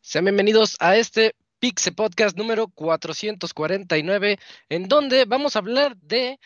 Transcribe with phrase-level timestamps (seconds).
[0.00, 4.38] Sean bienvenidos a este Pixe Podcast número 449,
[4.70, 6.40] en donde vamos a hablar de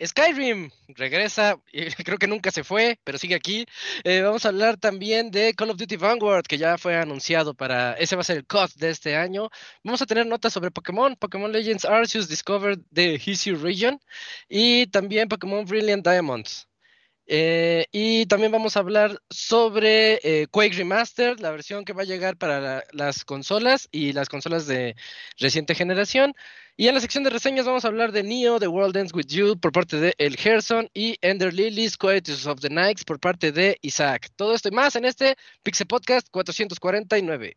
[0.00, 0.70] Skyrim.
[0.88, 1.60] Regresa,
[2.04, 3.66] creo que nunca se fue, pero sigue aquí.
[4.04, 7.94] Eh, vamos a hablar también de Call of Duty Vanguard, que ya fue anunciado para.
[7.94, 9.50] Ese va a ser el COD de este año.
[9.82, 14.00] Vamos a tener notas sobre Pokémon, Pokémon Legends Arceus Discovered the Hisui Region
[14.48, 16.67] y también Pokémon Brilliant Diamonds.
[17.30, 22.06] Eh, y también vamos a hablar sobre eh, Quake Remaster, la versión que va a
[22.06, 24.96] llegar para la- las consolas y las consolas de
[25.38, 26.34] reciente generación.
[26.76, 29.26] Y en la sección de reseñas vamos a hablar de Neo, The World Ends With
[29.26, 33.52] You por parte de El Gerson y Ender Lilies, Quietus of the Nights por parte
[33.52, 34.30] de Isaac.
[34.36, 37.56] Todo esto y más en este Pixel Podcast 449.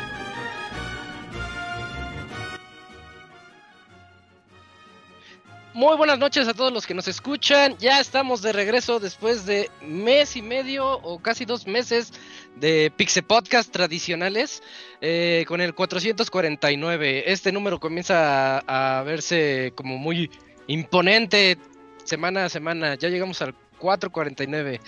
[5.73, 7.77] Muy buenas noches a todos los que nos escuchan.
[7.77, 12.11] Ya estamos de regreso después de mes y medio o casi dos meses
[12.57, 14.61] de Pixe Podcast tradicionales
[14.99, 17.31] eh, con el 449.
[17.31, 20.29] Este número comienza a, verse como muy
[20.67, 21.57] imponente
[22.03, 22.95] semana a semana.
[22.95, 24.81] Ya llegamos al 449.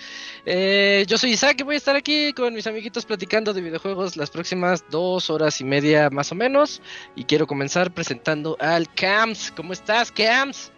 [0.44, 4.18] Eh, yo soy Isaac y voy a estar aquí con mis amiguitos platicando de videojuegos
[4.18, 6.82] las próximas dos horas y media más o menos.
[7.16, 9.50] Y quiero comenzar presentando al Cams.
[9.50, 10.73] ¿Cómo estás, Cams?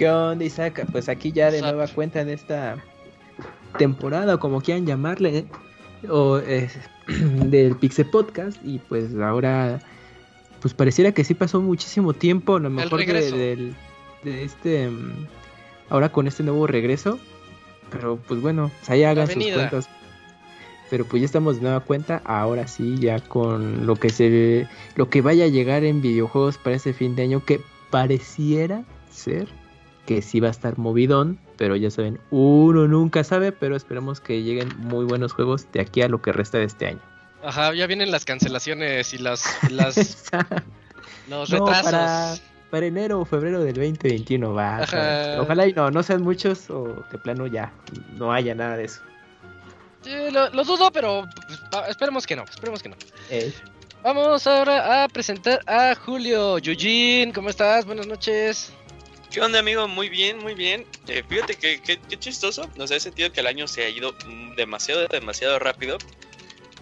[0.00, 0.86] ¿Qué onda, Isaac?
[0.90, 2.82] Pues aquí ya de nueva cuenta en esta
[3.76, 5.44] temporada, o como quieran llamarle,
[6.08, 6.70] o eh,
[7.44, 8.56] del Pixel Podcast.
[8.64, 9.78] Y pues ahora,
[10.62, 13.74] pues pareciera que sí pasó muchísimo tiempo, a lo mejor de,
[14.24, 15.26] este, mm,
[15.90, 17.18] ahora con este nuevo regreso.
[17.90, 19.90] Pero pues bueno, pues ahí hagan sus cuentas.
[20.88, 24.66] Pero pues ya estamos de nueva cuenta, ahora sí, ya con lo que se
[24.96, 27.60] lo que vaya a llegar en videojuegos para este fin de año, que
[27.90, 29.59] pareciera ser
[30.10, 34.42] que sí va a estar movidón, pero ya saben, uno nunca sabe, pero esperemos que
[34.42, 36.98] lleguen muy buenos juegos de aquí a lo que resta de este año.
[37.44, 39.96] Ajá, ya vienen las cancelaciones y las, las
[41.28, 41.84] los No, retrasos.
[41.84, 42.34] para,
[42.72, 44.80] para enero o febrero del 2021 va.
[45.38, 47.72] Ojalá y no, no sean muchos o de plano ya
[48.16, 49.02] no haya nada de eso.
[50.02, 51.24] Sí, lo, lo dudo, pero
[51.70, 52.96] pues, esperemos que no, esperemos que no.
[53.30, 53.54] Eh,
[54.02, 57.32] Vamos ahora a presentar a Julio Yujin.
[57.32, 57.84] ¿Cómo estás?
[57.84, 58.72] Buenas noches.
[59.30, 59.86] ¿Qué onda, amigo?
[59.86, 60.86] Muy bien, muy bien.
[61.06, 62.68] Eh, fíjate que, que- qué chistoso.
[62.76, 64.12] Nos he sentido que el año se ha ido
[64.56, 65.98] demasiado, demasiado rápido.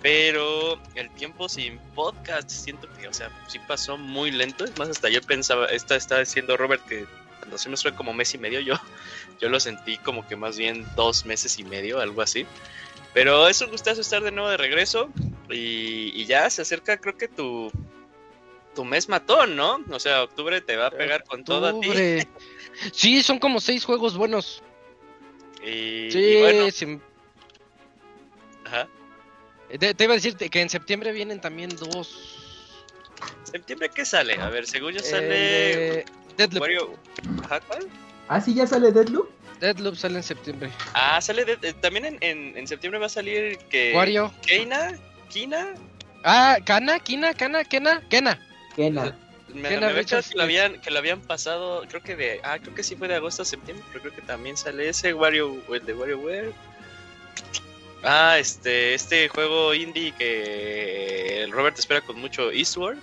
[0.00, 4.64] Pero el tiempo sin podcast, siento que, o sea, sí pasó muy lento.
[4.64, 7.04] Es más, hasta yo pensaba, esta está diciendo Robert que
[7.40, 8.74] cuando se me fue como mes y medio, yo,
[9.40, 12.46] yo lo sentí como que más bien dos meses y medio, algo así.
[13.12, 15.10] Pero es un gustazo estar de nuevo de regreso.
[15.50, 17.72] Y ya se acerca, creo que tu,
[18.78, 19.80] tu mes matón, ¿no?
[19.90, 21.88] O sea, octubre te va a pegar con todo a ti.
[21.88, 22.28] Octubre.
[22.92, 24.62] Sí, son como seis juegos buenos.
[25.66, 26.68] Y, Sí, y bueno,
[28.64, 28.86] ajá.
[29.80, 32.36] Te, te iba a decir que en septiembre vienen también dos.
[33.42, 34.34] ¿Septiembre qué sale?
[34.40, 35.98] A ver, según yo sale.
[36.02, 36.04] Eh,
[36.36, 36.62] Deadloop.
[36.62, 36.96] Wario-
[37.46, 37.88] Ajá, ¿cuál?
[38.28, 39.28] Ah, sí, ya sale Deadloop.
[39.58, 40.70] Deadloop sale en septiembre.
[40.94, 43.92] Ah, sale de- eh, también en, en, en septiembre va a salir que.
[43.96, 44.32] Wario.
[44.46, 44.92] Keina,
[45.30, 45.74] Kina.
[46.22, 48.38] Ah, Kana, Kina, Kana, Kena, Kena.
[48.78, 49.16] Kena.
[49.52, 52.40] Me, Keina me echado que lo habían, que lo habían pasado, creo que de.
[52.44, 55.12] Ah, creo que sí fue de agosto a septiembre, pero creo que también sale ese
[55.14, 56.52] Wario, el de WarioWare.
[58.04, 62.98] Ah, este, este juego indie que el Robert espera con mucho Eastward.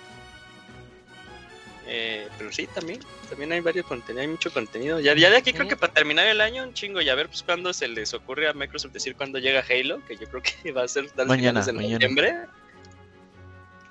[1.88, 4.98] Eh, pero sí, también, también hay varios contenidos, hay mucho contenido.
[5.00, 7.28] Ya, ya de aquí creo que para terminar el año, un chingo, y a ver
[7.28, 10.72] pues cuándo se les ocurre a Microsoft decir cuándo llega Halo, que yo creo que
[10.72, 11.94] va a ser tal Mañana, de mañana.
[11.94, 12.36] noviembre.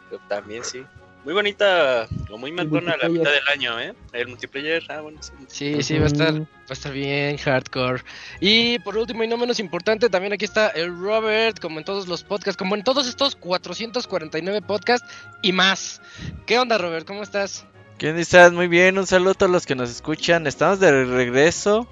[0.09, 0.83] Pero también sí.
[1.25, 3.95] Muy bonita, o muy matona la mitad del año, ¿eh?
[4.13, 5.31] El multiplayer, ah, bueno, sí.
[5.47, 8.03] Sí, sí, va a estar, va a estar bien hardcore.
[8.39, 12.07] Y por último y no menos importante, también aquí está el Robert, como en todos
[12.07, 15.11] los podcasts, como en todos estos 449 podcasts
[15.41, 15.99] y más.
[16.45, 17.07] ¿Qué onda, Robert?
[17.07, 17.65] ¿Cómo estás?
[17.97, 18.51] ¿Quién estás?
[18.51, 20.45] Muy bien, un saludo a todos los que nos escuchan.
[20.45, 21.87] Estamos de regreso.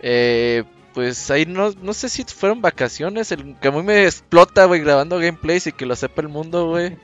[0.00, 3.32] Eh, pues ahí no, no sé si fueron vacaciones.
[3.32, 6.66] El que a mí me explota, güey, grabando gameplays y que lo sepa el mundo,
[6.66, 6.98] güey.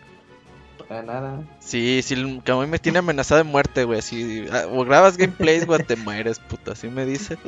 [0.92, 1.42] Para nada.
[1.58, 4.00] Sí, sí, el Camuy me tiene amenazado de muerte, güey.
[4.00, 7.38] Así, ah, o grabas gameplays, güey, te mueres, puta, así me dice.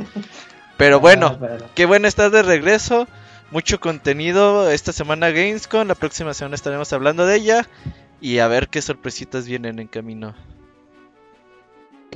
[0.79, 1.71] Pero bueno, Para nada.
[1.75, 3.07] qué bueno estar de regreso.
[3.51, 5.87] Mucho contenido esta semana Gamescom.
[5.87, 7.69] La próxima semana estaremos hablando de ella.
[8.19, 10.35] Y a ver qué sorpresitas vienen en camino.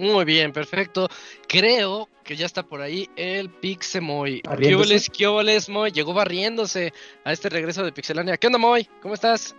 [0.00, 1.10] Muy bien, perfecto.
[1.46, 4.40] Creo que ya está por ahí el Pixemoy.
[4.40, 5.28] ¿Qué qué
[5.68, 5.90] Moy?
[5.92, 8.38] Llegó barriéndose a este regreso de Pixelania.
[8.38, 8.88] ¿Qué onda, Moy?
[9.02, 9.54] ¿Cómo estás?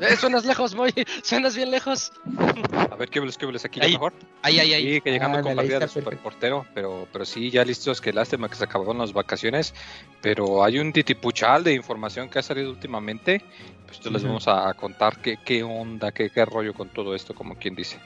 [0.00, 0.92] Eh, suenas lejos, Moy.
[1.22, 2.12] Suenas bien lejos.
[2.90, 3.92] A ver, ¿qué ves, qué ves aquí ya Ahí.
[3.92, 4.12] mejor?
[4.42, 4.94] Ay, ay, ay.
[4.94, 6.10] Sí, que llegando Ah, con ándale, ahí partida de está perfecto.
[6.10, 9.74] superportero, pero, pero sí, ya listos, que lástima que se acabaron las vacaciones,
[10.20, 13.42] pero hay un titipuchal de información que ha salido últimamente,
[13.86, 17.34] pues te les vamos a, contar qué, qué onda, qué, qué rollo con todo esto,
[17.34, 17.98] como quien dice.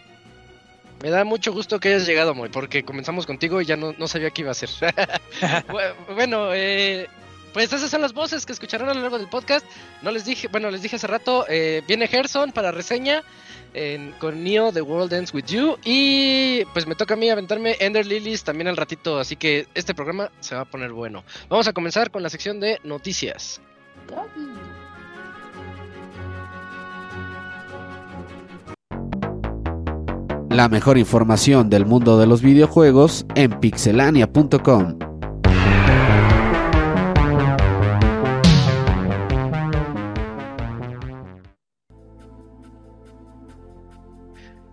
[1.02, 4.06] Me da mucho gusto que hayas llegado, Moy, porque comenzamos contigo y ya no, no
[4.06, 4.68] sabía qué iba a hacer.
[4.68, 7.08] Bu- bueno, eh,
[7.52, 9.64] pues esas son las voces que escucharán a lo largo del podcast.
[10.02, 13.22] No les dije, bueno, les dije hace rato, eh, viene Gerson para reseña
[14.18, 18.06] con Neo The World Ends With You y pues me toca a mí aventarme Ender
[18.06, 21.24] Lilies también al ratito, así que este programa se va a poner bueno.
[21.48, 23.60] Vamos a comenzar con la sección de noticias.
[30.50, 35.09] La mejor información del mundo de los videojuegos en pixelania.com.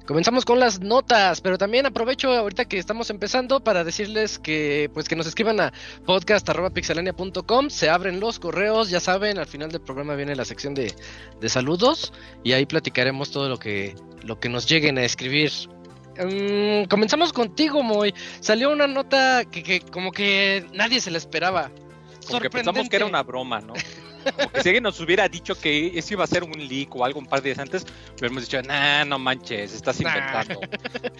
[0.07, 5.09] Comenzamos con las notas, pero también aprovecho ahorita que estamos empezando para decirles que pues
[5.09, 5.73] que nos escriban a
[6.05, 10.95] podcast@pixelania.com, se abren los correos, ya saben, al final del programa viene la sección de,
[11.41, 12.13] de saludos
[12.45, 15.51] y ahí platicaremos todo lo que lo que nos lleguen a escribir.
[16.17, 18.13] Mm, comenzamos contigo, Moy.
[18.39, 21.69] Salió una nota que, que como que nadie se la esperaba.
[22.27, 23.73] Como que pensamos que era una broma, ¿no?
[24.35, 27.03] Como que si alguien nos hubiera dicho que eso iba a ser un leak o
[27.05, 27.85] algo un par de días antes,
[28.17, 30.09] hubiéramos dicho, nah, no manches, estás Nah.
[30.09, 30.59] inventando.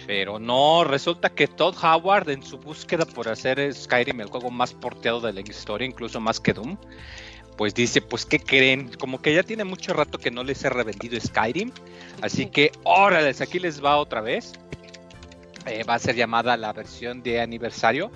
[0.06, 4.72] Pero no, resulta que Todd Howard en su búsqueda por hacer Skyrim el juego más
[4.74, 6.76] porteado de la historia, incluso más que Doom,
[7.56, 8.90] pues dice, pues ¿qué creen?
[8.98, 11.72] Como que ya tiene mucho rato que no les he revendido Skyrim,
[12.22, 14.52] así que órale, aquí les va otra vez.
[15.66, 18.10] Eh, va a ser llamada la versión de aniversario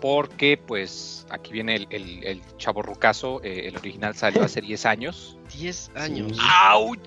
[0.00, 4.86] porque pues aquí viene el, el, el chavo rucaso, eh, el original salió hace 10
[4.86, 5.36] años.
[5.58, 6.38] 10 años.
[6.40, 6.98] ¡Auch!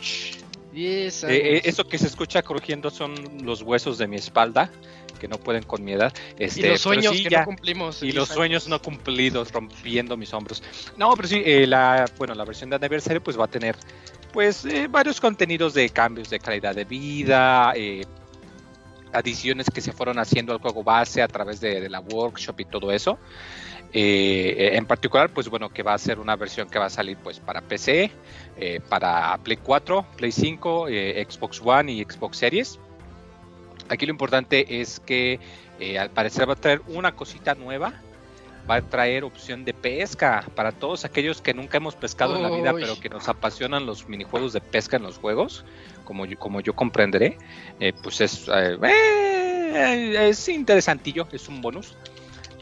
[0.74, 1.36] 10 años.
[1.36, 3.13] Eh, eh, eso que se escucha crujiendo son
[3.44, 4.72] los huesos de mi espalda,
[5.19, 6.13] que no pueden con mi edad.
[6.40, 8.01] y Este, los pero sueños sí, que ya- no cumplimos.
[8.04, 8.36] y 10 los años.
[8.38, 10.62] sueños no cumplidos, rompiendo mis hombros.
[10.98, 13.75] No, pero sí, eh, la, bueno, la versión de aniversario pues va a tener
[14.31, 18.01] pues eh, varios contenidos de cambios de calidad de vida, eh,
[19.13, 22.92] adiciones que se fueron haciendo al juego base a través de, la workshop y todo
[22.92, 23.18] eso.
[23.94, 27.18] Eh, en particular, pues bueno, que va a ser una versión que va a salir
[27.18, 28.11] pues para PC,
[28.57, 32.80] eh, para Play 4, Play 5, eh, Xbox One y Xbox Series.
[33.90, 35.40] Aquí lo importante es que
[35.99, 37.94] al parecer va a traer una cosita nueva.
[38.69, 42.49] Va a traer opción de pesca para todos aquellos que nunca hemos pescado en la
[42.49, 42.81] vida, Uy.
[42.81, 45.65] pero que nos apasionan los minijuegos de pesca en los juegos,
[46.05, 47.37] como yo, como yo comprenderé.
[47.81, 51.97] Eh, pues es, eh, eh, es interesantillo, es un bonus.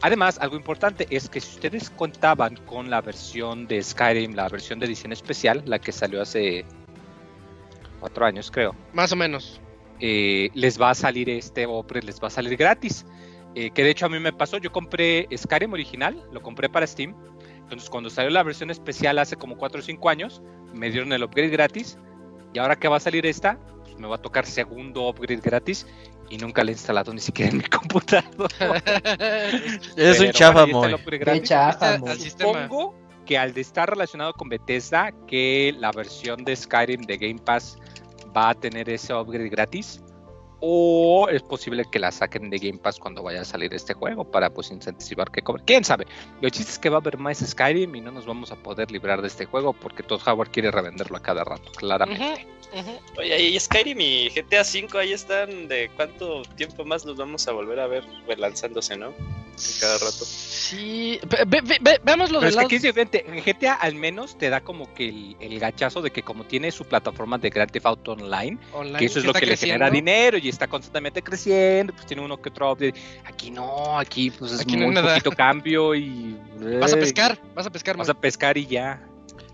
[0.00, 4.80] Además, algo importante es que si ustedes contaban con la versión de Skyrim, la versión
[4.80, 6.64] de edición especial, la que salió hace
[8.00, 9.60] cuatro años, creo, Más o menos.
[10.00, 13.06] eh, les va a salir este upgrade, les va a salir gratis.
[13.54, 16.86] Eh, que de hecho a mí me pasó, yo compré Skyrim original, lo compré para
[16.86, 17.14] Steam.
[17.62, 20.42] Entonces cuando salió la versión especial hace como 4 o 5 años,
[20.72, 21.98] me dieron el upgrade gratis.
[22.54, 25.86] Y ahora que va a salir esta, pues me va a tocar segundo upgrade gratis.
[26.30, 28.50] Y nunca la he instalado ni siquiera en mi computador.
[29.96, 30.98] Eres un chafa, bueno.
[32.18, 32.94] Supongo
[33.26, 37.78] que al de estar relacionado con Bethesda, que la versión de Skyrim de Game Pass
[38.36, 40.02] va a tener ese upgrade gratis.
[40.64, 44.22] O es posible que la saquen de Game Pass cuando vaya a salir este juego
[44.24, 45.64] para pues incentivar que cobre.
[45.66, 46.06] ¿Quién sabe?
[46.40, 48.92] Lo chiste es que va a haber más Skyrim y no nos vamos a poder
[48.92, 52.46] librar de este juego porque Todd Howard quiere revenderlo a cada rato, claramente.
[53.18, 55.66] Oye, y Skyrim y GTA V ahí están.
[55.66, 59.12] ¿De cuánto tiempo más los vamos a volver a ver relanzándose, no?
[59.80, 60.24] Cada rato.
[60.24, 63.24] Sí, ve- ve- ve- ve- veamos lo Pero del es que aquí es diferente.
[63.28, 66.70] En GTA al menos te da como que el, el gachazo de que como tiene
[66.72, 69.90] su plataforma de Grand Theft Auto Online, online, que eso es lo que le genera
[69.90, 72.94] dinero y está constantemente creciendo, pues tiene uno que otro update.
[73.24, 75.08] Aquí no, aquí pues es Aquí no hay muy nada.
[75.14, 76.36] poquito cambio y...
[76.80, 78.16] Vas a eh, pescar, vas a pescar Vas más.
[78.16, 79.02] a pescar y ya.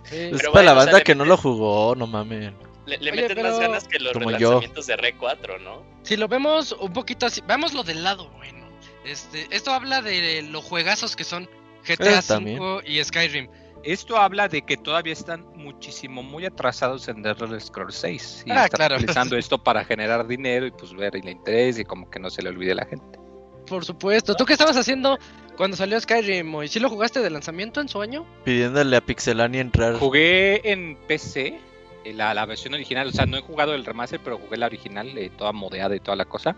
[0.05, 0.17] Sí.
[0.17, 2.53] Es Pero para la banda que no lo jugó, no mames.
[2.87, 4.37] Le, le Oye, meten más pero- ganas que los Como yo.
[4.39, 5.83] relanzamientos de Re 4, ¿no?
[6.03, 8.67] Si lo vemos un poquito así, veámoslo del lado bueno.
[9.05, 11.49] Este, esto habla de los juegazos que son
[11.87, 12.59] GTA Eh.
[12.59, 13.49] V y Skyrim.
[13.91, 18.51] Esto habla de que todavía están muchísimo muy atrasados en The Elder Scrolls 6 y
[18.51, 18.97] Ah, están claro.
[18.97, 22.43] utilizando esto para generar dinero y pues ver el interés y como que no se
[22.43, 23.19] le olvide a la gente.
[23.67, 24.35] Por supuesto.
[24.35, 25.19] ¿Tú qué estabas haciendo
[25.57, 26.63] cuando salió Skyrim?
[26.63, 28.27] ¿Y si lo jugaste de lanzamiento en su año?
[28.45, 29.95] Pidiéndole a Pixelania entrar.
[29.95, 31.59] Jugué en PC
[32.05, 34.67] eh, la, la versión original, o sea, no he jugado el remaster, pero jugué la
[34.67, 36.57] original, eh, toda modeada y toda la cosa.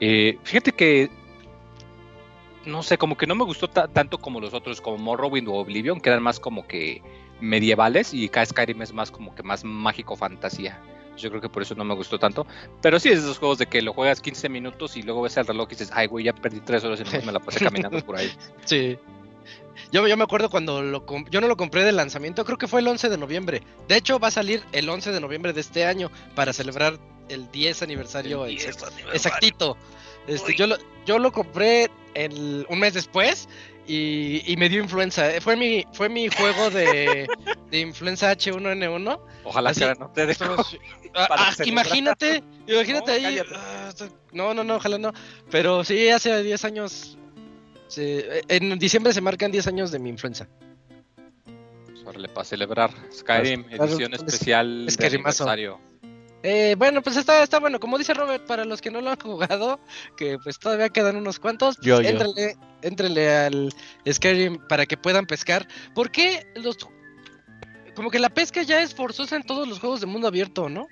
[0.00, 1.10] Eh, fíjate que
[2.66, 5.54] no sé, como que no me gustó ta- tanto como los otros, como Morrowind o
[5.54, 7.02] Oblivion, que eran más como que
[7.40, 10.80] medievales y acá Skyrim es más como que más mágico fantasía.
[11.16, 12.46] Yo creo que por eso no me gustó tanto.
[12.82, 15.36] Pero sí es de esos juegos de que lo juegas 15 minutos y luego ves
[15.38, 18.04] el reloj y dices, ay, güey, ya perdí 3 horas y me la pasé caminando
[18.04, 18.30] por ahí.
[18.64, 18.98] Sí.
[19.92, 22.80] Yo, yo me acuerdo cuando lo yo no lo compré de lanzamiento, creo que fue
[22.80, 23.62] el 11 de noviembre.
[23.88, 27.50] De hecho, va a salir el 11 de noviembre de este año para celebrar el
[27.50, 29.12] 10 aniversario El exact- 10 aniversario.
[29.14, 29.76] exactito.
[30.26, 33.48] Este, yo, lo, yo lo compré el- un mes después
[33.86, 35.32] y, y me dio influenza.
[35.34, 37.26] Eh, Fue mi, fue mi juego de,
[37.70, 39.20] de influenza H1N1.
[39.44, 40.44] Ojalá Así- ahora no te dejo.
[40.44, 40.78] Estamos-
[41.18, 43.38] Ah, ah, imagínate, imagínate No, ahí.
[43.54, 43.90] ah,
[44.32, 45.12] No, no, no, ojalá no.
[45.50, 47.16] Pero sí, hace 10 años.
[47.88, 50.46] se- en diciembre se marcan 10 años de mi influenza.
[52.04, 55.44] Órale, para celebrar Skyrim, edición es- especial es de Skyrimazo.
[55.48, 55.80] aniversario.
[56.48, 57.80] Eh, bueno, pues está, está bueno.
[57.80, 59.80] Como dice Robert, para los que no lo han jugado,
[60.16, 62.08] que pues todavía quedan unos cuantos, Yo, yo.
[62.08, 63.74] éntrale, éntrale al
[64.08, 65.66] Skyrim para que puedan pescar.
[65.92, 66.76] ¿Por qué los...
[67.96, 70.86] Como que la pesca ya es forzosa en todos los juegos de mundo abierto, ¿no?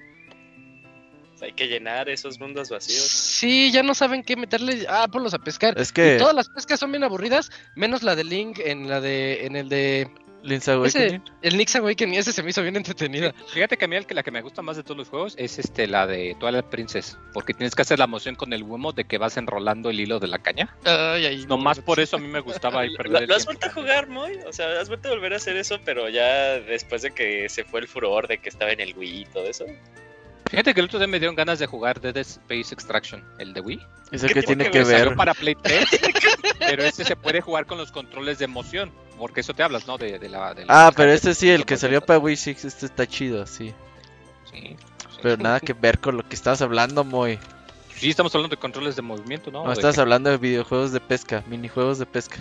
[1.36, 3.04] Sea, hay que llenar esos mundos vacíos.
[3.04, 4.86] Sí, ya no saben qué meterle.
[4.88, 5.78] Ah, ponlos a pescar.
[5.78, 9.00] Es que Y todas las pescas son bien aburridas, menos la de Link en la
[9.00, 10.10] de en el de
[10.44, 11.22] Link's Awakening.
[11.42, 13.32] el Nick's Awakening, ese se me hizo bien entretenida.
[13.52, 15.34] Fíjate que a mí el que- la que me gusta más de todos los juegos
[15.38, 18.92] es este la de Twilight Princess, porque tienes que hacer la moción con el humo
[18.92, 20.76] de que vas enrolando el hilo de la caña.
[20.84, 23.34] Ay, ay, Nomás no, por eso a mí me gustaba y ¿Lo, perder el lo
[23.36, 24.38] has vuelto a jugar, Moy?
[24.46, 27.64] O sea, ¿has vuelto a volver a hacer eso, pero ya después de que se
[27.64, 29.64] fue el furor de que estaba en el Wii y todo eso?
[30.50, 33.60] Fíjate que el otro día me dieron ganas de jugar Dead Space Extraction, el de
[33.60, 33.80] Wii.
[34.12, 35.16] Eso ¿Qué que tiene que Salió ver.
[35.16, 35.84] para Play 3,
[36.58, 39.98] pero este se puede jugar con los controles de emoción, porque eso te hablas, ¿no?
[39.98, 42.64] De, de la, de la- Ah, pero este sí, el que salió para Wii 6,
[42.64, 43.72] este está chido, sí.
[44.52, 44.76] Sí, sí.
[45.22, 47.38] Pero nada que ver con lo que estabas hablando, Moy.
[47.96, 49.64] Sí, estamos hablando de controles de movimiento, ¿no?
[49.64, 52.36] No, que- hablando de videojuegos de pesca, minijuegos de pesca.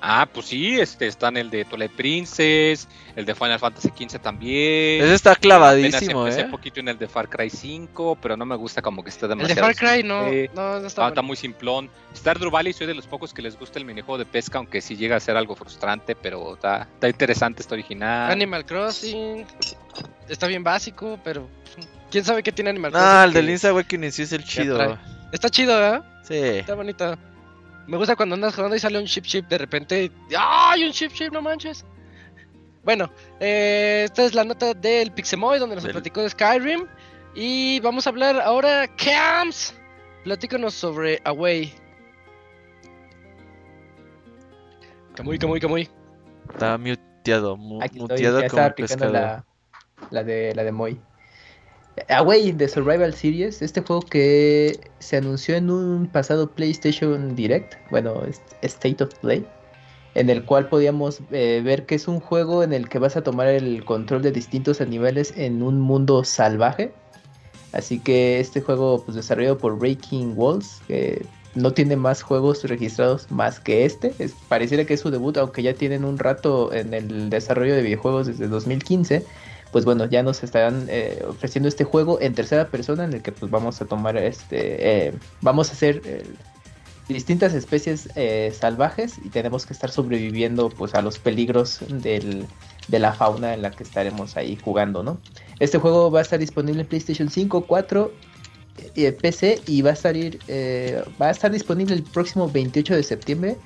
[0.00, 2.86] Ah, pues sí, este, están el de Twilight Princess,
[3.16, 5.02] el de Final Fantasy XV también.
[5.02, 6.48] Ese está Apenas clavadísimo, empecé eh.
[6.50, 9.30] poquito en el de Far Cry 5, pero no me gusta como que esté El
[9.30, 9.66] de demasiado.
[9.66, 10.22] Far Cry no,
[10.54, 11.90] no, no Ah, está está muy simplón.
[12.14, 14.96] Stardew Valley soy de los pocos que les gusta el minijuego de pesca, aunque sí
[14.96, 18.30] llega a ser algo frustrante, pero está, está interesante, está original.
[18.30, 19.44] Animal Crossing
[20.28, 21.48] está bien básico, pero
[22.10, 23.22] quién sabe qué tiene Animal No, Crossing.
[23.24, 24.98] el de que Link's Awakening sí es el chido.
[25.32, 26.04] Está chido, ¿verdad?
[26.22, 26.34] Sí.
[26.34, 27.16] Está bonito.
[27.86, 30.10] Me gusta cuando andas jugando y sale un ship ship de repente.
[30.36, 31.30] ¡Ay, un ship ship!
[31.32, 31.84] No manches.
[32.84, 36.86] Bueno, eh, esta es la nota del Pixemoy donde nos Del- platicó de Skyrim.
[37.34, 39.74] Y vamos a hablar ahora, Camps.
[40.24, 41.72] Platícanos sobre Away.
[45.14, 45.88] Camuy, Camuy, Camuy.
[46.52, 49.12] Está muteado, mu- Aquí estoy, muteado ya como pescador.
[49.12, 49.44] la,
[50.10, 51.00] la de la de Moy.
[52.08, 58.22] Away de Survival Series, este juego que se anunció en un pasado PlayStation Direct, bueno,
[58.62, 59.46] State of Play,
[60.14, 63.22] en el cual podíamos eh, ver que es un juego en el que vas a
[63.22, 66.92] tomar el control de distintos animales en un mundo salvaje.
[67.72, 73.30] Así que este juego, pues desarrollado por Breaking Walls, que no tiene más juegos registrados
[73.30, 74.14] más que este.
[74.18, 77.82] Es, pareciera que es su debut, aunque ya tienen un rato en el desarrollo de
[77.82, 79.24] videojuegos desde 2015.
[79.76, 83.30] Pues bueno, ya nos estarán eh, ofreciendo este juego en tercera persona en el que
[83.30, 86.24] pues vamos a tomar este, eh, vamos a hacer eh,
[87.10, 88.08] distintas especies
[88.58, 92.46] salvajes y tenemos que estar sobreviviendo pues a los peligros del,
[92.88, 95.18] de la fauna en la que estaremos ahí jugando, ¿no?
[95.60, 98.12] Este juego va a estar disponible en PlayStation 5, 4
[98.94, 100.38] y PC y va a salir
[101.20, 103.56] va a estar disponible el próximo 28 de septiembre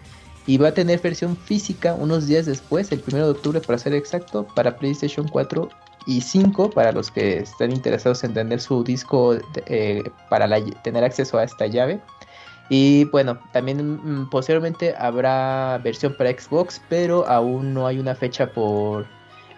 [0.45, 3.95] y va a tener versión física unos días después, el 1 de octubre para ser
[3.95, 5.71] exacto, para PlayStation 4
[6.07, 10.49] y 5 para los que están interesados en tener su disco eh, para
[10.83, 12.01] tener acceso a esta llave.
[12.69, 18.53] Y bueno, también mm, posteriormente habrá versión para Xbox, pero aún no hay una fecha
[18.53, 19.07] por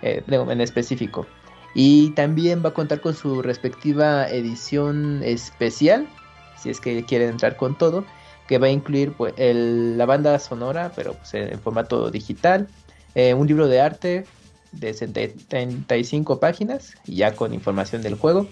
[0.00, 1.26] eh, en específico.
[1.74, 6.08] Y también va a contar con su respectiva edición especial,
[6.56, 8.04] si es que quieren entrar con todo,
[8.46, 12.68] que va a incluir pues, la banda sonora, pero pues, en formato digital,
[13.14, 14.26] eh, un libro de arte,
[14.72, 18.48] de 75 páginas, ya con información del juego.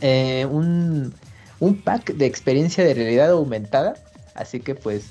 [0.00, 1.14] Eh, un,
[1.60, 3.94] un pack de experiencia de realidad aumentada.
[4.34, 5.06] Así que pues,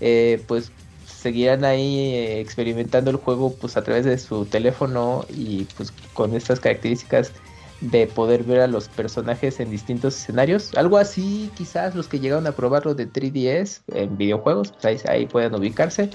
[0.00, 0.72] eh, pues
[1.06, 6.34] seguirán ahí eh, experimentando el juego pues a través de su teléfono y pues con
[6.34, 7.32] estas características
[7.80, 10.72] de poder ver a los personajes en distintos escenarios.
[10.76, 15.54] Algo así, quizás los que llegaron a probarlo de 3DS en videojuegos, pues ahí, pueden
[15.54, 16.10] ubicarse.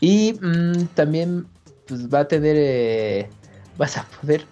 [0.00, 1.46] Y mm, también
[1.86, 3.28] pues, va a tener, eh,
[3.76, 4.44] vas a poder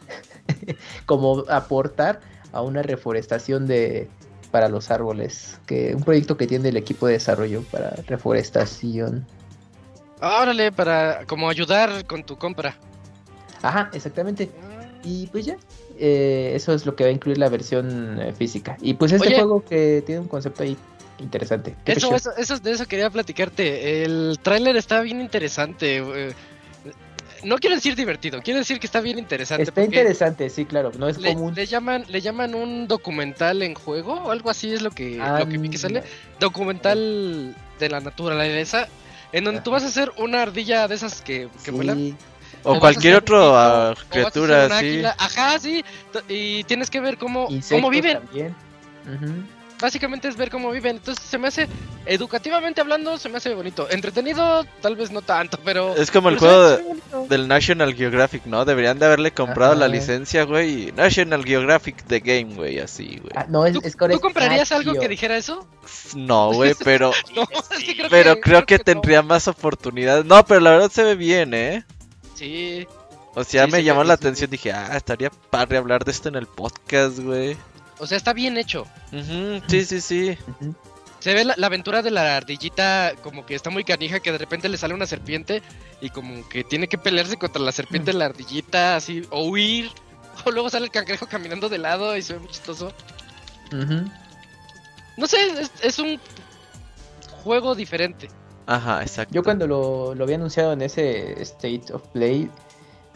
[1.07, 2.21] como aportar
[2.53, 4.09] a una reforestación de
[4.51, 9.27] para los árboles, que un proyecto que tiene el equipo de desarrollo para reforestación.
[10.21, 12.77] Órale, para como ayudar con tu compra.
[13.63, 14.49] Ajá, exactamente.
[15.03, 15.57] Y pues ya,
[15.99, 18.77] eh, eso es lo que va a incluir la versión eh, física.
[18.81, 20.77] Y pues este juego que tiene un concepto ahí
[21.19, 21.75] interesante.
[21.85, 24.05] Eso, eso, eso, de eso quería platicarte.
[24.05, 25.99] El tráiler está bien interesante.
[25.99, 26.33] Eh,
[27.45, 29.63] no quiero decir divertido, quiero decir que está bien interesante.
[29.63, 30.93] Está interesante, sí, claro.
[30.99, 31.55] No es le, común.
[31.55, 35.49] Le llaman, le llaman un documental en juego o algo así es lo que, lo
[35.49, 36.03] que vi que sale.
[36.41, 38.89] Documental de la naturaleza.
[39.33, 42.17] En donde tú vas a hacer una ardilla de esas que, que vuelan.
[42.63, 45.03] O, cualquier otra criatura, sí.
[45.05, 45.85] Ajá, sí.
[46.29, 48.21] Y tienes que ver cómo, cómo viven.
[48.21, 48.55] También.
[49.81, 50.97] Básicamente es ver cómo viven.
[50.97, 51.69] Entonces se me hace,
[52.07, 53.89] educativamente hablando, se me hace bonito.
[53.91, 55.95] Entretenido, tal vez no tanto, pero.
[55.97, 56.79] Es como el juego
[57.29, 58.65] del National Geographic, ¿no?
[58.65, 60.93] Deberían de haberle comprado la licencia, güey.
[60.93, 63.33] National Geographic The Game, güey, así, güey.
[63.35, 65.67] Ah, no, es, ¿Tú, comprarías algo que dijera eso?
[66.15, 67.13] No, güey, pero.
[67.35, 70.25] no, es que creo pero que, creo, que, tendría más oportunidades.
[70.25, 71.85] No, pero la verdad se ve bien, ¿eh?
[72.35, 72.87] Sí.
[73.35, 74.51] O sea, me llamó la atención.
[74.51, 77.57] Dije, ah, estaría padre hablar de esto en el podcast, güey.
[77.99, 78.87] O sea, está bien hecho.
[79.69, 80.39] Sí, sí, sí.
[81.21, 84.69] Se ve la, aventura de la ardillita como que está muy canija, que de repente
[84.69, 85.63] le sale una serpiente
[86.01, 89.91] y como que tiene que pelearse contra la serpiente de la ardillita, así, o huir.
[90.45, 92.93] O luego sale el cangrejo caminando de lado y se ve muy chistoso.
[95.17, 95.39] No sé,
[95.81, 96.21] es, un
[97.43, 98.29] juego diferente.
[98.67, 99.33] Ajá, exacto.
[99.33, 102.51] Yo cuando lo, lo había anunciado en ese State of Play,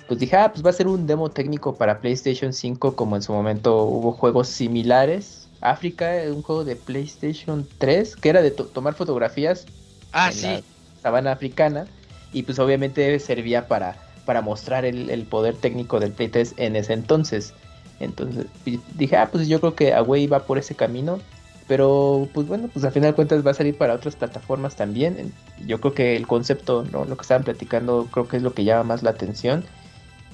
[0.08, 3.22] pues dije, ah, pues va a ser un demo técnico para PlayStation 5, como en
[3.22, 5.48] su momento hubo juegos similares.
[5.60, 9.66] África, un juego de PlayStation 3, que era de tomar fotografías
[10.12, 10.62] ah, en la
[11.02, 11.86] sabana africana,
[12.32, 16.94] y pues obviamente servía para, para mostrar el, poder técnico del Play 3 en ese
[16.94, 17.52] entonces.
[18.00, 18.46] Entonces
[18.94, 21.18] dije, ah, pues yo creo que Away va por ese camino.
[21.66, 25.34] Pero pues bueno, pues al final de cuentas va a salir para otras plataformas también.
[25.66, 27.04] Yo creo que el concepto, ¿no?
[27.04, 29.64] lo que estaban platicando, creo que es lo que llama más la atención.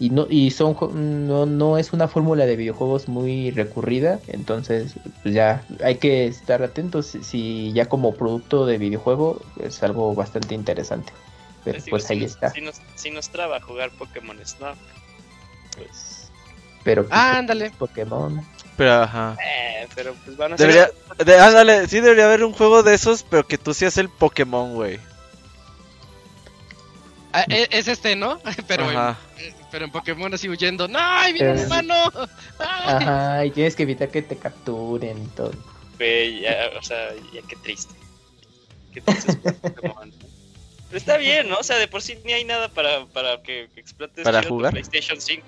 [0.01, 0.77] Y no, y son
[1.29, 6.65] no, no es una fórmula de videojuegos muy recurrida, entonces pues ya hay que estar
[6.65, 11.13] atentos si ya como producto de videojuego es algo bastante interesante.
[11.65, 12.51] Pero pues, ahí está.
[12.51, 14.77] Si nos, si nos traba jugar Pokémon Snap,
[15.77, 16.15] pues
[16.85, 17.71] pero pues, ah, ándale.
[17.71, 18.47] Pokémon.
[18.77, 19.37] Pero ajá.
[19.45, 21.41] Eh, pero pues van a debería, ser...
[21.41, 25.01] ándale, sí debería haber un juego de esos, pero que tú seas el Pokémon, güey.
[27.33, 28.39] Ah, e, es este, ¿no?
[28.69, 29.17] Pero en,
[29.75, 30.87] pero en Pokémon así huyendo.
[30.87, 31.01] ¡No!
[31.01, 31.95] ¡Ay, viene mi mano!
[32.61, 35.51] Ajá, y tienes que evitar que te capturen y todo.
[35.99, 37.93] ya, o sea, ya qué triste.
[38.93, 40.13] Qué triste Pokémon.
[40.89, 41.57] Pero está bien, ¿no?
[41.57, 44.71] O sea, de por sí ni hay nada para, para que, explotes ¿Para jugar?
[44.71, 45.43] PlayStation 5.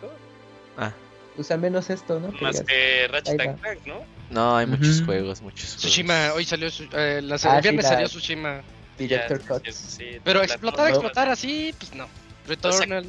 [0.77, 0.93] Ah.
[1.37, 2.33] Pues al menos esto, ¿no?
[2.41, 4.03] Más que Ratchet Clank, ¿no?
[4.31, 5.83] No, hay muchos juegos, muchos juegos.
[5.83, 8.61] Tsushima, hoy salió, eh, la ah, viernes salió Tsushima.
[8.99, 9.63] Director Cut.
[10.25, 12.09] Pero explotar, explotar así, pues no.
[12.49, 13.07] Returnal.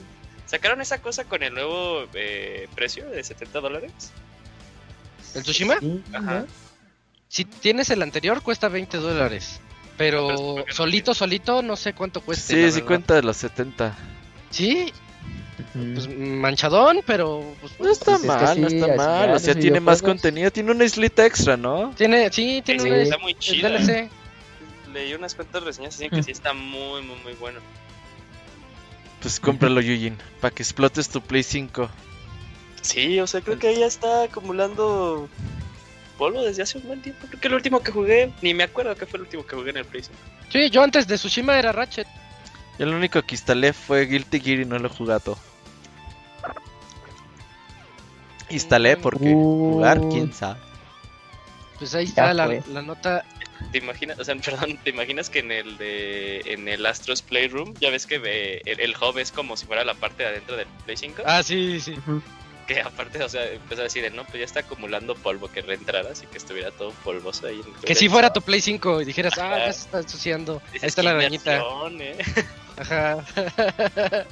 [0.47, 3.91] ¿Sacaron esa cosa con el nuevo eh, precio de 70 dólares?
[5.35, 5.77] ¿El Tsushima?
[6.13, 6.45] Ajá.
[7.27, 9.59] Si tienes el anterior, cuesta 20 dólares.
[9.97, 12.53] Pero solito, solito, no sé cuánto cuesta.
[12.53, 13.95] Sí, sí cuenta de los 70.
[14.49, 14.93] ¿Sí?
[15.73, 19.31] Pues manchadón, pero pues, no está pues mal, no está mal.
[19.31, 21.93] O sea, tiene más contenido, tiene una islita extra, ¿no?
[21.97, 23.69] Tiene, sí, tiene una Está muy chida.
[24.93, 27.59] Leí unas cuantas reseñas dicen que sí está muy, muy, muy bueno.
[29.21, 31.89] Pues cómpralo, Yujin, para que explotes tu Play 5.
[32.81, 35.27] Sí, o sea, creo que ahí ya está acumulando
[36.17, 37.25] polvo desde hace un buen tiempo.
[37.27, 39.71] Creo que el último que jugué, ni me acuerdo que fue el último que jugué
[39.71, 40.17] en el Play 5.
[40.49, 42.07] Sí, yo antes de Tsushima era Ratchet.
[42.79, 45.37] Yo lo único que instalé fue Guilty Gear y no lo he jugado.
[48.49, 50.59] Instalé porque jugar, quién sabe.
[51.77, 53.25] Pues ahí está la, la, nota
[53.71, 57.73] ¿Te imaginas, o sea, perdón, ¿te imaginas que en el de en el Astros Playroom,
[57.79, 58.15] ya ves que
[58.65, 61.23] el, el, hub es como si fuera la parte de adentro del Play 5?
[61.25, 61.95] Ah, sí, sí.
[62.67, 66.21] Que aparte, o sea, empezó a decir, no, pues ya está acumulando polvo que reentraras
[66.23, 67.61] y que estuviera todo polvoso ahí.
[67.85, 70.61] que si fuera tu Play 5 y dijeras, ah, ya se está ensuciando.
[70.73, 71.57] Ahí está la arañita.
[71.57, 72.17] ¿eh?
[72.77, 73.23] Ajá.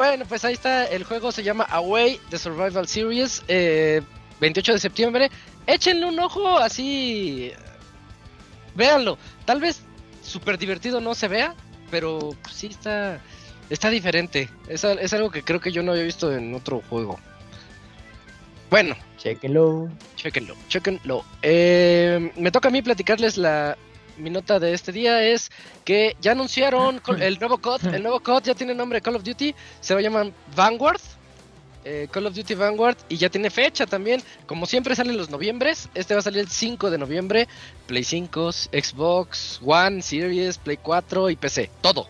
[0.00, 4.00] Bueno, pues ahí está, el juego se llama Away, The Survival Series, eh,
[4.40, 5.30] 28 de septiembre.
[5.66, 7.52] Échenle un ojo así,
[8.74, 9.18] véanlo.
[9.44, 9.82] Tal vez
[10.22, 11.54] súper divertido no se vea,
[11.90, 13.20] pero sí está,
[13.68, 14.48] está diferente.
[14.68, 17.18] Es, es algo que creo que yo no había visto en otro juego.
[18.70, 19.90] Bueno, Chequenlo.
[20.16, 21.24] Chequenlo, chequenlo.
[21.42, 23.76] Eh, me toca a mí platicarles la.
[24.16, 25.50] Mi nota de este día es
[25.84, 27.94] que ya anunciaron el nuevo COD.
[27.94, 29.54] El nuevo COD ya tiene nombre Call of Duty.
[29.80, 31.00] Se va a llamar Vanguard.
[31.84, 32.96] Eh, Call of Duty Vanguard.
[33.08, 34.22] Y ya tiene fecha también.
[34.46, 35.88] Como siempre salen los noviembres.
[35.94, 37.48] Este va a salir el 5 de noviembre.
[37.86, 41.70] Play 5, Xbox One, Series, Play 4 y PC.
[41.80, 42.08] Todo.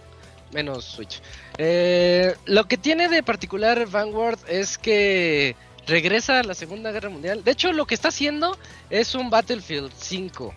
[0.53, 1.21] Menos Switch.
[1.59, 5.55] Eh, lo que tiene de particular Vanguard es que
[5.87, 7.45] regresa a la Segunda Guerra Mundial.
[7.45, 8.57] De hecho, lo que está haciendo
[8.89, 10.55] es un Battlefield 5.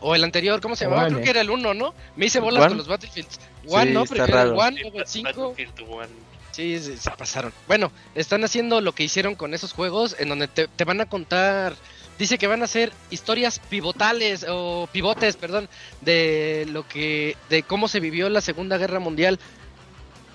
[0.00, 1.06] O el anterior, ¿cómo se llamaba?
[1.06, 1.22] Creo eh.
[1.22, 1.94] que era el 1, ¿no?
[2.16, 2.68] Me hice bolas One.
[2.70, 3.40] con los Battlefields.
[3.68, 4.04] One, Sí, ¿no?
[4.04, 5.28] Primero el luego el 5.
[5.48, 6.25] Battlefield One.
[6.56, 7.52] Sí, se pasaron.
[7.68, 11.76] Bueno, están haciendo lo que hicieron con esos juegos, en donde te, van a contar.
[12.18, 15.68] Dice que van a hacer historias pivotales o pivotes, perdón,
[16.00, 19.38] de lo que, de cómo se vivió la Segunda Guerra Mundial.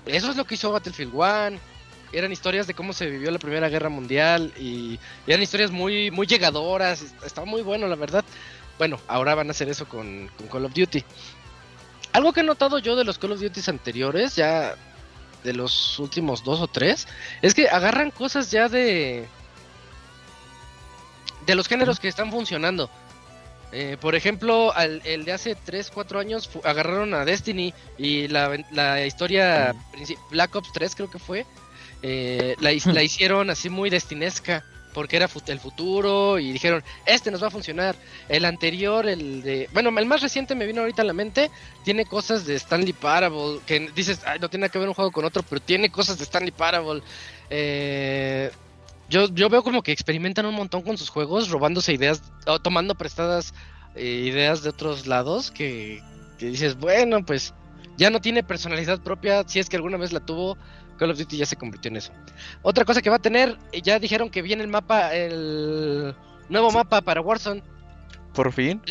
[0.05, 1.59] Eso es lo que hizo Battlefield One.
[2.13, 6.11] Eran historias de cómo se vivió la Primera Guerra Mundial y, y eran historias muy,
[6.11, 7.03] muy llegadoras.
[7.25, 8.23] Estaba muy bueno, la verdad.
[8.77, 11.03] Bueno, ahora van a hacer eso con, con Call of Duty.
[12.13, 14.75] Algo que he notado yo de los Call of Duty anteriores, ya
[15.43, 17.07] de los últimos dos o tres,
[17.41, 19.27] es que agarran cosas ya de.
[21.45, 22.89] de los géneros que están funcionando.
[23.73, 28.57] Eh, por ejemplo, al- el de hace 3, 4 años agarraron a Destiny y la,
[28.71, 29.73] la historia
[30.29, 31.45] Black Ops 3 creo que fue,
[32.01, 37.41] eh, la, la hicieron así muy destinesca porque era el futuro y dijeron, este nos
[37.41, 37.95] va a funcionar.
[38.29, 39.69] El anterior, el de...
[39.73, 41.49] Bueno, el más reciente me vino ahorita a la mente,
[41.83, 45.25] tiene cosas de Stanley Parable, que dices, Ay, no tiene que ver un juego con
[45.25, 47.01] otro, pero tiene cosas de Stanley Parable.
[47.49, 48.51] Eh,
[49.09, 52.95] yo, yo veo como que experimentan un montón con sus juegos, robándose ideas, o tomando
[52.95, 53.53] prestadas
[53.95, 56.01] eh, ideas de otros lados, que
[56.39, 57.53] dices, bueno, pues
[57.97, 60.57] ya no tiene personalidad propia, si es que alguna vez la tuvo,
[60.97, 62.11] Call of Duty ya se convirtió en eso.
[62.61, 66.15] Otra cosa que va a tener, eh, ya dijeron que viene el mapa, el
[66.49, 67.63] nuevo mapa para Warzone.
[68.33, 68.81] Por fin.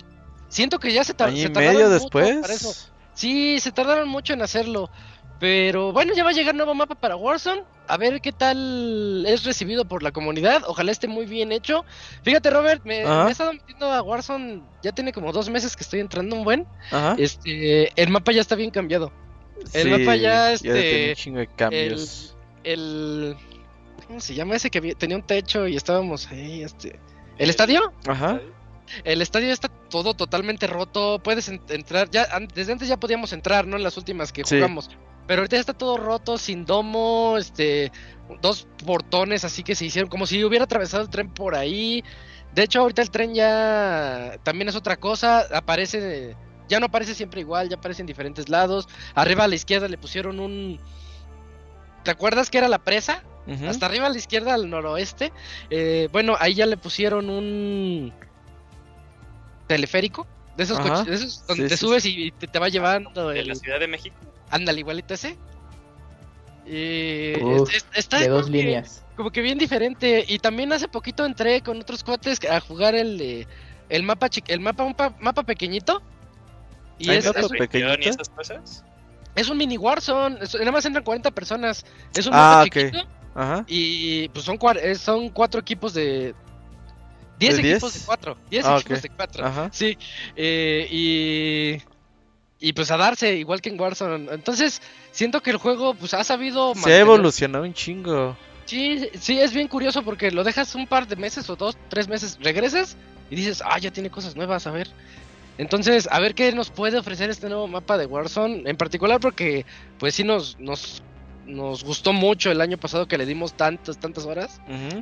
[0.49, 2.69] Siento que ya se, tar- se tardaron medio mucho para eso.
[2.69, 2.93] después.
[3.15, 4.91] Sí, se tardaron mucho en hacerlo.
[5.39, 7.63] Pero bueno, ya va a llegar nuevo mapa para Warzone.
[7.89, 10.63] A ver qué tal es recibido por la comunidad.
[10.67, 11.85] Ojalá esté muy bien hecho.
[12.23, 14.63] Fíjate, Robert, me, me he estado metiendo a Warzone.
[14.83, 16.67] Ya tiene como dos meses que estoy entrando un buen.
[16.91, 17.15] Ajá.
[17.19, 19.13] Este, el mapa ya está bien cambiado.
[19.73, 22.37] El mapa ya, este, chingo de cambios.
[22.65, 23.37] El.
[24.07, 26.63] ¿Cómo se llama ese que tenía un techo y estábamos ahí?
[26.63, 26.99] Este.
[27.39, 27.93] ¿El estadio?
[28.07, 28.41] Ajá.
[29.05, 31.21] El estadio está todo totalmente roto.
[31.23, 32.11] Puedes en- entrar.
[32.11, 33.77] ya Desde antes ya podíamos entrar, ¿no?
[33.77, 34.57] En las últimas que Sí.
[34.57, 34.91] jugamos.
[35.29, 37.93] Pero ahorita ya está todo roto, sin domo, este.
[38.43, 40.11] Dos portones así que se hicieron.
[40.11, 42.03] Como si hubiera atravesado el tren por ahí.
[42.53, 45.47] De hecho, ahorita el tren ya también es otra cosa.
[45.55, 46.35] Aparece.
[46.71, 48.89] Ya no aparece siempre igual, ya aparece en diferentes lados.
[49.15, 50.79] Arriba a la izquierda le pusieron un.
[52.05, 53.23] ¿Te acuerdas que era la presa?
[53.69, 55.33] Hasta arriba a la izquierda, al noroeste.
[55.71, 58.13] Eh, bueno, ahí ya le pusieron un
[59.67, 60.27] teleférico.
[60.57, 63.31] De esos coches, de esos donde Sí, te sí, subes y te, te va llevando
[63.31, 63.49] De el.
[63.49, 64.15] la Ciudad de México.
[64.51, 65.37] Ándale, igualito ese.
[66.67, 69.03] Y Uf, es- es- está de dos que- líneas.
[69.17, 70.25] como que bien diferente.
[70.29, 73.47] Y también hace poquito entré con otros cuates a jugar el
[73.89, 76.03] el mapa el mapa un pa- mapa pequeñito.
[77.01, 77.35] Y Hay es, es.
[77.73, 78.85] ¿Y esas cosas?
[79.35, 80.39] es un mini Warzone.
[80.43, 81.85] es- nada más entran 40 personas.
[82.15, 82.73] Es un Ah, mapa ok.
[82.73, 83.07] chiquito.
[83.35, 83.65] Ajá.
[83.67, 86.35] Y pues son, eh, son cuatro equipos de...
[87.39, 88.03] 10 ¿De equipos 10?
[88.03, 88.37] de cuatro.
[88.51, 89.03] 10 Ah, equipos ok.
[89.03, 89.47] de cuatro.
[89.47, 89.71] Ajá.
[89.73, 89.97] Sí.
[90.37, 91.83] eh, y...
[92.63, 94.29] Y pues a darse, igual que en Warzone.
[94.35, 94.83] Entonces,
[95.13, 96.75] siento que el juego pues ha sabido...
[96.75, 98.37] Se ha evolucionado un chingo.
[98.67, 102.07] Sí, sí, es bien curioso porque lo dejas un par de meses o dos, tres
[102.09, 102.97] meses, regresas
[103.31, 104.91] y dices, ah, ya tiene cosas nuevas, a ver.
[105.61, 109.67] Entonces, a ver qué nos puede ofrecer este nuevo mapa de Warzone, en particular porque,
[109.99, 111.03] pues sí nos, nos,
[111.45, 114.59] nos gustó mucho el año pasado que le dimos tantas, tantas horas.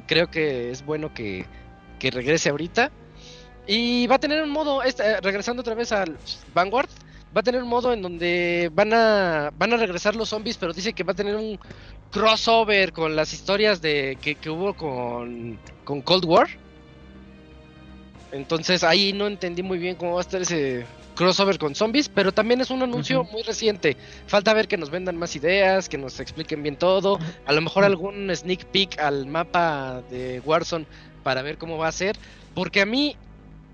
[0.09, 1.47] Creo que es bueno que,
[2.01, 2.91] que regrese ahorita.
[3.69, 6.19] Y va a tener un modo, este, eh, regresando otra vez al
[6.53, 6.91] Vanguard,
[7.37, 10.73] va a tener un modo en donde van a, van a regresar los zombies, pero
[10.73, 11.57] dice que va a tener un
[12.11, 16.49] crossover con las historias de que, que hubo con, con Cold War.
[18.33, 22.31] Entonces ahí no entendí muy bien cómo va a estar ese crossover con zombies, pero
[22.31, 23.97] también es un anuncio muy reciente.
[24.27, 27.85] Falta ver que nos vendan más ideas, que nos expliquen bien todo, a lo mejor
[27.85, 30.87] algún sneak peek al mapa de Warzone
[31.25, 32.17] para ver cómo va a ser,
[32.55, 33.17] porque a mí,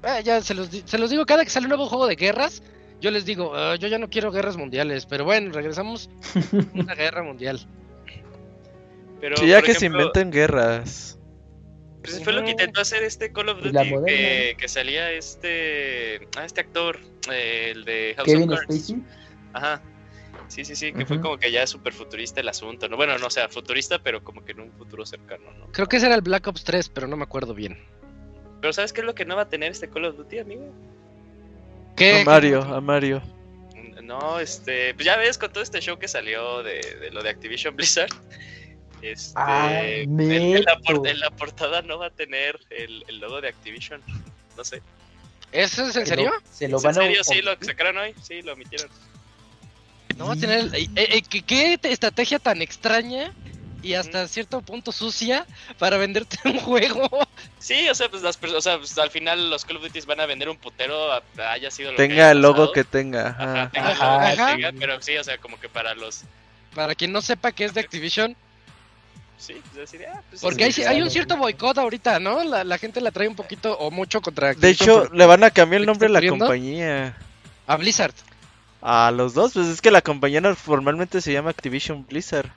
[0.05, 2.17] eh, ya se los, di- se los digo, cada que sale un nuevo juego de
[2.17, 2.63] guerras,
[3.01, 6.95] yo les digo, "Ah, yo ya no quiero guerras mundiales, pero bueno, regresamos a una
[6.95, 7.61] guerra mundial.
[9.21, 11.19] Pero, Sí, ya que se inventen guerras.
[12.05, 16.29] Pues fue lo que intentó hacer este Call of la Duty, que, que salía este...
[16.37, 17.01] Ah, este actor,
[17.33, 18.75] eh, el de House Kevin of Cards.
[18.75, 19.03] Spacey.
[19.55, 19.83] Ajá.
[20.49, 22.99] Sí, sí, sí, que fue como que ya súper futurista el asunto, ¿no?
[22.99, 25.73] Bueno, no, o sea, futurista, pero como que en un futuro cercano, ¿no?
[25.73, 27.79] Creo que ese era el Black Ops 3, pero no me acuerdo bien.
[28.61, 30.71] Pero ¿sabes qué es lo que no va a tener este Call of Duty, amigo?
[31.97, 32.21] ¿Qué?
[32.21, 33.23] A Mario, a Mario.
[34.03, 37.31] No, este, pues ya ves con todo este show que salió de, de lo de
[37.31, 38.11] Activision Blizzard.
[39.05, 41.07] Este, Ah, en, en la, por- neto.
[41.07, 44.01] en la portada no va a tener el, el logo de Activision.
[44.57, 44.81] No sé.
[45.53, 46.31] ¿Eso es en Se serio?
[46.31, 47.25] lo- Se lo ¿En van a serio?
[47.25, 48.15] Sí, lo sacaron hoy.
[48.23, 48.89] Sí, lo omitieron.
[50.17, 50.71] No va a tener.
[50.75, 53.33] eh, eh, ¿qué, qué te- estrategia tan extraña
[53.83, 55.45] y hasta cierto punto sucia
[55.79, 57.09] para venderte un juego?
[57.59, 60.21] Sí, o sea, pues, las, o sea, pues, al final los Call of Duty van
[60.21, 62.73] a vender un putero, a- haya sido lo que Tenga haya el logo pasado.
[62.73, 63.29] que tenga.
[63.29, 63.71] Ajá, Ajá.
[63.71, 66.23] tenga el Ajá, logo que tenga, pero sí, o sea, como que para los...
[66.75, 68.35] Para quien no sepa que es de Activision.
[69.39, 72.43] Sí, pues así de, ah, pues Porque sí, hay, hay un cierto boicot ahorita, ¿no?
[72.45, 75.51] La, la gente la trae un poquito o mucho contra De hecho, le van a
[75.51, 77.17] cambiar el ¿Lo nombre a la compañía.
[77.67, 78.15] A Blizzard.
[78.81, 82.51] A los dos, pues es que la compañía formalmente se llama Activision Blizzard.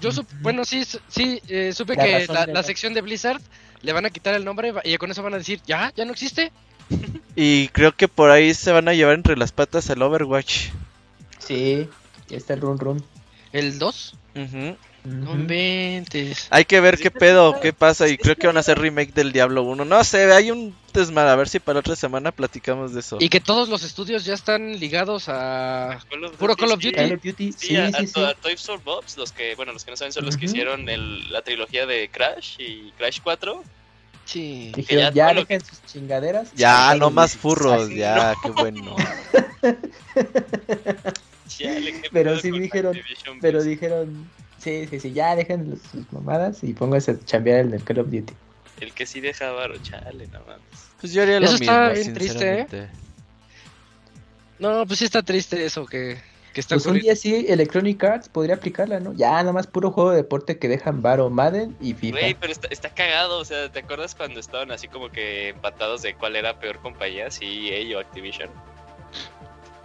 [0.00, 3.02] Yo sup- bueno, sí, sí, eh, supe La que la, de la la- sección de
[3.02, 3.40] Blizzard
[3.82, 6.12] le van a quitar el nombre y con eso van a decir, ya, ya no
[6.12, 6.50] existe.
[7.36, 10.70] Y creo que por ahí se van a llevar entre las patas el Overwatch.
[11.38, 11.88] Sí,
[12.28, 13.04] ya está el run run.
[13.52, 14.14] ¿El 2?
[14.36, 14.76] Ujú.
[15.04, 16.46] No inventes.
[16.50, 18.06] Hay que ver Sí, qué pedo, qué pasa.
[18.06, 19.84] Y Sí, creo que van a hacer remake del Diablo 1.
[19.86, 21.30] No sé, hay un desmadre.
[21.30, 23.16] A ver si para otra semana platicamos de eso.
[23.18, 25.98] Y que todos los estudios ya están ligados a...
[26.10, 26.88] Call of Puro Call of sí.
[26.90, 26.96] Duty.
[26.96, 29.72] Call of Duty, Sí, sí, a, sí, a, a Toys for Bobs, los que, bueno,
[29.72, 30.52] los que no saben son los que Ujú.
[30.54, 33.64] hicieron el- la trilogía de Crash y Crash 4.
[34.26, 34.70] Sí.
[34.76, 36.52] Dijeron, ya ya lo dejen sus chingaderas.
[36.54, 38.94] Ya, no más furros, Así, ya, qué bueno.
[41.48, 42.96] Chale, qué Pero sí dijeron-
[43.40, 47.82] Pero dijeron, sí, sí, sí, ya dejen sus mamadas y pónganse a chambear el del
[47.84, 48.34] Call of Duty.
[48.80, 50.62] El que sí deja varo, chale, no mames.
[51.00, 52.88] Pues yo haría lo Eso está mismo, bien triste, ¿eh?
[54.58, 56.18] No, pues sí está triste eso que,
[56.52, 57.04] que está Pues un ocurriendo.
[57.06, 59.14] día sí, Electronic Arts podría aplicarla, ¿no?
[59.14, 62.18] Ya, nada más puro juego de deporte que dejan varo, Madden y FIFA.
[62.18, 66.02] Güey, pero está, está cagado, o sea, ¿te acuerdas cuando estaban así como que empatados
[66.02, 68.50] de cuál era peor compañía, si EA o Activision?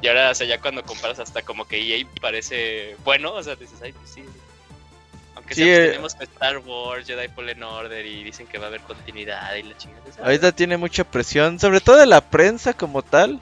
[0.01, 3.55] Y ahora, o sea, ya cuando comparas hasta como que EA parece bueno, o sea,
[3.55, 4.23] dices, ay, pues sí.
[5.45, 5.89] Aunque Sí, sea, pues, eh.
[5.89, 9.77] tenemos Star Wars, Jedi Fallen Order y dicen que va a haber continuidad y la
[9.77, 10.01] chingada.
[10.23, 13.41] Ahorita tiene mucha presión, sobre todo de la prensa como tal.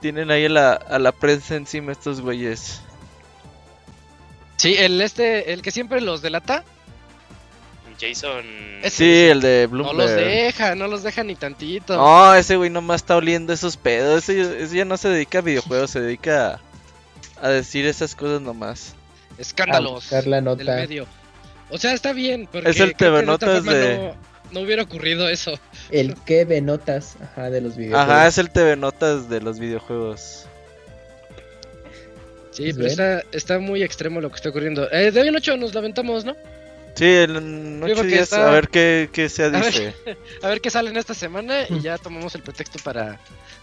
[0.00, 2.80] Tienen ahí a la, a la prensa encima estos güeyes.
[4.56, 6.64] Sí, el este, el que siempre los delata,
[8.00, 8.44] Jason...
[8.82, 10.16] Ese- Sí, el de no los Bloomberg.
[10.26, 11.96] deja, no los deja ni tantito.
[11.96, 14.28] No, ese güey nomás está oliendo esos pedos.
[14.28, 16.60] Ese, ese ya no se dedica a videojuegos, se dedica
[17.40, 18.94] a, a decir esas cosas nomás.
[19.38, 20.64] Escándalos A buscar la nota.
[20.64, 21.06] del medio.
[21.70, 24.16] O sea, está bien, porque Es el TV Notas de- no,
[24.52, 25.58] no hubiera ocurrido eso.
[25.90, 28.10] El que ve notas, ajá, de los videojuegos.
[28.10, 30.46] Ajá, es el TV Notas de los videojuegos.
[32.50, 34.90] Sí, Pues pero está, está muy extremo lo que está ocurriendo.
[34.90, 36.34] Eh, de hoy en ocho nos la aventamos, ¿no?
[36.98, 39.64] Sí, en ocho días, está- a ver qué, qué se ver.
[39.64, 39.94] dice.
[40.42, 43.18] A ver qué sale en esta semana y ya tomamos el pretexto para,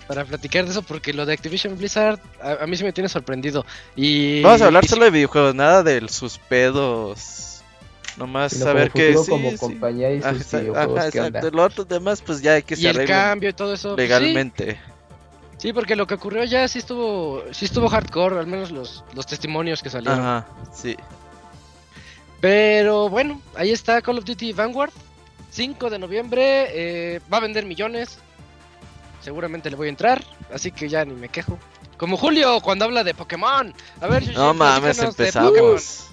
[0.08, 3.10] para platicar de eso, porque lo de Activision Blizzard a, a mí sí me tiene
[3.10, 3.66] sorprendido.
[3.96, 7.62] Y Vamos a hablar y sí- solo de videojuegos, nada de sus pedos.
[8.18, 9.58] Nomás Sino saber como que futuro sí, como sí.
[9.58, 11.52] compañía y sus Ajá, videojuegos, ajá, exacto.
[11.52, 13.96] Lo otro demás, pues ya hay que y se el arreglen cambio y todo eso.
[13.96, 14.80] pues sí, legalmente.
[15.58, 19.26] Sí, porque lo que ocurrió ya sí estuvo, sí estuvo hardcore, al menos los, los
[19.26, 20.20] testimonios que salieron.
[20.22, 20.96] Ajá, sí.
[22.46, 24.92] Pero bueno, ahí está Call of Duty Vanguard.
[25.50, 26.68] 5 de noviembre.
[27.16, 28.20] eh, va a vender millones.
[29.20, 30.24] Seguramente le voy a entrar.
[30.54, 31.58] Así que ya ni me quejo.
[31.98, 33.74] Como Julio cuando habla de Pokémon.
[34.00, 36.10] A ver, No mames, empezamos.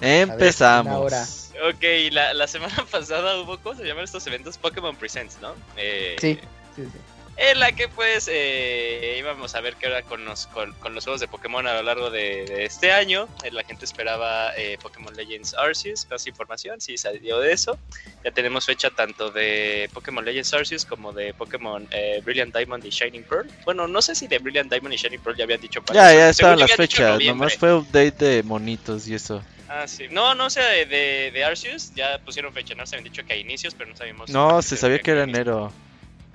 [0.00, 1.52] Empezamos.
[1.70, 4.58] Ok, la, la semana pasada hubo, ¿cómo se llaman estos eventos?
[4.58, 5.52] Pokémon Presents, ¿no?
[5.76, 6.36] Eh, Sí,
[6.74, 6.98] sí, sí.
[7.38, 11.04] En la que pues eh, íbamos a ver qué era con los, con, con los
[11.04, 13.28] juegos de Pokémon a lo largo de, de este año.
[13.44, 17.78] Eh, la gente esperaba eh, Pokémon Legends Arceus, más información, sí salió de eso.
[18.24, 22.90] Ya tenemos fecha tanto de Pokémon Legends Arceus como de Pokémon eh, Brilliant Diamond y
[22.90, 23.50] Shining Pearl.
[23.66, 26.14] Bueno, no sé si de Brilliant Diamond y Shining Pearl ya habían dicho Ya, cuáles
[26.14, 27.22] ya estaban las fechas.
[27.22, 29.42] Nomás fue update de monitos y eso.
[29.68, 30.06] Ah, sí.
[30.10, 30.86] No, no, o sea, de,
[31.32, 34.30] de, Arceus ya pusieron fecha, no se habían dicho que a inicios, pero no sabíamos.
[34.30, 35.72] No, se sabía que era enero.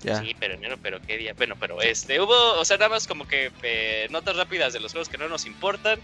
[0.04, 0.22] Ya.
[0.22, 1.34] Sí, pero enero, pero qué día.
[1.38, 4.92] Bueno, pero este, hubo, o sea, nada más como que eh, notas rápidas de los
[4.92, 6.00] juegos que no nos importan.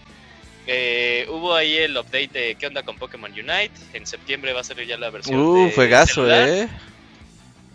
[0.66, 3.70] Eh, hubo ahí el update de qué onda con Pokémon Unite.
[3.94, 5.40] En septiembre va a salir ya la versión.
[5.40, 6.48] Uh, de juegazo, celular.
[6.48, 6.68] eh.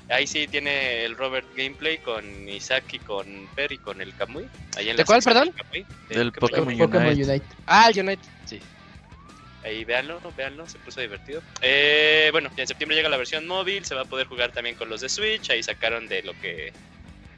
[0.09, 4.45] Ahí sí tiene el Robert gameplay con Isaac y con Per y con el Kamui.
[4.77, 5.51] Ahí en ¿De la cuál, perdón?
[6.09, 7.23] del Pokémon Unite.
[7.23, 7.45] Unite.
[7.65, 8.21] Ah, el Unite.
[9.63, 11.41] Ahí véanlo, véanlo, se puso divertido.
[11.61, 14.89] Eh, bueno, en septiembre llega la versión móvil, se va a poder jugar también con
[14.89, 15.49] los de Switch.
[15.49, 16.73] Ahí sacaron de lo que.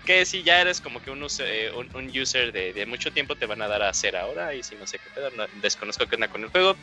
[0.05, 3.11] Que si ya eres como que un user, eh, un, un user de, de, mucho
[3.11, 4.53] tiempo, te van a dar a hacer ahora.
[4.53, 6.75] Y si no sé qué pedo, no, desconozco qué onda con el juego.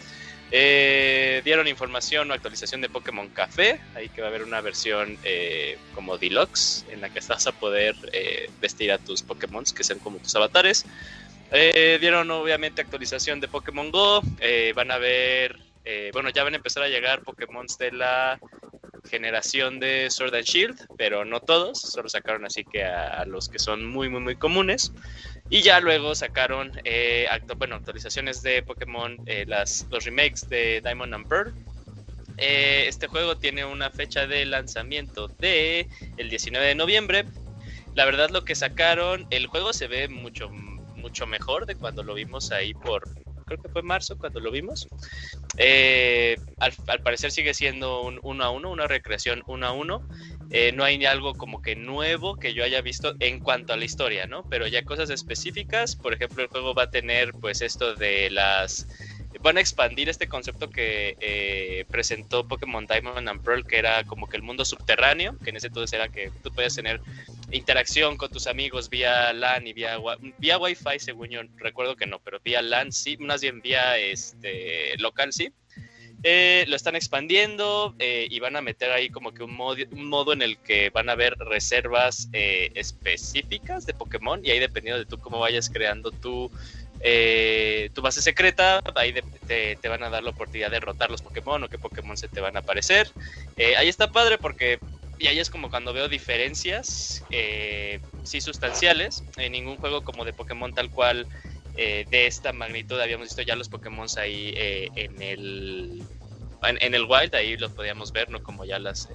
[0.55, 3.81] Eh, dieron información o actualización de Pokémon Café.
[3.95, 7.53] Ahí que va a haber una versión eh, como deluxe en la que vas a
[7.53, 10.85] poder eh, vestir a tus Pokémon, que sean como tus avatares.
[11.55, 14.23] Eh, dieron obviamente actualización de Pokémon Go.
[14.41, 18.41] Eh, van a ver, eh, bueno, ya van a empezar a llegar Pokémon de la
[19.11, 23.59] generación de Sword and Shield, pero no todos, solo sacaron así que a, los que
[23.59, 24.93] son muy, muy, muy comunes.
[25.51, 31.29] Y ya luego sacaron eh, bueno, actualizaciones de Pokémon, las, los remakes de Diamond and
[31.29, 31.55] Pearl.
[32.39, 35.87] Este juego tiene una fecha de lanzamiento de
[36.17, 37.25] el 19 de noviembre.
[37.95, 40.51] La verdad lo que sacaron, el juego se ve mucho
[41.03, 43.03] mucho mejor de cuando lo vimos ahí por,
[43.45, 44.89] creo que fue marzo cuando lo vimos.
[45.59, 50.09] Eh, al, parecer sigue siendo un 1 a 1, una recreación 1 a 1.
[50.51, 53.85] Eh, no hay algo como que nuevo que yo haya visto en cuanto a la
[53.85, 54.45] historia, ¿no?
[54.49, 58.87] Pero ya cosas específicas, por ejemplo, el juego va a tener pues esto de las...
[59.41, 64.29] Van a expandir este concepto que eh, presentó Pokémon Diamond and Pearl, que era como
[64.29, 67.01] que el mundo subterráneo, que en ese entonces era que tú podías tener
[67.53, 69.99] interacción con tus amigos vía LAN y vía,
[70.39, 74.97] vía Wi-Fi, según yo recuerdo que no, pero vía LAN sí, más bien vía este,
[74.99, 75.53] local sí.
[76.25, 80.09] Eh, lo están expandiendo eh, y van a meter ahí como que un modo, un
[80.09, 85.01] modo en el que van a haber reservas eh, específicas de Pokémon y ahí dependiendo
[85.01, 86.49] de tú cómo vayas creando tu,
[87.93, 89.13] tu base secreta, ahí
[89.49, 92.29] te, te, van a dar la oportunidad de derrotar los Pokémon o qué Pokémon se
[92.29, 93.09] te van a aparecer.
[93.77, 94.79] Ahí está padre porque
[95.23, 100.33] y ahí es como cuando veo diferencias, eh, sí sustanciales, en ningún juego como de
[100.33, 101.29] Pokémon tal cual
[101.77, 106.03] eh, de esta magnitud habíamos visto ya los Pokémon ahí eh, en el
[106.65, 109.09] en, el Wild, ahí los podíamos ver, no como ya las,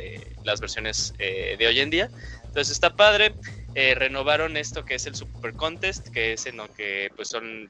[0.43, 2.10] las versiones de hoy en día.
[2.43, 3.36] Entonces está padre.
[3.74, 7.70] renovaron esto que es el Super Contest, que es en lo que pues son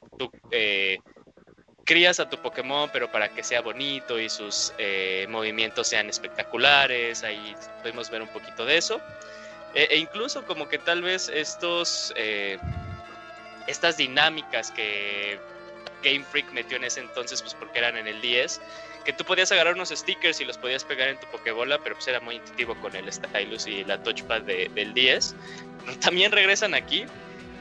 [1.88, 7.23] crías a tu Pokémon, pero para que sea bonito y sus eh, movimientos sean espectaculares.
[7.23, 9.00] Ahí podemos ver un poquito de eso.
[9.73, 12.60] E, e incluso como que tal vez estos, eh,
[13.67, 15.39] estas dinámicas que
[16.04, 18.60] Game Freak metió en ese entonces, pues porque eran en el 10,
[19.06, 22.08] que tú podías agarrar unos stickers y los podías pegar en tu Pokébola, pero pues
[22.10, 25.36] era muy intuitivo con el Stylus y la touchpad de, del 10.
[26.02, 27.06] También regresan aquí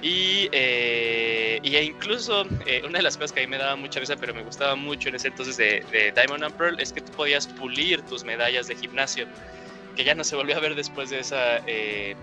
[0.06, 3.98] y, eh, y incluso eh, una de las cosas que a mí me daba mucha
[3.98, 7.00] risa, pero me gustaba mucho en ese entonces de, de, Diamond and Pearl, es que
[7.00, 9.26] tú podías pulir tus medallas de gimnasio,
[9.96, 12.14] que ya no se volvió a ver después de esa, eh,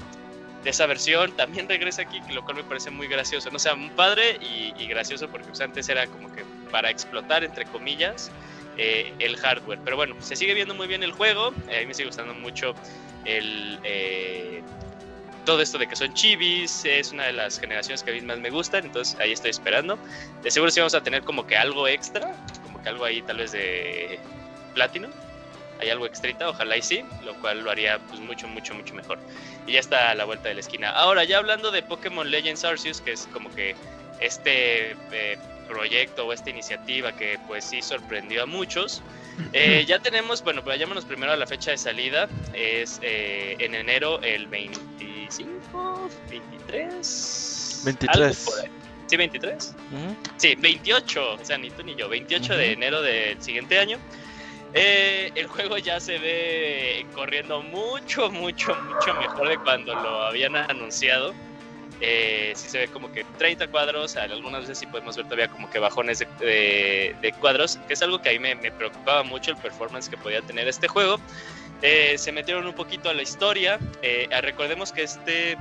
[0.63, 1.35] de esa versión.
[1.35, 3.49] También regresa aquí, lo cual me parece muy gracioso.
[3.51, 7.43] No sea, muy padre y, y gracioso porque pues, antes era como que para explotar,
[7.43, 8.31] entre comillas,
[8.77, 9.79] eh, el hardware.
[9.83, 11.47] Pero bueno, se sigue viendo muy bien el juego.
[11.47, 12.75] a mí me sigue gustando mucho
[13.25, 13.77] el
[15.45, 18.39] todo esto de que son chivis es una de las generaciones que a mí más
[18.39, 19.97] me gustan, entonces ahí estoy esperando.
[20.41, 23.37] De seguro sí vamos a tener como que algo extra, como que algo ahí tal
[23.37, 24.19] vez de
[24.73, 25.09] platino,
[25.79, 29.19] hay algo extrita, ojalá y sí, lo cual lo haría pues mucho, mucho, mucho mejor.
[29.67, 30.89] Y ya está a la vuelta de la esquina.
[30.91, 33.75] Ahora, ya hablando de Pokémon Legends Arceus, que es como que
[34.19, 39.01] este eh, proyecto o esta iniciativa que pues sí sorprendió a muchos.
[39.51, 42.29] Eh, ya tenemos, bueno, pues vayámonos primero a la fecha de salida.
[42.53, 44.47] Es eh, en enero el
[45.37, 47.81] 25, 23.
[47.85, 48.49] 23.
[49.07, 49.75] Sí, 23.
[49.91, 50.15] Uh -huh.
[50.37, 51.33] Sí, 28.
[51.33, 52.09] O sea, ni tú ni yo.
[52.09, 52.57] 28 uh -huh.
[52.57, 53.97] de enero del siguiente año.
[54.73, 60.55] Eh, el juego ya se ve corriendo mucho, mucho, mucho mejor de cuando lo habían
[60.55, 61.33] anunciado.
[62.01, 65.69] Eh, sí se ve como que 30 cuadros, algunas veces sí podemos ver todavía como
[65.69, 69.23] que bajones de, de, de cuadros, que es algo que a mí me, me, preocupaba
[69.23, 71.19] mucho el performance que podía tener este juego.
[71.85, 75.57] Eh, se metieron un poquito a la historia, eh, recordemos que este,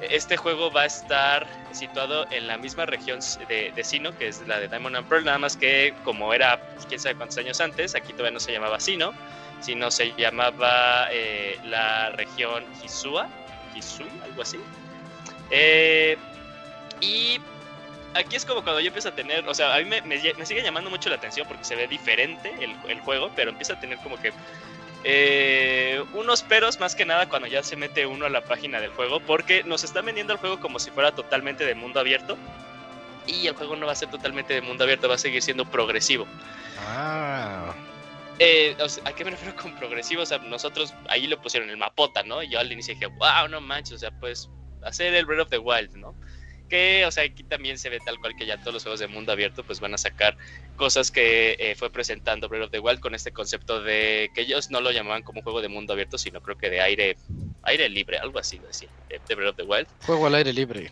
[0.00, 4.58] este juego va a estar situado en la misma región de, Sino, que es la
[4.58, 8.12] de Diamond and Pearl, nada más que como era quién sabe cuántos años antes, aquí
[8.12, 9.14] todavía no se llamaba Sino,
[9.60, 13.28] sino se llamaba eh, la región Hisua,
[13.76, 14.58] Hisui, algo así.
[15.52, 16.18] Eh,
[17.00, 17.40] y
[18.14, 20.44] aquí es como cuando yo empiezo a tener, o sea, a mí me, me, me
[20.44, 23.80] sigue llamando mucho la atención porque se ve diferente el, el juego, pero empieza a
[23.80, 24.32] tener como que
[25.04, 28.90] eh, unos peros más que nada cuando ya se mete uno a la página del
[28.90, 32.36] juego, porque nos están vendiendo el juego como si fuera totalmente de mundo abierto.
[33.26, 35.64] Y el juego no va a ser totalmente de mundo abierto, va a seguir siendo
[35.64, 36.26] progresivo.
[36.88, 37.72] Ah.
[38.38, 40.22] Eh, o sea, ¿A qué me refiero con progresivo?
[40.22, 42.42] O sea, nosotros ahí lo pusieron el mapota, ¿no?
[42.42, 44.50] Y yo al inicio dije, wow, no manches, o sea, pues
[44.82, 46.14] hacer el Breath of the Wild, ¿no?
[47.06, 49.32] O sea, aquí también se ve tal cual que ya todos los juegos de mundo
[49.32, 50.36] abierto pues van a sacar
[50.76, 54.70] cosas que eh, fue presentando Breath of the Wild con este concepto de que ellos
[54.70, 57.16] no lo llamaban como juego de mundo abierto, sino creo que de aire
[57.64, 59.86] aire libre, algo así, así de, de Breath of the Wild.
[60.06, 60.90] Juego al aire libre.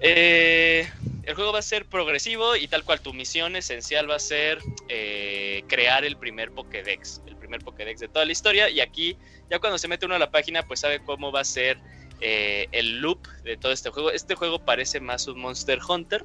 [0.00, 0.88] Eh,
[1.24, 4.58] el juego va a ser progresivo y tal cual tu misión esencial va a ser
[4.88, 8.70] eh, crear el primer Pokédex, el primer Pokédex de toda la historia.
[8.70, 9.18] Y aquí,
[9.50, 11.78] ya cuando se mete uno a la página, pues sabe cómo va a ser
[12.20, 14.10] eh, el loop de todo este juego.
[14.10, 16.24] Este juego parece más un Monster Hunter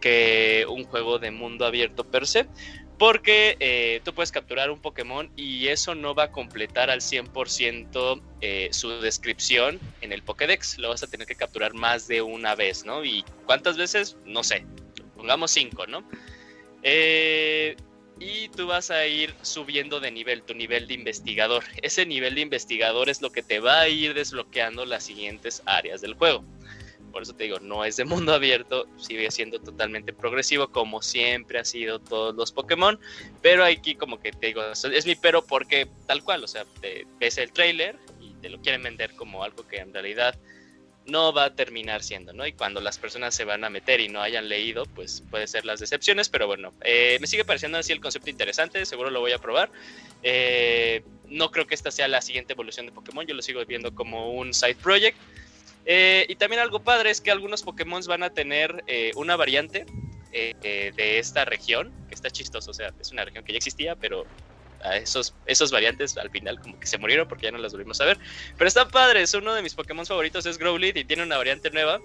[0.00, 2.46] que un juego de mundo abierto per se.
[2.98, 8.22] Porque eh, tú puedes capturar un Pokémon y eso no va a completar al 100%
[8.42, 10.76] eh, su descripción en el Pokédex.
[10.76, 13.02] Lo vas a tener que capturar más de una vez, ¿no?
[13.02, 14.18] ¿Y cuántas veces?
[14.26, 14.66] No sé.
[15.16, 16.04] Pongamos cinco, ¿no?
[16.82, 17.74] Eh,
[18.20, 21.64] y tú vas a ir subiendo de nivel, tu nivel de investigador.
[21.80, 26.02] Ese nivel de investigador es lo que te va a ir desbloqueando las siguientes áreas
[26.02, 26.44] del juego.
[27.10, 31.58] Por eso te digo, no es de mundo abierto, sigue siendo totalmente progresivo como siempre
[31.58, 33.00] ha sido todos los Pokémon,
[33.42, 37.06] pero aquí como que te digo, es mi pero porque tal cual, o sea, te
[37.18, 40.38] ves el trailer y te lo quieren vender como algo que en realidad
[41.10, 42.46] no va a terminar siendo, ¿no?
[42.46, 45.64] Y cuando las personas se van a meter y no hayan leído, pues puede ser
[45.64, 49.32] las decepciones, pero bueno, eh, me sigue pareciendo así el concepto interesante, seguro lo voy
[49.32, 49.70] a probar.
[50.22, 53.94] Eh, no creo que esta sea la siguiente evolución de Pokémon, yo lo sigo viendo
[53.94, 55.18] como un side project.
[55.86, 58.84] Eh, y también algo padre es que algunos Pokémon van a tener
[59.16, 59.86] una variante
[60.32, 64.26] de esta región, que está chistoso, o sea, es una región que ya existía, pero
[64.82, 68.00] a esos, esos variantes al final como que se murieron porque ya no las volvimos
[68.00, 68.18] a ver.
[68.56, 71.70] Pero está padre, es uno de mis Pokémon favoritos, es Growlithe y tiene una variante
[71.70, 72.00] nueva.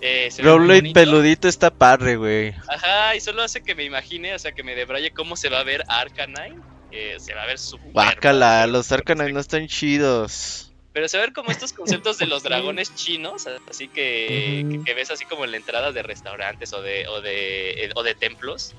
[0.00, 2.54] Eh, Growlithe peludito está padre, güey.
[2.68, 5.60] Ajá, y solo hace que me imagine, o sea, que me debraye cómo se va
[5.60, 6.58] a ver Arcanine.
[6.92, 7.58] Eh, se va a ver
[7.92, 10.72] Guácala, padre, los Arcanine no están chidos.
[10.92, 15.10] Pero se ver como estos conceptos de los dragones chinos, así que, que, que ves
[15.10, 18.74] así como en la entrada de restaurantes o de, o de, eh, o de templos,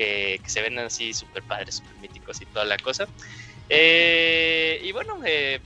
[0.00, 3.06] que, que se ven así súper padres, súper míticos y toda la cosa.
[3.68, 5.60] Eh, y bueno, eh,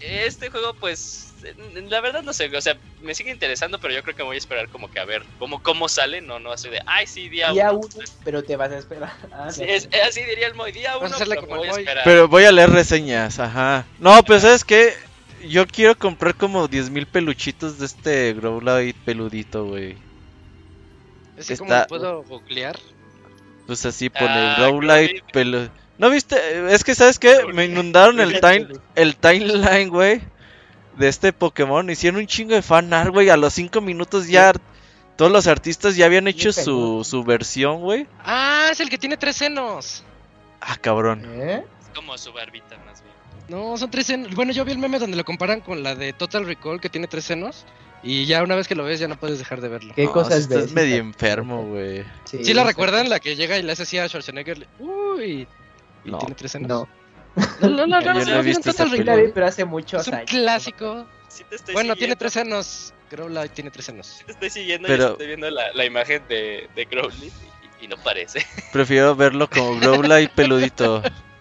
[0.00, 1.34] este juego pues,
[1.88, 4.38] la verdad no sé, o sea, me sigue interesando, pero yo creo que voy a
[4.38, 7.50] esperar como que a ver cómo, cómo sale, no, no así de, ay sí, día
[7.50, 7.80] Día uno.
[7.92, 9.12] uno, pero te vas a esperar.
[9.32, 12.04] Ah, Sí, es, así diría el Moy, día uno, pero como voy a esperar.
[12.04, 13.84] Pero voy a leer reseñas, ajá.
[13.98, 14.94] No, pero ¿sabes qué?
[15.48, 19.96] Yo quiero comprar como 10.000 peluchitos de este Growlithe peludito, güey.
[21.36, 22.78] Así como Está- lo puedo googlear.
[23.66, 25.22] Pues así pone Ah, Growlithe.
[25.32, 25.68] pelu...
[25.98, 26.36] ¿No viste?
[26.74, 27.44] Es que, ¿sabes qué?
[27.52, 30.20] Me inundaron el, time, el timeline, güey.
[30.96, 31.88] De este Pokémon.
[31.90, 33.30] Hicieron un chingo de fan art, güey.
[33.30, 34.52] A los 5 minutos ya...
[35.16, 38.06] Todos los artistas ya habían hecho su, su versión, güey.
[38.24, 40.02] Ah, es el que tiene tres senos.
[40.60, 41.22] Ah, cabrón.
[41.34, 41.62] ¿Eh?
[41.82, 43.14] Es como su barbita más bien.
[43.48, 44.34] No, son tres senos.
[44.34, 47.06] Bueno, yo vi el meme donde lo comparan con la de Total Recall que tiene
[47.06, 47.66] tres senos.
[48.02, 49.92] Y ya una vez que lo ves ya no puedes dejar de verlo.
[49.94, 50.72] ¿Qué No, cosas sí estás ves?
[50.72, 52.04] medio enfermo, güey.
[52.24, 52.68] Sí, ¿Sí la sí.
[52.68, 53.08] recuerdan?
[53.08, 54.66] La que llega y le hace así a Schwarzenegger.
[54.80, 55.46] Uy.
[56.04, 56.18] Y No.
[56.18, 56.68] tiene tres senos.
[56.68, 56.88] No.
[57.60, 60.30] No, no, no, no, no no, visto esa Sí pero hace muchos Es un años.
[60.30, 61.06] clásico.
[61.28, 62.18] Sí te estoy Bueno, tiene siguiendo.
[62.18, 62.94] tres senos.
[63.10, 64.22] Growlithe tiene tres senos.
[64.26, 67.32] te estoy siguiendo Pero- y estoy viendo la, la imagen de, de Growlithe
[67.80, 68.44] y, y no parece.
[68.72, 71.02] Prefiero verlo como Growlithe peludito.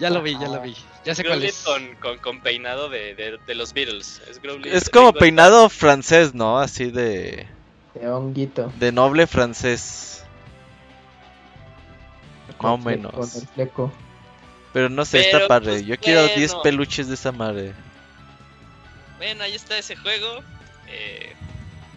[0.00, 0.74] Ya lo vi, ya lo vi.
[1.04, 1.62] Ya sé cuál es.
[1.62, 4.20] con, con, con peinado de, de, de los Beatles.
[4.28, 6.58] Es, Es como peinado francés, ¿no?
[6.58, 7.46] Así de...
[7.94, 8.72] De honguito.
[8.78, 10.24] De noble francés.
[12.60, 13.12] Más o menos.
[13.12, 13.92] Con el fleco.
[14.72, 15.72] Pero no sé, Pero, está padre.
[15.72, 16.62] pues, Yo quiero 10 bueno.
[16.62, 17.72] peluches de esa madre.
[19.18, 20.40] Bueno, ahí está ese juego.
[20.88, 21.34] Eh,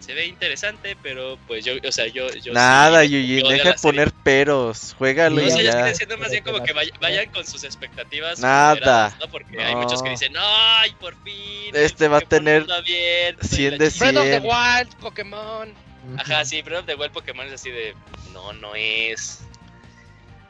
[0.04, 2.28] se ve interesante, pero pues yo, o sea, yo.
[2.34, 3.82] yo Nada, sí, Yuyin, yo deja de serie.
[3.82, 4.94] poner peros.
[4.98, 5.70] Juégalo No yo ya.
[5.70, 8.38] estoy diciendo más bien como que vayan con sus expectativas.
[8.40, 9.16] Nada.
[9.30, 11.70] Porque hay muchos que dicen, ¡ay, por fin!
[11.74, 14.12] Este va a tener mundo abierto y 100 la de chingada".
[14.12, 14.44] Breath of the 100.
[14.44, 15.74] Wild, Pokémon.
[16.18, 17.94] Ajá, sí, pero de Wild Pokémon es así de.
[18.32, 19.40] No, no es.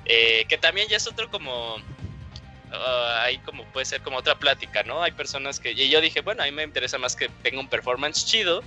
[0.06, 1.76] Eh, que también ya es otro como.
[2.72, 5.02] ah, hay como puede ser como otra plática, ¿no?
[5.02, 5.70] Hay personas que.
[5.72, 8.62] Y yo dije, bueno, a mí me interesa más que tenga un performance chido.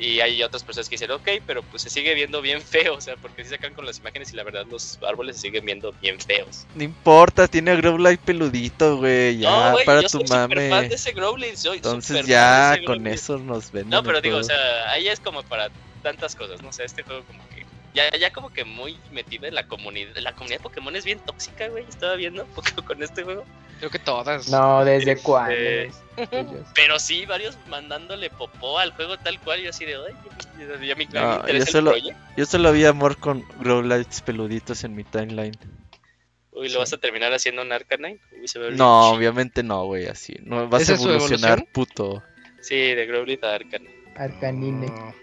[0.00, 3.00] Y hay otras personas que dicen, ok, pero pues se sigue viendo bien feo, o
[3.02, 5.92] sea, porque si sacan con las imágenes y la verdad los árboles se siguen viendo
[6.00, 6.66] bien feos.
[6.74, 9.38] No importa, tiene a Growlithe peludito, güey.
[9.38, 10.88] Ya, no, güey, para yo tu soy súper fan mame.
[10.88, 13.14] de ese Growlithe, soy Entonces ya con Growlithe.
[13.14, 13.90] eso nos venden.
[13.90, 15.68] No, pero digo, o sea, ahí es como para
[16.02, 17.59] tantas cosas, no sé, este juego como que
[17.94, 21.18] ya, ya como que muy metido en la comunidad, la comunidad de Pokémon es bien
[21.20, 23.44] tóxica, güey, estaba viendo un poco con este juego,
[23.78, 24.48] Creo que todas.
[24.50, 25.54] No, ¿desde Este- cuándo?
[26.74, 30.12] Pero sí, varios mandándole popó al juego tal cual, yo así de, ay,
[30.86, 31.94] ya, me No, interesa yo solo-.
[32.36, 35.56] Yo solo vi amor con Growlites peluditos en mi timeline.
[36.52, 38.18] Uy, ¿lo vas a terminar haciendo un Arcanine?
[38.38, 40.34] Uy, se ve bien No, obviamente no, güey, así.
[40.42, 41.68] No vas ¿Esa a evolucionar, evolución?
[41.72, 42.22] puto.
[42.60, 43.94] Sí, de Growlithe a Arcanine.
[44.16, 44.86] Arcanine.
[44.88, 45.14] No.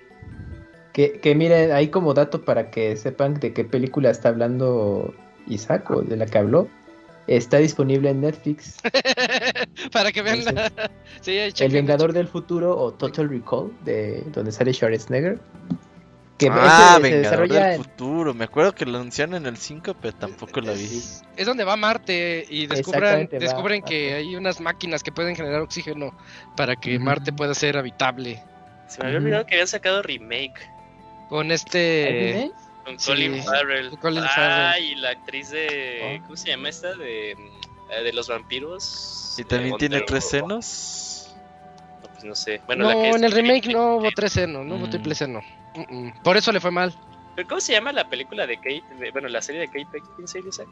[0.97, 5.13] Que, que miren, hay como dato para que sepan de qué película está hablando
[5.45, 6.67] Isaac o de la que habló.
[7.27, 8.77] Está disponible en Netflix.
[9.93, 10.71] Para que vean la...
[11.21, 15.39] Sí, ahí El Vengador del Futuro o Total Recall, de donde sale Schwarzenegger.
[16.39, 18.33] Que ah, se Vengador desarrolla del en- futuro.
[18.33, 20.83] Me acuerdo que lo anunciaron en el 5, pero tampoco lo vi.
[20.83, 24.15] Es, es donde va Marte y descubran, va descubren que Marte.
[24.15, 26.17] hay unas máquinas que pueden generar oxígeno
[26.55, 26.97] para que.
[26.97, 28.41] Marte pueda ser habitable.
[28.87, 30.76] Se me había olvidado que habían sacado remake
[31.29, 32.51] Con ¿Hay este...
[32.85, 33.97] con Sí, Colin Farrell.
[33.99, 34.83] Colin ah, Farrell.
[34.85, 36.21] y la actriz de.
[36.23, 36.95] ¿Cómo se llama esta?
[36.95, 39.35] De, eh, de los vampiros.
[39.37, 41.35] ¿Y también tiene tres senos?
[42.01, 42.61] No, pues no sé.
[42.65, 44.89] Bueno, no, la que es- en el remake no hubo tres seno, no hubo Mm.
[44.89, 45.41] triple seno.
[45.75, 46.13] Mm, mm.
[46.23, 46.95] Por eso le fue mal.
[47.35, 48.83] ¿Pero ¿Cómo se llama la película de Kate?
[48.97, 50.69] de- bueno, la serie de Kate Beckinsale, Isaac.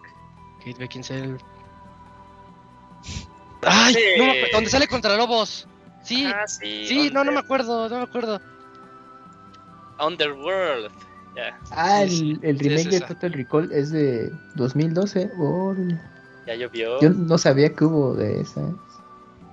[0.59, 1.37] Kate Beckinsale.
[3.61, 3.99] Ay, Sí.
[4.17, 5.67] no donde sale contra lobos.
[6.01, 6.85] Sí, Ah, sí.
[6.87, 8.39] sí, no, no me acuerdo, no me acuerdo.
[9.99, 10.91] Underworld.
[11.35, 13.07] Ya, Ah, el, sí, remake es de esa.
[13.07, 15.31] Total Recall es de 2012.
[15.37, 15.99] Órale.
[16.47, 17.01] ya llovió.
[17.01, 18.61] Yo no sabía que hubo de esa.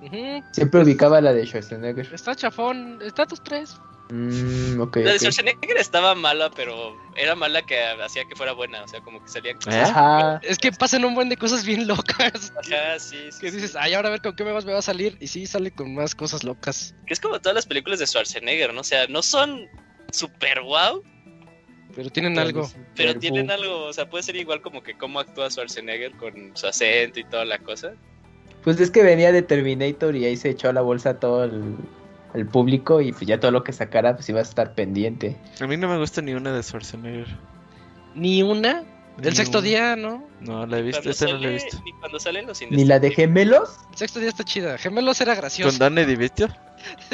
[0.03, 0.41] ¿eh?
[0.53, 2.13] Siempre ubicaba la de Schwarzenegger.
[2.13, 3.77] Está chafón, está tus tres.
[4.09, 5.19] Mm, ok, La de.
[5.19, 8.83] Schwarzenegger estaba mala, pero era mala que hacía que fuera buena.
[8.83, 9.73] O sea, como que salían cosas.
[9.73, 9.91] ¿Eh?
[9.91, 10.39] Ajá.
[10.43, 12.53] Es que pasan un buen de cosas bien locas.
[12.63, 13.57] Ajá, sí, sí, Que sí.
[13.57, 15.17] dices, ay, ahora a ver con qué me vas me va a salir.
[15.19, 16.95] Y sí, sale con más cosas locas.
[17.07, 18.81] Que es como todas las películas de Schwarzenegger, ¿no?
[18.81, 19.67] O sea, no son
[20.13, 21.03] super wow,
[21.95, 22.69] Pero tienen algo.
[22.95, 23.85] pero tienen algo.
[23.85, 27.45] O sea, puede ser igual como que cómo actúa Schwarzenegger con su acento y toda
[27.45, 27.93] la cosa.
[28.63, 31.43] Pues es que venía de Terminator y ahí se echó a la bolsa a todo
[31.43, 31.75] el,
[32.33, 35.35] el público y pues ya todo lo que sacara pues iba a estar pendiente.
[35.59, 37.27] A mí no me gusta ni una de Schwarzenegger.
[38.15, 38.83] Ni una.
[39.17, 39.67] Ni El sexto una.
[39.67, 40.27] día, ¿no?
[40.39, 41.79] No, la he visto, esa no la he visto.
[41.83, 43.77] Ni cuando salen los Ni la de gemelos.
[43.91, 44.77] El sexto día está chida.
[44.77, 45.77] Gemelos era ¿Con gracioso.
[45.77, 46.47] Danny DeVito?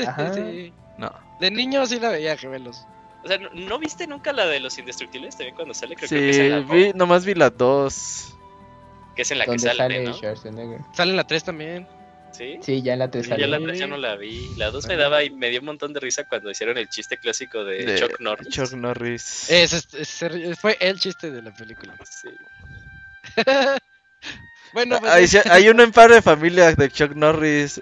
[0.08, 0.34] Ajá.
[0.36, 0.72] Sí.
[1.00, 1.14] No.
[1.39, 2.86] De niño sí la veía, gemelos.
[3.24, 5.36] O sea, ¿no, no viste nunca la de los indestructibles?
[5.36, 8.34] También cuando sale, creo, creo que es Sí, en la vi, nomás vi las dos.
[9.16, 10.14] que es en la que sale, sale ¿no?
[10.14, 10.80] Schwarzenegger.
[10.93, 11.88] Sale en la 3 también.
[12.32, 12.60] Sí.
[12.62, 13.66] Sí, ya en la 3 Yo la sale.
[13.68, 14.50] 3 ya no la vi.
[14.56, 17.18] La 2 me daba y me dio un montón de risa cuando hicieron el chiste
[17.18, 18.50] clásico de, de Chuck Norris.
[18.50, 19.50] Chuck Norris.
[19.50, 21.95] Ese, es- ese fue el chiste de la película.
[22.04, 22.30] Sí.
[24.74, 27.82] bueno, pues Hay, hay uno en Padre de Familia de Chuck Norris.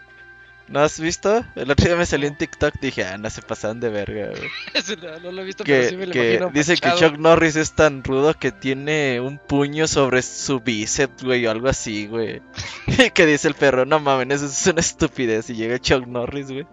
[0.69, 1.45] ¿No has visto?
[1.55, 4.49] El otro día me salió en TikTok dije, ah, no se pasaban de verga, güey.
[5.01, 6.49] no, no lo he visto, pero sí Que, me lo que imagino.
[6.53, 6.91] dice que.
[6.95, 11.69] Chuck Norris es tan rudo que tiene un puño sobre su bíceps, güey, o algo
[11.69, 12.41] así, güey.
[13.13, 15.49] que dice el perro, no mames, eso es una estupidez.
[15.49, 16.67] Y llega Chuck Norris, güey.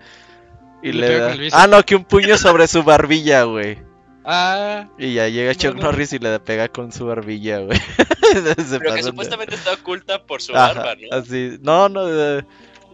[0.82, 1.24] Y Y le da...
[1.26, 1.62] con el bíceps.
[1.62, 3.78] Ah, no, que un puño sobre su barbilla, güey.
[4.24, 5.82] Ah, Y ya llega Chuck no.
[5.82, 7.78] Norris y le pega con su barbilla, güey.
[8.32, 11.16] Pero que pasan de- supuestamente está oculta por su Ajá, barba, ¿no?
[11.16, 12.08] Así, no, no.
[12.08, 12.44] eh,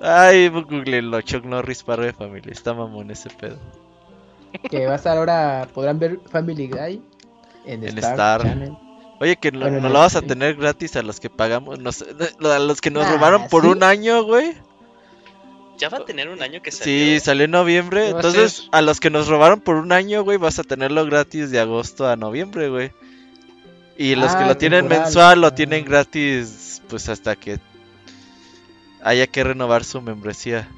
[0.01, 2.53] Ay, googleenlo, Chuck Norris padre de familia.
[2.53, 3.59] Está mamón ese pedo.
[4.71, 7.03] Que va a estar ahora, podrán ver Family Guy
[7.67, 8.43] en, En Star, Star.
[8.43, 8.77] Channel.
[9.21, 11.79] Oye, que no, Bueno, no no, lo vas a tener gratis a los que pagamos.
[11.79, 13.69] Nos, a los que nos Ah, robaron por ¿sí?
[13.69, 14.55] un año, güey.
[15.79, 16.85] Ya va a tener un año que salió.
[16.85, 18.07] Sí, salió en noviembre.
[18.07, 20.65] ¿Qué va a Entonces, a los que nos robaron por un año, güey, vas a
[20.65, 22.93] tenerlo gratis de agosto a noviembre, güey.
[23.97, 25.03] Y los que Ah, lo tienen temporal.
[25.05, 27.59] mensual lo tienen gratis, pues hasta que
[29.03, 30.69] haya que renovar su membresía.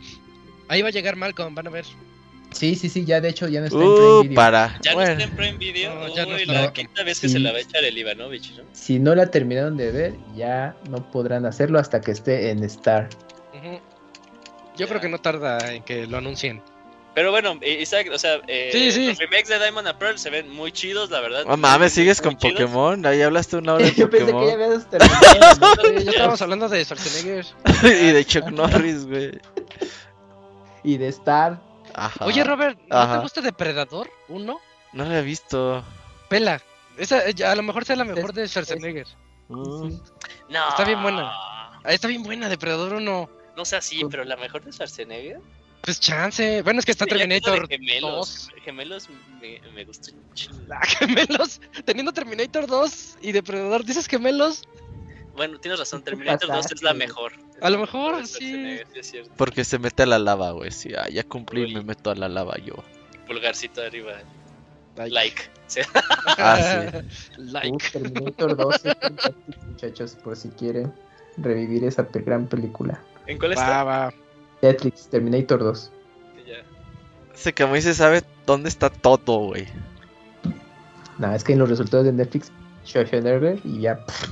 [0.68, 1.84] ahí va a llegar Malcolm, van a ver.
[2.50, 4.34] Sí, sí, sí, ya de hecho ya no está en Uh, Prime Video.
[4.34, 4.78] para.
[4.82, 5.94] Ya no está en Prime Video.
[5.94, 6.72] No, ya no Uy, la No.
[6.74, 7.34] quinta vez que Sí.
[7.34, 8.64] se la va a echar el Ivanovich, ¿no?
[8.72, 13.08] Si no la terminaron de ver, ya no podrán hacerlo hasta que esté en Star.
[14.76, 16.62] Yo creo que no tarda en que lo anuncien.
[17.14, 19.06] Pero bueno, Isaac, o sea, eh, Sí, sí.
[19.08, 21.44] los remakes de Diamond and Pearl se ven muy chidos, la verdad.
[21.44, 22.54] No mames, sigues con chidos.
[22.60, 23.04] Pokémon.
[23.04, 24.58] Ahí hablaste una hora de Yo pensé que Pokémon.
[24.58, 25.98] ya habías terminado.
[26.04, 27.46] ya estábamos hablando de Schwarzenegger.
[27.84, 29.32] y de Chuck Norris, güey.
[30.84, 31.60] y de Star.
[31.94, 32.24] Ajá.
[32.24, 33.16] Oye, Robert, ¿no Ajá.
[33.16, 34.60] te gusta Depredador 1?
[34.94, 35.84] No lo he visto.
[36.30, 36.62] Pela.
[36.96, 39.06] Esa, a lo mejor sea la mejor de Schwarzenegger.
[39.48, 39.98] Mm.
[40.48, 40.68] No.
[40.70, 41.30] Está bien buena.
[41.30, 43.30] Ah, está bien buena, Depredador 1.
[43.56, 45.40] No sé así, pero la mejor de Schwarzenegger.
[45.82, 46.62] Pues chance.
[46.62, 48.48] Bueno, es que está Terminator Gemelos.
[48.54, 48.62] 2.
[48.64, 49.08] Gemelos
[49.40, 50.12] me, me gustó.
[50.70, 51.60] Ah, gemelos.
[51.84, 54.62] Teniendo Terminator 2 y Depredador, ¿dices gemelos?
[55.34, 57.32] Bueno, tienes razón, ¿Qué Terminator 2 es la mejor.
[57.60, 58.80] A lo mejor, sí.
[59.36, 60.70] Porque se mete a la lava, güey.
[60.70, 61.74] Sí, ah, ya cumplí, Uy.
[61.74, 62.74] me meto a la lava yo.
[63.26, 64.20] Pulgarcito arriba.
[64.96, 65.10] Like.
[65.10, 65.42] Like.
[65.66, 65.80] Sí.
[66.38, 67.02] Ah,
[67.38, 67.90] like.
[67.90, 70.92] Terminator 2 es fantástico, muchachos, por si quieren
[71.38, 73.02] revivir esa gran película.
[73.26, 73.84] ¿En cuál Va, está?
[73.84, 74.14] va.
[74.62, 75.90] Netflix, Terminator 2.
[76.46, 76.54] Ya.
[77.34, 79.66] Ese Camuy se sabe dónde está todo, güey.
[81.18, 82.50] Nada, es que en los resultados de Netflix,
[82.86, 84.28] Schwarzenegger y ya pff,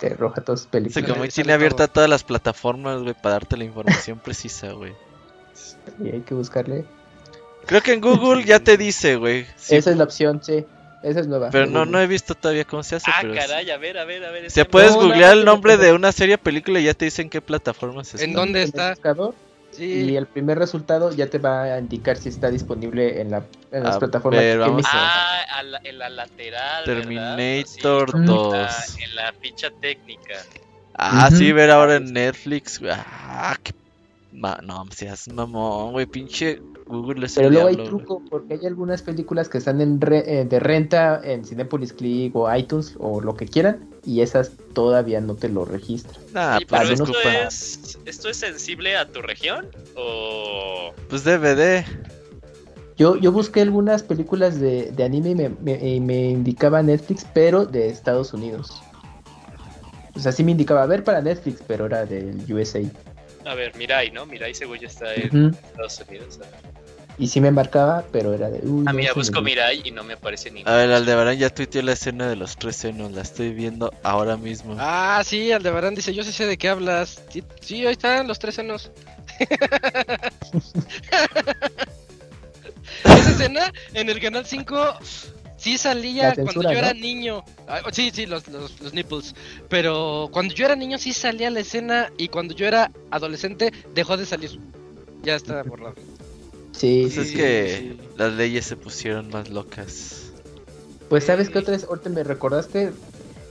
[0.00, 0.94] te arroja todas sus Ese películas.
[0.94, 1.92] Sale- Camuy sale tiene abierta todo.
[1.94, 4.92] todas las plataformas, güey, para darte la información precisa, güey.
[6.02, 6.84] Y hay que buscarle.
[7.66, 9.46] Creo que en Google ya te dice, güey.
[9.56, 10.64] Sí, Esa es la opción, sí.
[11.02, 11.50] Esa es nueva.
[11.50, 13.08] pero no, no he visto todavía cómo se hace.
[13.08, 14.50] Ah, pero caray, a ver, a ver, a ver.
[14.50, 17.40] Se puedes No, googlear el nombre de una serie película y ya te dicen qué
[17.40, 18.24] plataformas está.
[18.24, 18.90] ¿En dónde el está?
[18.90, 19.34] buscador,
[19.78, 20.10] Sí.
[20.10, 23.84] Y el primer resultado ya te va a indicar si está disponible en, la, en
[23.84, 24.84] las A plataformas ver, que vamos.
[24.92, 26.84] Ah, a la- en la lateral.
[26.84, 28.98] Terminator Sí, en la- 2.
[29.08, 30.34] En la ficha técnica.
[30.94, 32.80] Ah, sí, ver ahora en Netflix.
[32.90, 33.72] Ah, qué...
[34.32, 36.06] ma- No, seas mamón, güey.
[36.06, 40.00] Pinche Google es Pero el luego hay truco, porque hay algunas películas que están en
[40.00, 44.52] re- eh, de renta en Cinepolis Click o iTunes o lo que quieran, y esas
[44.72, 46.16] todavía no te lo registran.
[46.32, 49.68] Nah, Sí, pues, pero no esto para- es, ¿esto es sensible a tu región?
[49.96, 50.92] ¿O.?
[51.08, 51.84] pues DVD.
[52.96, 57.24] Yo, yo busqué algunas películas de, de anime y me, me- y me indicaba Netflix,
[57.32, 58.72] pero de Estados Unidos.
[60.16, 62.80] O sea, sí me indicaba, a ver para Netflix, pero era del USA.
[63.44, 64.26] A ver, Mirai, ¿no?
[64.26, 65.54] Mirai según yo está en.
[65.54, 66.40] Estados Unidos.
[67.18, 68.60] Y sí me marcaba, pero era de...
[68.66, 70.62] uy, Ah, mira, busco Mirai y no me aparece ni.
[70.64, 73.10] A ver, Aldebarán ya tuiteó la escena de los tres senos.
[73.10, 74.76] La estoy viendo ahora mismo.
[74.78, 77.20] Ah, sí, Aldebarán dice, yo sí sé de qué hablas.
[77.30, 78.92] Sí, sí, ahí están los tres senos.
[83.04, 84.94] Esa escena en el canal 5
[85.56, 87.00] sí salía cuando yo era ¿no?
[87.00, 87.44] niño.
[87.66, 89.34] Ah, sí, sí, los, los, los nipples.
[89.68, 94.16] Pero cuando yo era niño sí salía la escena y cuando yo era adolescente dejó
[94.16, 94.58] de salir.
[95.22, 95.94] Ya está borrado.
[96.78, 97.34] Sí, Pues sí, es sí.
[97.36, 100.30] que las leyes se pusieron más locas.
[101.08, 102.92] Pues sabes qué otra vez, ahorita me recordaste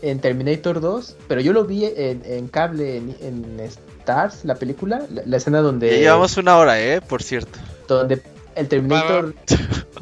[0.01, 5.01] en Terminator 2, pero yo lo vi en, en cable, en, en Stars, la película,
[5.11, 5.89] la, la escena donde...
[5.91, 7.57] Ya llevamos una hora, eh, por cierto.
[7.87, 8.21] donde
[8.55, 9.33] el Terminator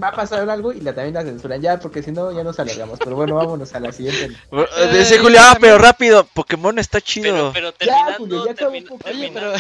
[0.04, 2.60] va a pasar algo y la también la censuran ya, porque si no ya nos
[2.60, 3.00] alargamos.
[3.00, 4.36] Pero bueno, vámonos a la siguiente.
[4.52, 7.52] Eh, Dice Julio, ah, pero rápido, Pokémon está chido.
[7.54, 8.18] Pero, pero Ya, terminando.
[8.20, 9.10] Julio, ya acabó termin- poco.
[9.10, 9.60] Oye, pero terminando.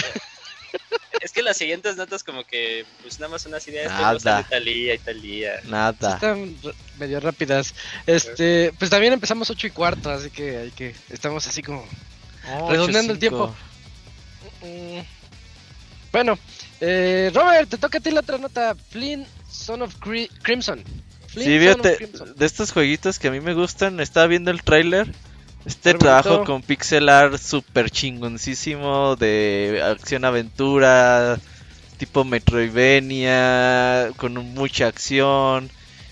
[1.21, 3.91] Es que las siguientes notas, como que, pues nada más unas ideas.
[3.91, 4.37] Nada.
[4.37, 5.51] De Talía y Talía.
[5.65, 6.15] Nada.
[6.15, 6.55] están
[6.99, 7.73] medio rápidas.
[8.05, 11.85] Este, pues también empezamos 8 y cuarto, así que hay que estamos así como
[12.69, 13.53] redondeando el tiempo.
[14.61, 14.99] Mm.
[16.11, 16.37] Bueno,
[16.79, 18.75] eh, Robert, te toca a ti la otra nota.
[18.89, 20.83] Flynn, Son of Cri- Crimson.
[21.27, 22.33] Flynn, Sí, Son of Crimson.
[22.35, 25.11] de estos jueguitos que a mí me gustan, estaba viendo el tráiler.
[25.65, 31.39] Este trabajo con pixel art super chingoncísimo de acción aventura,
[31.97, 35.71] tipo Metroidvania, con mucha acción.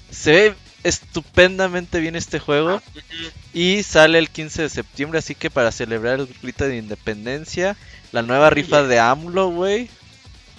[0.10, 3.30] Se ve estupendamente bien este juego Ujú.
[3.54, 7.78] y sale el 15 de septiembre, así que para celebrar el grito de independencia,
[8.12, 9.90] la nueva rifa de AMLO, güey.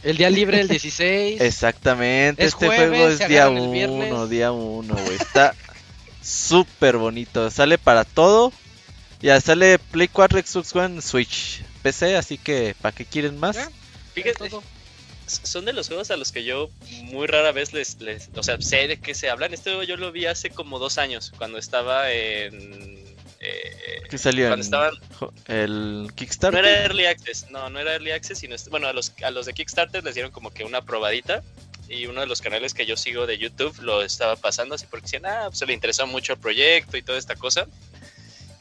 [0.03, 1.41] El día libre, el 16.
[1.41, 4.13] Exactamente, Es este jueves, juego es día agarran el viernes.
[4.13, 5.17] 1, día 1, güey.
[5.17, 5.55] Está
[6.23, 7.51] súper bonito.
[7.51, 8.53] Sale para todo.
[9.25, 13.57] Ya sale Play 4, Xbox One, Switch, PC, así que ¿para qué quieren más?
[13.57, 13.71] Ya.
[14.13, 14.51] Fíjate,
[15.27, 16.69] son de los juegos a los que yo
[17.05, 18.29] muy rara vez les, les.
[18.37, 19.55] O sea, sé de qué se hablan.
[19.55, 23.03] Este juego yo lo vi hace como dos años, cuando estaba en.
[23.41, 24.49] eh, ¿Qué salió?
[24.49, 24.95] Cuando en estaban-
[25.47, 26.63] el No Kickstarter.
[26.63, 29.55] era Early Access, no, no era Early Access, sino bueno, a los, a los de
[29.55, 31.43] Kickstarter les dieron como que una probadita
[31.89, 35.05] y uno de los canales que yo sigo de YouTube lo estaba pasando así porque
[35.05, 37.67] decían, ah, pues se le interesó mucho el proyecto y toda esta cosa.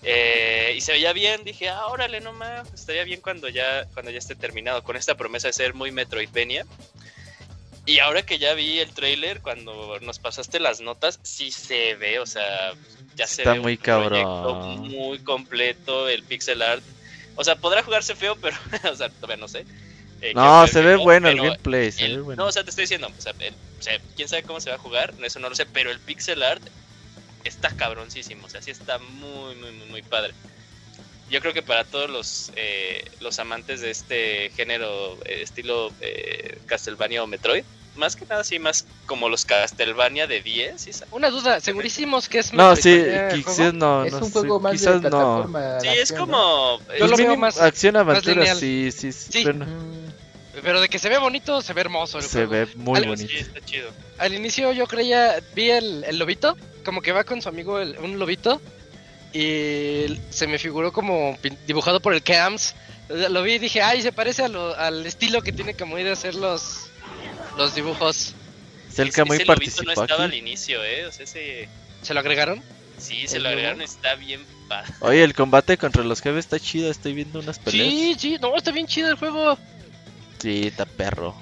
[0.03, 4.11] Eh, y se veía bien, dije, ah, órale, no más, estaría bien cuando ya, cuando
[4.11, 6.65] ya esté terminado, con esta promesa de ser muy Metroidvania.
[7.85, 12.19] Y ahora que ya vi el trailer, cuando nos pasaste las notas, sí se ve,
[12.19, 12.73] o sea,
[13.15, 14.79] ya se Está ve muy un cabrón.
[14.89, 16.83] muy completo, el pixel art.
[17.35, 18.55] O sea, podrá jugarse feo, pero,
[18.91, 19.65] o sea, todavía no sé.
[20.21, 21.91] Eh, No, se ve no, bueno el gameplay.
[21.91, 22.43] Se el- ve bueno.
[22.43, 24.69] No, o sea, te estoy diciendo, o sea, el- o sea, quién sabe cómo se
[24.69, 26.63] va a jugar, eso no lo sé, pero el pixel art
[27.43, 30.33] está cabroncísimo, o sea, sí está muy, muy, muy, muy padre.
[31.29, 36.61] Yo creo que para todos los, eh, los amantes de este género, eh, estilo eh,
[36.65, 37.63] Castlevania o Metroid,
[37.95, 40.91] más que nada, sí, más como los Castlevania de 10, ¿sí?
[40.93, 44.03] sa- Una duda, segurísimos que es no, sí, el quizás no.
[44.03, 45.09] es no un más de quizás no.
[45.09, 45.61] plataforma.
[45.61, 46.37] de Sí, es acción, ¿no?
[46.37, 46.79] como...
[46.99, 48.57] Yo lo veo mínimo, más- acción aventura, lineal.
[48.57, 49.45] sí, sí, sí.
[49.45, 50.02] Mm,
[50.61, 52.51] Pero de que se ve bonito, se ve hermoso el Se juego.
[52.51, 53.29] ve muy Algo bonito.
[53.31, 53.89] Sí, está chido.
[54.19, 57.97] Al inicio yo creía, vi el, el lobito, como que va con su amigo el-
[57.97, 58.61] un lobito,
[59.33, 62.75] y se me figuró como pin- dibujado por el Cams.
[63.09, 66.07] Lo vi y dije, ay, se parece a lo- al estilo que tiene como ir
[66.07, 66.87] a hacer los,
[67.57, 68.33] los dibujos.
[68.91, 71.05] Selka Ese- muy ese lobito participó no estaba al inicio, ¿eh?
[71.07, 71.67] O sea, ese...
[72.03, 72.61] ¿Se lo agregaron?
[72.99, 73.59] Sí, se ¿El lo nuevo?
[73.59, 74.93] agregaron, está bien padre.
[74.99, 76.91] Oye, el combate contra los jefes está chido.
[76.91, 77.89] Estoy viendo unas peleas.
[77.89, 79.57] Sí, sí, no, está bien chido el juego.
[80.43, 81.37] Sí, está perro.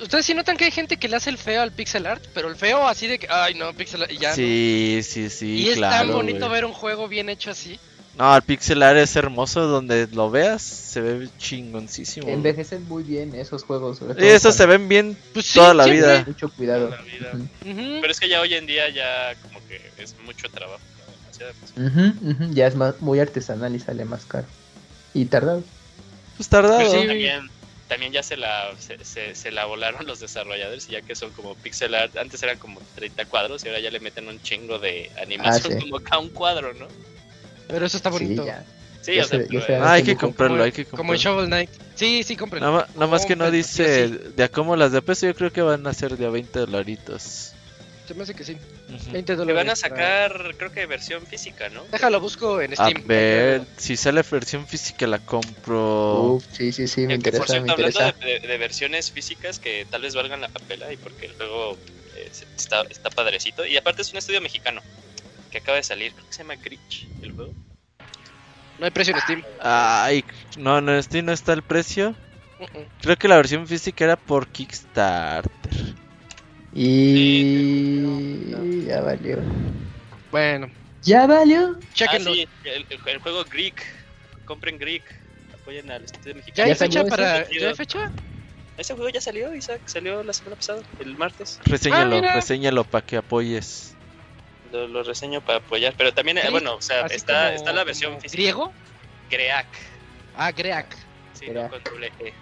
[0.00, 2.48] Ustedes sí notan que hay gente que le hace el feo al pixel art, pero
[2.48, 4.28] el feo así de que, ay no, pixel art, ya.
[4.28, 4.34] ¿no?
[4.36, 7.80] sí, sí, sí, y es tan bonito ver un juego bien hecho así.
[8.16, 12.28] No, el pixel art es hermoso, donde lo veas se ve chingoncísimo.
[12.28, 13.98] Envejecen muy bien esos juegos.
[13.98, 16.06] sobre Y esos se ven bien Pues sí, toda la siempre.
[16.12, 16.24] vida.
[16.24, 16.90] Mucho cuidado.
[16.90, 17.30] Toda la vida.
[17.34, 17.70] Ujú.
[17.72, 17.98] Ujú.
[18.02, 20.80] Pero es que ya hoy en día ya como que es mucho trabajo.
[21.76, 24.46] ujú, Ya es más, muy artesanal y sale más caro.
[25.12, 25.64] Y tardado.
[26.36, 26.78] Pues tardado.
[26.78, 27.06] Pero sí, Sí.
[27.08, 27.50] también,
[27.88, 31.30] también ya se la, se, se- se la volaron los desarrolladores, y ya que son
[31.32, 32.16] como pixel art.
[32.16, 35.76] Antes eran como 30 cuadros y ahora ya le meten un chingo de animación, Ah,
[35.80, 35.90] sí.
[35.90, 36.86] como cada un cuadro, ¿no?
[37.68, 38.42] Pero eso está bonito.
[38.42, 38.64] Sí, ya.
[39.02, 40.72] Sí, Ya o sea, se- ya pero, se- Ah, hay que Como- comprarlo, como- hay
[40.72, 41.34] que Como en comprarlo.
[41.40, 41.70] Shovel Knight.
[41.94, 42.66] Sí, sí, cómprenlo.
[42.70, 44.32] Nada, más- nada más que no dice sí o sí.
[44.36, 46.58] de a cómo las de peso, yo creo que van a ser de a 20
[46.60, 47.53] dolaritos.
[48.06, 48.52] Se me hace que sí.
[48.92, 49.12] Ujú.
[49.12, 49.56] 20 le dólares.
[49.56, 49.76] van a ah.
[49.76, 51.84] sacar, creo que versión física, ¿no?
[51.90, 53.06] Déjalo, busco en A Steam.
[53.06, 56.34] ver, si sale versión física la compro.
[56.34, 58.26] Uf, sí, sí, sí, me Eh, que, por interesa, me cierto, hablando interesa.
[58.26, 61.78] de, de- de versiones físicas que tal vez valgan la pela y porque el juego
[62.16, 63.64] eh, está, está padrecito.
[63.64, 64.82] Y aparte es un estudio mexicano
[65.50, 67.52] que acaba de salir, creo que se llama Glitch, el juego.
[68.78, 69.42] No hay precio en Steam.
[69.60, 70.24] Ay,
[70.58, 72.14] no, no, este no está el precio.
[73.00, 75.94] Creo que la versión física era por Kickstarter.
[76.76, 78.50] Y
[78.86, 79.38] ya valió.
[80.30, 80.70] Bueno,
[81.02, 81.78] ¿Ya valió?
[81.92, 82.32] chequenlo.
[82.32, 83.84] Ah, sí, el, el- juego Greek.
[84.44, 85.04] Compren Greek.
[85.52, 86.66] Apoyen al estudio ¿Ya mexicano.
[86.66, 87.48] hay ¿Ya salió fecha para.?
[87.50, 88.10] ¿Ya hay fecha?
[88.76, 89.82] Ese juego ya salió, Isaac.
[89.86, 91.60] Salió la semana pasada, el martes.
[91.66, 92.34] Reséñalo, Ah, mira.
[92.34, 93.96] reséñalo para que apoyes.
[94.72, 95.94] Lo, lo reseño para apoyar.
[95.96, 98.36] Pero también, eh, Greek, bueno, o sea, Así está, como- está la versión física.
[98.42, 98.74] ¿Griego?
[99.30, 99.66] Greak.
[100.34, 100.96] Ah, Greak.
[101.34, 101.54] Sí, Greak.
[101.64, 102.34] no, con doble E.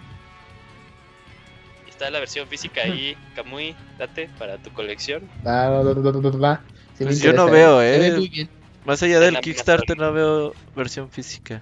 [2.03, 5.21] Está la versión física ahí, Kamui, date para tu colección.
[6.97, 8.11] Sí Pues yo no veo, eh.
[8.17, 8.49] muy bien.
[8.83, 11.61] Más allá del Kickstarter no veo versión física.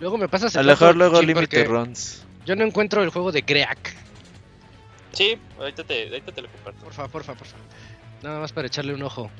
[0.00, 2.26] Luego me pasas A el lo mejor luego Limited Runs.
[2.44, 3.94] Yo no encuentro el juego de Greak.
[5.12, 6.80] Sí, ahorita te, ahorita te lo comparto.
[6.82, 7.56] Porfa, porfa, porfa.
[8.20, 9.30] Nada más para echarle un ojo.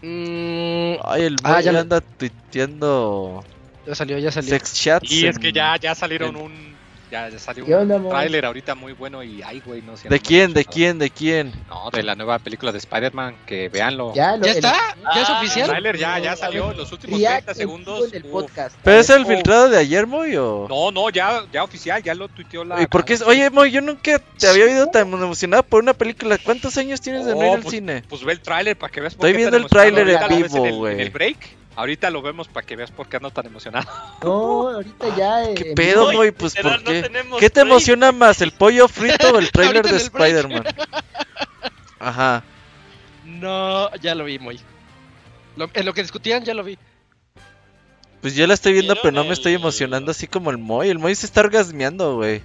[0.00, 3.44] Mm, Ay, el Ah, ya anda tuiteando
[3.86, 4.48] ya salió, ya salió.
[4.48, 5.12] sex chats.
[5.12, 6.73] Y es que ya, ya salieron en- un.
[7.14, 8.10] Ya, ya salió ¿Qué onda, un amor?
[8.10, 10.08] tráiler ahorita muy bueno y ay, güey, no sé.
[10.08, 10.52] ¿De quién?
[10.52, 10.98] ¿De quién?
[10.98, 11.52] ¿De quién?
[11.68, 14.12] No, de la nueva película de Spider-Man, que véanlo.
[14.16, 14.72] Ya, lo, ¿Ya el- está?
[15.14, 15.68] ¿Ya es Ah, El oficial?
[15.68, 18.12] tráiler ya, ya salió, los últimos React 30 en segundos.
[18.12, 18.76] en el podcast.
[18.82, 20.34] ¿Pero es el filtrado de ayer, Moy?
[20.34, 20.66] O...
[20.68, 22.82] No, no, ya, ya oficial, ya lo tuiteó la.
[22.82, 23.12] ¿Y por qué?
[23.12, 26.36] es- Oye, Moy, yo nunca te había oído tan emocionado por una película.
[26.38, 28.02] ¿Cuántos años tienes de no ir al cine?
[28.08, 30.66] Pues ve el tráiler para que veas por Estoy qué viendo el tráiler en vivo,
[30.66, 30.94] el- güey.
[30.94, 31.38] En el break,
[31.76, 33.86] ahorita lo vemos para que veas por qué ando tan emocionado.
[34.22, 35.54] No, ahorita ya.
[35.54, 36.30] ¿Qué en pedo, Moy, Moy?
[36.32, 37.02] Pues ¿por qué?
[37.40, 37.66] ¿Qué te break.
[37.72, 39.96] emociona más, el pollo frito o el Ahorita de.
[39.96, 40.64] Spider-Man?
[41.98, 42.42] Ajá.
[43.24, 44.60] No, ya lo vi, muy.
[45.56, 46.76] Lo- en lo que discutían ya lo vi.
[48.20, 50.88] Pues yo la estoy viendo, ¿Vieron pero no me estoy emocionando así como el Moy.
[50.88, 52.42] El Moy se está orgasmeando, güey.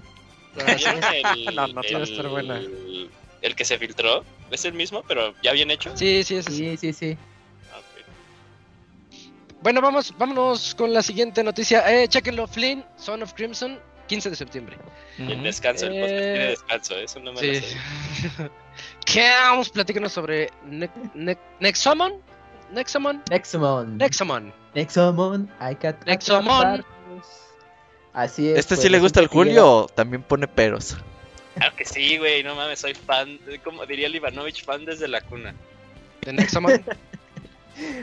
[0.56, 2.62] ¿Vieron el, No, no, el- va a estar buena.
[3.42, 4.24] el que se filtró?
[4.52, 5.92] ¿Es el mismo, pero ya bien hecho?
[5.96, 6.52] Sí, sí, sí.
[6.52, 7.18] Sí, sí, sí.
[9.62, 11.84] Bueno, vamos, vámonos con la siguiente noticia.
[11.92, 14.78] Eh, chequenlo, Flynn, Son of Crimson, 15 de septiembre.
[15.18, 17.62] Y el descanso, el podcast Eh, tiene descanso, eso no me lo Sí.
[17.62, 17.78] sé.
[19.06, 19.70] ¿Qué vamos?
[19.70, 22.14] Platícanos sobre ne ne Nexomon.
[22.72, 23.22] Nexomon.
[23.30, 23.98] Nexomon.
[23.98, 24.54] Nexomon.
[24.76, 25.52] Nexomon.
[25.60, 26.86] Hay que Nexomon.
[28.14, 28.60] Así es.
[28.60, 30.96] ¿Este pues, sí le gusta al que Julio o también pone peros?
[31.56, 35.20] Claro que sí, güey, no mames, soy fan, como diría el Ivanovich, fan desde la
[35.22, 35.54] cuna.
[36.22, 36.82] De Nexomon.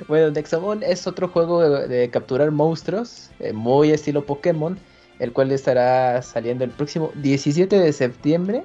[0.09, 4.79] Bueno, Nexomon es otro juego de, capturar monstruos, eh, muy estilo Pokémon,
[5.19, 8.65] el cual estará saliendo el próximo 17 de septiembre,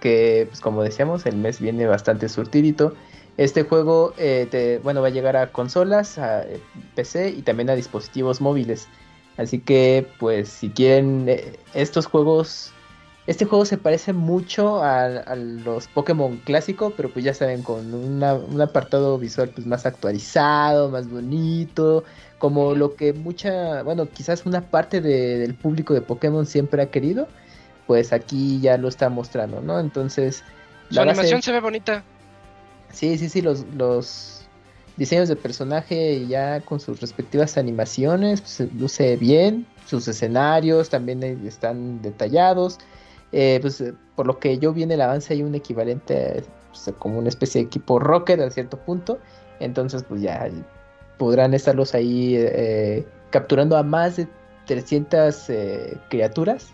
[0.00, 2.94] que pues como decíamos, el mes viene bastante surtidito.
[3.36, 6.60] Este juego, eh, bueno, va a llegar a consolas, a eh,
[6.94, 8.88] PC y también a dispositivos móviles.
[9.36, 11.26] Así que, pues, si quieren
[11.72, 12.74] estos juegos,
[13.26, 17.94] este juego se parece mucho a, a los Pokémon clásicos, pero pues ya saben, con
[17.94, 22.04] una- un apartado visual pues más actualizado, más bonito,
[22.38, 26.90] como lo que mucha, bueno, quizás una parte de- del público de Pokémon siempre ha
[26.90, 27.28] querido,
[27.86, 29.78] pues aquí ya lo está mostrando, ¿no?
[29.80, 30.42] Entonces,
[30.88, 32.02] Su la base- animación se ve bonita.
[32.92, 34.46] Sí, sí, sí, los, los
[34.96, 41.22] diseños de personaje ya con sus respectivas animaciones, pues, se luce bien, sus escenarios también
[41.46, 42.78] están detallados,
[43.32, 46.94] eh, pues eh, por lo que yo vi en el avance hay un equivalente pues,
[46.98, 49.18] como una especie de equipo Rocket a cierto punto,
[49.60, 50.48] entonces pues ya
[51.18, 54.26] podrán estarlos ahí eh, capturando a más de
[54.66, 56.68] 300 eh, criaturas,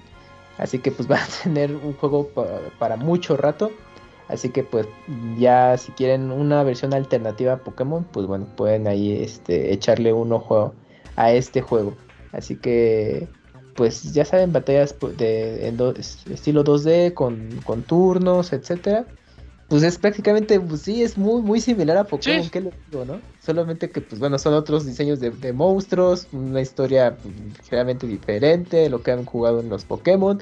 [0.58, 3.70] así que pues van a tener un juego pa- para mucho rato.
[4.28, 4.88] Así que pues
[5.38, 10.32] ya si quieren una versión alternativa a Pokémon, pues bueno, pueden ahí este, echarle un
[10.32, 10.74] ojo
[11.14, 11.96] a este juego.
[12.32, 13.28] Así que
[13.76, 19.06] pues ya saben, batallas pu- de en do- es- estilo 2D con, con turnos, etcétera.
[19.68, 22.50] Pues es prácticamente, pues sí, es muy, muy similar a Pokémon, Sí.
[22.50, 23.20] ¿qué le digo, no?
[23.44, 28.76] Solamente que, pues bueno, son otros diseños de, de monstruos, una historia pues, ligeramente diferente
[28.76, 30.40] de lo que han jugado en los Pokémon.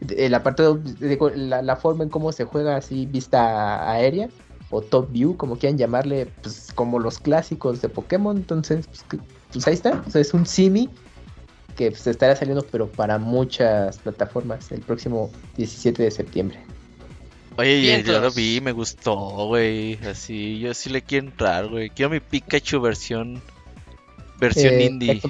[0.00, 4.30] De- El apartado, digo, la, la forma en cómo se juega así, vista aérea,
[4.70, 8.36] o top view, como quieran llamarle, pues como los clásicos de Pokémon.
[8.36, 9.22] Entonces, pues,
[9.52, 10.88] pues ahí está, o sea, es un simi
[11.74, 16.58] que pues, estará saliendo, pero para muchas plataformas el próximo 17 de septiembre.
[17.56, 19.14] Oye, yo- lo vi, me gustó,
[19.46, 19.94] güey.
[20.06, 21.88] Así, yo sí le quiero entrar, güey.
[21.90, 23.40] Quiero mi Pikachu versión.
[24.40, 25.22] Versión Eh, indie.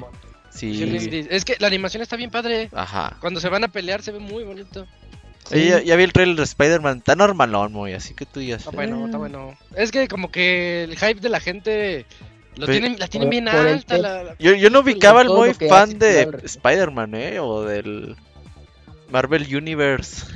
[0.51, 1.27] Sí.
[1.31, 2.71] Es que la animación está bien padre.
[2.73, 3.17] Ajá.
[3.21, 4.87] Cuando se van a pelear se ve muy bonito.
[5.53, 6.99] Oye, ya, ya vi el trailer de Spider-Man.
[6.99, 7.93] Está normalón, muy.
[7.93, 8.61] Así que tú digas.
[8.61, 9.21] Está bueno, está "Eh".
[9.21, 9.55] bueno.
[9.77, 12.07] Es que como que el hype de la gente
[12.57, 13.95] lo tienen, la tienen por- bien por el alta.
[13.97, 16.29] te- la- la- Yo, yo no ubicaba al muy fan de.
[16.45, 17.39] Spider-Man, ¿eh?
[17.41, 18.17] O del
[19.11, 20.27] Marvel Universe.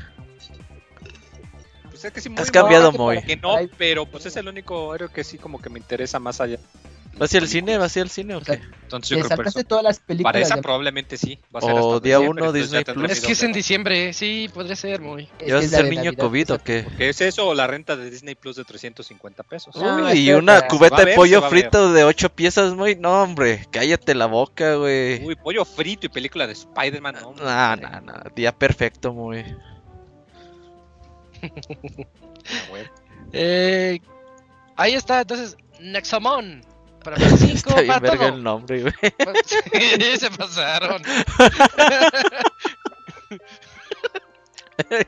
[1.90, 3.22] Pues es que sí, Has cambiado, Moy.
[3.22, 6.40] Que no, pero pues es el único héroe que sí como que me interesa más
[6.40, 6.58] allá.
[7.18, 7.78] ¿Vas hacia el cine?
[7.78, 8.60] ¿Vas hacia el cine o qué?
[8.82, 9.68] Entonces yo creo por saltaste eso.
[9.68, 11.38] todas las películas Para esa de- probablemente sí.
[11.54, 13.18] Va a ser O hasta día diciembre, uno, entonces ya Disney tendré Plus.
[13.18, 15.28] Es que es en diciembre, sí, podría ser muy.
[15.40, 16.86] es ¿Ya vas a ser niño Navidad, COVID o qué?
[16.96, 19.76] ¿Qué es eso o la renta de Disney Plus de 350 pesos?
[19.76, 22.96] No, Uy, y una cubeta a de pollo a frito de 8 piezas, muy.
[22.96, 25.22] No, hombre, cállate la boca, güey.
[25.24, 27.16] Uy, pollo frito y película de Spider-Man.
[27.20, 27.90] No, Nah, hombre.
[27.90, 28.22] nah, nah.
[28.34, 29.44] Día perfecto, muy.
[32.50, 32.84] Ah, güey.
[33.32, 34.00] Eh,
[34.76, 36.62] ahí está, entonces, Nexamon.
[37.08, 38.36] Para Play 5, Está bien para verga todo.
[38.36, 38.94] el nombre, güey.
[39.46, 39.56] Sí,
[40.20, 41.02] se pasaron.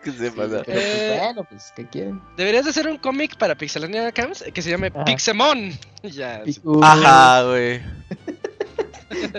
[0.03, 0.62] ¿Qué se Sí, pasa?
[0.64, 2.20] pero, pues, Eh, bueno, pues, ¿qué quieren?
[2.36, 5.05] Deberías de hacer un cómic para Pixelania Camps que se llame Ajá.
[5.05, 5.72] Pixemon.
[6.03, 6.42] Ya.
[6.82, 7.80] Ajá, güey.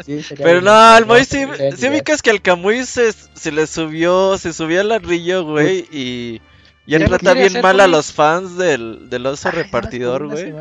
[0.05, 1.45] sí, Pero no, al Moy sí,
[1.77, 6.41] sí ubicas que al Camuy se, se le subió, se subió al ladrillo, güey, y
[6.87, 10.53] ya trata bien mal a los fans del, del oso Ay, repartidor, güey.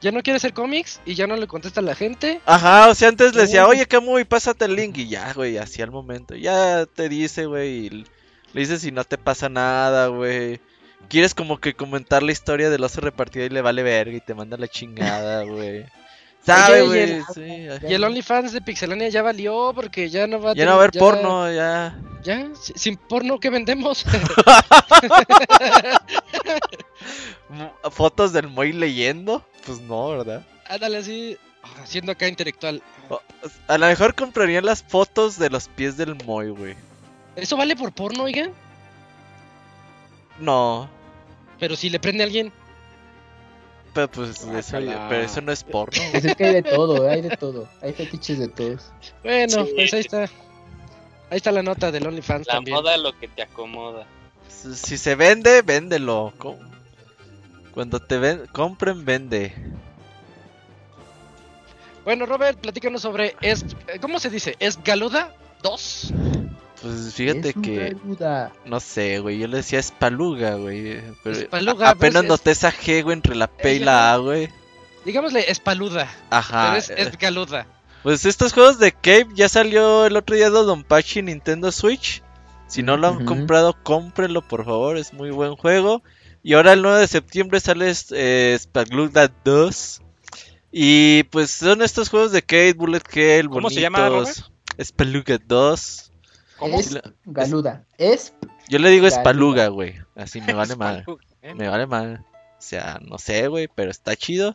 [0.00, 2.40] Ya no quiere hacer cómics y ya no le contesta a la gente.
[2.46, 3.76] Ajá, o sea, antes le decía, Uy.
[3.76, 6.36] oye Camuy, pásate el link, y ya, güey, así al momento.
[6.36, 10.60] Ya te dice, güey, y le dices si no te pasa nada, güey.
[11.08, 14.34] Quieres como que comentar la historia del oso repartidor y le vale verga y te
[14.34, 15.84] manda la chingada, güey.
[16.54, 17.00] ¿Sabe, Oye, y güey?
[17.00, 20.64] el- Sí, Y el OnlyFans de Pixelania ya valió porque ya no va a ya
[20.64, 21.98] no va a haber ya- porno, ya.
[22.22, 24.04] Ya, si- sin porno, ¿qué vendemos?
[27.90, 30.46] Fotos del Moy leyendo, pues no, ¿verdad?
[30.68, 31.36] Ándale así,
[31.82, 32.82] haciendo acá intelectual.
[33.68, 36.74] A lo mejor comprarían las fotos de los pies del Moy, güey.
[37.36, 38.52] ¿Eso vale por porno, oigan?
[40.38, 40.88] No,
[41.58, 42.52] Pero si le prende a alguien.
[44.06, 44.46] Pero pues eso,
[44.78, 45.06] Guácala.
[45.08, 46.00] pero eso no es porno.
[46.12, 47.68] Pues es que hay de todo, hay de todo.
[47.82, 48.92] Hay fetiches de todos.
[49.24, 49.72] Bueno, Sí.
[49.74, 50.22] pues ahí está.
[51.30, 52.76] Ahí está la nota del OnlyFans La también.
[52.76, 54.06] moda lo que te acomoda.
[54.48, 56.32] Si si se vende, véndelo.
[57.72, 59.52] Cuando te ven, compren, vende.
[62.04, 63.34] Bueno, Robert, platícanos sobre.
[63.40, 63.64] Es,
[64.00, 64.56] ¿Cómo se dice?
[64.60, 66.12] ¿Es Galuda 2?
[66.82, 68.52] Pues fíjate Es una que, duda.
[68.64, 71.00] no sé, güey, yo le decía espaluga, güey.
[71.24, 74.12] Pero Espaluga, a- apenas pues, es- noté esa G, güey, entre la P y la
[74.14, 74.48] A, güey.
[75.04, 76.08] Digámosle Espaluda.
[76.30, 76.68] Ajá.
[76.68, 77.66] pero es, eh, es Galuda.
[78.02, 81.72] Pues estos juegos de Cape ya salió el otro día de Don Pachi en Nintendo
[81.72, 82.22] Switch.
[82.68, 86.02] Si no lo han comprado, cómprenlo por favor, es muy buen juego.
[86.44, 90.02] Y ahora el 9 de septiembre sale eh, Spagluda 2.
[90.70, 94.52] Y pues son estos juegos de Cape, Bullet Hell, ¿Cómo se llama, bonitos.
[94.80, 96.07] Spelunga 2.
[96.58, 96.78] ¿Cómo?
[96.78, 97.84] Es galuda.
[97.98, 98.34] Es
[98.68, 99.20] Yo le digo Galuga.
[99.20, 99.94] Spaluga, güey.
[100.16, 101.04] Así me vale mal.
[101.42, 101.54] ¿Eh?
[101.54, 102.24] Me vale mal.
[102.58, 104.54] O sea, no sé, güey, pero está chido.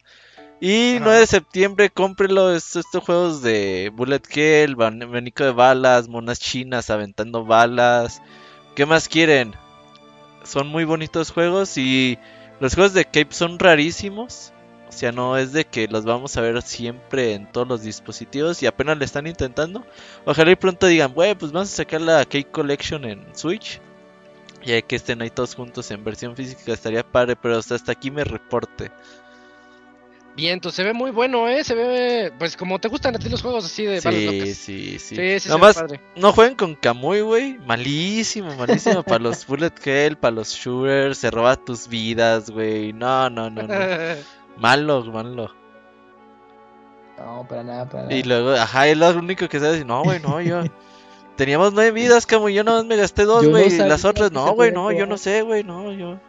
[0.60, 1.06] Y Ajá.
[1.06, 2.54] 9 de septiembre, cómprenlo.
[2.56, 8.22] es- Estos juegos de Bullet Hell, ban- abanico de balas, monas chinas aventando balas.
[8.76, 9.54] ¿Qué más quieren?
[10.44, 12.18] Son muy bonitos juegos y
[12.60, 14.52] los juegos de Cape son rarísimos.
[14.94, 18.62] O sea, no es de que los vamos a ver siempre en todos los dispositivos
[18.62, 19.86] y apenas le están intentando.
[20.26, 23.82] Ojalá y pronto digan, güey, pues vamos a sacar la Cake Collection en Switch.
[24.64, 27.92] Y hay que estén ahí todos juntos en versión física, estaría padre, pero hasta hasta
[27.92, 28.92] aquí me reporte.
[30.36, 31.64] Bien, entonces se ve muy bueno, ¿eh?
[31.64, 35.40] Se ve, pues como te gustan a ti los juegos así de Sí, sí, sí.
[35.40, 36.00] Sí, Nomás padre.
[36.16, 37.58] no jueguen con Kamui, güey.
[37.60, 41.20] Malísimo, malísimo para los Bullet Hell, para los shooters.
[41.20, 42.94] Se roba tus vidas, güey.
[42.94, 43.74] No, no, no, no.
[44.58, 45.54] Malo, malo.
[47.18, 48.16] No, para nada, para nada.
[48.16, 49.86] Y luego, ajá, es lo único que sabes.
[49.86, 50.64] No, güey, no, yo.
[51.36, 52.54] Teníamos nueve vidas, Kamui.
[52.54, 53.70] Yo nada más me gasté dos, no güey.
[53.72, 56.20] sabía Las otras, no, güey, no, yo no sé, güey, no, yo.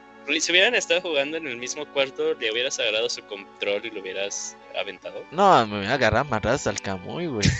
[0.41, 4.01] Si hubieran estado jugando en el mismo cuarto, le hubieras agarrado su control y lo
[4.01, 5.23] hubieras aventado.
[5.31, 7.47] No, me voy a agarrar amarradas al Kamui, güey.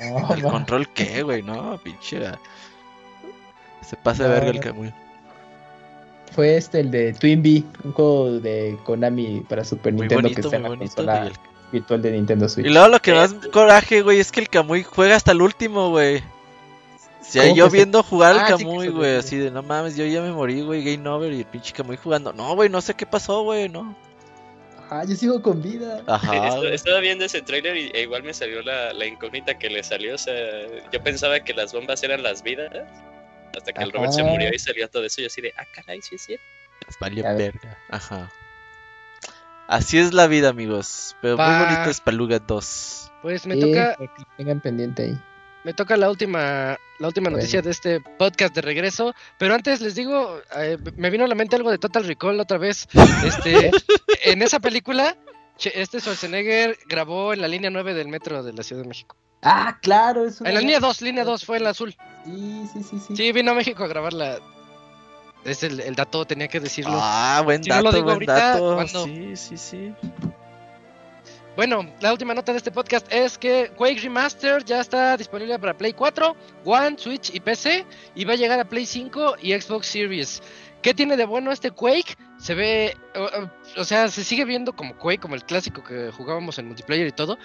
[0.00, 0.50] No, ¿El no.
[0.50, 1.40] control qué, güey?
[1.40, 2.20] No, pinche.
[3.80, 4.92] Se pasa de No, verga el no.
[6.34, 10.34] Fue este, el de Twin Bee, un juego de Konami para Super Muy Nintendo bonito,
[10.40, 11.32] que está en la bonito, consola
[11.72, 12.66] virtual de Nintendo Switch.
[12.66, 15.90] Y luego lo que más coraje, güey, es que el Kamui juega hasta el último,
[15.90, 16.18] güey.
[16.18, 16.22] O
[17.26, 19.62] sea, ¿Cómo yo se- viendo jugar Ah, al sí, que Kamui, güey, así de no
[19.62, 22.32] mames, yo ya me morí, güey, game over y el pinche Kamui jugando.
[22.32, 23.96] No, güey, no sé qué pasó, güey, no.
[24.90, 26.02] Ah, yo sigo con vida.
[26.06, 26.48] Ajá.
[26.48, 29.82] Esto- estaba viendo ese trailer y e igual me salió la, la incógnita que le
[29.82, 30.14] salió.
[30.14, 30.34] O sea,
[30.92, 32.70] yo pensaba que las bombas eran las vidas.
[33.56, 35.20] Hasta que el Robert se murió y salió todo eso.
[35.22, 36.44] Y así de, ah, caray, sí es cierto.
[37.00, 37.78] Valió verga.
[37.90, 38.30] Ajá.
[39.68, 41.16] Así es la vida, amigos.
[41.22, 43.12] Pero muy bonito es Paluga 2.
[43.22, 43.96] Pues me Sí, toca,
[44.36, 45.18] tengan pendiente ahí.
[45.64, 47.38] me toca la última, la última Bueno.
[47.38, 49.14] noticia de este podcast de regreso.
[49.38, 52.58] Pero antes les digo, eh, me vino a la mente algo de Total Recall otra
[52.58, 52.86] vez.
[53.24, 53.70] Este,
[54.24, 55.16] en esa película,
[55.58, 59.16] este Schwarzenegger grabó en la línea 9 del metro de la Ciudad de México.
[59.44, 61.94] Ah, claro, es una- En la línea 2, línea 2 fue el azul.
[62.24, 63.16] Sí, sí, sí, sí.
[63.16, 64.38] Sí, vino a México a grabarla.
[65.44, 66.92] Es el, el dato, tenía que decirlo.
[66.94, 69.04] Ah, buen Si no dato, lo digo buen ahorita, dato.
[69.04, 69.92] Sí, sí, sí.
[71.56, 75.76] Bueno, la última nota de este podcast es que Quake Remaster ya está disponible para
[75.76, 76.34] Play 4,
[76.64, 77.84] One, Switch y PC
[78.16, 80.42] y va a llegar a Play 5 y Xbox Series.
[80.84, 82.14] ¿Qué tiene de bueno este Quake?
[82.36, 86.58] Se ve, o, o sea, se sigue viendo como Quake, como el clásico que jugábamos
[86.58, 87.38] en multiplayer y todo,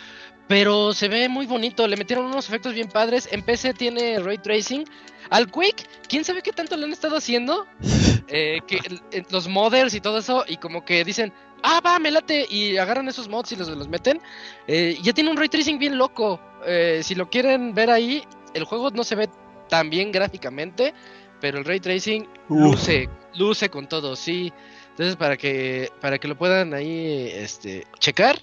[0.50, 4.40] pero se ve muy bonito, le metieron unos efectos bien padres, en PC tiene ray
[4.40, 4.84] tracing.
[5.30, 7.66] Al Quake, quién sabe qué tanto le han estado haciendo,
[8.28, 8.82] eh, que
[9.12, 11.32] el- los modders y todo eso, y como que dicen,
[11.64, 14.22] ah, va, me late, y agarran esos mods y los, los meten.
[14.68, 16.42] Eh, ya tiene un ray tracing bien loco.
[16.66, 18.22] Eh, si lo quieren ver ahí,
[18.54, 19.30] el juego no se ve
[19.70, 20.94] tan bien gráficamente,
[21.42, 24.52] pero el ray tracing luce, luce con todo, sí.
[24.92, 28.40] Entonces para que para que lo puedan ahí este checar.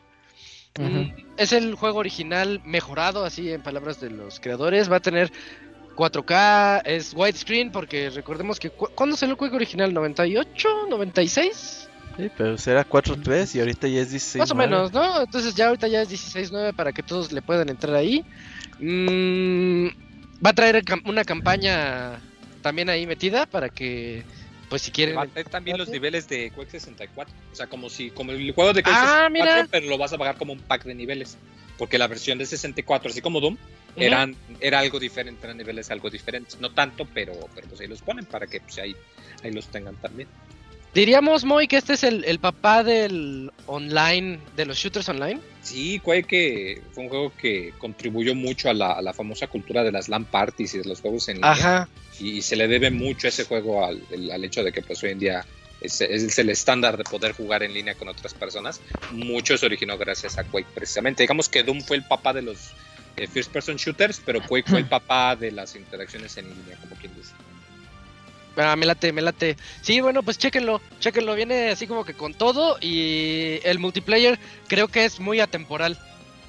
[0.78, 4.90] Mm, Es el juego original mejorado, así en palabras de los creadores.
[4.90, 5.32] Va a tener
[5.96, 9.94] 4K, es widescreen, porque recordemos que cu- ¿cuándo salió el juego original?
[9.94, 10.44] ¿98?
[10.90, 11.88] ¿96?
[12.16, 14.40] Sí, pero será 4.3 y ahorita ya es 16.
[14.40, 15.20] Más o menos, ¿no?
[15.22, 18.24] Entonces ya ahorita ya es 16.9 para que todos le puedan entrar ahí.
[18.78, 19.86] Mm,
[20.44, 22.20] va a traer cam- una campaña
[22.66, 24.24] también ahí metida para que,
[24.68, 25.16] pues si quieren...
[25.16, 27.32] Va también los niveles de Quake 64.
[27.52, 29.68] O sea, como si como el juego de Quake Ah, 64, mira.
[29.70, 31.36] pero lo vas a pagar como un pack de niveles.
[31.78, 33.56] Porque la versión de 64, así como Doom,
[33.94, 36.58] eran, era algo diferente, eran niveles algo diferentes.
[36.58, 38.96] No tanto, pero, pero pues ahí los ponen para que pues, ahí,
[39.44, 40.28] ahí los tengan también.
[40.92, 45.38] Diríamos, Moy, que este es el, el papá del online, de los shooters online.
[45.62, 49.92] Sí, Quake fue un juego que contribuyó mucho a la, a la famosa cultura de
[49.92, 51.52] las LAN parties y de los juegos en línea.
[51.52, 51.88] Ajá.
[52.20, 55.18] Y se le debe mucho ese juego al, al hecho de que pues hoy en
[55.18, 55.46] día
[55.80, 58.80] es, es el estándar de poder jugar en línea con otras personas.
[59.10, 61.22] Mucho se originó gracias a Quake precisamente.
[61.22, 62.72] Digamos que Doom fue el papá de los
[63.16, 66.96] eh, first person shooters, pero Quake fue el papá de las interacciones en línea, como
[66.96, 67.32] quien dice.
[68.56, 69.56] Ah, me late, me late.
[69.82, 71.34] Sí, bueno, pues chéquenlo, chéquenlo.
[71.34, 75.98] Viene así como que con todo y el multiplayer creo que es muy atemporal.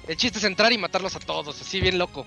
[0.08, 2.26] El chiste es entrar y matarlos a todos, así bien loco.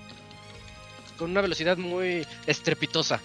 [1.21, 3.21] Con una velocidad muy estrepitosa.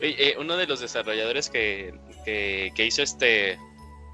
[0.00, 1.94] Oye, eh, uno de los desarrolladores que,
[2.24, 3.56] que, que hizo este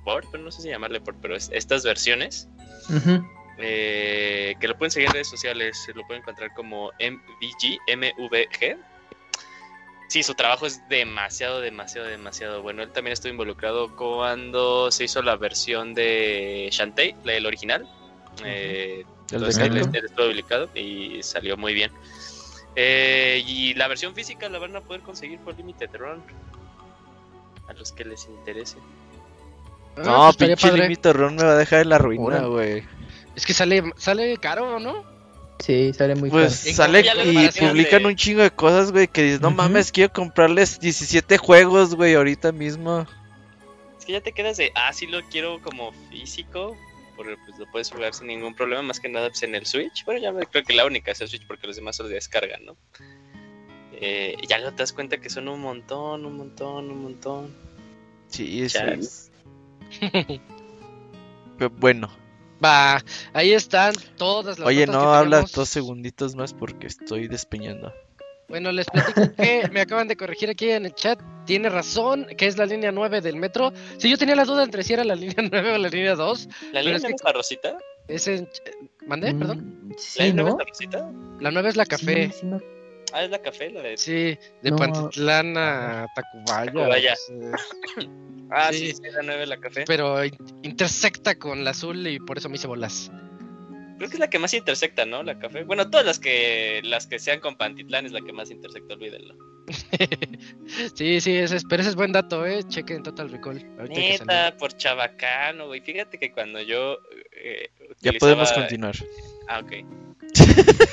[0.04, 2.46] port, pero no sé si llamarle port, pero es- estas versiones,
[3.56, 8.76] eh, que lo pueden seguir en redes sociales, lo pueden encontrar como MVG, MVG.
[10.08, 12.82] Sí, su trabajo es demasiado, demasiado, demasiado bueno.
[12.82, 17.88] Él también estuvo involucrado cuando se hizo la versión de Shantae, la del original.
[18.44, 19.98] Eh, El entonces de él, Nintendo.
[19.98, 21.90] él estuvo publicado y salió muy bien.
[22.76, 26.22] Eh, y la versión física la van a poder conseguir por Limited Run.
[27.68, 28.76] A los que les interese.
[29.96, 30.72] Ah, No, pues pinche.
[30.72, 32.84] Limito Run me va a dejar en la ruina, güey.
[33.34, 35.04] Es que sale, sale caro, ¿no?
[35.58, 36.68] Sí, sale muy Pues caro.
[36.70, 40.12] En sale y publican de- un chingo de cosas, güey, que dices, no mames, quiero
[40.12, 43.06] comprarles 17 juegos, güey, ahorita mismo.
[43.98, 46.76] Es que ya te quedas de, ah, sí lo quiero como físico.
[47.16, 50.04] Porque pues lo puedes jugar sin ningún problema, más que nada pues, en el Switch.
[50.04, 52.76] Bueno, ya creo que la única es el Switch porque los demás solo descargan, ¿no?
[53.92, 57.56] Eh, ya te das cuenta que son un montón, un montón, un montón.
[58.28, 59.30] Sí, eso es.
[61.58, 62.10] Pero bueno,
[62.64, 63.02] Va,
[63.34, 67.92] ahí están todas las oye, no que hablas dos segunditos más porque estoy despeñando.
[68.48, 71.20] Bueno, les platico que me acaban de corregir aquí en el chat.
[71.46, 73.72] Tiene razón, que es la línea 9 del metro.
[73.98, 76.48] Si yo tenía la duda entre si era la línea 9 o la línea 2.
[76.72, 77.78] ¿La línea es que- no es la rosita?
[78.08, 78.48] Es en...
[79.06, 79.34] ¿Mandé?
[79.34, 79.58] Perdón.
[79.86, 80.48] Mm, ¿La Sí, línea no ¿no?
[80.50, 81.12] es la rosita?
[81.40, 82.26] La 9 es la café.
[82.32, 82.60] Sí, sí me-
[83.12, 83.96] Ah, es la café, la de...
[83.96, 84.76] Sí, de No.
[84.76, 86.66] Pantitlán a Tacubaya.
[86.72, 87.14] Tacubaya.
[87.94, 88.08] pues,
[88.50, 88.78] Ah, sí.
[88.90, 89.84] sí, sí, la 9 la café.
[89.86, 93.10] pero in- intersecta con la azul y por eso me hice bolas.
[93.96, 95.22] Creo que es la que más intersecta, ¿no?
[95.22, 95.64] La café.
[95.64, 99.34] Bueno, todas las que las que sean con Pantitlán es la que más intersecta, olvídenlo.
[100.94, 102.62] sí, sí, ese es, pero ese es buen dato, ¿eh?
[102.68, 103.64] Chequen Total Recall.
[103.88, 105.80] Neta, por chabacano, güey.
[105.80, 106.98] Fíjate que cuando yo.
[107.32, 107.70] eh,
[108.00, 108.94] Ya podemos continuar.
[109.48, 109.72] Ah, ok.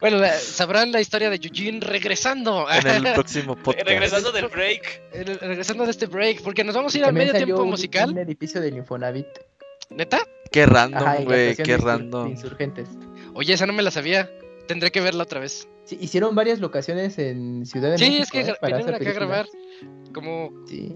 [0.00, 2.66] Bueno, sabrán la historia de Eugene regresando.
[2.70, 3.88] En el próximo podcast.
[3.88, 5.00] Regresando del break.
[5.12, 8.10] En el- regresando de este break, porque nos vamos a ir al medio tiempo musical.
[8.10, 9.26] Un edificio del Infonavit.
[9.90, 10.18] ¿Neta?
[10.50, 11.56] Qué random, güey.
[11.56, 12.28] Qué random.
[12.28, 12.88] Insurgentes.
[13.34, 14.30] Oye, esa no me la sabía.
[14.66, 15.68] Tendré que verla otra vez.
[15.84, 18.22] Sí, hicieron varias locaciones en Ciudad de Sí, México.
[18.24, 18.54] es que ¿eh?
[18.62, 19.46] vinieron acá a grabar.
[20.12, 20.50] Como.
[20.66, 20.92] Sí.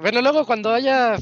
[0.00, 1.16] Bueno, luego cuando haya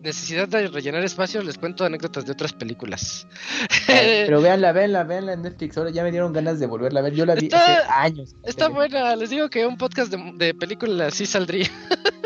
[0.00, 3.26] necesidad de rellenar espacios, les cuento anécdotas de otras películas.
[3.86, 5.76] Pero véanla, véanla, véanla en Netflix.
[5.78, 7.14] Ahora ya me dieron ganas de volverla a ver.
[7.14, 8.34] Yo la vi Está- hace años.
[8.44, 11.68] Está buena, les digo que un podcast de, de películas sí saldría.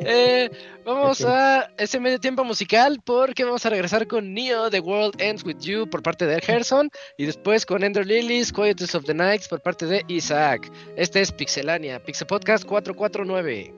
[0.00, 0.50] Eh,
[0.84, 5.44] vamos a ese medio tiempo musical porque vamos a regresar con Neo, The World Ends
[5.44, 9.48] With You por parte de Gerson y después con Ender Lilies, Quietus of the Nights
[9.48, 10.70] por parte de Isaac.
[10.96, 13.74] Este es Pixelania, Pixel Podcast 449.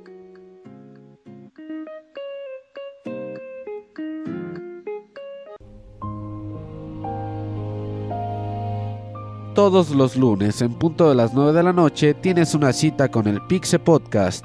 [9.54, 13.26] Todos los lunes en punto de las 9 de la noche tienes una cita con
[13.26, 14.44] el Pixe Podcast.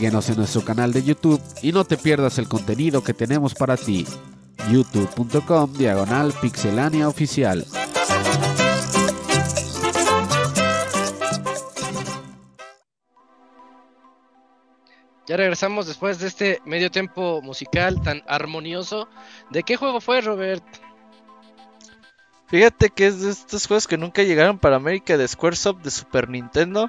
[0.00, 3.76] Síguenos en nuestro canal de YouTube y no te pierdas el contenido que tenemos para
[3.76, 4.06] ti.
[4.70, 7.66] youtube.com diagonal pixelania oficial.
[15.28, 19.06] Ya regresamos después de este medio tiempo musical tan armonioso.
[19.50, 20.64] ¿De qué juego fue, Robert?
[22.46, 26.30] Fíjate que es de estos juegos que nunca llegaron para América de Squaresoft de Super
[26.30, 26.88] Nintendo.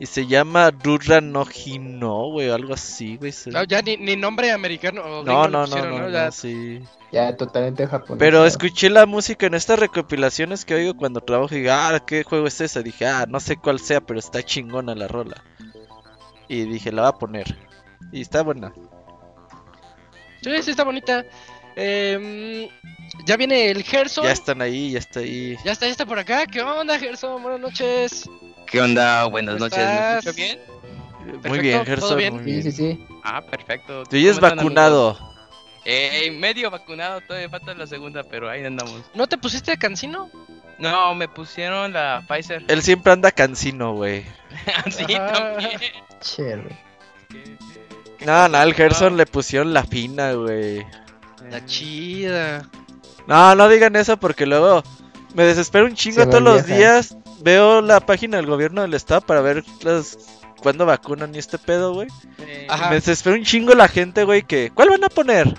[0.00, 3.32] Y se llama Rurra no Hino, güey, algo así, güey.
[3.32, 5.02] se- No, ya ni, ni nombre americano.
[5.02, 6.80] o No, no, no, pusieron, no, Ya- no, sí.
[7.10, 8.18] Ya totalmente japonés.
[8.18, 12.22] Pero escuché la música en estas recopilaciones que oigo cuando trabajo y digo, ah, ¿qué
[12.22, 12.82] juego es ese?
[12.82, 15.42] Dije, ah, no sé cuál sea, pero está chingona la rola.
[16.48, 17.56] Y dije, la voy a poner.
[18.12, 18.72] Y está buena.
[20.42, 21.24] Sí, sí, está bonita.
[21.76, 22.68] Em,
[23.24, 24.24] ya viene el Gerson.
[24.24, 25.56] Ya están ahí, ya está ahí.
[25.64, 26.46] Ya está, ya está por acá.
[26.46, 27.42] ¿Qué onda, Gerson?
[27.42, 28.28] Buenas noches.
[28.70, 29.24] ¿Qué onda?
[29.26, 29.78] Buenas ¿Cómo noches.
[29.86, 30.58] ¿Me escucho bien?
[31.46, 32.16] Muy bien, ¿todo Gerson.
[32.16, 32.34] bien?
[32.34, 32.62] muy Sí, bien.
[32.62, 33.04] sí, sí.
[33.24, 34.04] Ah, perfecto.
[34.04, 35.10] Tú ya es ¿Cómo están, vacunado.
[35.10, 35.28] amigos?
[35.84, 39.02] Eh, medio vacunado, todavía falta la segunda, pero ahí andamos.
[39.14, 40.30] ¿No te pusiste cancino?
[40.78, 42.64] No, me pusieron la Pfizer.
[42.68, 44.24] Él siempre anda cansino, güey.
[44.90, 45.32] sí, Ajá.
[45.32, 45.80] también.
[46.20, 46.76] Chévere.
[48.24, 50.84] No, no, al Gerson le pusieron la fina, güey.
[51.50, 52.68] La chida.
[53.26, 54.82] No, no digan eso porque luego
[55.34, 57.16] me desespero un chingo todos los días.
[57.40, 60.18] Veo la página del gobierno del estado para ver las
[60.60, 62.08] cuándo vacunan y este pedo, güey.
[62.40, 62.66] Eh.
[62.88, 65.54] Me desespero un chingo la gente, güey, que ¿cuál van a poner?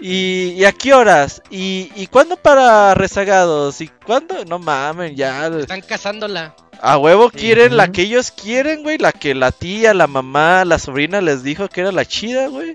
[0.00, 1.42] ¿Y, y a qué horas?
[1.50, 3.80] ¿Y, ¿Y cuándo para rezagados?
[3.80, 4.44] ¿Y cuándo?
[4.44, 5.46] No mamen, ya.
[5.46, 6.54] Están cazándola.
[6.80, 8.98] A huevo quieren la que ellos quieren, güey.
[8.98, 12.74] La que la tía, la mamá, la sobrina les dijo que era la chida, güey.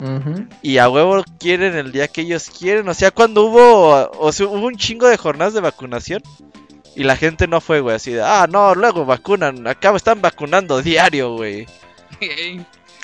[0.00, 0.46] Ujú.
[0.62, 2.88] Y a huevo quieren el día que ellos quieren.
[2.88, 6.22] O sea, cuando hubo, o sea, hubo un chingo de jornadas de vacunación.
[6.96, 9.66] Y la gente no fue, güey, así de, ah, no, luego vacunan.
[9.66, 11.66] Acá están vacunando diario, güey.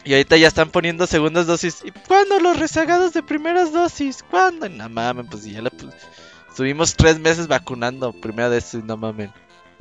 [0.04, 1.78] Y ahorita ya están poniendo segundas dosis.
[1.84, 4.22] ¿Y cuándo los rezagados de primeras dosis?
[4.30, 4.68] ¿Cuándo?
[4.68, 5.92] No mamen, pues ya la pu-
[6.48, 9.32] Estuvimos tres meses vacunando primera dosis, no mamen.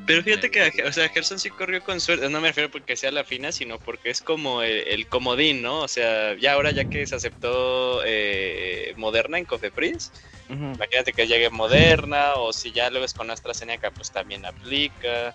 [0.06, 2.30] Pero fíjate que, o sea, Gerson sí corrió con suerte.
[2.30, 5.80] No me refiero porque sea la fina, sino porque es como el, el comodín, ¿no?
[5.82, 10.12] O sea, ya ahora ya que se aceptó eh, Moderna en Cofepris,
[10.50, 10.74] ujú.
[10.74, 15.34] imagínate que llegue Moderna, o si ya luego es con AstraZeneca, pues también aplica.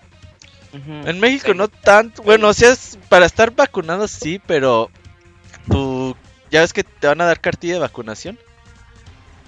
[0.73, 1.57] En México Sí.
[1.57, 2.21] no tanto.
[2.23, 4.89] Bueno, o sea, es para estar vacunado sí, pero
[5.69, 6.15] tú
[6.51, 8.37] ya ves que te van a dar cartilla de vacunación.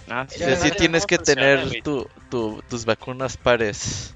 [0.09, 2.09] Ah, O sí, sea, Ya, sí tienes que funciona, tener tu-
[2.67, 4.15] tus vacunas pares.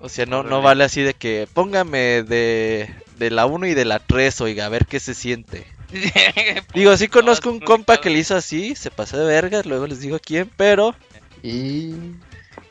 [0.00, 3.84] O sea, no, no vale así de que póngame de, de la 1 y de
[3.84, 5.66] la 3, oiga, a ver qué se siente.
[6.74, 10.00] Digo, sí conozco un compa que le hizo así, se pasó de verga, luego les
[10.00, 10.94] digo quién, pero
[11.42, 11.92] Y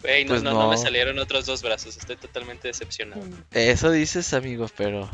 [0.01, 3.21] Güey, no, Pues no, no me salieron otros dos brazos, estoy totalmente decepcionado.
[3.51, 5.09] eso dices, amigo, pero...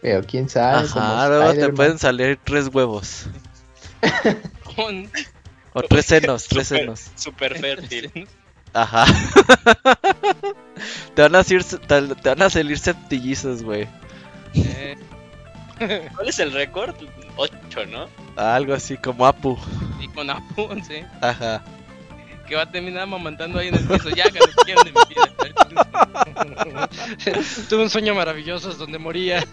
[0.00, 0.86] pero quién sabe.
[0.86, 3.26] Ajá, luego te pueden salir tres huevos.
[5.72, 7.10] O tres senos, tres senos.
[7.16, 8.28] Súper fértil.
[8.76, 9.06] Ajá.
[11.14, 13.88] te, van a salir, te, te van a salir septillizos, güey.
[14.54, 14.96] eh,
[16.14, 16.94] ¿Cuál es el récord?
[17.36, 18.08] 8, ¿no?
[18.36, 19.58] Algo así como Apu.
[20.00, 21.02] y con Apu, sí.
[21.22, 21.62] Ajá.
[22.46, 24.08] Que va a terminar amamantando ahí en el piso.
[24.10, 25.26] Ya, que no quiero de mi vida.
[27.68, 29.44] Tuve un sueño maravilloso donde moría.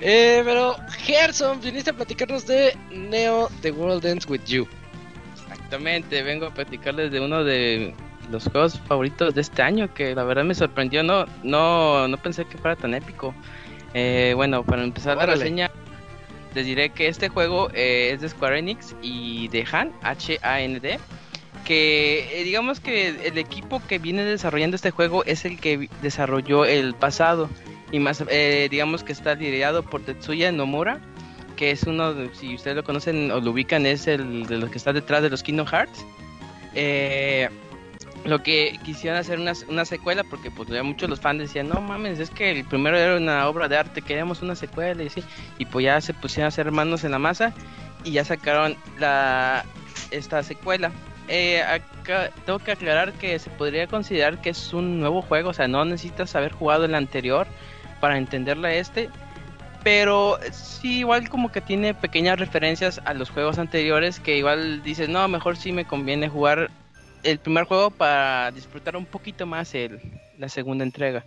[0.00, 4.68] eh, pero, Gerson, viniste a platicarnos de Neo The World Ends With You.
[5.70, 7.94] Exactamente, vengo a platicarles de uno de
[8.28, 12.44] los juegos favoritos de este año que la verdad me sorprendió, no, no, no pensé
[12.44, 13.32] que fuera tan épico.
[13.94, 15.70] Eh, bueno, para empezar la reseña,
[16.56, 20.98] les diré que este juego eh, es de Square Enix y de Han, H-A-N-D,
[21.64, 26.64] que eh, digamos que el equipo que viene desarrollando este juego es el que desarrolló
[26.64, 27.48] el pasado
[27.92, 31.00] y más, eh, digamos que está liderado por Tetsuya Nomura
[31.60, 34.78] que es uno, si ustedes lo conocen o lo ubican, es el de los que
[34.78, 36.06] está detrás de los Kingdom Hearts.
[36.74, 37.50] Eh,
[38.24, 41.82] lo que quisieron hacer una, una secuela, porque pues ya muchos los fans decían, no
[41.82, 45.22] mames, es que el primero era una obra de arte, queríamos una secuela y así,
[45.58, 47.52] y pues ya se pusieron a hacer manos en la masa
[48.04, 49.66] y ya sacaron la
[50.10, 50.90] esta secuela.
[51.28, 55.54] Eh, acá tengo que aclarar que se podría considerar que es un nuevo juego, o
[55.54, 57.46] sea, no necesitas haber jugado el anterior
[58.00, 59.10] para entenderle este,
[59.82, 65.08] pero sí, igual como que tiene pequeñas referencias a los juegos anteriores que igual dices,
[65.08, 66.70] no, mejor sí me conviene jugar
[67.22, 70.00] el primer juego para disfrutar un poquito más el,
[70.38, 71.24] la segunda entrega.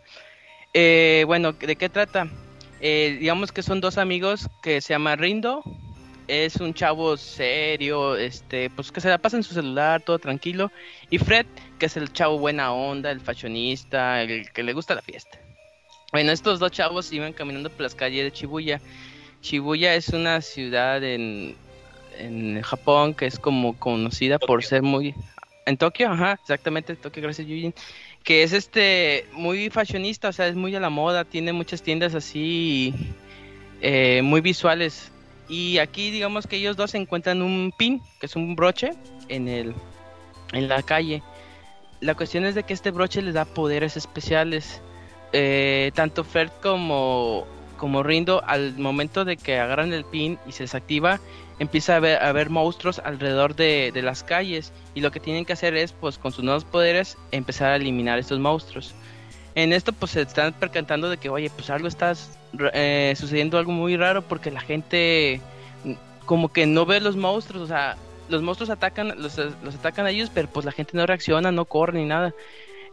[0.73, 2.27] Eh, bueno, ¿de qué trata?
[2.81, 5.63] Eh, digamos que son dos amigos que se llaman Rindo
[6.27, 10.71] es un chavo serio, este, pues que se la pasa en su celular, todo tranquilo.
[11.09, 11.45] Y Fred,
[11.79, 15.42] que es el chavo buena onda, el fashionista, el que le gusta la fiesta.
[16.13, 18.79] Bueno, estos dos chavos iban caminando por las calles de Shibuya.
[19.41, 21.55] Shibuya es una ciudad en,
[22.19, 25.15] en Japón que es como conocida por ser muy...
[25.65, 27.73] En Tokio, ajá, exactamente, Tokio, gracias Yujin.
[28.23, 32.13] Que es este, muy fashionista, o sea, es muy a la moda, tiene muchas tiendas
[32.13, 32.93] así,
[33.81, 35.11] eh, muy visuales.
[35.49, 38.91] Y aquí digamos que ellos dos encuentran un pin, que es un broche,
[39.29, 39.73] en, el,
[40.51, 41.23] en la calle.
[42.01, 44.79] La cuestión es de que este broche les da poderes especiales.
[45.33, 47.47] Eh, tanto Fred como,
[47.77, 51.19] como Rindo, al momento de que agarran el pin y se desactiva,
[51.59, 54.71] empieza a haber, a haber monstruos alrededor de, de, las calles.
[54.93, 58.19] Y lo que tienen que hacer es, pues con sus nuevos poderes, empezar a eliminar
[58.19, 58.93] estos monstruos.
[59.55, 62.13] En esto, pues se están percatando de que, oye, pues algo está
[62.73, 65.41] eh, sucediendo algo muy raro porque la gente
[66.25, 67.97] como que no ve los monstruos, o sea,
[68.29, 71.65] los monstruos atacan, los, los atacan a ellos, pero pues la gente no reacciona, no
[71.65, 72.33] corre ni nada.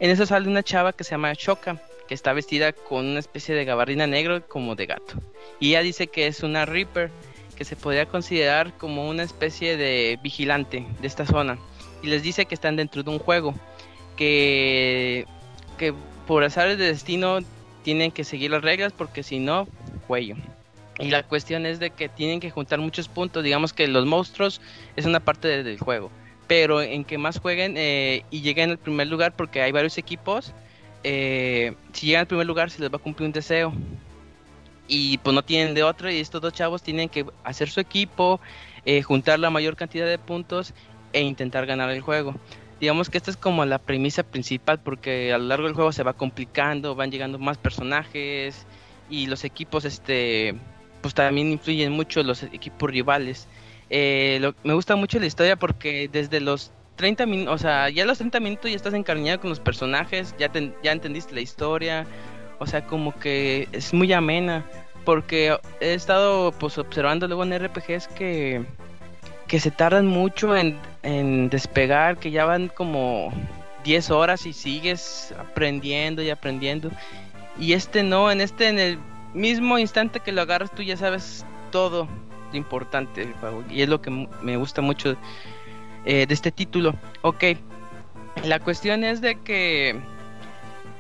[0.01, 1.81] En eso sale una chava que se llama Shoka,
[2.11, 5.15] que está vestida con una especie de gabardina negro como de gato.
[5.61, 7.09] Y ella dice que es una Reaper,
[7.55, 11.57] que se podría considerar como una especie de vigilante de esta zona.
[12.03, 13.55] Y les dice que están dentro de un juego,
[14.17, 15.25] que,
[15.79, 15.95] que
[16.27, 17.39] por azares de destino
[17.85, 19.69] tienen que seguir las reglas porque si no,
[20.09, 20.35] cuello.
[20.99, 23.45] Y la cuestión es de que tienen que juntar muchos puntos.
[23.45, 24.61] Digamos que los monstruos
[24.97, 26.11] es una parte de, del juego.
[26.49, 30.53] Pero en que más jueguen eh, y lleguen al primer lugar, porque hay varios equipos,
[31.05, 33.73] eh, si llegan al primer lugar se les va a cumplir un deseo.
[34.89, 36.11] Y pues no tienen de otro.
[36.11, 38.41] Y estos dos chavos tienen que hacer su equipo,
[38.85, 40.75] eh, juntar la mayor cantidad de puntos
[41.13, 42.35] e intentar ganar el juego.
[42.81, 46.03] Digamos que esta es como la premisa principal, porque a lo largo del juego se
[46.03, 48.67] va complicando, van llegando más personajes
[49.11, 50.55] y los equipos este
[51.03, 53.49] pues también influyen mucho los equipos rivales.
[53.91, 58.19] Eh, me gusta mucho la historia porque desde los 30 minutos, o sea, ya los
[58.19, 60.51] 30 minutos ya estás encariñado con los personajes, ya,
[60.83, 62.07] ya entendiste la historia,
[62.59, 64.67] o sea, como que es muy amena,
[65.07, 68.67] porque he estado pues observando luego en RPGs que,
[69.49, 73.33] que se tardan mucho en, en despegar, que ya van como
[73.83, 76.91] 10 horas y sigues aprendiendo y aprendiendo.
[77.59, 78.99] Y este no, en este en el
[79.33, 82.07] mismo instante que lo agarras tú ya sabes todo
[82.53, 83.33] lo importante.
[83.71, 84.11] Y es lo que
[84.43, 85.17] me gusta mucho
[86.05, 86.95] eh, de este título.
[87.23, 87.45] Ok,
[88.45, 90.01] la cuestión es de que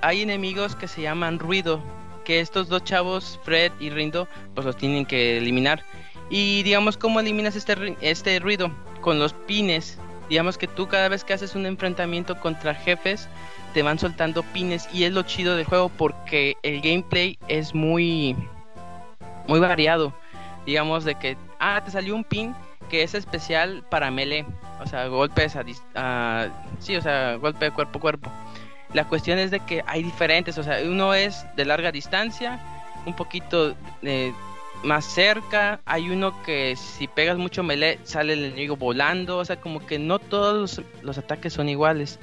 [0.03, 1.81] hay enemigos que se llaman ruido,
[2.25, 5.83] que estos dos chavos, Fred y Rindo, pues los tienen que eliminar.
[6.29, 8.71] Y digamos, ¿cómo eliminas este, este ruido?
[9.01, 9.99] Con los pines.
[10.29, 13.29] Digamos que tú cada vez que haces un enfrentamiento contra jefes,
[13.75, 18.37] te van soltando pines y es lo chido del juego porque el gameplay es muy
[19.49, 20.13] muy variado.
[20.67, 22.55] Digamos de que ah, te salió un pin
[22.91, 24.45] que es especial para melee,
[24.83, 25.65] o sea, golpes a,
[25.95, 26.49] a
[26.81, 28.33] sí, o sea, golpe cuerpo a cuerpo.
[28.93, 32.59] La cuestión es de que hay diferentes, o sea, uno es de larga distancia,
[33.07, 34.33] un poquito eh,
[34.83, 39.61] más cerca, hay uno que si pegas mucho melee sale el enemigo volando, o sea,
[39.61, 42.19] como que no todos los, los ataques son iguales.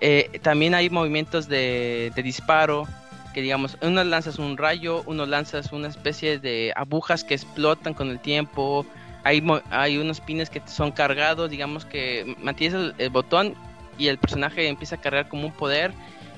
[0.00, 2.88] Eh, también hay movimientos de, de, disparo,
[3.34, 8.08] que digamos, uno lanzas un rayo, uno lanzas una especie de agujas que explotan con
[8.08, 8.86] el tiempo,
[9.24, 13.54] hay, hay unos pines que son cargados, digamos que mantienes el, botón
[13.98, 15.92] y el personaje empieza a cargar como un poder,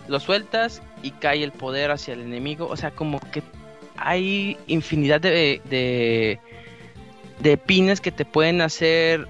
[0.09, 3.43] lo sueltas y cae el poder hacia el enemigo, o sea, como que
[3.97, 6.41] hay infinidad de, de,
[7.41, 9.29] de pines que te pueden hacer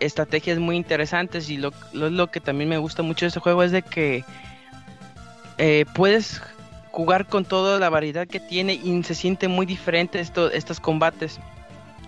[0.00, 3.62] estrategias muy interesantes y lo, lo, lo, que también me gusta mucho de este juego
[3.62, 4.24] es de que
[5.58, 6.42] eh, puedes
[6.90, 11.38] jugar con toda la variedad que tiene y se siente muy diferente esto, estos combates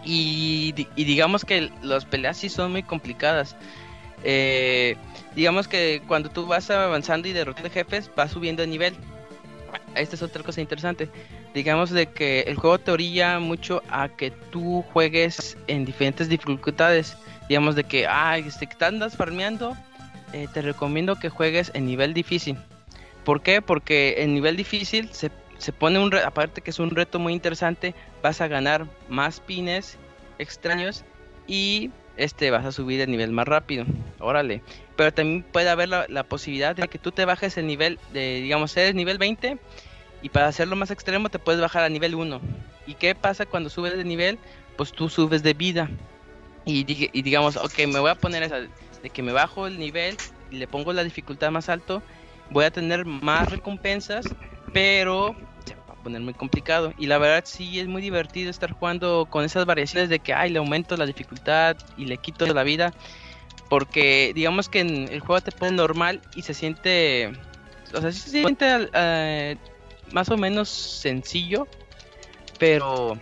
[0.06, 3.56] y, digamos que las peleas sí son muy complicadas
[4.24, 4.96] eh,
[5.34, 8.94] digamos que cuando tú vas avanzando y derrotando jefes vas subiendo de nivel
[9.94, 11.10] esta es otra cosa interesante
[11.54, 17.16] digamos de que el juego te orilla mucho a que tú juegues en diferentes dificultades
[17.48, 19.76] digamos de que, ah, este, te andas farmeando,
[20.32, 22.56] eh, te recomiendo que juegues en nivel difícil.
[23.24, 23.62] ¿Por qué?
[23.62, 27.94] Porque en nivel difícil se, se pone un, aparte que es un reto muy interesante,
[28.22, 29.98] vas a ganar más pines
[30.38, 31.04] extraños
[31.46, 33.84] y este vas a subir el nivel más rápido.
[34.18, 34.62] Órale.
[34.96, 38.40] Pero también puede haber la, la posibilidad de que tú te bajes el nivel de,
[38.40, 39.58] digamos, eres nivel 20
[40.22, 42.40] y para hacerlo más extremo te puedes bajar a nivel 1.
[42.86, 44.38] ¿Y qué pasa cuando subes de nivel?
[44.76, 45.90] Pues tú subes de vida
[46.66, 50.18] y, y, digamos, ok, me voy a poner esa, de que me bajo el nivel
[50.50, 52.02] y le pongo la dificultad más alto,
[52.50, 54.34] voy a tener más recompensas,
[54.72, 55.34] pero
[56.06, 56.92] poner muy complicado.
[56.98, 60.50] Y la verdad sí es muy divertido estar jugando con esas variaciones de que, ay,
[60.50, 62.94] le aumento la dificultad y le quito la vida.
[63.68, 67.32] Porque digamos que en el juego te pone normal y se siente...
[67.92, 69.56] O sea, sí se siente eh,
[70.12, 71.66] más o menos sencillo.
[72.60, 73.18] Pero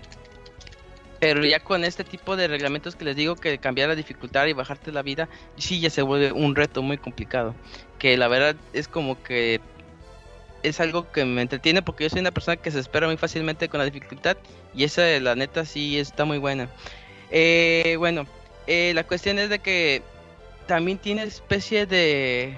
[1.21, 4.53] pero ya con este tipo de reglamentos que les digo que cambiar la dificultad y
[4.53, 7.55] bajarte la vida, sí ya se vuelve un reto muy complicado.
[7.99, 9.63] Que la verdad es como que
[10.65, 13.69] es algo que me entretiene porque yo soy una persona que se espera muy fácilmente
[13.69, 14.37] con la dificultad
[14.75, 16.69] y esa la neta sí está muy buena.
[17.31, 18.27] Eh, bueno,
[18.67, 20.03] eh, la cuestión es de que
[20.67, 22.57] también tiene especie de...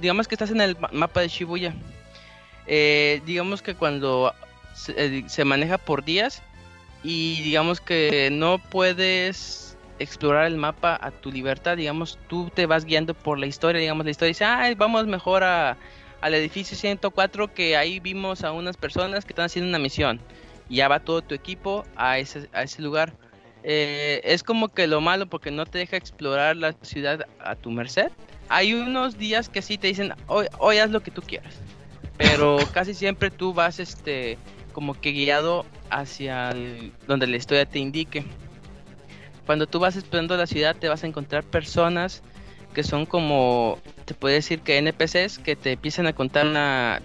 [0.00, 1.74] Digamos que estás en el mapa de Shibuya.
[2.66, 4.34] Eh, digamos que cuando
[4.74, 6.42] se maneja por días,
[7.02, 12.84] y digamos que no puedes explorar el mapa a tu libertad, digamos, tú te vas
[12.84, 15.76] guiando por la historia, digamos, la historia dice, ah, vamos mejor a,
[16.26, 20.20] al edificio 104 que ahí vimos a unas personas que están haciendo una misión.
[20.68, 23.12] Y ya va todo tu equipo a ese, a ese lugar.
[23.62, 27.70] Eh, es como que lo malo porque no te deja explorar la ciudad a tu
[27.70, 28.10] merced.
[28.48, 31.60] Hay unos días que sí te dicen, hoy, hoy haz lo que tú quieras.
[32.18, 34.36] Pero casi siempre tú vas este
[34.72, 36.52] como que guiado hacia
[37.06, 38.24] donde la historia te indique.
[39.46, 42.24] Cuando tú vas explorando la ciudad te vas a encontrar personas
[42.76, 47.00] que son como, te puede decir que NPCs que te empiezan a contar una,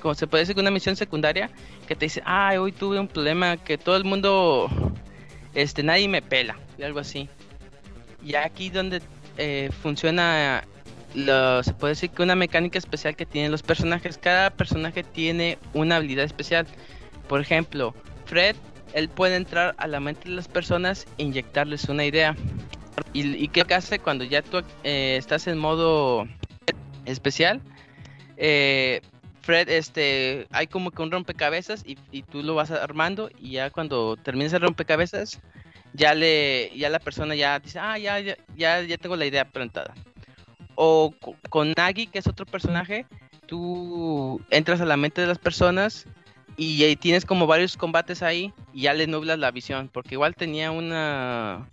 [0.00, 1.50] como se puede decir que una misión secundaria
[1.88, 4.70] que te dice, ah, hoy tuve un problema que todo el mundo,
[5.52, 7.28] este, nadie me pela, y algo así.
[8.24, 9.02] Y aquí donde
[9.36, 10.62] eh, funciona,
[11.16, 15.58] lo, se puede decir que una mecánica especial que tienen los personajes, cada personaje tiene
[15.74, 16.68] una habilidad especial.
[17.28, 17.96] Por ejemplo,
[18.26, 18.54] Fred,
[18.92, 22.36] él puede entrar a la mente de las personas e inyectarles una idea.
[23.12, 26.26] ¿Y, qué hace cuando ya tú eh, estás en modo
[27.04, 27.60] especial?
[28.36, 29.00] Eh,
[29.46, 34.16] Fred, este, hay como que un rompecabezas y, tú lo vas armando y ya cuando
[34.16, 35.40] termines el rompecabezas,
[35.92, 39.94] ya le, ya la persona ya dice, ah, ya, ya, ya, tengo la idea plantada.
[40.74, 41.14] O
[41.48, 43.06] con Nagi, que es otro personaje,
[43.46, 46.06] tú entras a la mente de las personas
[46.56, 50.34] y, ahí tienes como varios combates ahí y ya le nublas la visión, porque igual
[50.34, 51.68] tenía una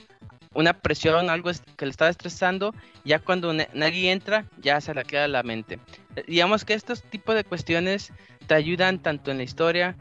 [0.53, 2.73] una presión, algo que le estaba estresando,
[3.05, 5.79] ya cuando nadie entra, ya se le queda la mente.
[6.15, 8.11] Eh, digamos que estos tipos de cuestiones
[8.47, 9.95] te ayudan tanto en la historia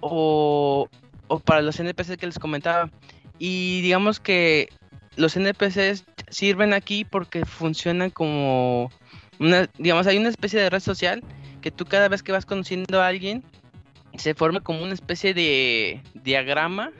[0.00, 0.88] o,
[1.28, 2.90] o para los NPCs que les comentaba.
[3.38, 4.68] Y digamos que
[5.16, 8.90] los NPCs sirven aquí porque funcionan como
[9.38, 11.22] una, digamos, hay una especie de red social
[11.60, 13.42] que tú cada vez que vas conociendo a alguien,
[14.16, 16.92] se forma como una especie de diagrama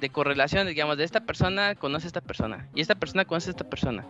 [0.00, 3.52] de correlación, digamos, de esta persona conoce a esta persona y esta persona conoce a
[3.52, 4.06] esta persona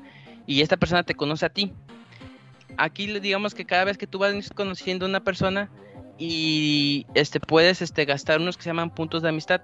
[0.46, 1.72] y esta persona te conoce a ti.
[2.76, 5.70] Aquí digamos que cada vez que tú vas conociendo a una persona
[6.18, 9.62] y este puedes este gastar unos que se llaman puntos de amistad.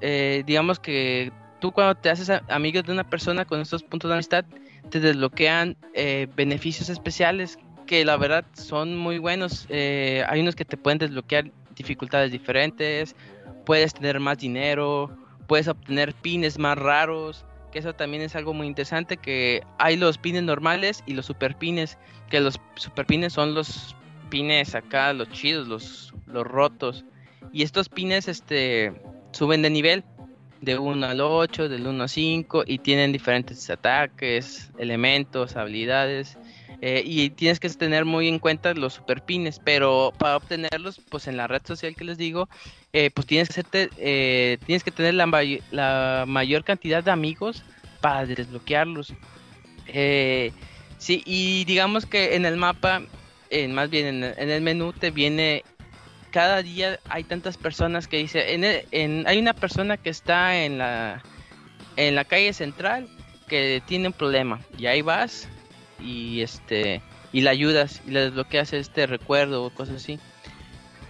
[0.00, 4.14] Eh, digamos que tú cuando te haces amigo de una persona con estos puntos de
[4.14, 4.44] amistad
[4.90, 9.66] te desbloquean eh, beneficios especiales que la verdad son muy buenos.
[9.68, 13.16] Eh, hay unos que te pueden desbloquear dificultades diferentes,
[13.64, 15.10] puedes tener más dinero,
[15.50, 20.16] puedes obtener pines más raros, que eso también es algo muy interesante, que hay los
[20.16, 21.98] pines normales y los super pines,
[22.28, 23.96] que los super pines son los
[24.28, 27.04] pines acá, los chidos, los, los rotos.
[27.52, 28.92] Y estos pines este,
[29.32, 30.04] suben de nivel
[30.60, 36.38] de 1 al 8, del 1 a 5 y tienen diferentes ataques, elementos, habilidades.
[36.82, 41.36] Eh, y tienes que tener muy en cuenta los superpines, pero para obtenerlos, pues en
[41.36, 42.48] la red social que les digo,
[42.94, 47.62] eh, pues tienes que, hacerte, eh, tienes que tener la, mayor cantidad de amigos
[48.00, 49.12] para desbloquearlos.
[50.98, 53.02] sí, y digamos que en el mapa,
[53.68, 55.64] más bien en, el menú, te viene
[56.30, 61.22] cada día hay tantas personas que dice, en, hay una persona que está en la,
[61.96, 63.08] en la calle central
[63.48, 65.48] que tiene un problema y ahí vas
[66.02, 67.02] y este
[67.32, 70.18] y la ayudas y le desbloqueas este recuerdo o cosas así.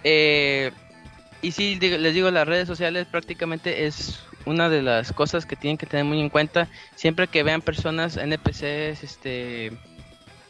[0.03, 0.71] Eh,
[1.41, 5.77] y sí, les digo, las redes sociales prácticamente es una de las cosas que tienen
[5.77, 6.67] que tener muy en cuenta.
[6.95, 9.71] Siempre que vean personas, NPCs, este,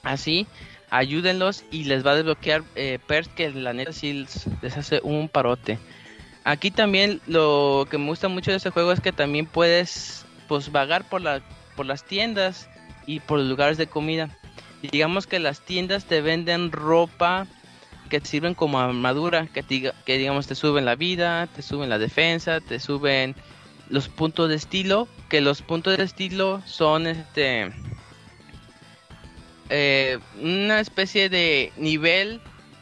[0.04, 0.48] así,
[0.90, 4.26] ayúdenlos y les va a desbloquear eh, perks que la neta sí
[4.62, 5.80] les hace un parote.
[6.44, 10.72] Aquí también lo que me gusta mucho de este juego es que también puedes pues
[10.72, 11.42] vagar por la
[11.76, 12.68] por las tiendas
[13.06, 14.30] y por los lugares de comida.
[14.82, 17.48] digamos que las tiendas te venden ropa
[18.10, 21.98] que te sirven como armadura, que, que digamos te suben la vida, te suben la
[21.98, 23.36] defensa, te suben
[23.90, 27.72] los puntos de estilo, que los puntos de estilo son este
[29.70, 32.42] eh, una especie de nivel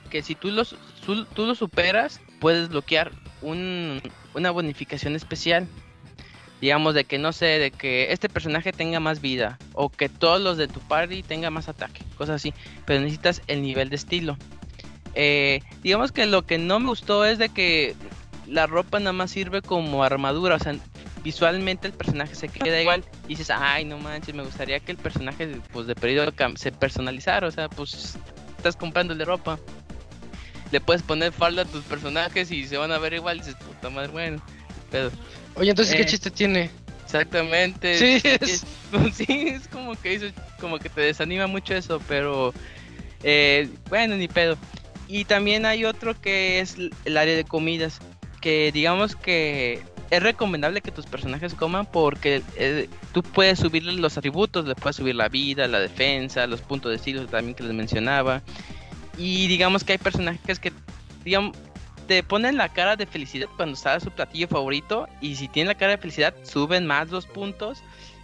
[0.09, 0.75] que si tú los,
[1.05, 3.11] tú, lo superas, puedes bloquear
[3.43, 4.01] un,
[4.33, 5.67] una bonificación especial.
[6.61, 10.41] Digamos de que no sé, de que este personaje tenga más vida o que todos
[10.41, 12.53] los de tu party tengan más ataque, cosas así.
[12.85, 14.37] Pero necesitas el nivel de estilo.
[15.15, 17.95] Eh, digamos que lo que no me gustó es de que
[18.47, 20.75] la ropa nada más sirve como armadura, o sea,
[21.23, 24.97] visualmente el personaje se queda igual y dices, ay, no manches, me gustaría que el
[24.97, 28.17] personaje pues de periodo se personalizara, o sea, pues
[28.57, 29.59] estás comprándole ropa.
[30.71, 33.55] Le puedes poner falda a tus personajes y se van a ver igual y dices,
[33.55, 34.41] puta madre, bueno.
[34.91, 35.09] Pero
[35.55, 36.05] Oye, entonces, ¿qué Eh.
[36.05, 36.69] chiste tiene?
[37.03, 37.97] exactamente.
[37.97, 38.65] Sí, es,
[39.13, 40.25] sí, es como que eso,
[40.59, 42.53] como que te desanima mucho eso, pero
[43.23, 44.57] eh, bueno, ni pedo.
[45.07, 47.99] Y también hay otro que es el área de comidas,
[48.41, 49.81] que digamos que
[50.11, 54.95] es recomendable que tus personajes coman porque eh, tú puedes subirle los atributos, le puedes
[54.95, 58.43] subir la vida, la defensa, los puntos de estilo también que les mencionaba.
[59.17, 60.71] Y digamos que hay personajes que,
[61.25, 61.57] digamos,
[62.09, 65.75] te ponen la cara de felicidad cuando está su platillo favorito y si tiene la
[65.75, 67.83] cara de felicidad suben más los puntos.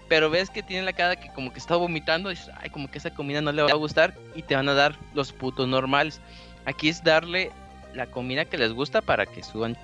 [0.10, 2.90] Pero ves que tiene la cara que como que está vomitando y dices, ay, como
[2.90, 5.68] que esa comida no le va a gustar y te van a dar los puntos
[5.68, 6.20] normales.
[6.66, 7.52] Aquí es darle
[7.94, 9.78] la comida que les gusta para que suban.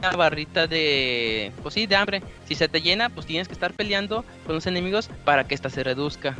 [0.00, 2.20] Una barrita de, pues sí, de hambre.
[2.46, 5.70] Si se te llena, pues tienes que estar peleando con los enemigos para que esta
[5.70, 6.36] se reduzca.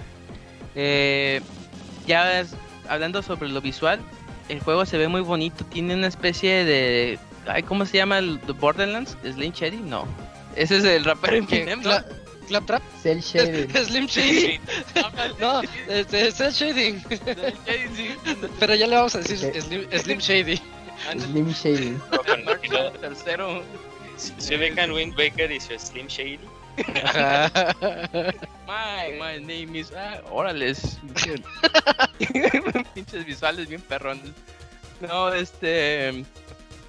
[0.74, 1.40] Eh,
[2.06, 2.56] ya es-
[2.88, 4.00] hablando sobre lo visual,
[4.48, 5.64] el juego se ve muy bonito.
[5.64, 9.16] Tiene una especie de, ay, ¿cómo se llama el de Borderlands?
[9.22, 9.78] ¿Slim Shady?
[9.78, 10.06] No.
[10.56, 11.36] Ese es el rapero.
[11.36, 11.90] Eminem, ¿no?
[11.90, 12.04] Cla-
[12.48, 12.82] ¿Claptrap?
[13.02, 13.70] Cell shading.
[13.86, 14.60] Slim Shady.
[15.40, 16.96] No, este, es el Shading.
[17.08, 18.14] Shady, sí.
[18.58, 19.38] Pero ya le vamos a decir.
[19.62, 20.60] Slim, Slim Shady.
[21.18, 22.00] Slim shading.
[23.00, 23.62] Tercero.
[24.16, 26.38] Si vengan Wind Baker y su Slim Shady.
[28.66, 29.92] My, my name is.
[29.92, 30.74] Ah, órale.
[32.94, 34.32] Pinches visuales bien perrones.
[35.00, 36.24] No, este.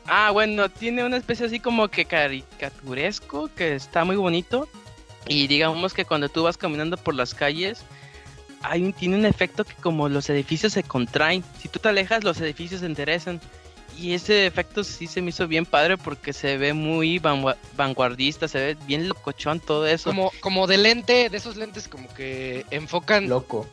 [0.05, 4.67] Ah, bueno, tiene una especie así como que caricaturesco que está muy bonito.
[5.27, 7.83] Y digamos que cuando tú vas caminando por las calles,
[8.61, 11.43] hay un, tiene un efecto que como los edificios se contraen.
[11.59, 13.39] Si tú te alejas, los edificios se enderezan.
[13.97, 18.47] Y ese efecto sí se me hizo bien padre porque se ve muy vangua- vanguardista,
[18.47, 20.09] se ve bien locochón todo eso.
[20.09, 23.67] Como, como de lente, de esos lentes como que enfocan, Loco.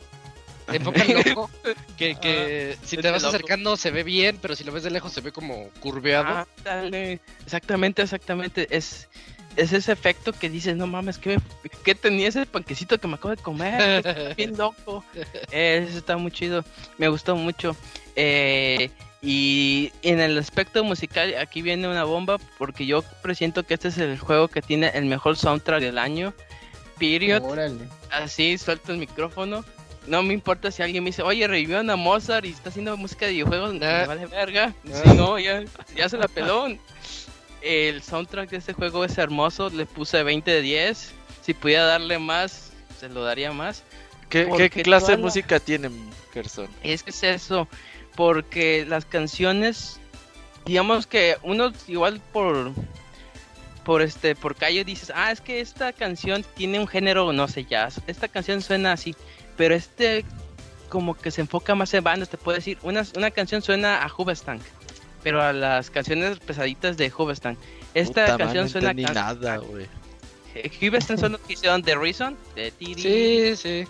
[0.71, 1.49] enfocan loco.
[1.97, 3.35] Que, que si te vas loco.
[3.35, 6.27] acercando se ve bien, pero si lo ves de lejos se ve como curveado.
[6.29, 7.19] Ah, dale.
[7.45, 8.67] Exactamente, exactamente.
[8.69, 9.09] Es,
[9.57, 11.37] es ese efecto que dices, no mames, ¿qué,
[11.83, 14.33] qué tenía ese panquecito que me acabo de comer?
[14.37, 15.03] Bien loco.
[15.51, 16.63] Eh, Eso está muy chido.
[16.97, 17.75] Me gustó mucho.
[18.15, 18.89] Eh,
[19.21, 23.97] y en el aspecto musical, aquí viene una bomba porque yo presiento que este es
[23.97, 26.33] el juego que tiene el mejor soundtrack del año.
[26.97, 27.43] Period.
[27.43, 27.87] Órale.
[28.11, 29.63] Así, suelto el micrófono.
[30.07, 33.25] No me importa si alguien me dice, oye, revivió a Mozart y está haciendo música
[33.27, 34.05] de videojuegos, me Ah.
[34.07, 34.73] vale verga.
[34.91, 35.01] Ah.
[35.03, 35.63] Si no, ya,
[35.95, 36.67] ya se la peló.
[37.61, 41.13] El soundtrack de este juego es hermoso, le puse 20 de 10.
[41.43, 43.83] Si pudiera darle más, se lo daría más.
[44.29, 45.93] ¿Qué, qué clase de la- música tienen,
[46.33, 46.67] Gerson?
[46.81, 47.67] Es que es eso,
[48.21, 49.99] porque las canciones,
[50.67, 52.71] digamos que uno igual por
[53.83, 57.65] por este por calle dices, ah, es que esta canción tiene un género, no sé,
[57.65, 57.99] jazz.
[58.05, 59.15] Esta canción suena así,
[59.57, 60.23] pero este
[60.87, 64.07] como que se enfoca más en bandas, te puedo decir, una, una canción suena a
[64.07, 64.61] Hoobastank,
[65.23, 67.57] pero a las canciones pesaditas de Hoobastank.
[67.95, 69.87] Esta Puta canción suena no entendí a nada, güey.
[70.79, 73.87] Hoobastank son los que hicieron The Reason, de tiri, Sí, sí.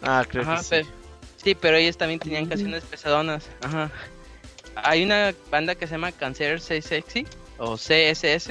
[0.00, 0.68] Ah, creo Ajá, que sí.
[0.70, 0.97] pero-
[1.42, 3.48] sí, pero ellos también tenían canciones pesadonas.
[3.62, 3.90] Ajá.
[4.76, 7.26] Hay una banda que se llama Cancer Say Sexy
[7.58, 8.46] o CSS,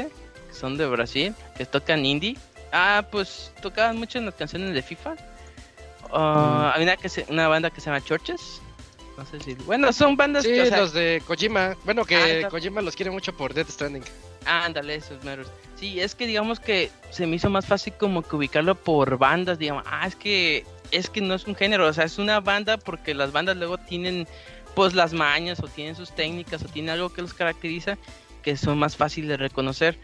[0.48, 2.36] que son de Brasil, que tocan indie.
[2.74, 5.16] Ah, pues tocaban mucho en las canciones de FIFA.
[6.12, 8.62] Ah, Hay una, que se- una banda que se llama Churches.
[9.18, 9.54] No sé si.
[9.56, 10.62] Bueno, son bandas Sí, que.
[10.62, 11.76] o sea, los de Kojima.
[11.86, 14.04] Bueno, que Ah, Kojima los quiere mucho por Death Stranding.
[14.46, 15.48] Ándale, esos meros.
[15.76, 19.58] Sí, es que digamos que se me hizo más fácil como que ubicarlo por bandas,
[19.60, 22.78] digamos, ah, es que es que no es un género, o sea, es una banda
[22.78, 24.28] porque las bandas luego tienen
[24.76, 27.98] pues las mañas o tienen sus técnicas o tienen algo que los caracteriza
[28.44, 29.98] que son más fáciles de reconocer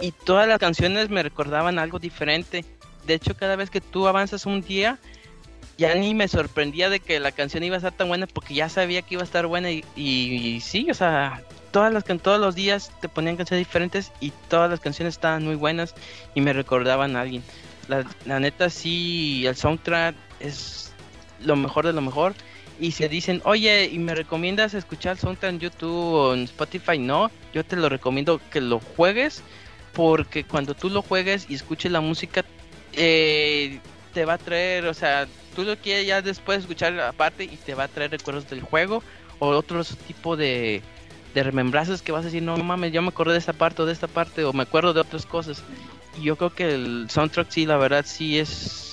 [0.00, 2.64] y todas las canciones me recordaban algo diferente.
[3.06, 4.98] De hecho, cada vez que tú avanzas un día
[5.76, 8.68] ya ni me sorprendía de que la canción iba a estar tan buena porque ya
[8.68, 12.90] sabía que iba a estar buena y, sí, o sea, todas las todos los días
[13.00, 15.94] te ponían canciones diferentes y todas las canciones estaban muy buenas
[16.34, 17.44] y me recordaban a alguien.
[17.86, 20.92] La, la neta sí, el soundtrack es
[21.40, 22.34] lo mejor de lo mejor.
[22.80, 26.98] Y si dicen, oye, ¿y me recomiendas escuchar soundtrack en YouTube o en Spotify?
[26.98, 29.42] No, yo te lo recomiendo que lo juegues
[29.94, 32.44] porque cuando tú lo juegues y escuches la música,
[32.92, 33.80] eh,
[34.14, 37.74] te va a traer, o sea, tú lo quieres ya después escuchar aparte y te
[37.74, 39.02] va a traer recuerdos del juego
[39.40, 40.82] o otros tipo de,
[41.34, 43.86] de remembranzas que vas a decir, no mames, yo me acuerdo de esta parte o
[43.86, 45.64] de esta parte, o me acuerdo de otras cosas.
[46.16, 48.87] Y yo creo que el soundtrack sí, la verdad, sí es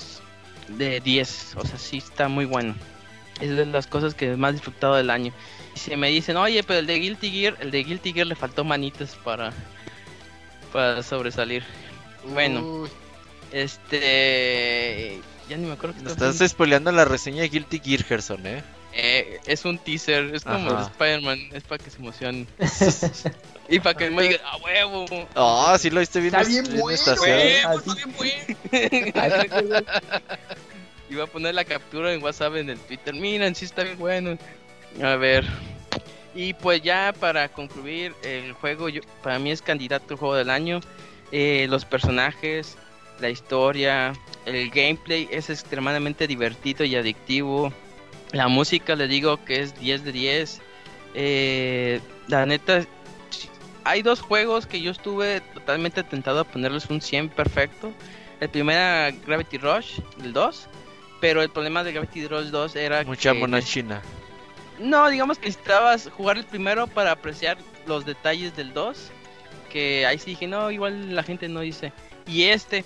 [0.68, 2.74] de 10, o sea, sí está muy bueno.
[3.40, 5.32] Es de las cosas que más he disfrutado del año.
[5.74, 8.34] Y si me dicen, oye, pero el de Guilty Gear, el de Guilty Gear le
[8.34, 9.52] faltó manitas para,
[10.72, 11.62] para sobresalir.
[12.32, 12.60] Bueno.
[12.60, 12.88] Uy,
[13.52, 15.20] Este.
[15.48, 18.64] Ya ni me acuerdo que estás spoileando la reseña de Guilty Gear, Gerson, ¿eh?
[18.98, 22.46] Eh, es un teaser, es como Spider-Man, es para que se emocionen.
[23.68, 25.04] y para que me digan, ¡a huevo!
[25.34, 26.34] Ah, sí lo viste bien.
[26.34, 27.38] Está es- bien bueno, estaciado.
[27.38, 27.56] güey.
[27.56, 29.86] ¡Huevo, así- está bien bueno!
[31.10, 33.14] Iba a poner la captura en WhatsApp en el Twitter.
[33.14, 34.38] Miren, sí está bien bueno.
[35.02, 35.44] A ver.
[36.34, 40.48] Y pues ya para concluir, el juego yo, para mí es candidato al juego del
[40.50, 40.80] año.
[41.32, 42.76] Eh, los personajes,
[43.20, 44.14] la historia,
[44.46, 47.72] el gameplay es extremadamente divertido y adictivo.
[48.32, 50.60] La música, le digo que es 10 de 10.
[51.14, 52.84] Eh, la neta,
[53.84, 57.92] hay dos juegos que yo estuve totalmente tentado a ponerles un 100 perfecto.
[58.40, 60.68] El primero era Gravity Rush, el 2.
[61.20, 64.02] Pero el problema de Gravity Rush 2 era Mucha que mona china.
[64.78, 69.10] no, digamos que necesitabas jugar el primero para apreciar los detalles del 2.
[69.70, 71.92] Que ahí sí dije, no, igual la gente no dice.
[72.26, 72.84] Y este,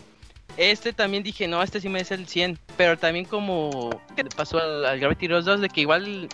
[0.57, 2.59] este también dije, no, este sí me es el 100.
[2.77, 3.91] Pero también como
[4.37, 6.29] pasó al, al Gravity Rush 2 de que igual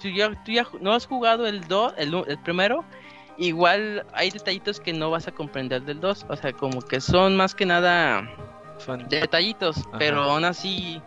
[0.00, 2.84] tú ya, tú ya no has jugado el 2, el, el primero.
[3.38, 6.26] Igual hay detallitos que no vas a comprender del 2.
[6.28, 8.28] O sea, como que son más que nada
[8.78, 9.98] Fan- detallitos, Ajá.
[9.98, 11.00] pero aún así,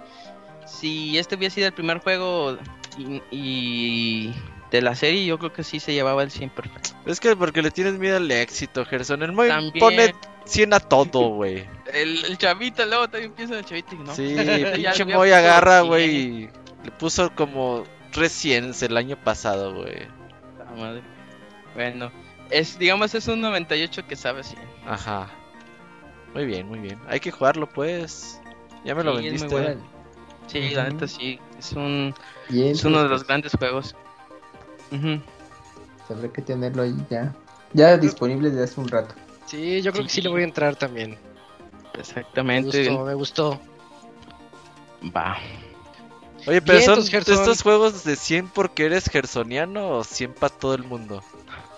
[0.65, 2.57] si este hubiera sido el primer juego
[2.97, 4.33] y, y
[4.71, 6.89] de la serie, yo creo que sí se llevaba el 100 perfecto.
[7.05, 9.23] Es que porque le tienes miedo al éxito, Gerson.
[9.23, 9.49] El Moy
[9.79, 10.13] pone
[10.49, 11.65] 100 a todo, güey.
[11.93, 14.13] El, el chavito, luego también piensa el chavito, y ¿no?
[14.13, 14.35] Sí,
[14.75, 15.87] pinche Moy agarra, 100.
[15.87, 16.15] güey.
[16.15, 16.49] y
[16.83, 20.07] Le puso como recién el año pasado, güey.
[20.59, 21.01] Ah, madre.
[21.75, 22.11] Bueno,
[22.49, 24.61] es, digamos, es un 98 que sabe 100.
[24.87, 25.29] Ajá.
[26.33, 26.99] Muy bien, muy bien.
[27.07, 28.39] Hay que jugarlo, pues.
[28.85, 29.47] Ya me lo es muy vendiste.
[29.47, 29.81] bueno.
[30.47, 32.13] Sí, la neta sí, es un
[32.49, 33.95] Bien, es uno de los grandes juegos.
[34.91, 35.21] Ujú.
[36.09, 37.35] Habrá que tenerlo ahí ya.
[37.73, 39.13] Ya disponible desde hace un rato.
[39.49, 41.11] Sí, yo creo que sí le voy a entrar también.
[41.93, 42.87] Me Exactamente.
[42.89, 43.61] gustó, me gustó.
[45.15, 45.37] Va.
[46.47, 50.83] Oye, pero son estos juegos de 100 porque eres gersoniano o 100 para todo el
[50.83, 51.23] mundo.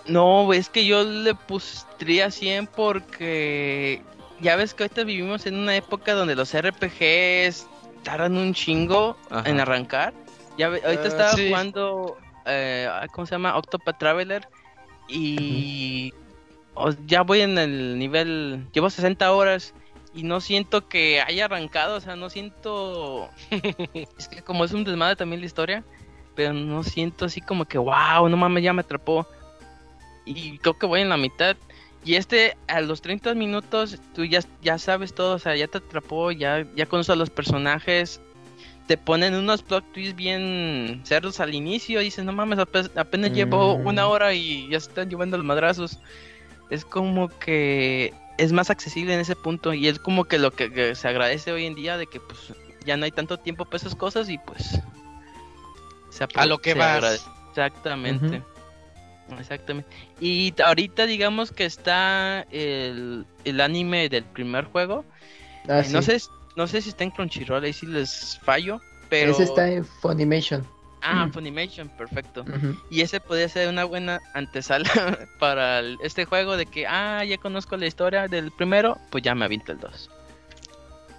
[0.06, 4.02] No, es que yo le pustría 100 porque
[4.40, 7.66] ya ves que ahorita vivimos en una época donde los RPGs
[8.02, 9.48] tardan un chingo Ajá.
[9.48, 10.14] en arrancar.
[10.58, 11.48] Ya ve- ahorita Ah, estaba sí.
[11.48, 12.16] jugando,
[12.46, 13.56] eh, ¿cómo se llama?
[13.56, 14.48] Octopath Traveler
[15.08, 16.12] y
[17.06, 19.74] ya voy en el nivel, llevo 60 horas
[20.14, 23.28] y no siento que haya arrancado, o sea, no siento,
[24.18, 25.84] es que como es un desmadre también la historia,
[26.34, 29.26] pero no siento así como que, wow, no mames, ya me atrapó
[30.24, 31.56] y creo que voy en la mitad.
[32.04, 35.78] Y este, a los 30 minutos, tú ya, ya sabes todo, o sea, ya te
[35.78, 38.20] atrapó, ya, ya conoces a los personajes,
[38.88, 43.32] te ponen unos plot twists bien cerdos al inicio, y dices, no mames, ape- apenas
[43.32, 46.00] llevo una hora y ya se están llevando los madrazos.
[46.72, 50.72] Es como que es más accesible en ese punto, y es como que lo que,
[50.72, 52.52] que se agradece hoy en día, de que pues
[52.84, 54.80] ya no hay tanto tiempo para esas cosas, y pues...
[56.10, 56.96] se A lo que se vas.
[56.96, 57.26] agradece.
[57.50, 58.42] Exactamente.
[59.38, 59.90] Exactamente.
[60.20, 65.04] Y ahorita digamos que está el, el anime del primer juego.
[65.68, 65.92] Ah, Eh, sí.
[65.92, 66.20] No sé
[66.56, 70.66] no sé si está en Crunchyroll, ahí sí les fallo, pero Ese está en Funimation.
[71.02, 71.28] Ah.
[71.32, 72.42] Funimation, perfecto.
[72.42, 72.76] Ujú.
[72.90, 74.88] Y ese podría ser una buena antesala
[75.38, 79.34] para el- este juego de que ah, ya conozco la historia del primero, pues ya
[79.34, 80.10] me aviento el 2.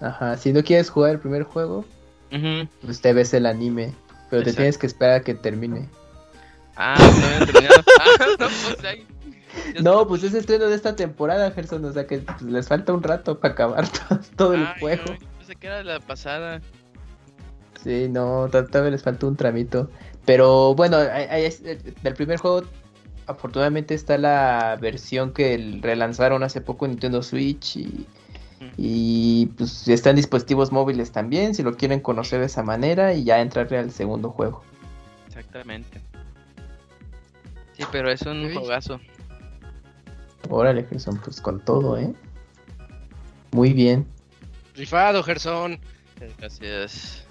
[0.02, 1.86] Ajá, si no quieres jugar el primer juego,
[2.32, 2.68] Ujú.
[2.82, 3.94] pues te ves el anime.
[4.30, 4.58] Pero te Exacto.
[4.62, 5.88] tienes que esperar a que termine.
[6.76, 6.96] Ah,
[7.40, 7.84] no terminado.
[8.00, 9.06] Ah, no, pues ahí.
[9.82, 11.86] No, pues es estreno de esta temporada, Gerson.
[11.86, 15.04] O sea que pues, les falta un rato para acabar to- todo el Ay, juego.
[15.08, 16.62] no, yo pensé que era la pasada.
[17.84, 19.90] Sí, no, to- todavía les falta un tramito.
[20.26, 21.50] Pero bueno, eh,
[22.02, 22.64] del primer juego,
[23.28, 28.08] afortunadamente está la versión que el- relanzaron hace poco en Nintendo Switch y,
[28.78, 33.26] y pues está en dispositivos móviles también, si lo quieren conocer de esa manera y
[33.26, 34.64] ya entrarle al segundo juego.
[35.28, 36.00] Exactamente.
[37.76, 38.54] Sí, pero es un Ok.
[38.54, 39.00] juegazo.
[40.50, 42.14] Órale, Gerson, pues con todo, ¿eh?
[43.52, 44.06] Muy bien.
[44.76, 45.80] Rifado, Gerson.
[46.38, 47.23] Gracias.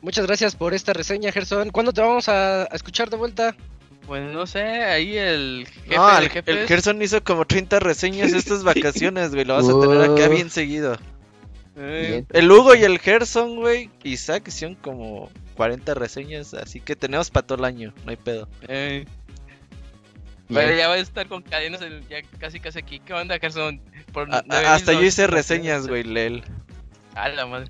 [0.00, 1.70] Muchas gracias por esta reseña, Gerson.
[1.70, 3.56] ¿Cuándo te vamos a, a escuchar de vuelta?
[4.06, 6.56] Pues no sé, ahí el jefe No, el, jefes.
[6.56, 9.44] el Gerson hizo como 30 reseñas estas vacaciones, güey.
[9.44, 10.96] Lo vas a tener acá bien seguido.
[11.76, 12.26] Eh, Bien.
[12.32, 13.90] El Hugo y el Gerson, güey.
[14.04, 18.48] Isaac hicieron como 40 reseñas, así que tenemos para todo el año, no hay pedo.
[18.66, 19.04] Eh.
[20.48, 23.00] Pero ya va a estar con cadenas el- ya casi casi aquí.
[23.00, 23.80] ¿Qué onda, Gerson?
[24.12, 26.42] Por A- a- 9,000 hasta yo hice reseñas, güey, Lel.
[27.14, 27.68] A la madre.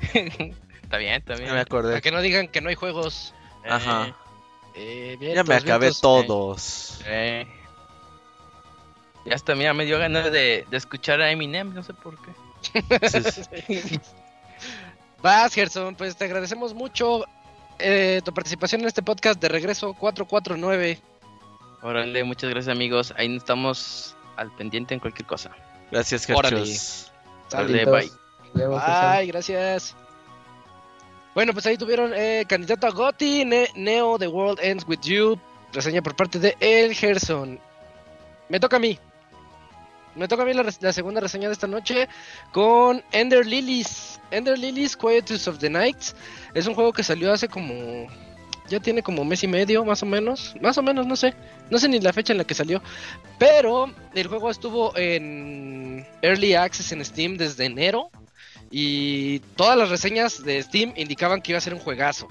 [0.90, 1.46] está bien, está bien.
[1.48, 1.90] Ya me acordé.
[1.90, 3.32] Para que no digan que no hay juegos.
[3.64, 4.16] Eh, Ajá.
[4.74, 6.00] Eh, Ya me acabé vientos.
[6.00, 7.00] todos.
[7.06, 7.46] eh.
[9.24, 13.08] Ya hasta, mira, me dio ganas de, de escuchar a Eminem, no sé por qué.
[13.08, 13.22] Sí,
[13.70, 14.00] sí.
[15.22, 17.24] Vas, Gerson, pues te agradecemos mucho
[17.78, 20.98] eh, tu participación en este podcast de regreso 449.
[21.82, 23.12] Órale, muchas gracias, amigos.
[23.18, 25.50] Ahí estamos al pendiente en cualquier cosa.
[25.90, 26.56] Gracias, Órale.
[26.56, 27.12] Gerchos.
[27.52, 28.00] Órale, Saludos.
[28.00, 28.10] bye.
[28.54, 28.80] Gerson.
[28.86, 29.94] Ay, gracias.
[31.34, 35.38] Bueno, pues ahí tuvieron eh, candidato a Gotti, Ne- Neo, The World Ends With You,
[35.72, 37.58] reseña por parte de El Gerson.
[38.48, 38.98] Me toca a mí.
[40.16, 42.08] Me toca a mí la segunda reseña de esta noche
[42.52, 44.20] con Ender Lilies.
[44.32, 45.98] Ender Lilies, Quietus of the Night.
[46.52, 48.08] Es un juego que salió hace como...
[48.68, 50.54] Ya tiene como mes y medio, más o menos.
[50.60, 51.34] Más o menos, no sé.
[51.70, 52.82] No sé ni la fecha en la que salió.
[53.38, 58.10] Pero el juego estuvo en Early Access en Steam desde enero.
[58.70, 62.28] Y todas las reseñas de Steam indicaban que iba a ser un juegazo.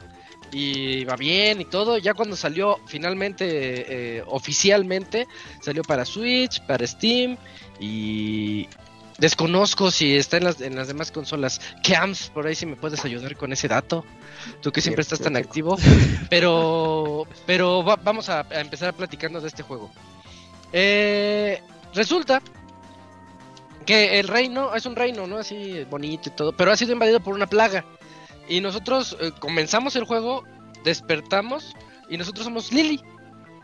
[0.52, 1.98] Y va bien y todo.
[1.98, 5.28] Ya cuando salió finalmente, eh, oficialmente,
[5.62, 7.38] salió para Switch, para Steam.
[7.80, 8.68] Y
[9.18, 11.60] desconozco si está en las, en las demás consolas.
[11.84, 14.06] Cams, por ahí si me puedes ayudar con ese dato.
[14.62, 15.78] Tú que siempre estás tan activo.
[16.30, 19.92] Pero, pero va- vamos a, a empezar platicando de este juego.
[20.72, 21.62] Eh,
[21.94, 22.42] resulta
[23.90, 25.40] que el reino es un reino, ¿no?
[25.40, 27.84] Así bonito y todo, pero ha sido invadido por una plaga.
[28.48, 30.44] Y nosotros eh, comenzamos el juego,
[30.84, 31.76] despertamos
[32.08, 33.02] y nosotros somos Lily,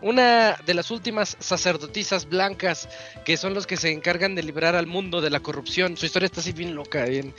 [0.02, 2.90] una de las últimas sacerdotisas blancas
[3.24, 5.96] que son los que se encargan de librar al mundo de la corrupción.
[5.96, 7.32] Su historia está así bien loca, bien,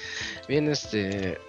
[0.46, 1.40] bien este.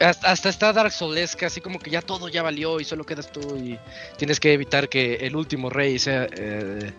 [0.00, 3.56] Hasta, está Dark Soulesca, así como que ya todo ya valió y solo quedas tú
[3.56, 3.78] y
[4.18, 6.92] tienes que evitar que el último rey sea, eh,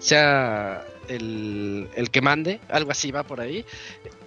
[0.00, 3.64] sea el, que mande, algo así va por ahí.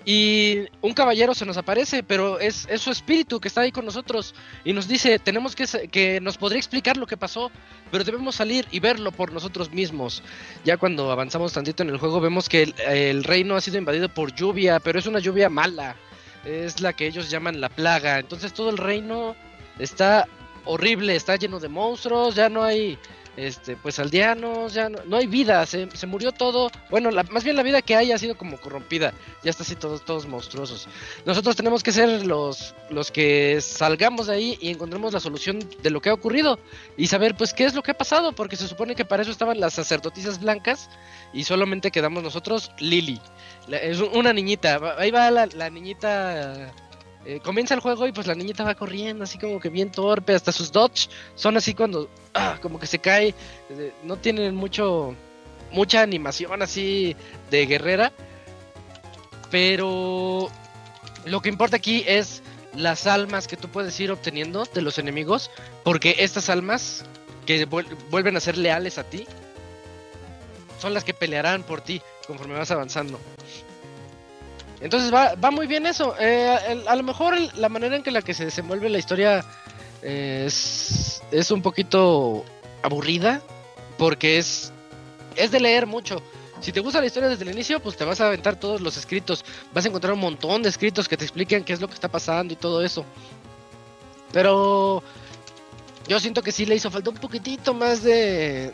[0.06, 4.36] Y un caballero se nos aparece, pero es, su espíritu que está ahí con nosotros
[4.64, 7.52] y nos dice, tenemos que, que nos podría explicar lo que pasó,
[7.92, 10.22] pero debemos salir y verlo por nosotros mismos.
[10.64, 14.10] Ya cuando avanzamos tantito en el juego vemos que el, el reino ha sido invadido
[14.10, 15.96] por lluvia, pero es una lluvia mala.
[16.46, 18.20] Es la que ellos llaman la plaga.
[18.20, 19.36] Entonces todo el reino
[19.80, 20.28] está
[20.66, 22.98] horrible, está lleno de monstruos, ya no hay
[23.38, 26.72] este pues aldeanos, ya no, no hay vida, se, se murió todo.
[26.90, 29.14] Bueno, la- más bien la vida que hay ha sido como corrompida,
[29.44, 30.88] ya está así todos, todos monstruosos.
[31.26, 35.90] Nosotros tenemos que ser los, los que salgamos de ahí y encontremos la solución de
[35.90, 36.60] lo que ha ocurrido
[36.98, 39.32] y saber pues qué es lo que ha pasado, porque se supone que para eso
[39.32, 40.90] estaban las sacerdotisas blancas
[41.34, 43.20] y solamente quedamos nosotros Lily.
[43.70, 46.72] Es un- una niñita, ahí va la niñita...
[47.26, 50.36] eh, comienza el juego y pues la niñita va corriendo así como que bien torpe,
[50.36, 53.34] hasta sus dodge son así cuando ah, como que se cae,
[53.70, 55.16] eh, no tienen mucho
[55.72, 57.16] mucha animación así
[57.50, 58.14] de guerrera,
[59.52, 60.50] pero
[61.26, 62.42] lo que importa aquí es
[62.76, 65.50] las almas que tú puedes ir obteniendo de los enemigos,
[65.84, 67.06] porque estas almas
[67.46, 69.26] que vuel- vuelven a ser leales a ti
[70.80, 73.20] son las que pelearán por ti conforme vas avanzando.
[74.86, 76.14] Entonces va, muy bien eso.
[76.20, 79.44] Eh, a lo mejor la manera en que la que se desenvuelve la historia
[80.04, 82.46] eh, es, es un poquito
[82.84, 83.42] aburrida
[83.98, 84.72] porque es,
[85.36, 86.22] es de leer mucho.
[86.62, 88.96] Si te gusta la historia desde el inicio, pues te vas a aventar todos los
[88.96, 89.44] escritos.
[89.74, 92.08] Vas a encontrar un montón de escritos que te expliquen qué es lo que está
[92.08, 93.04] pasando y todo eso.
[94.32, 95.02] Pero
[96.08, 98.74] yo siento que sí le hizo falta un poquitito más de...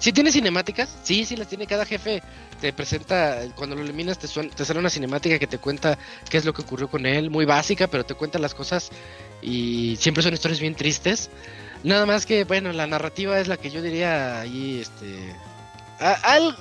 [0.00, 0.96] ¿Sí tiene cinemáticas?
[1.02, 2.22] Sí, sí las tiene cada jefe.
[2.60, 5.96] Te presenta, cuando lo eliminas te, suena- te sale una cinemática que te cuenta
[6.28, 7.30] qué es lo que ocurrió con él.
[7.30, 8.90] Muy básica, pero te cuenta las cosas
[9.42, 11.30] y siempre son historias bien tristes.
[11.84, 15.34] Nada más que, bueno, la narrativa es la que yo diría ahí, este...
[16.00, 16.56] a-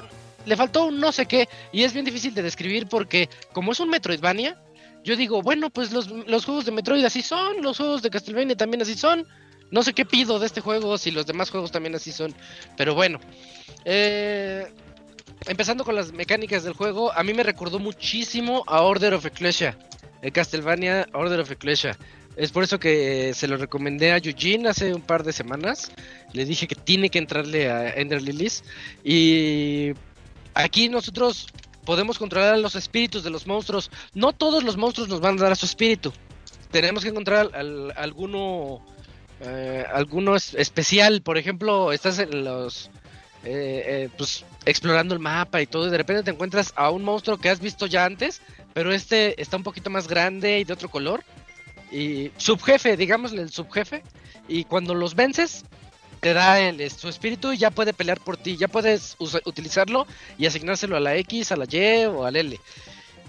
[0.46, 3.80] le faltó un no sé qué y es bien difícil de describir porque como es
[3.82, 4.58] un Metroidvania,
[5.04, 8.56] yo digo, bueno, pues los, los juegos de Metroid así son, los juegos de Castlevania
[8.56, 9.28] también así son.
[9.72, 12.34] No sé qué pido de este juego, si los demás juegos también así son.
[12.78, 13.20] Pero bueno.
[13.86, 14.66] Eh,
[15.48, 19.78] empezando con las mecánicas del juego, a mí me recordó muchísimo a Order of Ecclesia.
[20.22, 21.98] El Castlevania Order of Ecclesia.
[22.36, 25.92] Es por eso que se lo recomendé a Eugene hace un par de semanas.
[26.34, 28.64] Le dije que tiene que entrarle a Ender Lilies.
[29.04, 29.92] Y
[30.54, 31.48] aquí nosotros
[31.84, 33.90] podemos controlar a los espíritus de los monstruos.
[34.14, 36.14] No todos los monstruos nos van a dar a su espíritu.
[36.70, 38.86] Tenemos que encontrar al- alguno
[39.42, 41.22] eh, alguno es- especial.
[41.22, 42.90] Por ejemplo, estás en los
[43.44, 47.04] eh, eh, pues explorando el mapa y todo y de repente te encuentras a un
[47.04, 48.42] monstruo que has visto ya antes,
[48.74, 51.24] pero este está un poquito más grande y de otro color.
[51.92, 54.04] y subjefe, digámosle el subjefe,
[54.48, 55.66] y cuando los vences,
[56.22, 59.16] te da el, su espíritu y ya puede pelear por ti, ya puedes
[59.46, 60.08] utilizarlo
[60.38, 62.60] y asignárselo a la X, a la Y o al L.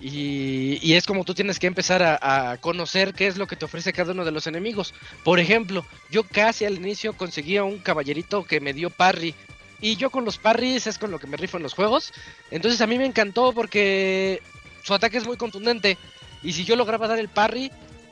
[0.01, 3.93] Y, es como tú tienes que empezar a, conocer qué es lo que te ofrece
[3.93, 4.95] cada uno de los enemigos.
[5.25, 9.35] Por ejemplo, yo casi al inicio conseguía un caballerito que me dio parry.
[9.81, 12.13] Y yo con los parries es con lo que me rifo en los juegos.
[12.51, 14.43] Entonces a mí me encantó porque
[14.83, 15.97] su ataque es muy contundente.
[16.43, 17.71] Y si yo lograba dar el parry,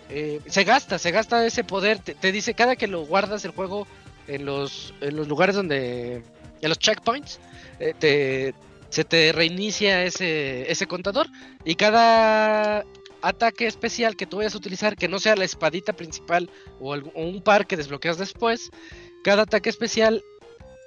[0.09, 1.99] eh, se gasta, se gasta ese poder.
[1.99, 3.87] Te, te dice cada que lo guardas el juego
[4.29, 6.23] en los, en los lugares donde.
[6.63, 7.39] En los checkpoints,
[7.79, 8.55] eh, te,
[8.89, 11.27] se te reinicia ese, ese contador.
[11.65, 12.85] Y cada
[13.23, 16.51] ataque especial que tú vayas a utilizar, que no sea la espadita principal
[16.81, 18.71] o, un par que desbloqueas después,
[19.25, 20.23] cada ataque especial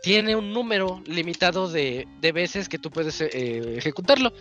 [0.02, 4.32] tiene un número limitado de, de veces que tú puedes eh, ejecutarlo.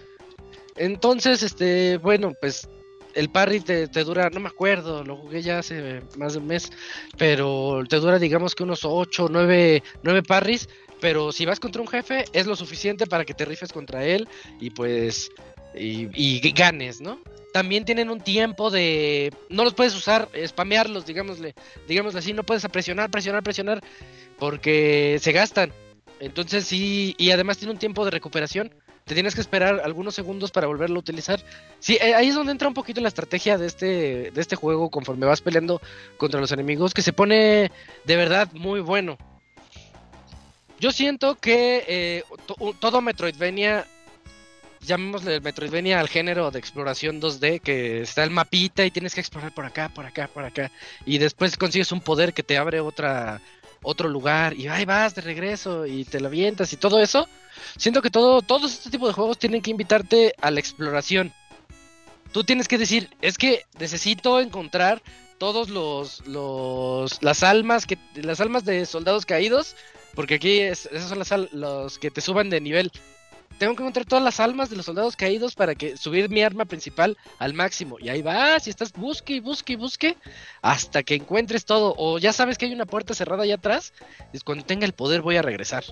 [0.77, 2.69] Entonces, este, bueno, pues
[3.15, 6.47] el parry te, te dura, no me acuerdo, lo jugué ya hace más de un
[6.47, 6.71] mes,
[7.17, 10.69] pero te dura digamos que unos 8 o 9, 9 parries,
[11.01, 14.29] pero si vas contra un jefe es lo suficiente para que te rifes contra él
[14.61, 15.31] y pues
[15.75, 17.21] y, ganes, ¿no?
[17.53, 21.55] También tienen un tiempo de no los puedes usar, spamearlos, digámosle,
[21.87, 23.81] digámosle así, no puedes presionar, presionar, presionar
[24.39, 25.73] porque se gastan.
[26.21, 28.73] Entonces sí, y además tiene un tiempo de recuperación.
[29.05, 31.41] Te tienes que esperar algunos segundos para volverlo a utilizar.
[31.79, 34.91] Sí, eh, ahí es donde entra un poquito la estrategia de este, de este juego
[34.91, 35.81] conforme vas peleando
[36.19, 37.73] contra los enemigos, que se pone
[38.05, 39.17] de verdad muy bueno.
[40.81, 43.87] Yo siento que eh, to- todo Metroidvania,
[44.81, 49.53] llamémosle Metroidvania al género de exploración 2D, que está el mapita y tienes que explorar
[49.53, 50.71] por acá, por acá, por acá,
[51.05, 53.41] y después consigues un poder que te abre otra
[53.81, 57.29] otro lugar y ahí vas de regreso y te lo avientas y todo eso.
[57.77, 61.33] Siento que todo, todos este tipo de juegos tienen que invitarte a la exploración.
[62.33, 65.01] Tú tienes que decir, es que necesito encontrar
[65.39, 69.77] todos los, los las almas que las almas de soldados caídos,
[70.19, 72.91] porque aquí es- esas son las los que te suban de nivel.
[73.57, 76.65] Tengo que encontrar todas las almas de los soldados caídos para que subir mi arma
[76.65, 77.99] principal al máximo.
[78.01, 80.17] Y ahí vas, y estás busque y busque y busque
[80.61, 81.95] hasta que encuentres todo.
[81.97, 83.93] O ya sabes que hay una puerta cerrada allá atrás.
[84.33, 85.85] Y cuando tenga el poder voy a regresar.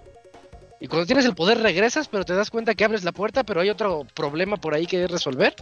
[0.80, 3.60] Y cuando tienes el poder regresas, pero te das cuenta que abres la puerta, pero
[3.60, 5.54] hay otro problema por ahí que resolver.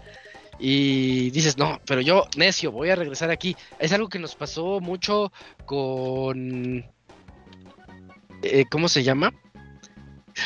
[0.59, 3.57] Y dices, no, pero yo, necio, voy a regresar aquí.
[3.79, 5.33] Es algo que nos pasó mucho
[5.67, 6.94] con...
[8.45, 9.33] eh, ¿Cómo se llama?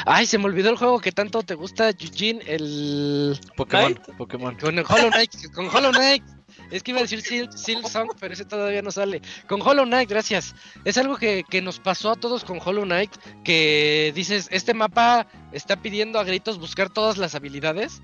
[0.05, 3.39] Ay, se me olvidó el juego que tanto te gusta, Eugene, el...
[3.57, 3.99] Pokémon.
[4.19, 4.55] Pokémon.
[4.57, 6.23] Con el Hollow Knight, con Hollow Knight.
[6.71, 9.23] Es que iba a decir Sil- Silksong, pero ese todavía no sale.
[9.47, 10.55] Con Hollow Knight, gracias.
[10.85, 13.11] Es algo que, que nos pasó a todos con Hollow Knight,
[13.45, 18.03] que dices, este mapa está pidiendo a gritos buscar todas las habilidades,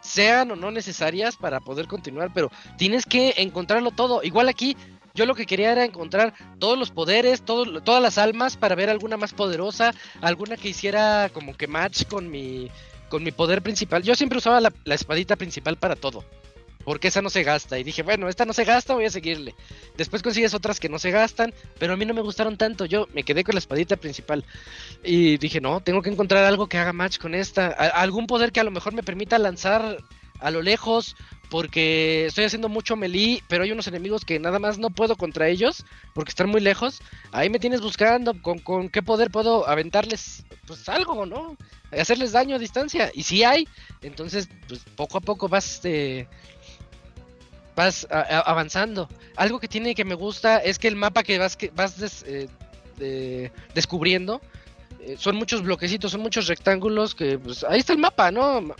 [0.00, 4.22] sean o no necesarias para poder continuar, pero tienes que encontrarlo todo.
[4.22, 4.76] Igual aquí,
[5.16, 9.16] yo lo que quería era encontrar todos los poderes, todas las almas para ver alguna
[9.16, 12.70] más poderosa, alguna que hiciera como que match con mi,
[13.08, 14.02] con mi poder principal.
[14.02, 16.24] Yo siempre usaba la, espadita principal para todo.
[16.84, 17.80] Porque esa no se gasta.
[17.80, 19.56] Y dije, bueno, esta no se gasta, voy a seguirle.
[19.96, 22.84] Después consigues otras que no se gastan, pero a mí no me gustaron tanto.
[22.84, 24.44] Yo me quedé con la espadita principal.
[25.02, 27.66] Y dije, no, tengo que encontrar algo que haga match con esta.
[27.66, 29.98] Algún poder que a lo mejor me permita lanzar
[30.38, 31.16] a lo lejos.
[31.50, 35.48] Porque estoy haciendo mucho melee, pero hay unos enemigos que nada más no puedo contra
[35.48, 35.84] ellos.
[36.14, 37.00] Porque están muy lejos.
[37.32, 41.56] Ahí me tienes buscando con, con qué poder puedo aventarles pues algo, ¿no?
[41.92, 43.10] Hacerles daño a distancia.
[43.14, 43.68] Y si hay,
[44.02, 46.28] entonces pues poco a poco vas este,
[47.76, 49.08] vas a- avanzando.
[49.36, 52.24] Algo que tiene que me gusta es que el mapa que vas, que vas des-
[52.26, 52.48] eh,
[52.96, 54.40] de- descubriendo
[55.00, 58.74] eh, son muchos bloquecitos, son muchos rectángulos que pues ahí está el mapa, ¿no?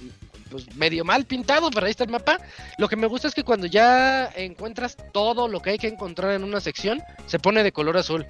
[0.51, 2.39] Pues medio mal pintado, pero ahí está el mapa.
[2.79, 6.33] Lo que me gusta es que cuando ya encuentras todo lo que hay que encontrar
[6.33, 8.27] en una sección, se pone de color azul.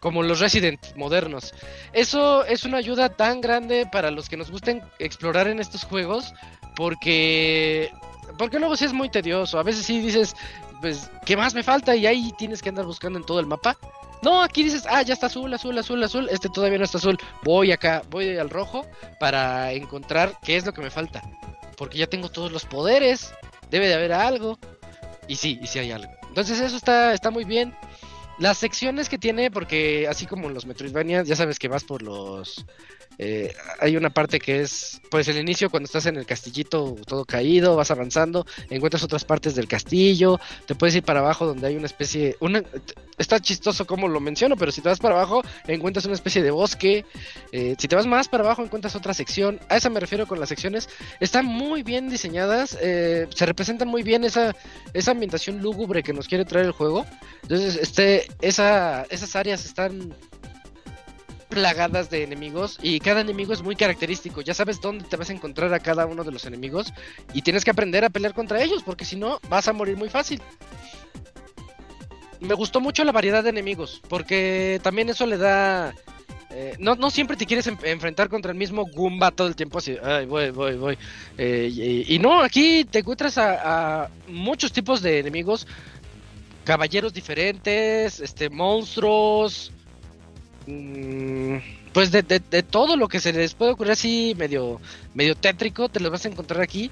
[0.00, 1.52] Como los Resident modernos.
[1.92, 6.32] Eso es una ayuda tan grande para los que nos gusten explorar en estos juegos.
[6.74, 7.90] Porque
[8.38, 9.58] porque luego sí es muy tedioso.
[9.58, 10.34] A veces sí dices,
[10.80, 11.94] pues, ¿qué más me falta?
[11.94, 13.76] Y ahí tienes que andar buscando en todo el mapa.
[14.22, 16.28] No, aquí dices, ah, ya está azul, azul, azul, azul.
[16.30, 17.18] Este todavía no está azul.
[17.42, 18.86] Voy acá, voy al rojo
[19.18, 21.22] para encontrar qué es lo que me falta.
[21.80, 23.32] Porque ya tengo todos los poderes.
[23.70, 24.58] Debe de haber algo.
[25.26, 26.12] Y sí, y sí hay algo.
[26.28, 27.74] Entonces eso está, está muy bien.
[28.38, 32.66] Las secciones que tiene, porque así como los Metroidvania, ya sabes que vas por los
[33.22, 37.26] Eh, hay una parte que es, pues el inicio cuando estás en el castillito todo
[37.26, 41.76] caído, vas avanzando, encuentras otras partes del castillo, te puedes ir para abajo donde hay
[41.76, 42.62] una especie, una,
[43.18, 46.50] está chistoso como lo menciono, pero si te vas para abajo encuentras una especie de
[46.50, 47.04] bosque,
[47.52, 50.40] eh, si te vas más para abajo encuentras otra sección, a esa me refiero con
[50.40, 50.88] las secciones,
[51.20, 54.56] están muy bien diseñadas, eh, se representan muy bien esa,
[54.94, 57.04] esa ambientación lúgubre que nos quiere traer el juego,
[57.42, 60.14] entonces este, esa, esas áreas están
[61.50, 64.40] plagadas de enemigos y cada enemigo es muy característico.
[64.40, 66.92] Ya sabes dónde te vas a encontrar a cada uno de los enemigos
[67.34, 70.08] y tienes que aprender a pelear contra ellos porque si no vas a morir muy
[70.08, 70.40] fácil.
[72.40, 75.92] Me gustó mucho la variedad de enemigos porque también eso le da...
[76.50, 79.78] eh, no, no siempre te quieres en- enfrentar contra el mismo Goomba todo el tiempo
[79.78, 80.98] así, ay, voy, voy, voy.
[81.36, 85.66] Eh, y, no, aquí te encuentras a, a muchos tipos de enemigos,
[86.64, 89.72] caballeros diferentes, este, monstruos,
[91.92, 94.80] pues de, de- todo lo que se les puede ocurrir así medio,
[95.14, 96.90] medio tétrico, te los vas a encontrar aquí.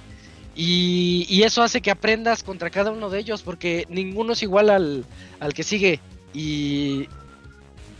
[0.60, 5.04] Y, eso hace que aprendas contra cada uno de ellos, porque ninguno es igual al,
[5.38, 6.00] al que sigue.
[6.34, 7.06] Y,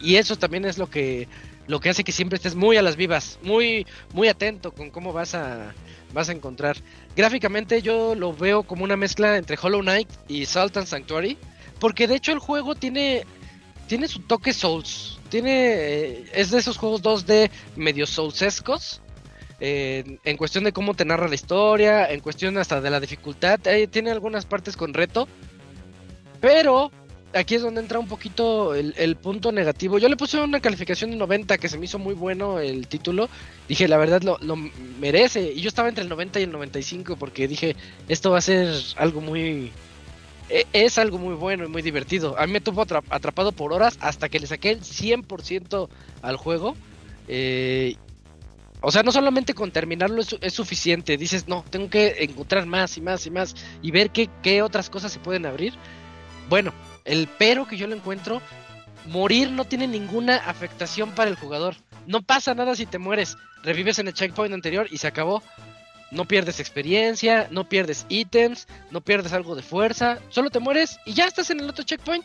[0.00, 1.28] y eso también es lo que,
[1.68, 5.12] lo que hace que siempre estés muy a las vivas, muy, muy atento con cómo
[5.12, 5.72] vas a,
[6.12, 6.76] vas a encontrar.
[7.14, 11.38] Gráficamente yo lo veo como una mezcla entre Hollow Knight y Sultan Sanctuary,
[11.78, 13.24] porque de hecho el juego tiene,
[13.86, 15.17] tiene su toque Souls.
[15.28, 19.00] Tiene, eh, es de esos juegos 2D medio soulsescos.
[19.60, 23.58] eh, en- cuestión de cómo te narra la historia, en cuestión hasta de la dificultad,
[23.90, 25.26] tiene algunas partes con reto,
[26.40, 26.92] pero
[27.34, 29.98] aquí es donde entra un poquito el, el punto negativo.
[29.98, 33.28] Yo le puse una calificación de 90 que se me hizo muy bueno el título.
[33.68, 34.56] Dije, la verdad lo, lo
[35.00, 35.52] merece.
[35.52, 37.74] Y yo estaba entre el 90 y el 95 porque dije,
[38.08, 39.72] esto va a ser algo muy...
[40.48, 42.38] e- Es algo muy bueno y muy divertido.
[42.38, 45.88] A mí me tuvo atra- atrapado por horas hasta que le saqué el 100%
[46.22, 46.76] al juego.
[47.28, 47.96] Eh,
[48.80, 51.16] o sea, no solamente con terminarlo es suficiente.
[51.16, 54.88] Dices, no, tengo que encontrar más y más y más y ver qué, qué otras
[54.88, 55.74] cosas se pueden abrir.
[56.48, 56.72] Bueno,
[57.04, 58.40] el pero que yo le encuentro,
[59.06, 61.74] morir no tiene ninguna afectación para el jugador.
[62.06, 63.36] No pasa nada si te mueres.
[63.64, 65.42] Revives en el checkpoint anterior y se acabó.
[66.10, 70.18] No pierdes experiencia, no pierdes ítems, no pierdes algo de fuerza.
[70.30, 72.24] Solo te mueres y ya estás en el otro checkpoint.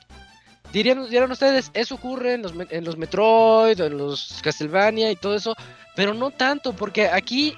[0.71, 2.55] Dirían, dirán ustedes, eso ocurre en los,
[2.97, 5.55] Metroid, en los Castlevania y todo eso.
[5.95, 7.55] Pero no tanto, porque aquí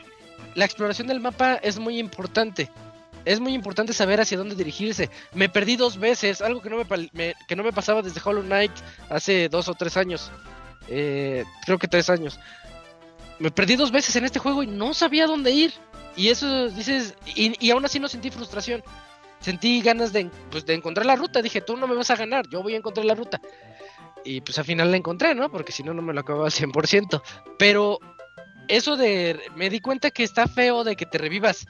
[0.55, 2.69] la exploración del mapa es muy importante.
[3.23, 5.09] Es muy importante saber hacia dónde dirigirse.
[5.33, 8.43] Me perdí dos veces, algo que no me, me- que no me pasaba desde Hollow
[8.43, 8.71] Knight
[9.09, 10.31] hace dos o tres años.
[10.89, 12.39] Eh, creo que tres años.
[13.39, 15.73] Me perdí dos veces en este juego y no sabía dónde ir.
[16.15, 18.83] Y eso dices, y, y aún así no sentí frustración.
[19.39, 21.41] Sentí ganas de, pues, de encontrar la ruta.
[21.41, 23.39] Dije, tú no me vas a ganar, yo voy a encontrar la ruta.
[24.23, 25.51] Y pues al final la encontré, ¿no?
[25.51, 27.21] Porque si no, no me lo acababa al 100%.
[27.59, 27.99] Pero
[28.67, 31.67] eso de, me di cuenta que está feo de que te revivas.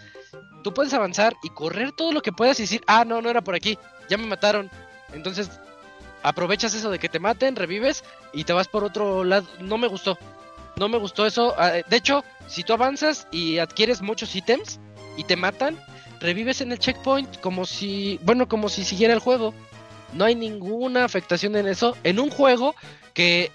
[0.63, 3.41] Tú puedes avanzar y correr todo lo que puedas y decir, ah, no, no era
[3.41, 3.77] por aquí,
[4.09, 4.69] ya me mataron.
[5.13, 5.49] Entonces,
[6.23, 8.03] aprovechas eso de que te maten, revives
[8.33, 9.47] y te vas por otro lado.
[9.59, 10.17] No me gustó.
[10.77, 11.53] No me gustó eso.
[11.57, 14.79] Ah, De hecho, si tú avanzas y adquieres muchos ítems
[15.17, 15.79] y te matan,
[16.19, 19.53] revives en el checkpoint como si, bueno, como si siguiera el juego.
[20.13, 21.97] No hay ninguna afectación en eso.
[22.03, 22.75] En un juego
[23.13, 23.51] que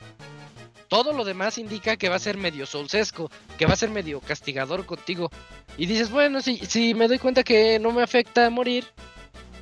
[0.88, 4.20] todo lo demás indica que va a ser medio solsesco, que va a ser medio
[4.20, 5.30] castigador contigo.
[5.78, 8.84] Y dices, bueno, si, si me doy cuenta que no me afecta morir,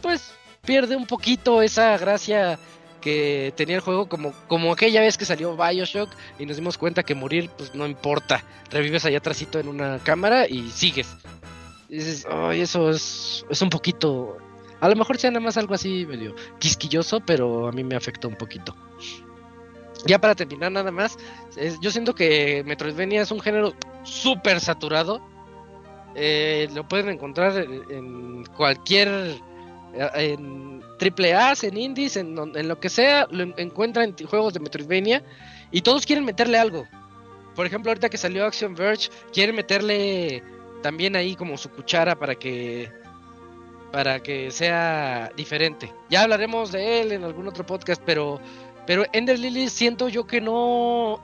[0.00, 0.32] pues
[0.64, 2.58] pierde un poquito esa gracia
[3.00, 7.02] que tenía el juego como, como aquella vez que salió Bioshock y nos dimos cuenta
[7.02, 8.44] que morir pues no importa.
[8.70, 11.08] Revives allá atrásito en una cámara y sigues.
[11.88, 14.36] Y dices, ay, eso es, es un poquito...
[14.80, 18.28] A lo mejor sea nada más algo así medio quisquilloso, pero a mí me afectó
[18.28, 18.76] un poquito.
[20.06, 21.16] Ya para terminar nada más,
[21.56, 25.20] es- yo siento que Metroidvania es un género súper saturado.
[26.14, 29.40] Eh, lo pueden encontrar en, en cualquier...
[29.94, 34.26] eh, En triple A, en indies, en, en lo que sea, lo en- encuentran en
[34.26, 35.22] juegos de Metroidvania
[35.70, 36.86] y todos quieren meterle algo.
[37.54, 40.42] Por ejemplo, ahorita que salió Action Verge, quieren meterle
[40.82, 42.90] también ahí como su cuchara para que
[43.92, 45.92] para que sea diferente.
[46.10, 48.40] Ya hablaremos de él en algún otro podcast, pero
[48.86, 51.20] pero Ender Lily siento yo que no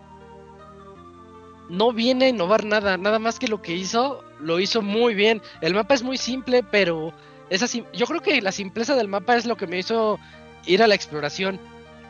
[1.69, 5.41] no viene a innovar nada, nada más que lo que hizo, lo hizo muy bien.
[5.62, 7.12] El mapa es muy simple, pero
[7.51, 10.19] esa sim- yo creo que la simpleza del mapa es lo que me hizo
[10.66, 11.61] ir a la exploración.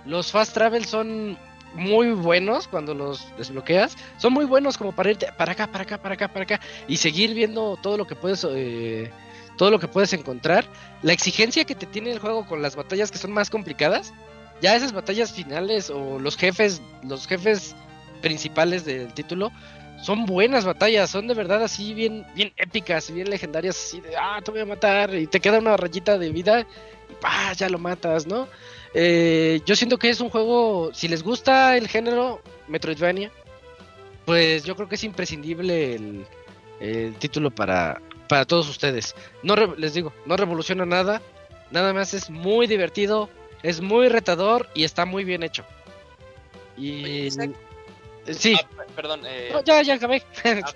[0.06, 1.38] Los fast travel son
[1.74, 3.96] muy buenos cuando los desbloqueas.
[4.18, 6.96] Son muy buenos como para irte para acá, para acá, para acá, para acá y
[6.98, 9.10] seguir viendo todo lo que puedes eh,
[9.56, 10.66] todo lo que puedes encontrar.
[11.02, 14.12] La exigencia que te tiene el juego con las batallas que son más complicadas,
[14.60, 17.74] ya esas batallas finales o los jefes, los jefes
[18.22, 19.50] principales del título
[20.02, 24.40] son buenas batallas, son de verdad así bien, bien épicas, bien legendarias, así de, ah,
[24.44, 27.78] te voy a matar y te queda una rayita de vida y pa, ya lo
[27.78, 28.48] matas, ¿no?
[28.92, 33.30] Eh, yo siento que es un juego, si les gusta el género Metroidvania,
[34.24, 36.26] pues yo creo que es imprescindible el,
[36.80, 39.14] el título para, para todos ustedes.
[39.42, 41.22] No les digo, no revoluciona nada,
[41.70, 43.28] nada más es muy divertido,
[43.62, 45.64] es muy retador y está muy bien hecho.
[46.76, 47.28] Y
[48.32, 49.22] sí, Ah, per- perdón.
[49.26, 50.22] eh, No, ya, ya acabé.
[50.44, 50.72] ah.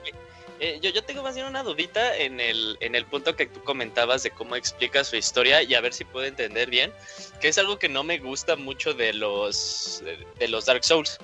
[0.60, 3.62] Eh, yo, yo tengo más bien una dudita en el, en el punto que tú
[3.62, 6.92] comentabas de cómo explica su historia y a ver si puedo entender bien,
[7.40, 11.18] que es algo que no me gusta mucho de los, de, de los Dark Souls,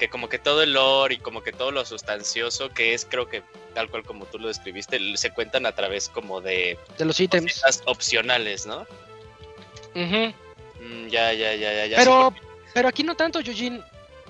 [0.00, 3.28] que como que todo el lore y como que todo lo sustancioso que es, creo
[3.28, 3.44] que
[3.74, 7.62] tal cual como tú lo describiste, se cuentan a través como de de los ítems.
[7.84, 8.88] opcionales, ¿no?
[9.94, 11.96] Mm, ya, ya, ya, ya, ya.
[11.96, 12.34] Pero,
[12.74, 13.82] pero aquí no tanto, Yujin.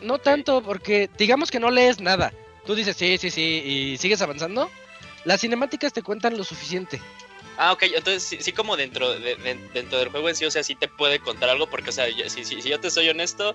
[0.02, 2.32] No tanto, porque digamos que no lees nada.
[2.66, 4.70] Tú dices sí, sí, sí, y sigues avanzando.
[5.24, 7.00] Las cinemáticas te cuentan lo suficiente.
[7.58, 10.50] Ah, ok, entonces sí, sí como dentro, de, de- dentro del juego en sí, o
[10.50, 12.90] sea, sí te puede contar algo, porque, o sea, yo- si, si, si yo te
[12.90, 13.54] soy honesto,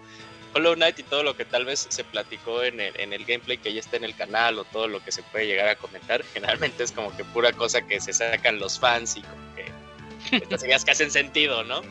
[0.54, 3.58] Hollow Knight y todo lo que tal vez se platicó en el, en el gameplay
[3.58, 6.24] que ya está en el canal o todo lo que se puede llegar a comentar,
[6.34, 10.64] generalmente es como que pura cosa que se sacan los fans y como que estas
[10.64, 11.82] ideas que hacen sentido, ¿no?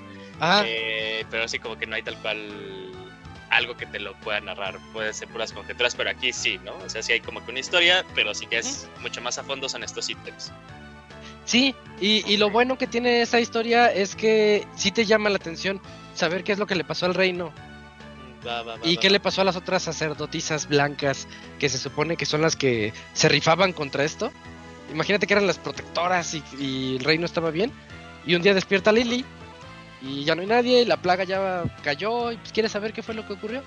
[0.41, 2.93] Ah, Eh, pero sí como que no hay tal cual
[3.51, 6.75] algo que te lo pueda narrar, pueden ser puras conjeturas, pero aquí sí, ¿no?
[6.77, 9.45] O sea, sí hay como que una historia, pero sí que es mucho más a
[9.45, 10.53] fondo son estos ítems.
[11.45, 15.37] sí, y, y lo bueno que tiene esa historia es que sí te llama la
[15.37, 15.81] atención
[16.15, 17.53] saber qué es lo que le pasó al reino
[18.47, 21.27] Va, va, va, y qué le pasó a las otras sacerdotisas blancas
[21.59, 24.33] que se supone que son las que se rifaban contra esto.
[24.93, 27.73] Imagínate que eran las protectoras y, y el reino estaba bien.
[28.27, 29.25] Y un día despierta Lily
[30.05, 33.15] y ya no hay nadie, la plaga ya cayó y pues quieres saber qué fue
[33.15, 33.63] lo que ocurrió.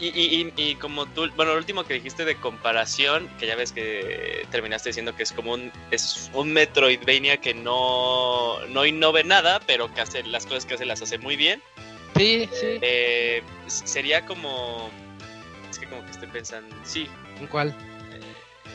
[0.00, 3.56] Y, y, y, y como tú, bueno, lo último que dijiste de comparación, que ya
[3.56, 9.24] ves que terminaste diciendo que es como un, es un Metroidvania que no, no innove
[9.24, 11.62] nada, pero que hace las cosas que hace las hace muy bien.
[12.16, 12.78] Sí, sí.
[12.80, 14.88] Eh, sería como,
[15.70, 17.08] es que como que estoy pensando, sí,
[17.40, 17.74] ¿En cuál?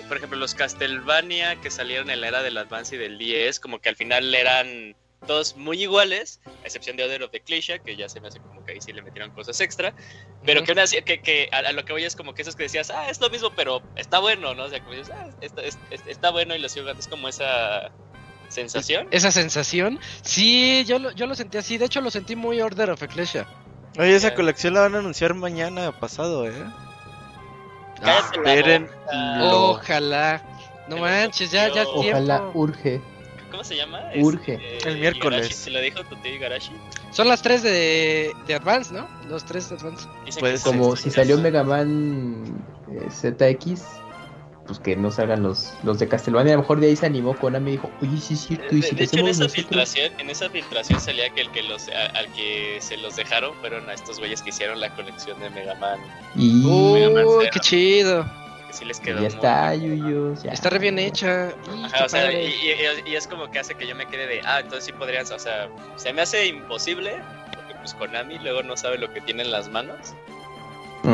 [0.08, 3.80] por ejemplo, los Castlevania que salieron en la era del Advance y del 10, como
[3.80, 4.94] que al final eran
[5.28, 8.40] todos muy iguales, a excepción de Order of the Ecclesia, que ya se me hace
[8.40, 9.94] como que ahí sí le metieron cosas extra,
[10.46, 10.66] pero Ujú.
[10.66, 12.64] que, aún así- que, que a, a lo que voy es como que esos que
[12.64, 14.64] decías, ah, es lo mismo, pero está bueno, ¿no?
[14.64, 17.08] O sea, como dices, ah, está, es- es- está bueno y lo sigo jugando", es
[17.08, 17.92] como esa
[18.50, 19.08] sensación.
[19.12, 20.00] Esa sensación.
[20.24, 21.78] Sí, yo lo, yo lo sentí así.
[21.78, 23.48] De hecho, lo sentí muy Order of Ecclesia.
[23.98, 26.54] Oye, esa colección la van a anunciar mañana pasado, ¿eh?
[28.04, 28.90] Esperen.
[29.38, 30.42] Lo- Ojalá.
[30.88, 32.12] No manches, ya, ya anuncio.
[32.12, 32.60] Ojalá tiempo.
[32.60, 33.02] urge.
[33.52, 34.02] ¿Cómo se llama?
[34.16, 34.54] Urge.
[34.78, 35.40] Este, El miércoles.
[35.40, 36.72] Igarashi, ¿Se lo dijo tu tío Igarashi?
[37.12, 39.08] Son las tres de, de Advance, ¿no?
[39.30, 40.08] Los tres de Advance.
[40.30, 40.60] Ser.
[40.62, 41.38] Como si salió.
[41.38, 43.82] Mega Man eh, ZX,
[44.66, 46.54] pues que no salgan los, los de Castlevania.
[46.54, 48.82] A lo mejor de ahí se animó Konami y dijo, oye, sí es cierto, y
[48.82, 49.54] De, si de lo hecho, en hacemos esa nosotros.
[49.54, 53.54] filtración, en esa filtración salía que el que los, a- al que se los dejaron
[53.60, 56.00] fueron a estos güeyes que hicieron la colección de Mega Man.
[56.36, 56.64] Y
[56.94, 57.50] Mega Man Uy, Zero.
[57.54, 58.41] qué chido.
[58.72, 59.76] Que sí les ya quedó está.
[59.76, 60.44] Yuyos.
[60.44, 60.52] ya.
[60.52, 61.50] Está re bien hecha.
[61.76, 62.46] Y Ajá, qué o sea, padre.
[62.46, 64.94] y, y- y es como que hace que yo me quede de, ah, entonces sí
[64.94, 67.22] podrían, o sea, se me hace imposible,
[67.54, 70.14] porque pues Konami luego no sabe lo que tiene en las manos,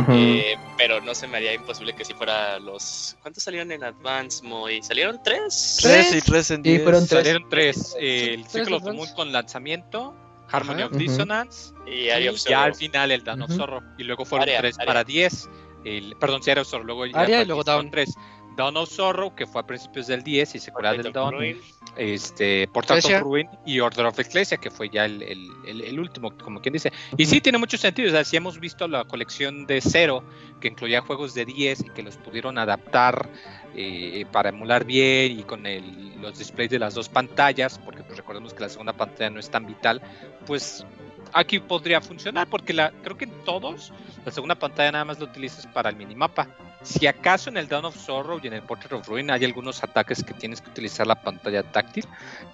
[0.10, 3.16] eh, pero no se me haría imposible que si fuera los...
[3.22, 4.84] ¿Cuántos salieron en Advance, Moy?
[4.84, 5.80] ¿Salieron tres?
[5.82, 6.84] Tres y tres en Sí, diez.
[6.84, 7.20] fueron tres.
[7.24, 7.96] Salieron tres.
[8.00, 8.92] eh, el Advance.
[8.92, 10.14] Moon con lanzamiento,
[10.52, 10.92] Harmony of.
[10.92, 13.24] Dissonance, Y Area of y ya al final el.
[13.56, 13.82] Zorro.
[13.98, 14.86] Y luego fueron Aria, tres Aria.
[14.88, 15.50] para 10.
[15.88, 16.84] El, perdón, Area of Zorro.
[16.84, 17.92] Luego ya Aria y luego 10 fueron Dawn.
[17.92, 18.16] tres.
[18.56, 21.34] Dawn of Zorro, que fue a principios del 10 y secuela Portrait del Dawn.
[21.36, 21.62] Ruin.
[21.96, 26.00] Este, Portal of Ruin y Order of Ecclesia, que fue ya el, el- el- el
[26.00, 26.92] último, como quien dice.
[27.18, 28.08] Y sí, tiene mucho sentido.
[28.10, 30.24] O sea, si hemos visto la colección de Cero,
[30.60, 33.30] que incluía juegos de 10 y que los pudieron adaptar
[33.76, 38.18] eh, para emular bien y con el- los displays de las dos pantallas, porque pues
[38.18, 40.02] recordemos que la segunda pantalla no es tan vital,
[40.48, 40.84] pues
[41.34, 43.92] aquí podría funcionar, porque la, creo que en todos
[44.26, 46.48] la segunda pantalla nada más lo utilizas para el minimapa.
[46.84, 49.84] Si acaso en el Dawn of Sorrow y en el Portrait of Ruin hay algunos
[49.84, 52.06] ataques que tienes que utilizar la pantalla táctil,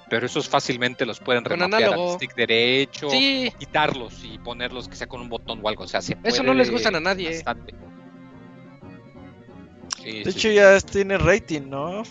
[0.10, 4.96] pero esos fácilmente los pueden Con remapear al stick derecho, Sí, quitarlos y ponerlos que
[4.96, 5.84] sea con un botón o algo.
[5.84, 7.30] O sea, se Eso puede no les gustan a nadie.
[7.36, 7.74] bastante.
[9.98, 10.54] Sí, De sí, hecho, sí.
[10.56, 12.04] ya tiene rating, ¿no?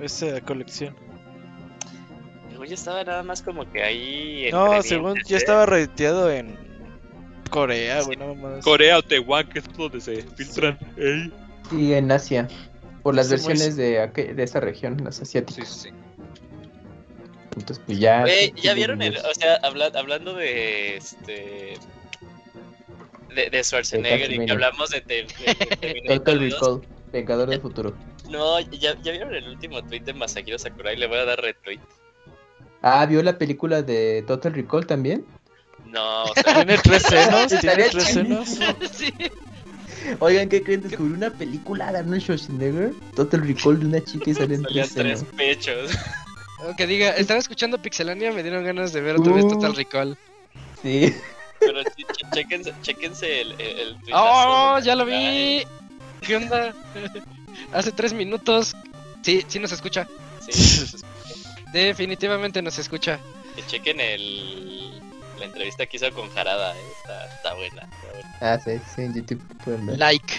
[0.00, 0.94] Esa colección.
[2.68, 4.48] Güey estaba nada más como que ahí...
[4.52, 5.22] No, según ¿eh?
[5.26, 6.56] ya estaba rateado en
[7.50, 8.64] Corea, güey, nada más.
[8.64, 10.78] Corea o Taiwán, que es donde se filtran.
[10.96, 11.32] Ey.
[11.72, 12.46] Y en Asia,
[13.02, 15.68] por las Sí, muy- versiones de, aqu- de esa región, las Sí, asiáticas.
[15.68, 15.94] sí, sí.
[17.56, 18.24] Entonces, pues ya.
[18.26, 21.74] Sí, ya sí, vieron el, o sea, habla- hablando de este
[23.34, 25.26] de, de Schwarzenegger y que hablamos de, de, de-
[25.68, 26.80] de Terminator Total 2, Recall.
[27.12, 27.94] Vengador del futuro.
[28.28, 31.80] No, ¿ya, ya vieron el último tweet de Masahiro Sakurai, le voy a dar retweet.
[32.82, 35.24] Ah, ¿vio la película de Total Recall también?
[35.86, 37.46] No, o sea, ¿Tiene tres senos?
[37.60, 38.48] ¿Tiene tres senos?
[38.92, 39.12] Sí.
[40.20, 40.80] Oigan, ¿qué creen?
[40.82, 42.92] Descubrí una película de Arnold Schwarzenegger.
[43.16, 45.34] Total Recall de una chica y salen tres tres senos.
[45.36, 45.90] pechos.
[46.60, 49.50] Aunque diga, estaba escuchando Pixelania, me dieron ganas de ver otra vez Uh.
[49.50, 50.18] Total Recall.
[50.82, 51.14] Sí.
[51.60, 55.64] Pero che- che- chéquense, chéquense el, el, ¡Oh, de ya lo vi!
[56.20, 56.72] ¿Qué onda?
[57.72, 58.74] Hace tres minutos.
[59.22, 60.06] Sí, sí nos escucha.
[60.48, 60.52] Sí,
[61.72, 63.18] Definitivamente nos escucha.
[63.56, 64.98] que chequen el,
[65.38, 67.82] la entrevista que hizo con Jarada, eh, está, está buena.
[67.82, 68.36] está buena.
[68.40, 69.98] Ah, sí, sí, en YouTube pueden ver.
[69.98, 70.34] Like.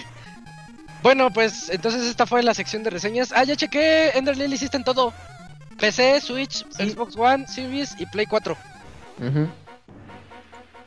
[1.02, 3.32] Bueno, pues entonces esta fue la sección de reseñas.
[3.34, 4.10] Ah, ya chequé.
[4.16, 5.14] Ender Lily hiciste en todo.
[5.80, 6.90] PC, Switch, Sí.
[6.90, 8.58] Xbox One, Series y Play 4.
[9.20, 9.48] Ujú.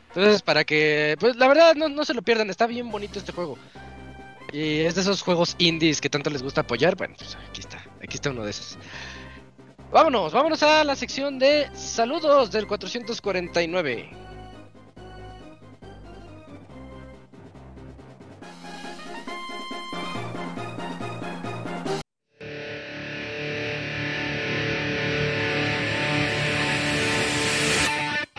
[0.09, 1.15] Entonces, para que.
[1.19, 2.49] Pues la verdad, no, no se lo pierdan.
[2.51, 3.57] Está bien bonito este juego.
[4.51, 6.95] Y es de esos juegos indies que tanto les gusta apoyar.
[6.95, 7.79] Bueno, pues aquí está.
[8.03, 8.77] Aquí está uno de esos.
[9.93, 14.09] Vámonos, vámonos a la sección de saludos del 449.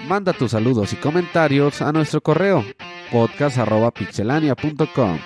[0.08, 2.64] Manda tus saludos y comentarios a nuestro correo
[3.12, 5.18] podcast.pixelania.com.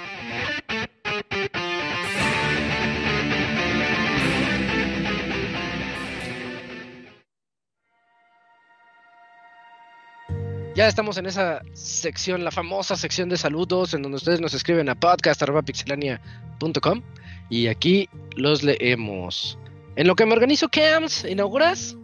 [10.79, 14.89] Ya estamos en esa sección, la famosa sección de saludos, en donde ustedes nos escriben
[14.89, 17.03] a podcast.pixelania.com
[17.51, 19.59] y aquí los leemos.
[19.97, 21.97] En lo que me organizo, Cams, ¿inauguras?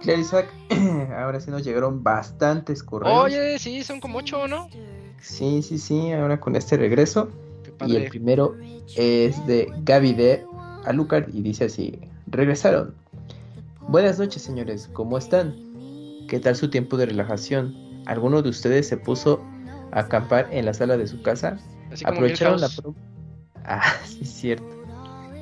[0.00, 0.48] Claro, Isaac,
[1.14, 3.24] ahora sí nos llegaron bastantes correos.
[3.24, 4.70] Oye, sí, son como ocho, ¿no?
[5.20, 7.28] Sí, sí, sí, ahora con este regreso.
[7.86, 8.56] Y el primero
[8.96, 10.46] es de Gaby de
[10.86, 11.98] Alucard y dice así,
[12.28, 12.94] regresaron.
[13.88, 15.71] Buenas noches señores, ¿cómo están?
[16.32, 17.76] ¿Qué tal su tiempo de relajación?
[18.06, 19.44] ¿Alguno de ustedes se puso
[19.90, 21.58] a acampar en la sala de su casa?
[21.92, 22.96] Así Aprovecharon la promo.
[23.66, 24.64] Ah, sí, es cierto.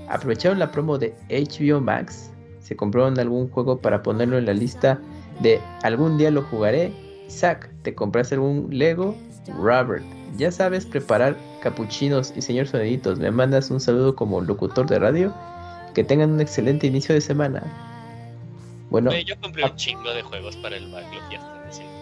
[0.08, 2.32] Aprovecharon la promo de HBO Max.
[2.58, 5.00] Se compraron algún juego para ponerlo en la lista
[5.38, 6.92] de algún día lo jugaré.
[7.28, 9.14] Isaac, ¿te compraste algún Lego?
[9.62, 10.02] Robert,
[10.38, 13.20] ya sabes preparar capuchinos y señor soniditos.
[13.20, 15.32] Me mandas un saludo como locutor de radio.
[15.94, 17.62] Que tengan un excelente inicio de semana.
[18.90, 21.92] Bueno, yo compré un chingo de juegos para el backlog y hasta diciendo.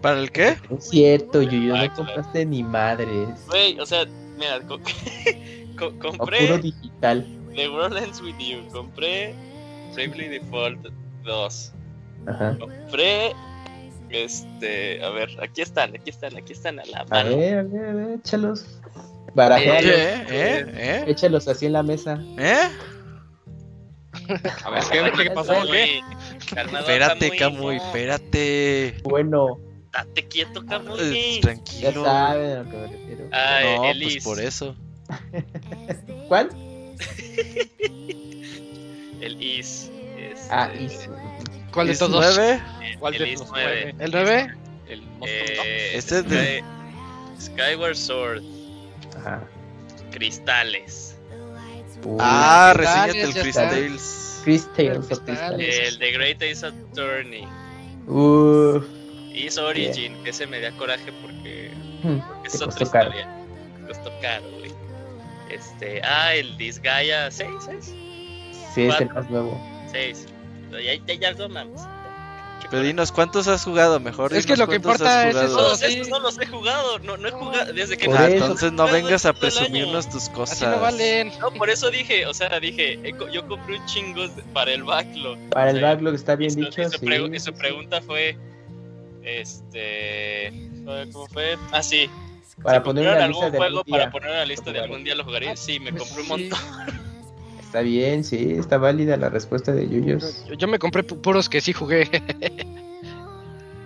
[0.00, 0.56] ¿Para el qué?
[0.70, 3.28] es cierto, Yuyo, Ah, no compraste ni madres.
[3.48, 4.04] Güey, o sea,
[4.38, 4.78] mira, co-
[5.78, 7.26] co- O puro compré digital.
[7.54, 9.34] The World Ends With You, compré
[9.94, 10.86] Bravely Default
[11.24, 11.72] 2,
[12.26, 12.56] Ajá.
[12.58, 13.32] compré
[14.10, 17.36] este, a ver, aquí están, aquí están, aquí están a la A mano.
[17.38, 18.78] ver, a ver, a ver, échalos.
[19.34, 19.82] Barajealos.
[19.82, 20.24] ¿Qué?
[20.28, 20.64] ¿Eh?
[20.74, 21.04] ¿Eh?
[21.08, 22.22] Échalos así en la mesa.
[22.38, 22.68] ¿Eh?
[24.64, 25.54] A ver, ¿qué, qué pasó?
[25.70, 26.00] ¿Qué?
[26.78, 28.96] Espérate, Camuy, espérate.
[29.04, 29.58] Bueno,
[29.92, 31.34] Date quieto, Eh, Camuy.
[31.36, 32.04] ya Tranquilo.
[32.04, 33.24] saben a lo que me refiero.
[33.32, 34.24] Ay, No, pues Elis.
[34.24, 34.76] por eso.
[36.28, 36.50] ¿Cuál?
[39.20, 39.90] El Is.
[40.18, 41.08] este, Ah, Is.
[41.72, 42.36] ¿Cuál de ¿Es todos?
[42.36, 42.62] nueve?
[42.82, 43.94] el- ¿Cuál el de Is los 9.
[43.98, 44.54] ¿El 9?
[44.88, 46.62] El monstruo, Eh, Este es de-
[47.38, 48.42] Sky- Skyward Sword,
[49.18, 49.42] Ajá.
[50.10, 51.15] Cristales,
[52.06, 53.54] Uy, Ah, reseñate el Chris.
[53.54, 54.40] Tales.
[54.44, 57.44] Chris Tales el The Great Ace Attorney,
[58.06, 58.84] Uf.
[59.34, 61.70] Is Origin, que ese me da coraje porque
[62.02, 63.10] Hmm, es otra costó caro.
[63.10, 63.28] historia.
[63.88, 64.70] Costó caro, güey.
[65.50, 67.94] Este, ah, el Disgaea 6, ¿es?
[68.74, 69.60] Sí, es el más nuevo.
[69.90, 70.26] 6.
[70.70, 71.80] Ya, ya, ya no mames.
[72.70, 74.00] Pero dinos, ¿cuántos has jugado?
[74.00, 75.56] Mejor Es que lo que importa es eso.
[75.56, 78.86] Todos estos no los he jugado, no, no he jugado desde que Ah, entonces no
[78.88, 80.56] vengas a presumirnos tus cosas.
[80.60, 81.32] Así no valen.
[81.38, 83.00] No, por eso dije, o sea, dije,
[83.32, 85.38] yo compré un chingo para el backlog.
[85.50, 86.80] Para el O sea, backlog está bien dicho.
[86.82, 87.58] y su, sí, pregu- y sí, su sí.
[87.58, 88.36] pregunta fue,
[89.22, 90.52] este,
[91.12, 91.56] ¿cómo fue?
[91.72, 92.10] Ah, sí.
[92.62, 95.04] Para ¿se poner una algún lista de juego para poner en la lista de algún
[95.04, 95.56] día lo jugaré?
[95.56, 96.58] Sí, me compré un montón.
[97.76, 100.46] Está bien, sí, está válida la respuesta de Yuyos.
[100.48, 102.08] Yo, yo me compré pu- puros que sí jugué.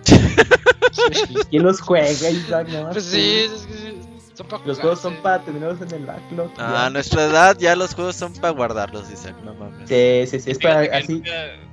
[1.50, 2.68] ¿Quién los juega, Isaac?
[2.68, 3.96] No, pues sí, es que
[4.36, 6.52] son para Los juegos son para tenerlos en el backlog.
[6.56, 9.88] Ah, a nuestra edad ya los juegos son para guardarlos, Isaac, no mames.
[9.88, 11.22] Sí, sí, sí, es para que así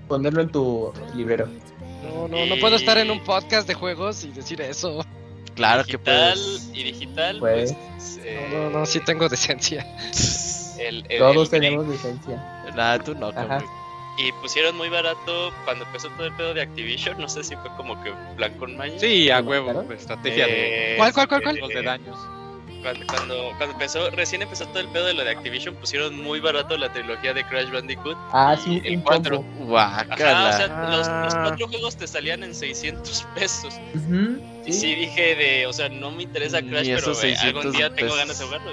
[0.08, 1.48] ponerlo en tu librero.
[2.02, 5.06] No, no, no puedo estar en un podcast de juegos y decir eso.
[5.54, 6.70] Claro que digital, puedes.
[6.74, 7.74] Y digital, Pues.
[7.96, 8.20] pues...
[8.24, 9.86] eh, No, no, no, sí tengo decencia.
[10.80, 12.64] el- el- Todos el- tenemos licencia.
[12.76, 13.60] Nah, tú no, Ajá.
[14.20, 17.20] Y pusieron muy barato cuando empezó todo el pedo de Activision.
[17.20, 18.98] No sé si fue como que plan con maña.
[18.98, 19.92] Sí, a ¿Lo huevo, mataron?
[19.94, 21.56] estrategia de Eh, ¿Cuál, cuál, cuál, cuál?
[21.58, 22.18] los de daños.
[22.82, 26.40] cuando, cuando, cuando empezó, recién empezó todo el pedo de lo de Activision, pusieron muy
[26.40, 28.18] barato la trilogía de Crash Bandicoot.
[28.32, 29.38] Ah, y sí, el un 4.
[29.38, 29.78] combo.
[29.78, 30.54] Ajá, o Guácala.
[30.58, 33.74] sea, los, los cuatro juegos te salían en 600 pesos.
[33.94, 37.74] Ujú, Y sí dije de, o sea, no me interesa Crash, pero eh, algún 600
[37.74, 38.72] día tengo ganas de jugarlo.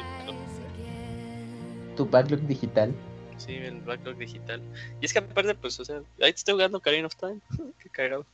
[1.97, 2.93] Tu backlog digital.
[3.37, 4.61] Sí, el backlog digital.
[5.01, 7.41] Y es que aparte, pues, o sea, ahí te estoy jugando Karina of Time.
[7.83, 8.25] Qué cagado.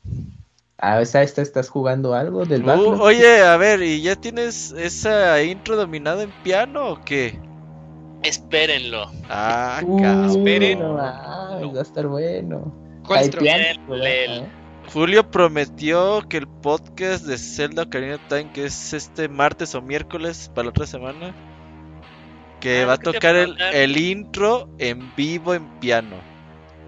[0.79, 3.01] Ah, esta, esta, ¿estás jugando algo del Uh, backlog?
[3.01, 7.39] oye, a ver, ¿y ya tienes esa intro dominada en piano o qué?
[8.23, 9.11] Espérenlo.
[9.29, 12.75] Ah, Uh, no mames, va a estar bueno.
[13.07, 13.31] ¿Cuál.
[14.93, 19.83] Julio prometió que el podcast de Zelda Ocarina of Time, que es este martes o
[19.83, 21.35] miércoles para la otra semana,
[22.61, 26.17] que Ah, va a tocar el, el intro en vivo en piano.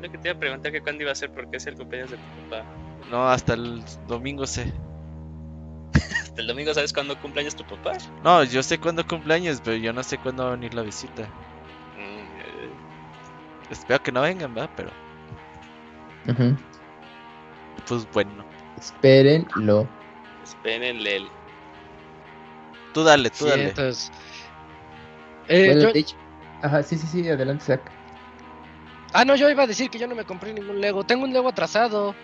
[0.03, 2.11] Lo que te iba a preguntar que cuándo iba a ser porque es el cumpleaños
[2.11, 2.65] de tu papá.
[3.11, 4.73] No, hasta el domingo sé.
[5.94, 7.93] Hasta el domingo sabes cuándo cumpleaños tu papá.
[8.23, 11.23] No, yo sé cuándo cumpleaños, pero yo no sé cuándo va a venir la visita.
[11.97, 12.70] Mm, eh,
[13.70, 14.70] Espero que no vengan, ¿verdad?
[14.77, 14.90] Pero,
[16.28, 16.57] Ujú.
[17.86, 18.44] pues bueno.
[18.78, 19.89] Espérenlo.
[20.43, 21.16] espérenle.
[21.16, 21.31] el-
[22.93, 23.69] Tú dale, tú Sí, dale.
[23.69, 24.11] entonces.
[25.48, 26.16] Eh, Bueno, yo- de hecho-
[26.62, 27.81] Ajá, sí, sí, sí, adelante, Zach.
[29.12, 31.02] Ah, no, yo iba a decir que yo no me compré ningún Lego.
[31.05, 32.14] Tengo un Lego atrasado.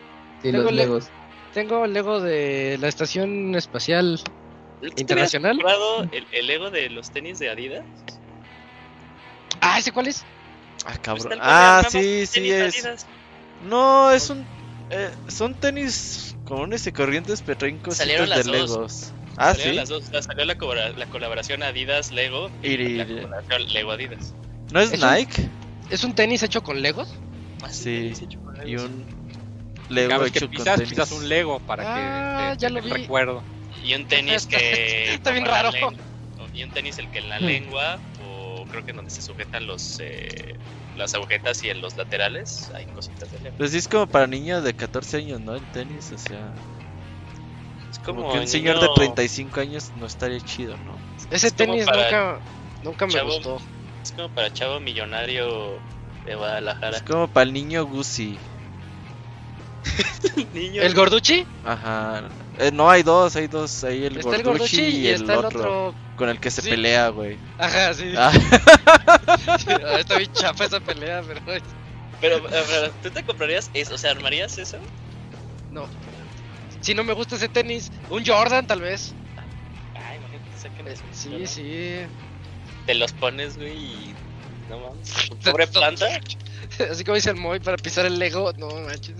[0.42, 1.08] Sí, Tengo los le- legos.
[1.52, 4.20] Tengo el Lego de la Estación Espacial
[4.80, 5.56] ¿Tú tenías Internacional.
[5.56, 7.82] comprado el, el Lego de los tenis de Adidas?
[9.60, 10.24] Ah, ¿ese cuál es?
[10.84, 11.26] Ah, Pues cabrón.
[11.28, 12.84] cual, Ah, sí, sí tenis es.
[12.84, 13.06] Adidas.
[13.64, 14.46] No, es un.
[14.90, 18.54] eh, son tenis comunes y corrientes, pero traen cositas Salieron de las dos.
[18.70, 19.12] Legos.
[19.38, 19.76] Ah, Salieron sí.
[19.78, 23.72] las dos, o sea, salió la, colabora- la colaboración Adidas Lego y, Y- la colaboración
[23.72, 24.34] Lego Adidas.
[24.72, 25.48] ¿No es Es un- Nike?
[25.90, 27.14] ¿Es un tenis hecho con Legos?
[27.62, 28.12] Ah, Sí.
[28.14, 29.06] sí, hecho con Y un
[29.88, 30.90] Lego que hecho con pisas, tenis.
[30.90, 33.02] pisas un Lego para Ah, que te, ya te- lo te vi.
[33.02, 33.42] recuerdo.
[33.84, 35.14] Y un tenis que.
[35.14, 35.70] Está bien raro.
[36.52, 37.44] Y un tenis el que en la Hmm.
[37.44, 40.56] lengua, o creo que en donde se sujetan los eh,
[40.96, 43.56] las agujetas y en los laterales, hay cositas de Lego.
[43.56, 45.54] Pues sí, es como para niños de 14 años, ¿no?
[45.54, 46.52] El tenis, o sea.
[48.00, 50.96] Es Como, como, que un niño- señor de 35 años no estaría chido, ¿no?
[51.30, 52.38] Ese Es tenis nunca,
[52.82, 53.32] nunca me chavo.
[53.34, 53.60] gustó.
[54.02, 55.78] Es como para chavo millonario
[56.24, 56.96] de Guadalajara.
[56.96, 58.38] Es como para el niño Gucci.
[60.54, 60.82] niño.
[60.82, 61.46] ¿El Gorduchi?
[61.64, 62.24] Ajá.
[62.58, 63.84] Eh, no, hay dos, hay dos.
[63.84, 65.94] Hay el Está el Gorduchi Gorduchi y, y está el otro, otro.
[66.16, 66.70] con el que se Sí.
[66.70, 67.36] pelea, güey.
[67.58, 68.12] Ajá, sí.
[68.16, 68.32] Ah,
[69.58, 71.40] Sí, ah, Está bien chafa esa pelea, pero
[72.20, 73.94] Pero, eh, pero, ¿tú te comprarías eso?
[73.94, 74.78] O sea, ¿armarías eso?
[75.70, 75.86] no.
[76.88, 79.12] Si no me gusta ese tenis, un Jordan tal vez.
[79.94, 81.46] Ay, imagínate, que saquen eso, Sí, ¿no?
[81.46, 82.06] sí.
[82.86, 84.14] Te los pones, güey, y.
[84.70, 85.28] No mames.
[85.44, 86.06] Pobre planta.
[86.90, 88.54] Así como dice el Moy para pisar el Lego.
[88.54, 89.16] No manches.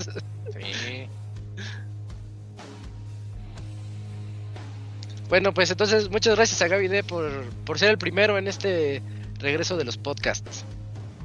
[0.55, 1.09] Sí.
[5.28, 7.31] Bueno, pues entonces muchas gracias a Gaby D por,
[7.66, 9.03] por ser el primero en este
[9.40, 10.65] regreso de los podcasts.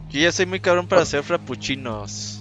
[0.10, 2.33] yo ya soy muy cabrón para hacer frappuccinos.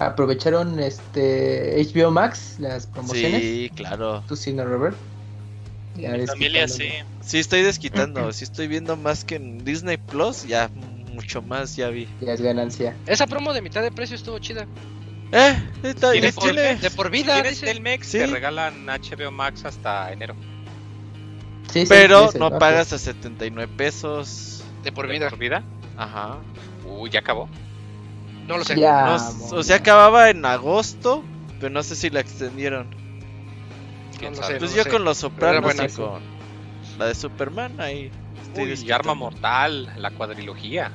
[0.00, 3.42] ¿Aprovecharon este HBO Max, las promociones?
[3.42, 4.24] Sí, claro.
[4.26, 4.96] ¿Tú sí, no, Robert?
[5.94, 6.88] Ya Mi familia sí.
[7.20, 8.32] Sí, estoy desquitando.
[8.32, 10.46] Sí, estoy viendo más que en Disney Plus.
[10.46, 10.70] Ya,
[11.12, 12.08] mucho más, ya vi.
[12.22, 12.96] Ya es ganancia.
[13.06, 14.66] Esa promo de mitad de precio estuvo chida.
[15.32, 17.60] Eh, está, ¿Tiene y por De por Si vida, tienes.
[17.60, 18.18] Telmex, Sí.
[18.18, 20.34] te regalan HBO Max hasta enero.
[21.70, 24.64] Sí, sí, Pero no pagas a 79 pesos.
[24.82, 25.28] De por ¿De vida.
[25.28, 25.62] por vida?
[25.98, 26.38] Ajá.
[26.86, 27.50] Uy, ya acabó.
[28.50, 28.78] No lo sé.
[28.78, 29.54] Ya, No, amor.
[29.58, 31.22] o sea, acababa en agosto,
[31.58, 32.88] pero no sé si la extendieron.
[34.18, 34.56] ¿Quién No lo sé.
[34.56, 34.90] Pues no yo sé.
[34.90, 36.20] con los sopranos y con
[36.98, 38.10] la de Superman ahí.
[38.42, 38.90] estoy Uy, y.
[38.90, 40.90] Arma Mortal, la cuadrilogía.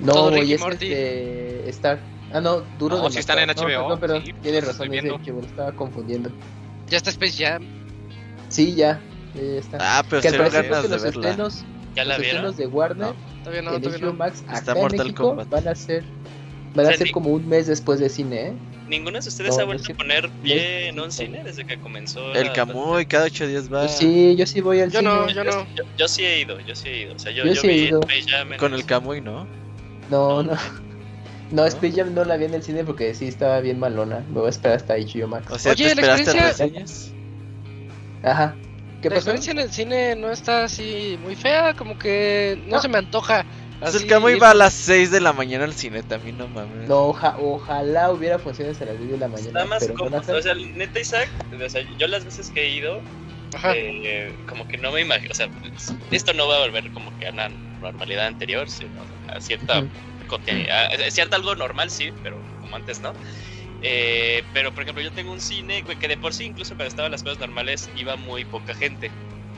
[0.00, 0.86] No, Todo Ricky es Morty.
[0.92, 2.00] este, Star.
[2.32, 3.68] Ah, no, duro No, de sí están en Matar.
[3.68, 5.04] No, HBO, perdón, sí, pues, tienes los razón, es.
[5.04, 6.30] HBO, lo estaba confundiendo.
[6.88, 7.64] Ya está Space Jam.
[8.48, 9.00] Sí, ya,
[9.34, 9.78] ya, está.
[9.80, 11.28] Ah, pero que al tengo parecer ganas que de los verla.
[11.28, 11.64] estrenos,
[11.94, 12.36] ¿Ya la los vieron?
[12.46, 13.14] estrenos de Warner No.
[13.40, 14.18] Todavía no, en todavía HBO no.
[14.18, 15.48] Max Está acá en Mortal México Kombat.
[15.48, 16.04] van a ser
[16.74, 18.52] van O a ser ni- como un mes después de cine, ¿eh?
[18.88, 21.78] ¿Ninguno de ustedes No, ha vuelto a poner pie en No, un cine desde que
[21.78, 22.32] comenzó?
[22.34, 25.10] El la- Camuy cada ocho días va Pues sí, yo sí voy al Yo cine.
[25.10, 25.50] no, yo no.
[25.76, 27.14] Yo, yo sí he ido, yo sí he ido.
[27.14, 28.00] O sea, yo, Yo yo sí he vi ido.
[28.00, 29.46] Space Jam en con el Camuy, ¿no?
[30.10, 30.56] No, no.
[31.52, 34.24] No, Space Jam no la vi en el cine porque sí estaba bien malona.
[34.28, 35.50] Me voy a esperar hasta HBO Max.
[35.52, 37.12] O sea, Oye, ¿te la experiencia- reseñas?
[38.22, 38.56] Ajá.
[39.02, 39.30] ¿Qué la pasó?
[39.30, 42.82] experiencia en el cine no está así muy fea, como que no, No.
[42.82, 43.44] se me antoja.
[43.80, 44.42] Así el Camuy ir.
[44.42, 46.88] va a las 6 de la mañana al cine, también no mames.
[46.88, 49.52] No, oja- ojalá hubiera funciones a las 10 de la mañana.
[49.52, 52.62] Nada más pero como, no o sea, neta Isaac, o sea, yo las veces que
[52.66, 53.00] he ido,
[53.54, 53.72] Ajá.
[53.74, 55.48] eh, como que no me imagino, o sea,
[56.10, 57.48] esto no va a volver como que a una
[57.80, 59.90] normalidad anterior, sino a cierta Ujú.
[60.26, 63.12] cotidianidad, es cierto algo normal, sí, pero como antes, ¿no?
[63.82, 67.10] Eh, pero por ejemplo, yo tengo un cine que de por sí, incluso cuando estaban
[67.10, 69.10] las cosas normales, iba muy poca gente.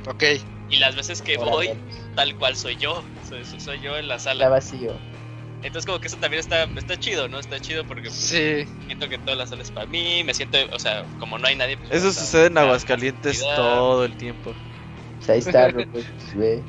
[0.07, 0.25] Ok.
[0.71, 1.71] Y las veces que voy,
[2.15, 3.05] tal cual soy yo.
[3.29, 4.49] Soy, soy- soy yo en la Está sala.
[4.49, 4.93] vacío.
[5.63, 7.39] Entonces como que eso también está, está chido, ¿no?
[7.39, 8.65] Está chido porque pues, Sí.
[8.87, 11.55] siento que toda la sala es para mí, me siento, o sea, como no hay
[11.55, 11.77] nadie.
[11.77, 14.53] pues, Eso está- sucede en está Aguascalientes todo el tiempo.
[15.19, 16.65] Pues ahí está, pues, ve.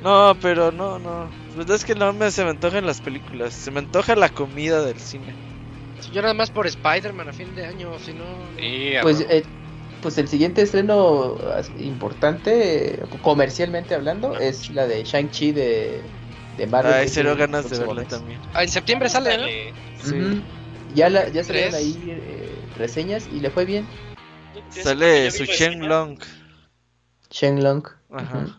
[0.00, 1.30] No, pero no, no.
[1.54, 3.52] Pues es que no me se me antojan las películas.
[3.54, 5.34] Se me antoja la comida del cine.
[6.12, 8.24] Yo nada más por Spider-Man a fin de año, si no...
[8.58, 9.44] Sí, Pues, eh,
[10.00, 11.38] pues el siguiente estreno
[11.78, 16.02] importante, comercialmente hablando, es la de Shang-Chi de,
[16.56, 16.92] de Marvel.
[16.92, 18.08] Ay, cero ganas de verla mes.
[18.08, 19.46] tammen Ah, en septiembre sale, ¿no?
[20.02, 20.20] Sí.
[20.20, 20.42] Ujú.
[20.94, 23.86] Ya, la, ya salieron ahí eh, reseñas y le fue bien.
[24.70, 25.58] Sale su reseñas.
[25.58, 26.18] Chen Long.
[27.30, 27.84] Shenlong.
[28.10, 28.38] Ajá.
[28.38, 28.52] Ujú.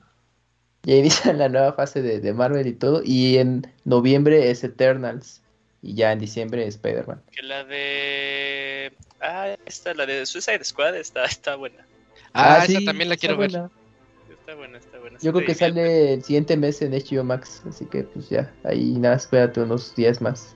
[0.83, 3.01] Ya inician la nueva fase de, de Marvel y todo.
[3.03, 5.41] Y en noviembre es Eternals.
[5.81, 7.21] Y ya en diciembre Spider-Man.
[7.31, 8.93] Que la de.
[9.21, 11.85] Ah, esta, la de Suicide Squad está, está buena.
[12.33, 13.49] Ah, sí, esa también la quiero ver.
[13.49, 15.17] Está buena, está buena.
[15.21, 15.57] Yo creo que bien.
[15.57, 17.61] sale el siguiente mes en HBO Max.
[17.67, 20.55] Así que pues ya, ahí nada, espérate unos días más.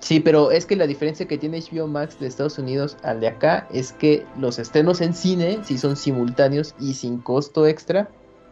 [0.00, 3.28] Sí, pero es que la diferencia que tiene HBO Max de Estados Unidos al de
[3.28, 8.08] acá es que los estrenos en cine sí son simultáneos y sin costo extra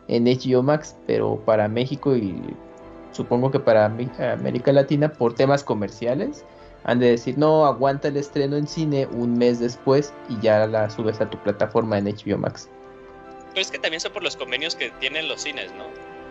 [0.09, 2.43] en HBO Max, pero para México y
[3.17, 6.45] supongo que para América Latina por temas comerciales
[6.85, 10.89] han de decir no, aguanta el estreno en cine un mes después y ya la
[10.91, 12.69] subes a tu plataforma en HBO Max.
[13.51, 15.85] Pero es que también son por los convenios que tienen los cines, ¿no?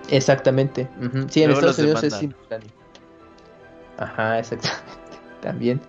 [0.10, 0.88] Exactamente.
[1.30, 2.70] Sí, en Luego Estados Unidos es simultáneo.
[3.98, 4.84] Ajá, exactamente.
[5.42, 5.82] También.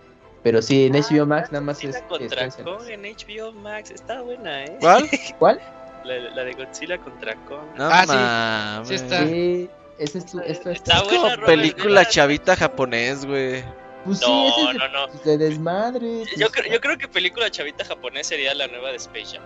[0.42, 2.02] Pero sí, en HBO Max nada más es.
[2.08, 3.90] Godzilla contra es- es- Kong en HBO Max.
[3.90, 4.76] Está buena, ¿eh?
[4.80, 5.10] ¿Cuál?
[5.38, 5.60] ¿Cuál?
[6.04, 7.66] La, la de Godzilla contra Kong.
[7.76, 8.88] No Ah, sí.
[8.88, 9.26] Sí está.
[9.26, 10.40] Sí, ese es tu.
[10.40, 12.10] Esto es Está Es buena, como Robert, película ¿verdad?
[12.10, 13.64] chavita japonés, güey.
[14.04, 15.08] Pues sí, No, ese es de, no, no.
[15.12, 16.24] pues, de desmadre.
[16.36, 19.42] Yo, pues, creo- yo creo que película chavita japonés sería la nueva de Space Jam.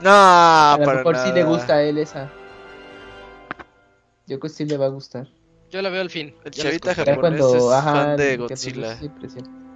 [0.00, 2.30] No, a lo para mejor sí le gusta a él esa.
[4.26, 5.28] Yo creo que sí le va a gustar.
[5.70, 6.34] Yo la veo al fin.
[6.44, 7.56] El chavita japonés cuando.
[7.56, 8.98] es Ajá, fan de que Godzilla.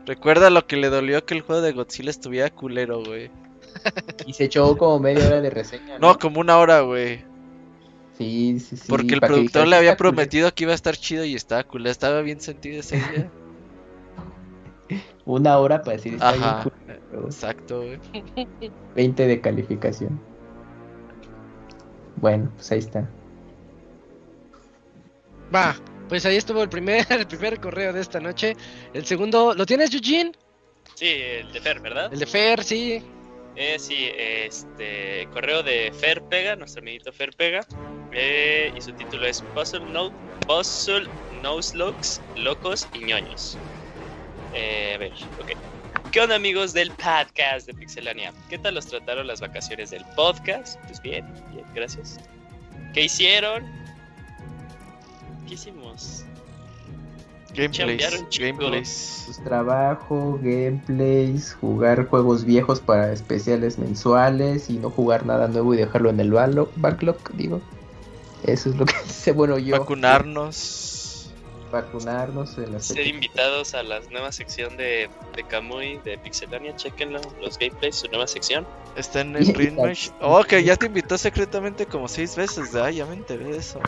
[0.07, 3.31] Recuerda lo que le dolió que el juego de Godzilla estuviera culero, güey.
[4.27, 5.99] Y se echó como media hora de reseña.
[5.99, 7.25] No, como una hora, güey.
[8.19, 8.85] Sí, sí, sí.
[8.89, 11.93] Porque el productor le había prometido que iba a estar chido y estaba culero.
[11.93, 13.31] Estaba bien sentido ese día.
[15.25, 16.71] Una hora para decir está bien Ajá.
[17.27, 18.01] Exacto, güey.
[18.97, 20.21] 20 de calificación.
[22.17, 23.09] Bueno, pues ahí está.
[25.55, 25.77] Va,
[26.09, 28.57] pues ahí estuvo el primer, el primer correo de esta noche.
[28.95, 30.33] El segundo, ¿lo tienes, Eugene?
[30.95, 32.13] Sí, el de Fer, ¿verdad?
[32.13, 33.01] El de Fer, sí.
[33.61, 37.67] Eh, sí, este correo de Fer Pega, nuestro amiguito Fer Pega.
[38.13, 40.13] eh, y su título es Puzzle, no,
[40.47, 41.09] Puzzle
[41.43, 43.59] Nose Locks, Locos y ñoños.
[44.55, 45.51] Eh, a ver, ok.
[46.13, 48.33] ¿Qué onda amigos del podcast de Pixelania?
[48.49, 50.81] ¿Qué tal los trataron las vacaciones del podcast?
[50.85, 52.21] Pues bien, bien, gracias.
[52.95, 53.67] ¿Qué hicieron?
[55.49, 56.25] ¿Qué hicimos?
[57.59, 59.23] Gameplays.
[59.27, 65.79] Pues trabajo, gameplays, jugar juegos viejos para especiales mensuales y no jugar nada nuevo y
[65.79, 67.61] dejarlo en el backlog, backlog, digo.
[68.45, 69.79] Eso es lo que hice, bueno, yo.
[69.79, 71.35] Vacunarnos.
[71.73, 77.21] Vacunarnos en las Ser invitados a la nueva sección de, de Kamui de Pixelania, chequenlo,
[77.43, 78.67] los gameplays, su nueva sección.
[78.97, 80.13] Están en Ritmesh.
[80.21, 82.75] Oh, que ya te invitó secretamente como seis veces.
[82.75, 83.81] Ah, ya me enteré de eso.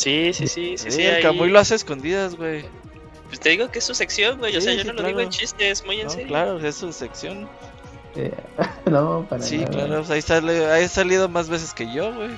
[0.00, 1.02] Sí, sí, sí, sí, Sí, sí.
[1.02, 2.64] el ahí- Camuy lo hace a escondidas, güey.
[3.28, 4.56] Pues te digo que es su sección, güey.
[4.56, 5.30] o Sí, sea, yo sí, no lo digo en claro.
[5.30, 6.26] chistes, muy en No, serio.
[6.28, 7.48] claro, es su sección.
[8.16, 8.32] Eh,
[8.90, 9.70] no, para Sí, nada.
[9.70, 12.30] claro, pues ahí sale, ahí ha salido más veces que yo, güey.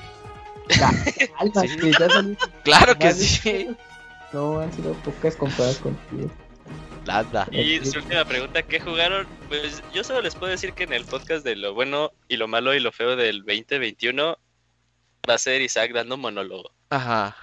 [1.39, 1.77] Alma, Sí.
[1.79, 3.69] que ya salí- Claro que sí.
[4.33, 6.31] No, han sido pocas comparadas contigo.
[7.07, 7.49] Nada.
[7.51, 9.27] Y su última pregunta, ¿qué jugaron?
[9.49, 12.47] Pues yo solo les puedo decir que en el podcast de lo bueno y lo
[12.49, 14.39] malo y lo feo del 2021
[15.29, 16.71] va a ser Isaac dando monólogo.
[16.91, 17.37] Ajá.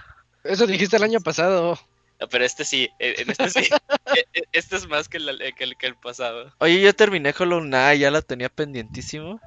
[0.44, 1.78] Eso dijiste el año pasado.
[2.20, 3.60] No, pero este sí, eh, en este sí.
[4.16, 6.52] Eh, eh, este es más que el, que el, que el pasado.
[6.58, 9.40] Oye, yo terminé Hollow Knight, ya la tenía pendientísimo.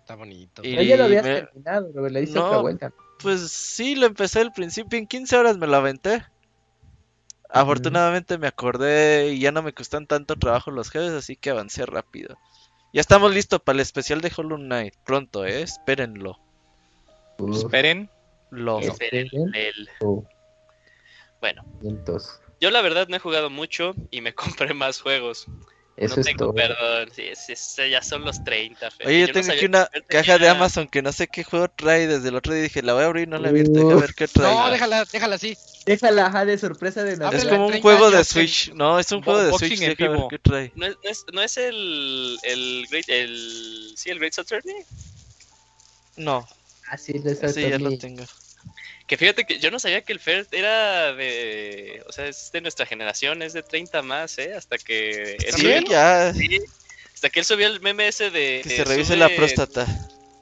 [0.00, 0.62] Está bonito.
[0.64, 2.46] Y- ya lo habías me- terminado, pero le hice No.
[2.46, 2.92] otra vuelta.
[3.22, 6.24] Pues sí, lo empecé al principio, en 15 horas me lo aventé.
[7.50, 11.84] Afortunadamente me acordé y ya no me costan tanto trabajo los jefes, así que avancé
[11.84, 12.38] rápido.
[12.92, 14.94] Ya estamos listos para el especial de Hollow Knight.
[15.04, 16.38] Pronto, eh, espérenlo.
[17.38, 18.08] Uf, Esperen.
[18.50, 18.80] Lo.
[18.80, 19.26] Esperen.
[19.26, 20.24] Esperen, el- uf,
[21.40, 22.40] Bueno, vientos.
[22.60, 24.34] yo la verdad no he jugado mucho y me
[24.68, 25.46] compré más juegos.
[25.96, 26.54] Eso no es tengo todo.
[26.54, 28.90] perdón, sí, sí, sí, ya son los 30.
[28.90, 29.06] Fer.
[29.06, 31.68] Oye, yo no tengo sabía aquí una caja de Amazon que no sé qué juego
[31.68, 32.06] trae.
[32.06, 34.00] Desde el otro día dije, la voy a abrir, no la he abierto, deja Uf.
[34.00, 34.54] ver qué trae.
[34.54, 35.58] No, déjala, déjala así.
[35.84, 37.50] Déjala, ajá, de sorpresa de es Navidad.
[37.50, 38.72] como un 30 juego de años, Switch.
[38.72, 40.72] No, es un juego de Switch, en deja ver qué trae.
[40.74, 44.86] No es, no es, no es el, el Great, el, sí, el Great Saturday.
[46.16, 46.48] No,
[46.90, 48.24] Ah, sí, de esa ese ya lo tengo.
[49.06, 52.02] Que fíjate que yo no sabía que el Fer era de.
[52.08, 54.54] O sea, es de nuestra generación, es de 30 más, ¿eh?
[54.54, 55.34] Hasta que.
[55.34, 56.32] él Sí, subió- ya.
[56.34, 56.60] sí,
[57.14, 58.60] hasta que él subió el meme ese de.
[58.64, 59.86] Que eh, se revise sube- la próstata.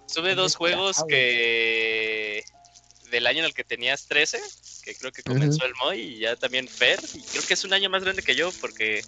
[0.06, 2.42] Sube dos juegos que.
[3.10, 4.38] Del año en el que tenías 13,
[4.84, 6.98] que creo que comenzó el Moy, y ya también Fer.
[7.14, 9.02] Y creo que es un año más grande que yo, porque.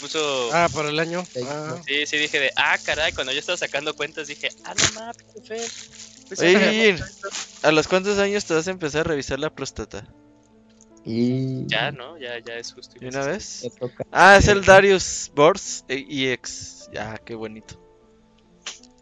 [0.00, 0.50] Puso.
[0.52, 1.24] Ah, por el año.
[1.32, 1.80] Sí, Ah.
[1.86, 2.52] Sí, sí, dije de.
[2.56, 4.48] Ah, caray, cuando yo estaba sacando cuentas dije.
[4.64, 5.70] Ah, no mames, Fer.
[6.28, 6.96] Pues, Oye,
[7.62, 10.06] ¿a los cuántos años te vas a empezar a revisar la próstata?
[11.04, 12.18] Y Ya, ¿no?
[12.18, 12.96] Ya, ya es justo.
[12.96, 13.70] y ¿De una vez?
[14.12, 16.90] Ah, es el Darius Bors EX.
[16.92, 17.80] Ya, qué bonito.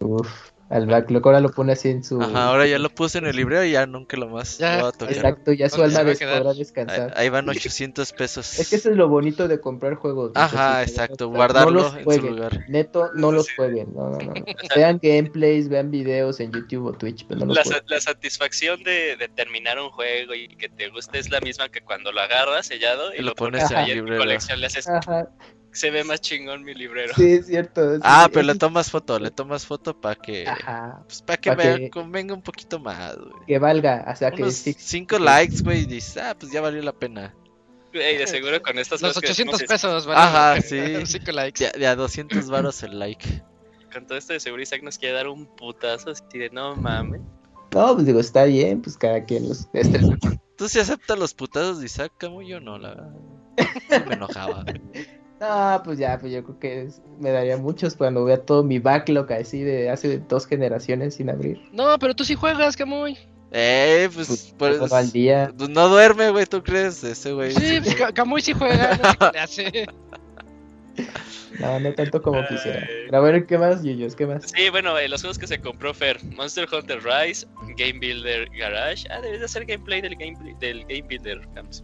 [0.01, 0.29] Uf,
[0.69, 2.21] al backlog ahora lo pone así en su.
[2.21, 4.81] Ajá, ahora ya lo puse en el librero y ya nunca lo más Ya, lo
[4.83, 5.15] voy a tocar.
[5.15, 7.13] Exacto, ya su ¿Dónde se alma podrá Ahí, descansar.
[7.17, 8.59] ahí van 800 pesos.
[8.59, 10.33] Es que eso es lo bonito de comprar juegos.
[10.35, 12.65] Ajá, exacto, no guardarlo los en su lugar.
[12.69, 13.95] Neto, no los jueguen.
[13.95, 14.35] No, no, no.
[14.77, 18.83] Vean gameplays, vean videos en YouTube o Twitch, pero no los La, sa- la satisfacción
[18.83, 22.21] de, de terminar un juego y que te guste es la misma que cuando lo
[22.21, 24.23] agarras sellado y, Y lo lo pones en ahí el en tu librero.
[24.25, 24.61] colección.
[24.61, 25.29] Le haces, Ajá,
[25.77, 27.15] se ve más chingón mi librero.
[27.15, 27.95] sí, es cierto.
[27.97, 31.51] sí, Ah, pero le tomas foto, le tomas foto para que Ajá, pues para que
[31.51, 33.33] Pa' me que- convenga un poquito más, güey.
[33.47, 34.75] que valga, o sea, que Unos sí.
[34.77, 37.35] 5 likes, güey, y dices, ah, pues ya valió la pena.
[37.93, 40.21] Güey, de seguro con estas Los cosas que 800 decimos, pesos, ¿vale?
[40.21, 41.07] Ajá, sí.
[41.07, 41.65] 5 likes.
[41.73, 43.43] De, de a 200 varos el like.
[43.93, 47.23] Con todo esto de seguro Isaac nos quiere dar un putazo así de no mames.
[47.73, 49.67] No, pues digo, está bien, pues cada quien los.
[49.73, 50.01] Este,
[50.59, 52.43] ¿Tú sí aceptas los putazos de Isaac, Camu?
[52.43, 53.11] Yo no, la verdad.
[54.09, 54.65] Me enojaba.
[55.41, 58.79] No, pues ya, pues yo creo que es- me daría muchos cuando vea todo mi
[58.79, 61.61] backlog así de hace dos generaciones sin abrir.
[61.73, 63.17] No, pero tú sí juegas, Camuy.
[63.53, 65.53] Eh, pues, Pues, pues, todo al día.
[65.57, 67.03] pues no duerme, güey, ¿tú crees?
[67.05, 67.53] Ese güey.
[67.53, 68.99] Sí, pues, Ca- Camuy sí juega.
[69.21, 69.87] No le hace.
[71.61, 72.47] No, no tanto como Ay.
[72.49, 72.87] quisiera.
[73.07, 74.15] Pero a ver, ¿qué más, Yuyos?
[74.15, 74.45] ¿Qué más?
[74.55, 77.47] Sí, bueno, eh, los juegos que se compró Fer, Monster Hunter Rise,
[77.77, 79.07] Game Builder Garage.
[79.11, 81.83] Ah, debes de hacer gameplay del Game, del game Builder, Camps.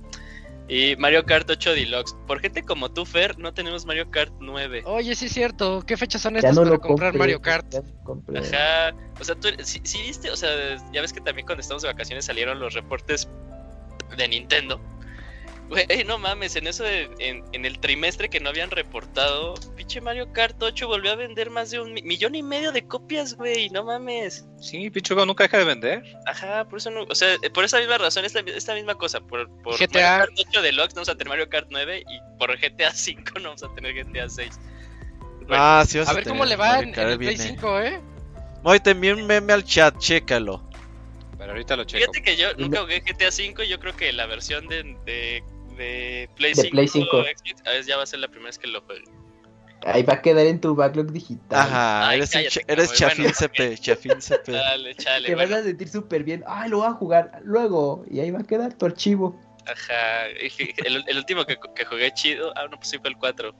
[0.72, 2.16] Y Mario Kart 8 Deluxe.
[2.26, 4.84] Por gente como tú, Fer, no tenemos Mario Kart 9.
[4.86, 5.82] Oye, sí es cierto.
[5.86, 7.74] ¿Qué fechas son estas no para comprar compré, Mario Kart?
[8.06, 8.40] no.
[8.40, 8.96] Ajá.
[9.20, 10.48] O sea, tú, si, viste, o sea,
[10.90, 13.28] ya ves que también cuando estamos de vacaciones salieron los reportes
[14.16, 14.80] de Nintendo.
[15.72, 20.00] Güey, no mames, en eso de- en, en el trimestre que no habían reportado, pinche
[20.00, 23.34] Mario Kart 8 volvió a vender más de un mi- millón y medio de copias,
[23.34, 24.46] güey, no mames.
[24.60, 26.02] Sí, pinche juego nunca deja de vender.
[26.26, 29.20] Ajá, por eso no, o sea, eh, por esa misma razón, esta, esta misma cosa,
[29.20, 30.18] por, por GTA.
[30.18, 33.32] Mario Kart 8 Deluxe no vamos a tener Mario Kart 9 y por GTA 5
[33.40, 34.60] no vamos a tener GTA 6.
[35.48, 37.54] Bueno, Ah, sí vas A ver cómo le va en, en el Play viene.
[37.54, 38.00] 5, ¿eh?
[38.62, 40.62] Moy, te envié un meme al chat, chécalo.
[41.36, 41.98] Pero ahorita lo checo.
[42.00, 45.42] Fíjate que yo nunca jugué GTA 5 y yo creo que la versión de, de,
[45.76, 47.08] de Play De 5, Play 5.
[47.10, 49.04] Xbox, a veces ya va a ser la primera vez que lo juegue.
[49.84, 51.58] Ahí va a quedar en tu backlog digital.
[51.60, 54.52] Ajá, Ay, eres, cállate, eres chafín bueno, CP, chafín CP.
[54.52, 56.44] Dale, chale, Te vas a sentir súper bien.
[56.46, 58.04] Ay, lo voy a jugar luego.
[58.08, 59.40] Y ahí va a quedar tu archivo.
[59.66, 60.26] ajá.
[60.86, 63.52] El, el último que, que jugué chido, ah, no, pues sí fue el 4.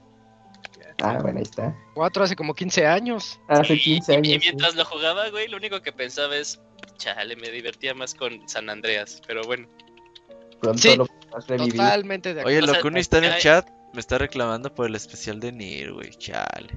[1.01, 1.75] Ah, bueno, ahí está.
[1.95, 3.37] 4 hace como 15 años.
[3.49, 4.27] Hace Y- 15 y- años.
[4.33, 6.61] Y, mientras lo jugaba, güey, lo único que pensaba es,
[6.97, 9.67] chale, me divertía más con San Andreas, pero bueno.
[10.61, 11.73] Pronto Sí, lo podrás revivir.
[11.73, 12.57] Totalmente de acuerdo.
[12.57, 15.51] Oye, O sea, Locuni está en el chat, me está reclamando por el especial de
[15.51, 16.69] Nier, güey, chale.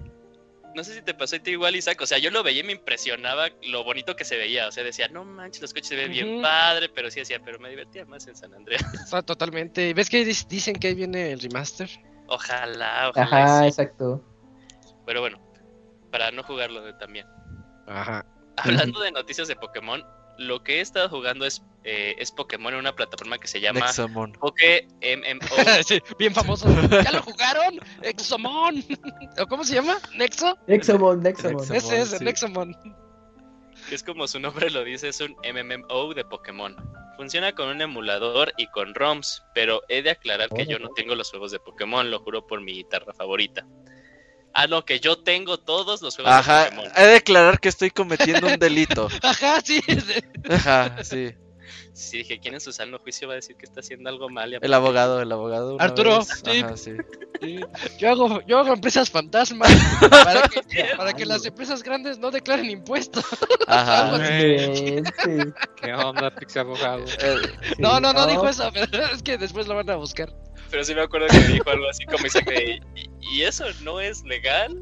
[0.74, 1.98] No sé si te pasó a ti igual, Isaac.
[2.02, 4.68] O sea, yo lo veía y me impresionaba lo bonito que se veía.
[4.68, 7.58] O sea, decía, no manches, los coches se ven bien padre, pero sí decía, pero
[7.58, 8.82] me divertía más en San Andreas.
[9.04, 9.94] O sea, totalmente.
[9.94, 11.88] ¿Ves que dicen que ahí viene el remaster?
[12.26, 13.26] Ojalá, ojalá.
[13.26, 13.68] Ajá, sí.
[13.68, 14.22] exacto.
[15.06, 15.40] Pero bueno,
[16.10, 17.26] para no jugarlo también.
[17.86, 18.26] Ajá.
[18.58, 20.04] Hablando de noticias de Pokémon,
[20.38, 23.80] lo que he estado jugando es, eh, es Pokémon en una plataforma que se llama
[23.80, 24.32] Nexamon.
[24.32, 25.46] Poké MMO.
[25.86, 26.68] sí, bien famoso.
[26.90, 27.80] ¿Ya lo jugaron?
[28.02, 28.84] Exomon.
[29.40, 29.98] ¿O cómo se llama?
[30.16, 30.56] ¿Nexo?
[30.66, 31.56] Nexomon, Nexomon.
[31.56, 31.76] Nexomon.
[31.76, 32.24] Ese es, sí.
[32.24, 32.76] Nexomon.
[33.88, 36.76] que es como su nombre lo dice, es un MMO de Pokémon.
[37.16, 41.14] Funciona con un emulador y con ROMs, pero he de aclarar que yo no tengo
[41.14, 43.66] los juegos de Pokémon, lo juro por mi guitarra favorita.
[44.58, 46.92] Ah, no, que yo tengo todos los juegos Ajá, de Pokémon.
[46.96, 49.08] he de declarar que estoy cometiendo un delito.
[49.22, 49.80] Ajá, sí.
[50.48, 51.34] Ajá, sí.
[51.92, 54.52] Si dije, ¿quién en su sano juicio va a decir que está haciendo algo mal?
[54.52, 55.76] y El abogado, el abogado.
[55.80, 56.60] Arturo, sí.
[56.60, 56.92] Ajá, sí.
[57.42, 57.60] Sí.
[57.98, 59.70] Yo hago, yo hago empresas fantasmas
[60.10, 60.60] para que,
[60.96, 63.24] para que las empresas grandes no declaren impuestos.
[63.66, 64.18] Ajá.
[64.26, 64.96] Sí.
[65.82, 67.04] ¿Qué onda, Pixie Abogado?
[67.20, 67.36] Eh,
[67.78, 68.26] No, no, no No.
[68.26, 70.32] dijo eso, pero es que después lo van a buscar.
[70.70, 72.80] Pero sí me acuerdo que dijo algo así como dice que...
[73.20, 74.76] ¿Y, eso no es legal?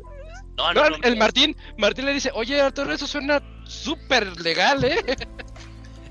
[0.56, 0.96] No, no, No, no.
[1.02, 4.96] el Martín, Martín le dice, oye Arturo, eso suena súper legal, ¿eh?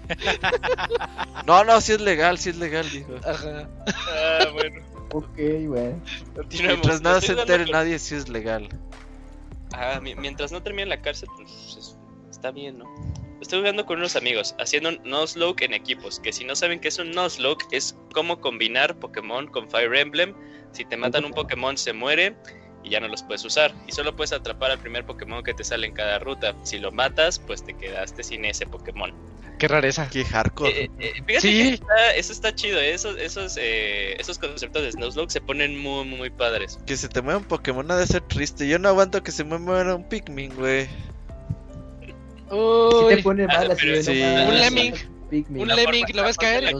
[1.45, 3.15] No, no, sí es legal, sí es legal, dijo.
[3.25, 3.69] Ajá.
[4.07, 4.81] Ah, bueno,
[5.11, 5.37] Ok,
[5.67, 6.01] bueno.
[6.51, 8.67] Mientras nada se entere nadie, sí es legal.
[9.73, 11.97] Ah, mi- mientras no termine la cárcel, pues es-
[12.31, 12.85] está bien, ¿no?
[13.43, 16.19] Estoy jugando con unos amigos, haciendo un Nuzlocke en equipos.
[16.21, 20.33] Que si no saben qué es un Nuzlocke, es cómo combinar Pokémon con Fire Emblem.
[20.71, 22.35] Si te matan un Pokémon, se muere
[22.83, 23.73] y ya no los puedes usar.
[23.85, 26.55] Y solo puedes atrapar al primer Pokémon que te sale en cada ruta.
[26.63, 29.13] Si lo matas, pues te quedaste sin ese Pokémon.
[29.59, 30.09] Qué rareza.
[30.09, 30.85] Qué hardcore.
[30.85, 31.57] Eh, eh, fíjate Sí.
[31.63, 32.93] que está- eso está chido, ¿eh?
[32.93, 36.79] esos, esos, eh, esos conceptos de Nuzlocke se ponen muy, muy padres.
[36.85, 38.67] Que se te mueva un Pokémon ha de ser triste.
[38.67, 40.87] Yo no aguanto que se me muera un Pikmin, güey.
[42.53, 44.21] Si Uy, te pone mal así pero de, sí.
[44.21, 44.93] Un lemming.
[45.59, 46.63] Un La lemming, forma- ¿lo ves caer?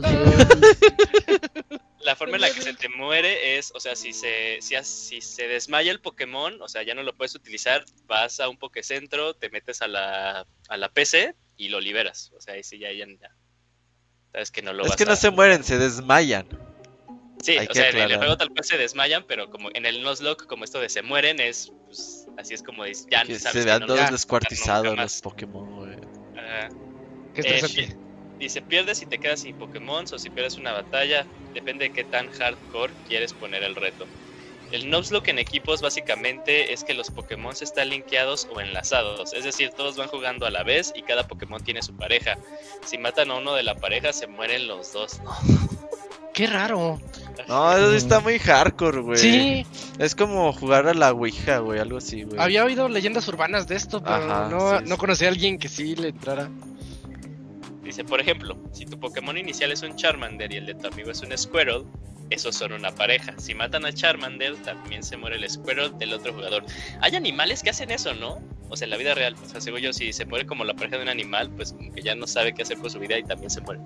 [2.00, 4.86] la forma en la que se te muere es, o sea, si se, si, as-
[4.86, 8.58] si se desmaya el Pokémon, o sea, ya no lo puedes utilizar, vas a un
[8.58, 12.32] Pokécentro, te metes a la, a la PC y lo liberas.
[12.36, 13.34] O sea, ahí sí ya, ya, ya.
[14.32, 16.46] Sabes que no lo Es vas que no a- se mueren, se desmayan.
[17.42, 20.02] Sí, hay o sea, en el juego tal cual se desmayan, pero como en el
[20.02, 23.52] Nuzlocke, como esto de se mueren, es, pues, así es como dices, ya Que sabes
[23.52, 25.20] se que vean no todos descuartizados los.
[25.20, 25.96] Pokémon, güey.
[26.36, 26.68] Ajá.
[27.34, 27.98] qué Eh, estresante.
[28.38, 32.04] Dice, pierdes y te quedas sin Pokémon o si pierdes una batalla, depende de qué
[32.04, 34.06] tan hardcore quieres poner el reto.
[34.74, 39.70] El Nuzlocke en equipos básicamente es que los Pokémon están linkeados o enlazados, es decir,
[39.70, 42.36] todos van jugando a la vez y cada Pokémon tiene su pareja.
[42.84, 45.20] Si matan a uno de la pareja, se mueren los dos.
[46.32, 47.00] Qué raro.
[47.46, 49.18] No, eso sí está muy hardcore, güey.
[49.18, 49.66] Sí,
[50.00, 52.40] Es como jugar a la Ouija, güey, algo así, güey.
[52.40, 55.00] había oído leyendas urbanas de esto, pero Ajá, no, sí, no sí.
[55.00, 56.48] conocí a alguien que sí le entrara.
[57.84, 61.10] Dice, por ejemplo, si tu Pokémon inicial es un Charmander y el de tu amigo
[61.10, 61.84] es un Squirtle,
[62.30, 63.34] esos son una pareja.
[63.38, 66.64] Si matan a Charmander, también se muere el Squirtle del otro jugador.
[67.00, 68.40] Hay animales que hacen eso, ¿no?
[68.70, 69.36] O sea, en la vida real.
[69.44, 71.92] O sea, según yo, si se muere como la pareja de un animal, pues como
[71.92, 73.80] que ya no sabe qué hacer con su vida y también se muere.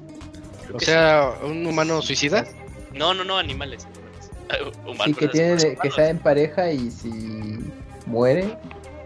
[0.65, 2.47] Creo O sea, un humano suicida.
[2.95, 3.85] No, no, no, animales.
[3.87, 4.31] animales.
[4.51, 7.59] Ah, humanos, Sí, que tiene que está en pareja y si
[8.07, 8.57] muere,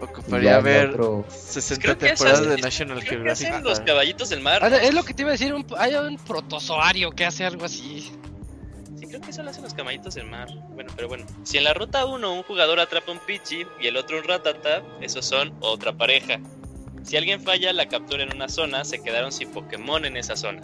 [0.03, 1.25] Ocuparía ya ver otro...
[1.29, 3.47] 60 Creo que temporadas de National Creo que Geographic.
[3.47, 4.59] hacen los para- caballitos del mar.
[4.63, 4.75] Ah, ¿no?
[4.75, 8.11] Es lo que te iba a decir, un- hay un protozoario que hace algo así.
[8.99, 10.47] Sí, creo que eso lo hacen los caballitos del mar.
[10.69, 11.25] Bueno, pero bueno.
[11.43, 14.81] Si en la ruta 1 un jugador atrapa un Pidgey y el otro un Ratata,
[15.01, 16.39] esos son otra pareja.
[17.03, 20.61] Si alguien falla la captura en una zona, se quedaron sin Pokémon en esa zona.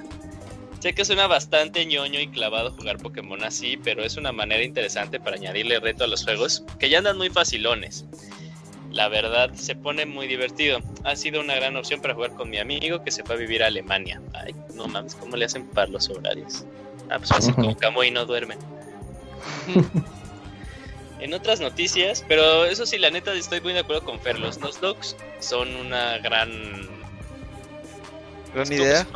[0.80, 5.20] Sé que suena bastante ñoño y clavado jugar Pokémon así, pero es una manera interesante
[5.20, 8.06] para añadirle reto a los juegos, que ya andan muy facilones.
[8.92, 10.80] La verdad, se pone muy divertido.
[11.04, 13.64] Ha sido una gran opción para jugar con mi amigo que se fue a vivir
[13.64, 14.22] a Alemania.
[14.34, 16.66] Ay, no mames, ¿cómo le hacen para los horarios?
[17.10, 18.58] Ah, pues fácil, como Camo y no duermen.
[21.20, 24.40] en otras noticias, pero eso sí, la neta estoy muy de acuerdo con Fer.
[24.40, 25.06] Los Nuzlocke
[25.40, 26.50] son una gran.
[28.54, 29.08] Gran idea.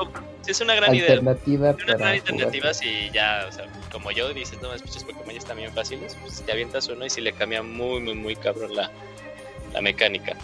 [0.41, 1.13] Sí, es una gran idea.
[1.13, 5.31] alternativa Una para gran alternativa si ya, o sea, como yo dices, no, estos Pokémon
[5.31, 8.75] están bien fáciles, pues te avientas uno y si le cambia muy, muy, muy cabrón
[8.75, 8.91] la,
[9.73, 10.37] la mecánica.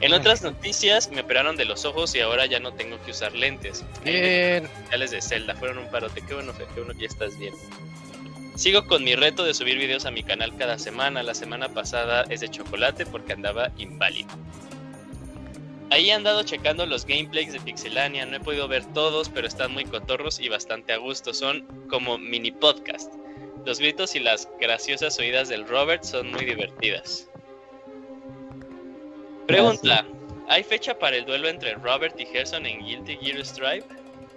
[0.00, 3.34] En otras noticias me operaron de los ojos y ahora ya no tengo que usar
[3.34, 3.84] lentes.
[4.04, 4.68] Bien.
[4.84, 6.20] Finales de Zelda fueron un parote.
[6.20, 7.54] Qué bueno, Fer, qué bueno que ya estás bien.
[8.56, 11.22] Sigo con mi reto de subir videos a mi canal cada semana.
[11.22, 14.28] La semana pasada es de chocolate porque andaba inválido.
[15.90, 18.26] Ahí he andado checando los gameplays de Pixelania.
[18.26, 21.32] No he podido ver todos, pero están muy cotorros y bastante a gusto.
[21.32, 23.12] Son como mini podcast.
[23.64, 27.28] Los gritos y las graciosas oídas del Robert son muy divertidas.
[29.46, 30.06] Pregunta:
[30.48, 33.84] ¿Hay fecha para el duelo entre Robert y Gerson en Guilty Gear Strive?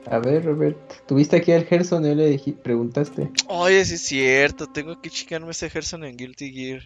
[0.10, 3.30] A ver, Robert, tuviste aquí al Gerson y le dije- preguntaste.
[3.48, 6.82] Oye, sí es cierto, tengo que checarme ese Gerson en Guilty Gear.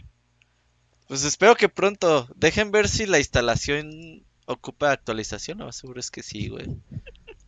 [1.07, 2.27] Pues espero que pronto.
[2.35, 5.59] Dejen ver si la instalación ocupa actualización.
[5.59, 6.67] No, seguro es que sí, güey.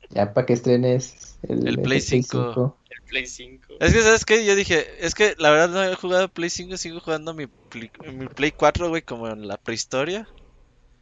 [0.10, 2.78] Ya para que estrenes el, El Play 5.
[2.90, 3.74] El Play 5.
[3.80, 4.46] Es que, ¿sabes qué?
[4.46, 7.90] Yo dije, es que la verdad no he jugado Play 5, sigo jugando mi Play,
[8.14, 10.28] mi Play 4, güey, como en la prehistoria.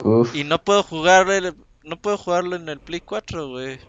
[0.03, 3.79] Uf, Y no puedo jugarlo, en el- no puedo jugarlo en el Play 4, güey.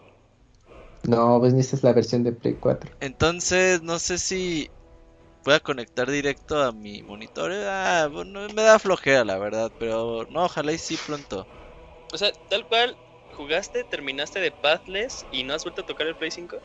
[1.07, 2.91] no, pues necesitas la versión de Play 4.
[2.99, 4.71] Entonces, no sé si
[5.43, 7.51] pueda conectar directo a mi monitor.
[7.53, 11.49] Ah, bueno, me da flojera, la verdad, pero no, ojalá y sí pronto.
[12.13, 12.99] O sea, tal cual,
[13.31, 16.59] jugaste, terminaste de Pathless y no has vuelto a tocar el Play 5.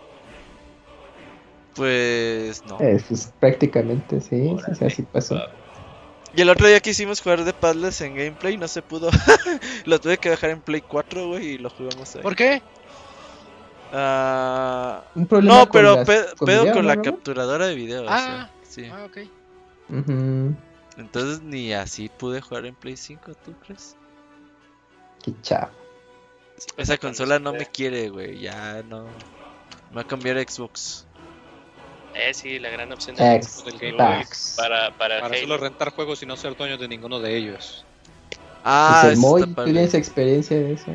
[1.75, 2.87] Pues no.
[2.87, 5.37] Eh, pues prácticamente, sí, sí, sí, así pasó.
[6.39, 9.11] Y el otro día quisimos jugar de Padless en gameplay, no se pudo.
[9.87, 12.23] lo tuve que dejar en Play 4, güey, y lo jugamos ahí.
[12.23, 12.63] ¿Por qué?
[13.93, 17.15] Ah, Un problema no, con pero las- pe- con pedo video, con ¿no, la Robert?
[17.17, 18.05] capturadora de video.
[18.05, 18.19] o Ah.
[18.21, 18.85] sea, sí.
[18.93, 19.19] Ah, ok.
[20.97, 23.97] Entonces ni así pude jugar en Play 5, ¿tú crees?
[25.25, 25.71] Qué chavo.
[26.77, 29.07] Esa consola no me quiere, güey, ya no.
[29.91, 31.05] Me va a cambiar a Xbox.
[32.15, 33.65] Eh, sí, la gran opción de Xbox.
[33.65, 34.55] del Game Pass.
[34.57, 35.39] para, para, Para Halo.
[35.39, 37.85] solo rentar juegos y no ser dueño de ninguno de ellos.
[38.65, 39.73] Ah, Pues Moy, está ¿tú padre.
[39.73, 40.93] tienes experiencia de eso?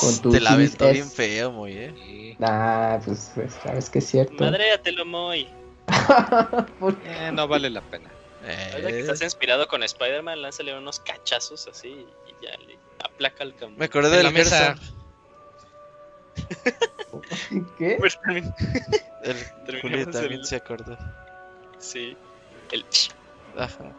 [0.00, 1.14] Con tu Te la aventó bien S.
[1.14, 1.94] feo, muy, eh.
[1.96, 2.36] Sí.
[2.40, 4.44] Ah, pues, pues, sabes que es cierto.
[4.44, 5.48] Madréatelo, Moy.
[6.80, 8.10] ¿Por Eh, no vale la pena.
[8.42, 11.88] Ahora que Eh, estás inspirado con Spider-Man, lánzale unos cachazos así
[12.26, 13.76] y ya le aplaca el campo.
[13.78, 14.76] Me acordé del la mesa.
[17.76, 17.98] Qué?
[19.22, 20.96] El Terminamos Juli también el- se acordó.
[21.78, 22.16] Sí.
[22.72, 22.84] El
[23.56, 23.92] Ajá.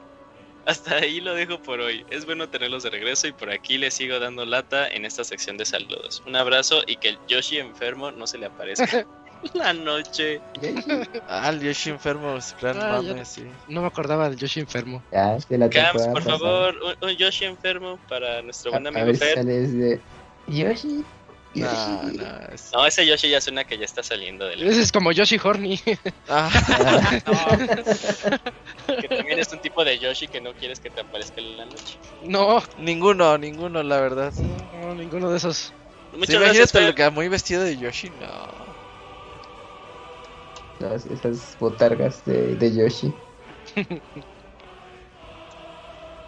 [0.65, 2.05] Hasta ahí lo dejo por hoy.
[2.11, 5.57] Es bueno tenerlos de regreso y por aquí les sigo dando lata en esta sección
[5.57, 6.21] de saludos.
[6.27, 9.07] Un abrazo y que el Yoshi enfermo no se le aparezca
[9.55, 10.39] la noche.
[11.27, 13.47] Ah, el Yoshi enfermo, es gran Ah, mame, sí.
[13.67, 15.03] No me acordaba del Yoshi enfermo.
[15.11, 16.37] Ya, de la Cams, temporada por pasada.
[16.39, 19.35] favor, un, un Yoshi enfermo para nuestro A, buen a amigo ver si Fer.
[19.35, 20.01] sales de
[20.47, 21.03] Yoshi.
[21.55, 22.17] No, Yoshi.
[22.17, 22.69] no, es...
[22.73, 24.61] No, ese Yoshi ya suena que ya está saliendo del.
[24.63, 25.79] Ese es como Yoshi Horny.
[26.27, 26.49] Ah,
[29.01, 31.65] que también es un tipo de Yoshi que no quieres que te aparezca en la
[31.65, 31.99] noche.
[32.21, 34.33] no, ninguno, ninguno, la verdad.
[34.71, 35.73] no, ninguno de esos.
[36.11, 38.75] Muchas Sí, gracias, imagínate lo que muy vestido de Yoshi, no.
[40.79, 43.13] Esas botargas de, de Yoshi.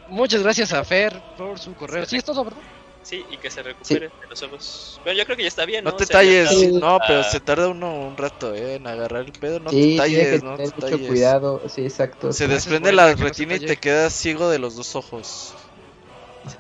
[0.08, 2.06] Muchas gracias a Fer por su correo.
[2.06, 2.62] Sí, es todo, ¿verdad?
[3.04, 5.02] Sí, y que se recupere de los ojos.
[5.04, 5.98] Bueno, yo creo que ya está bien, No ¿no?
[5.98, 6.68] te O sea, ya talles, Sí.
[6.74, 7.24] no, pero Ah.
[7.24, 10.56] se tarda uno un rato, eh, en agarrar el pedo, no sí, te talles, no
[10.56, 11.08] te talles.
[11.08, 11.68] cuidado.
[11.68, 12.32] Sí, exacto.
[12.32, 15.56] Se desprende la no se retina y te quedas ciego de los dos ojos.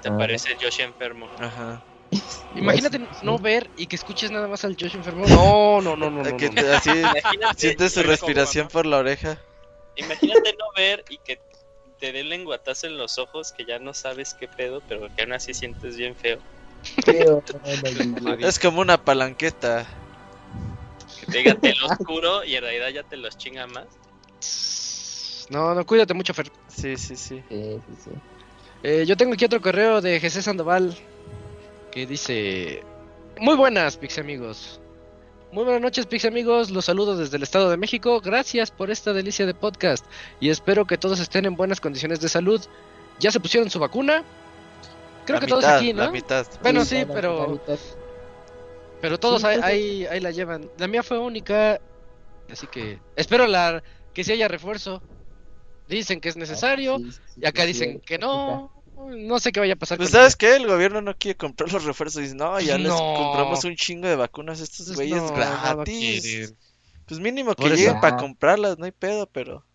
[0.02, 1.28] Te aparece el Yoshi enfermo.
[1.40, 1.84] Ajá.
[2.56, 5.24] Imagínate no ver y que escuches nada más al Yoshi enfermo.
[5.82, 6.24] No, no, no, no.
[6.24, 6.74] no, Que no.
[6.74, 6.90] así
[7.58, 9.40] sientes su respiración por la oreja.
[9.96, 11.40] Imagínate no ver y que
[12.02, 15.34] te dé lenguatazo en los ojos que ya no sabes qué pedo, pero que aún
[15.34, 16.40] así sientes bien feo.
[18.40, 19.88] Es como una palanqueta.
[21.20, 23.86] Que te diga te lo oscuro y en realidad ya te los chinga más.
[25.52, 26.52] No, no, cuídate mucho, Fer.
[26.68, 27.44] Sí, sí, sí.
[27.48, 28.12] Sí, sí, sí.
[28.82, 30.98] Eh, yo tengo aquí otro correo de José Sandoval
[31.92, 32.84] que dice:
[33.38, 34.81] Muy buenas, Pix amigos.
[35.52, 36.72] Muy buenas noches, Pix amigos.
[36.72, 38.22] Los saludo desde el Estado de México.
[38.22, 40.06] Gracias por esta delicia de podcast
[40.40, 42.62] y espero que todos estén en buenas condiciones de salud.
[43.20, 44.24] ¿Ya se pusieron su vacuna?
[45.26, 46.04] Creo La que todos aquí, ¿no?
[46.04, 46.48] La mitad.
[46.62, 47.78] Bueno, Sí, sí, la- pero, mitad.
[49.02, 50.70] pero todos Sí, ahí, ahí, ahí la llevan.
[50.78, 51.80] La mía fue única,
[52.50, 55.02] así que espero la que si haya refuerzo.
[55.88, 56.98] Dicen que es necesario.
[57.00, 58.72] Sí, sí, sí, Y acá sí, dicen sí, que sí, no.
[59.10, 59.98] No sé qué vaya a pasar.
[59.98, 62.22] Pues con sabes qué, el gobierno no quiere comprar los refuerzos.
[62.22, 65.74] Dice, no, ya les compramos un chingo de vacunas a estos Pues güeyes no, a
[65.76, 66.54] gratis.
[67.06, 69.66] Pues mínimo que Por eso- lleguen para comprarlas, no hay pedo, pero...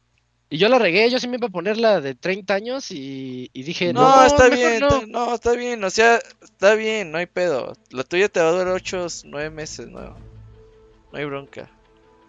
[0.48, 3.50] Y yo la regué, yo sí me iba a poner la de 30 años y,
[3.52, 4.88] y dije, No, no, está bien, no.
[4.88, 7.72] está- no, está bien, o sea, está bien, no hay pedo.
[7.90, 11.68] La tuya te va a durar 8, 9 meses, no, no hay bronca.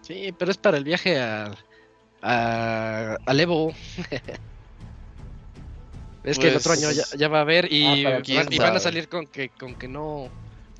[0.01, 1.55] Sí, pero es para el viaje a,
[2.23, 3.71] a, al Evo.
[6.23, 8.47] es que el otro Pues- año ya, ya va a haber y, Ah, van, quién
[8.51, 10.29] y van a salir con que, con que no,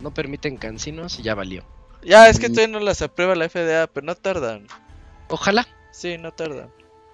[0.02, 1.64] no permiten cansinos y ya valió.
[2.04, 4.68] Ya, es que Y- todavía no las aprueba la FDA, pero no tardan.
[5.30, 6.70] Ojalá, Sí, no tardan.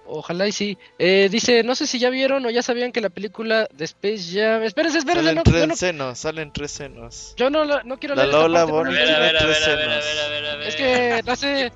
[0.06, 0.76] ojalá y sí.
[0.98, 4.24] Eh, dice, no sé si ya vieron o ya sabían que la película de Space
[4.32, 4.62] Jam...
[4.62, 7.34] Espérense, espérense, Salen no, tres no, senos, salen tres senos.
[7.38, 9.70] yo no, la- no quiero La leer Lola Bonnie ver, a ver, a Tres ver,
[9.70, 10.04] a ver, a senos.
[10.04, 10.68] ver, a ver, a ver.
[10.68, 11.72] Es que no sé...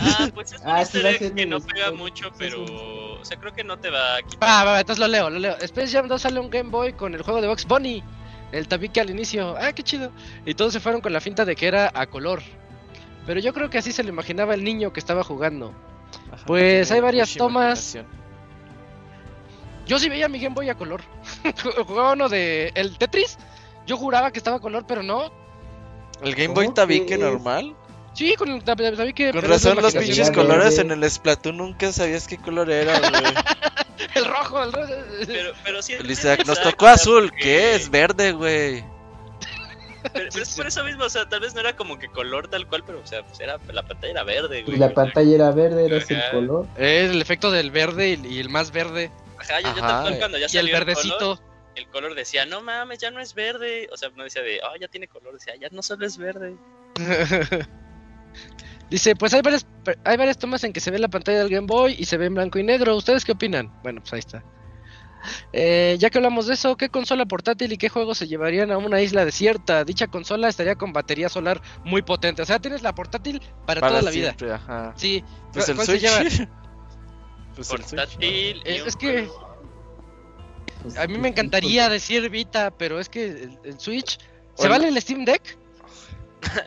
[0.00, 1.00] Ah, pues es un Ah, sí
[1.34, 2.36] que no pega mucho, sí, sí.
[2.38, 3.11] pero...
[3.22, 4.48] O sea, creo que no te va a quitar.
[4.48, 5.56] Va, va, va, entonces lo leo, lo leo.
[5.60, 8.02] Space Jam 2 sale un Game Boy con el juego de Box Bunny.
[8.50, 9.54] El tabique al inicio.
[9.56, 10.10] Ah, qué chido.
[10.44, 12.42] Y todos se fueron con la finta de que era a color.
[13.24, 15.72] Pero yo creo que así se lo imaginaba el niño que estaba jugando.
[16.32, 17.96] Ajá, Pues hay varias tomas.
[19.86, 21.02] Yo sí veía mi Game Boy a color.
[21.86, 23.38] Jugaba uno de el Tetris.
[23.86, 25.32] Yo juraba que estaba a color, pero no.
[26.22, 27.76] El Game Boy ¿Cómo tabique normal.
[28.14, 29.32] Sí, con el tab- tabique.
[29.32, 33.12] Con razón los pinches colores en el Splatoon nunca sabías qué color era, güey.
[34.14, 34.92] El rojo, el rojo.
[35.26, 35.92] Pero, pero sí.
[35.94, 37.88] El Isaac, nos tocó azul, porque- ¿qué es?
[37.90, 38.84] Verde, güey.
[40.12, 42.48] Pero, pero es por eso mismo, o sea, tal vez no era como que color
[42.48, 44.74] tal cual, pero, o sea, pues era, la pantalla era verde, güey.
[44.76, 46.66] Y la pantalla era verde, era ese el color.
[46.76, 49.10] Es el efecto del verde y, y el más verde.
[49.38, 51.18] Ajá, yo, yo Ajá, tal cual cuando ya Y el salió el verdecito.
[51.18, 51.38] color,
[51.76, 53.88] el color decía, no mames, ya no es verde.
[53.92, 56.54] O sea, no decía de, oh, ya tiene color, decía, ya no solo es verde.
[58.90, 59.66] Dice, pues hay varias,
[60.04, 62.26] hay varias tomas en que se ve la pantalla del Game Boy y se ve
[62.26, 62.94] en blanco y negro.
[62.94, 63.72] ¿Ustedes qué opinan?
[63.82, 64.44] Bueno, pues ahí está.
[65.52, 68.78] Eh, ya que hablamos de eso, ¿qué consola portátil y qué juegos se llevarían a
[68.78, 69.84] una isla desierta?
[69.84, 72.42] Dicha consola estaría con batería solar muy potente.
[72.42, 74.24] O sea, tienes la portátil para, Para toda la vida.
[74.30, 74.92] siempre, ajá.
[74.96, 75.24] Sí.
[75.52, 76.02] Pues el ¿cuál se Switch.
[76.02, 76.48] lleva?
[77.54, 78.02] Pues el Switch, ¿no?
[78.02, 78.62] Portátil.
[78.64, 79.28] es que
[80.96, 84.18] a mí me pues, encantaría decir Vita, pero es que el, el Switch...
[84.54, 85.56] ¿Se O vale el Steam Deck?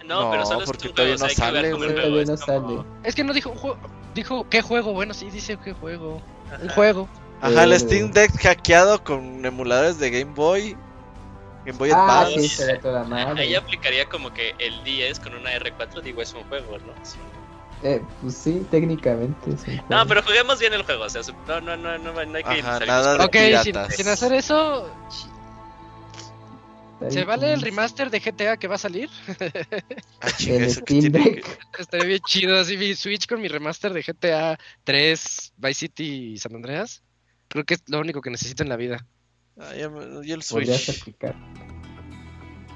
[0.05, 1.95] No, No, pero solo es porque un todavía no sale, Sí, güey.
[1.95, 2.89] todavía es no como- sale.
[3.03, 3.77] Es que no dijo un juego.
[4.13, 4.93] Dijo, ¿qué juego?
[4.93, 6.21] Bueno, sí, dice qué juego.
[6.61, 7.07] Un juego.
[7.41, 10.77] Ajá, el Eh, Steam Deck hackeado con emuladores de Game Boy.
[11.65, 12.47] Game Boy Ah, Advance.
[12.49, 13.41] sí, toda madre.
[13.41, 16.93] Ahí aplicaría como que el 10 con una R4, digo, es un juego, ¿no?
[17.03, 17.17] Sí.
[17.83, 19.51] Eh, pues sí, técnicamente.
[19.51, 22.19] es un No, pero juguemos bien el juego, o sea, no, no, no, no, no
[22.37, 23.35] hay que Ajá, nada de Ok,
[23.91, 24.89] sin, hacer eso,
[27.09, 29.09] ¿se vale el remaster de GTA que va a salir?
[30.22, 31.59] Ah, chinga, En ¿eso qué Steam tiene Deck.
[31.77, 36.38] Estaría bien chido así mi Switch con mi remaster de GTA 3, Vice City y
[36.38, 37.03] San Andreas.
[37.48, 39.06] Creo que es lo único que necesito en la vida.
[39.59, 41.03] Ah, ya me- y el Switch.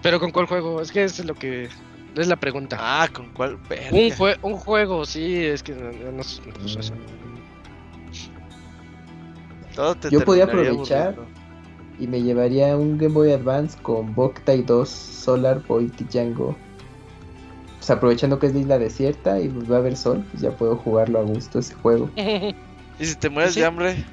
[0.01, 0.81] Pero ¿con cuál juego?
[0.81, 1.69] Es que es lo que
[2.15, 2.77] es la pregunta.
[2.79, 3.57] Ah, ¿con cuál?
[3.69, 3.91] Verga.
[3.97, 6.23] un, jue- un juego, sí, es que no, no- no-
[6.59, 6.93] pues eso.
[9.75, 11.15] Todo te Yo podía aprovechar.
[11.99, 16.55] Y me llevaría un Game Boy Advance con Boktai 2 Solar Boy Django.
[17.77, 20.51] Pues aprovechando que es de isla desierta y pues va a haber sol, pues ya
[20.51, 22.09] puedo jugarlo a gusto ese juego.
[22.15, 23.59] ¿Y si te mueres ¿Sí?
[23.61, 24.05] de hambre?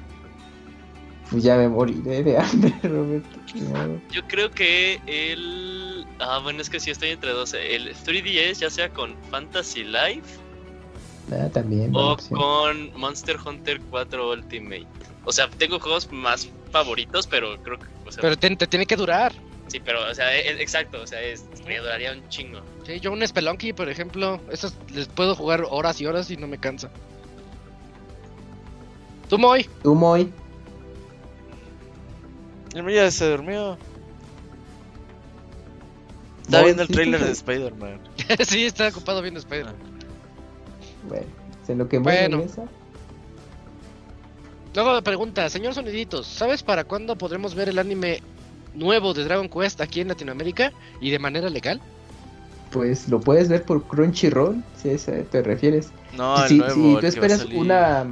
[1.29, 3.37] Pues ya me moriré de hambre, Roberto.
[3.55, 3.99] No.
[4.11, 6.05] Yo creo que el...
[6.19, 7.53] Ah, bueno, es que sí estoy entre dos.
[7.53, 10.39] El 3DS, ya sea con Fantasy Life
[11.29, 11.93] Nada, también.
[11.95, 12.39] o opción.
[12.39, 14.87] con Monster Hunter 4 Ultimate.
[15.25, 17.85] O sea, tengo juegos más favoritos, pero creo que...
[18.05, 19.33] O sea, Pero te, te tiene que durar.
[19.67, 22.61] Sí, pero, o sea, e- exacto, o sea, es, me duraría un chingo.
[22.85, 26.47] Sí, yo un Spelunky, por ejemplo, esos les puedo jugar horas y horas y no
[26.47, 26.89] me cansa.
[29.29, 29.67] Tú, Moy.
[29.83, 30.31] Tú, Moy.
[32.73, 33.77] El mío ya se durmió.
[36.43, 37.99] Está viendo el trailer de Spider-Man.
[38.45, 39.75] sí, está ocupado viendo Spider-Man.
[41.09, 41.25] Bueno,
[41.65, 42.37] se lo que Bueno.
[42.37, 42.63] regresa.
[44.77, 48.21] Luego pregunta, señor Soniditos, ¿sabes para cuándo podremos ver el anime
[48.75, 51.81] nuevo de Dragon Quest aquí en Latinoamérica y de manera legal?
[52.69, 55.89] Pues lo puedes ver por Crunchyroll, si a eso te refieres.
[56.15, 56.73] No, el si, nuevo.
[56.75, 58.05] si el tú que va a esperas salir, una.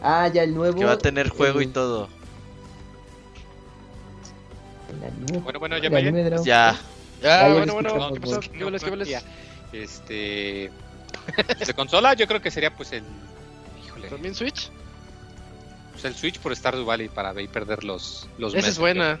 [0.00, 0.78] Ah, ya el nuevo.
[0.78, 2.08] Que va a tener juego y todo.
[4.88, 6.70] el anime- Bueno, bueno, ya el me Dragon Ya.
[6.70, 6.76] Ah,
[7.22, 8.40] Ah, ya bueno, lo bueno, escuchamos, ¿qué pasó?
[8.40, 9.78] ¿Qué bolas, qué?
[9.82, 10.70] Este.
[11.66, 13.02] De consola, yo creo que sería pues el.
[13.86, 14.08] Híjole.
[14.08, 14.70] ¿También Switch?
[15.96, 18.28] Pues el Switch por Stardew Valley para ver y perder los.
[18.36, 19.18] los Esa es buena.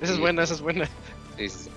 [0.00, 0.84] Esa es buena, esa es buena.
[1.38, 1.70] sí, sí, sí.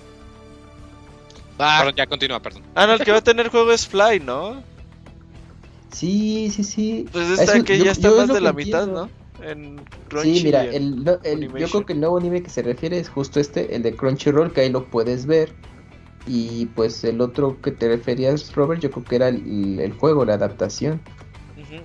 [1.58, 2.62] Ah, Perdón, ya continúa, perdón.
[2.74, 4.62] Ah, no, el que va a tener juego es Fly, ¿no?
[5.90, 7.06] Sí, sí, sí.
[7.12, 8.86] Pues Eso- está que yo- ya está más de la mitad.
[8.86, 9.08] ¿no?
[9.42, 10.38] En Crunchy.
[10.38, 13.08] Sí, mira, el, no- el- yo creo que el nuevo anime que se refiere es
[13.08, 15.52] justo este, el de Crunchyroll, que ahí lo puedes ver.
[16.26, 20.24] Y pues el otro que te referías, Robert, yo creo que era el, el juego,
[20.24, 21.00] la adaptación.
[21.60, 21.82] Ujú.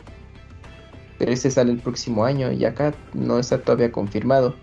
[1.18, 4.56] Pero ese sale el próximo año y acá no está todavía confirmado.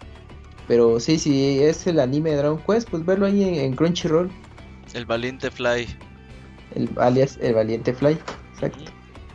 [0.69, 4.31] Pero sí, si es el anime de Dragon Quest, pues verlo ahí en, en Crunchyroll,
[4.95, 5.87] El valiente Fly.
[6.75, 8.17] el alias El Valiente Fly.
[8.55, 8.85] Exacto.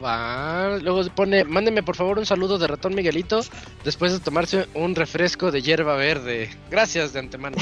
[0.04, 0.78] va.
[0.82, 3.42] Luego se pone, mándeme por favor un saludo de ratón Miguelito
[3.84, 6.50] después de tomarse un refresco de hierba verde.
[6.72, 7.58] Gracias de antemano.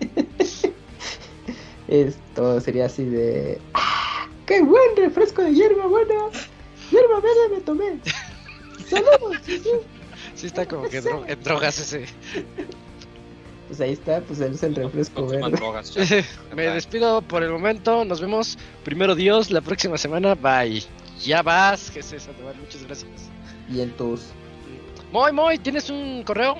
[1.88, 3.60] Esto sería así de...
[3.74, 4.26] ¡Ah!
[4.46, 6.14] ¡Qué buen refresco de hierba buena!
[6.90, 7.98] ¡Hierba verde me tomé!
[8.92, 9.36] ¡Saludos!
[9.44, 9.70] sí, sí.
[10.34, 12.04] Sí está como que dro- en drogas ese.
[13.68, 15.50] Pues ahí está, pues es el refresco verde.
[15.50, 15.94] drogas.
[16.54, 18.04] Me despido por el momento.
[18.04, 20.34] Nos vemos primero Dios la próxima semana.
[20.34, 20.82] Bye.
[21.24, 22.56] Ya vas, Jesús Sandoval.
[22.56, 23.10] Muchas gracias.
[23.72, 24.26] Y el tus.
[25.12, 26.56] Moy, Moy, ¿tienes un correo?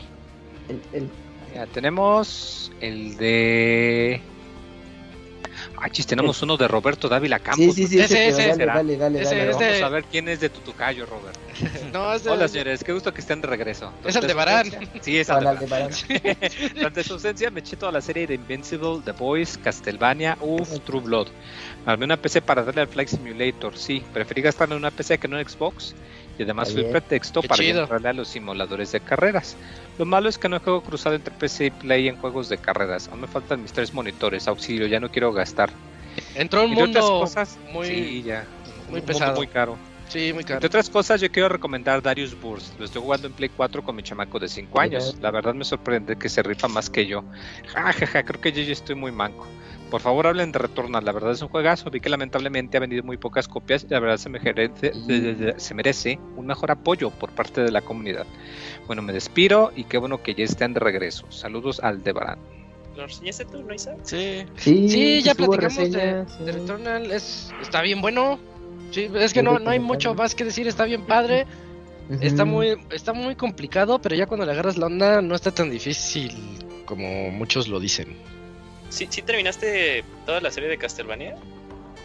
[0.69, 1.09] El, el,
[1.55, 4.20] Ya, tenemos el de.
[5.85, 7.59] Ah, chis, tenemos uno de Roberto Dávila Campos.
[7.59, 9.51] sí, sí, sí, Ese, ese, ese, dale, dale, dale, ese, dale.
[9.51, 9.65] Ese.
[9.65, 11.36] Vamos a ver quién es de tu tocayo, Robert.
[11.93, 13.93] No, es de, Hola, señores, qué gusto que estén de regreso.
[14.05, 14.67] Es el de Durante su Barán.
[14.67, 15.93] ausencia- Sí, es el de Hola, Barán.
[15.93, 16.36] Aldebarán.
[16.77, 21.01] Durante su ausencia me eché toda la serie de Invincible, The Boys, Castlevania, uff, True
[21.01, 21.27] Blood.
[21.85, 24.02] Armé una PC para darle al Flight Simulator, sí.
[24.12, 25.94] Preferí gastar en una PC que no en Xbox.
[26.39, 29.57] Y además fue pretexto Qué para entrarle a los simuladores de carreras.
[29.99, 33.09] Lo malo es que no juego cruzado entre PC y Play en juegos de carreras.
[33.09, 35.70] Aún me faltan mis tres monitores, auxilio, ya no quiero gastar.
[36.35, 38.47] Entró un Y mundo cosas, muy- sí, ya.
[38.65, 39.36] muy Un mundo pesado.
[39.36, 39.77] muy caro.
[40.09, 40.57] Sí, muy caro.
[40.57, 42.78] Entre otras cosas, yo quiero recomendar Darius Burst.
[42.78, 45.17] Lo estoy jugando en Play 4 con mi chamaco de 5 años.
[45.20, 47.25] La verdad me sorprende que se rifa más que yo.
[47.75, 49.47] Ja, ja, ja, creo que yo ya estoy muy manco.
[49.92, 51.04] Por favor, hablen de Returnal.
[51.04, 51.90] La verdad es un juegazo.
[51.90, 54.90] Vi que lamentablemente ha vendido muy pocas copias y la verdad se merece,
[55.58, 58.24] se merece un mejor apoyo por parte de la comunidad.
[58.86, 61.30] Bueno, me despido y qué bueno que ya estén de regreso.
[61.30, 62.38] Saludos al Debarán.
[62.96, 63.98] ¿Lo reseñaste tú, no, Isaac?
[64.04, 64.46] Sí.
[64.56, 66.42] Sí, Sí, ya platicamos de, sí.
[66.42, 67.12] de Returnal.
[67.12, 68.38] Es, está bien bueno.
[68.92, 70.66] Sí, es que no, no hay mucho más que decir.
[70.68, 71.44] Está bien padre.
[72.22, 75.70] Está muy, está muy complicado, pero ya cuando le agarras la onda no está tan
[75.70, 76.32] difícil
[76.86, 78.32] como muchos lo dicen.
[78.92, 81.34] ¿Sí, ¿Sí terminaste toda la serie de Castlevania?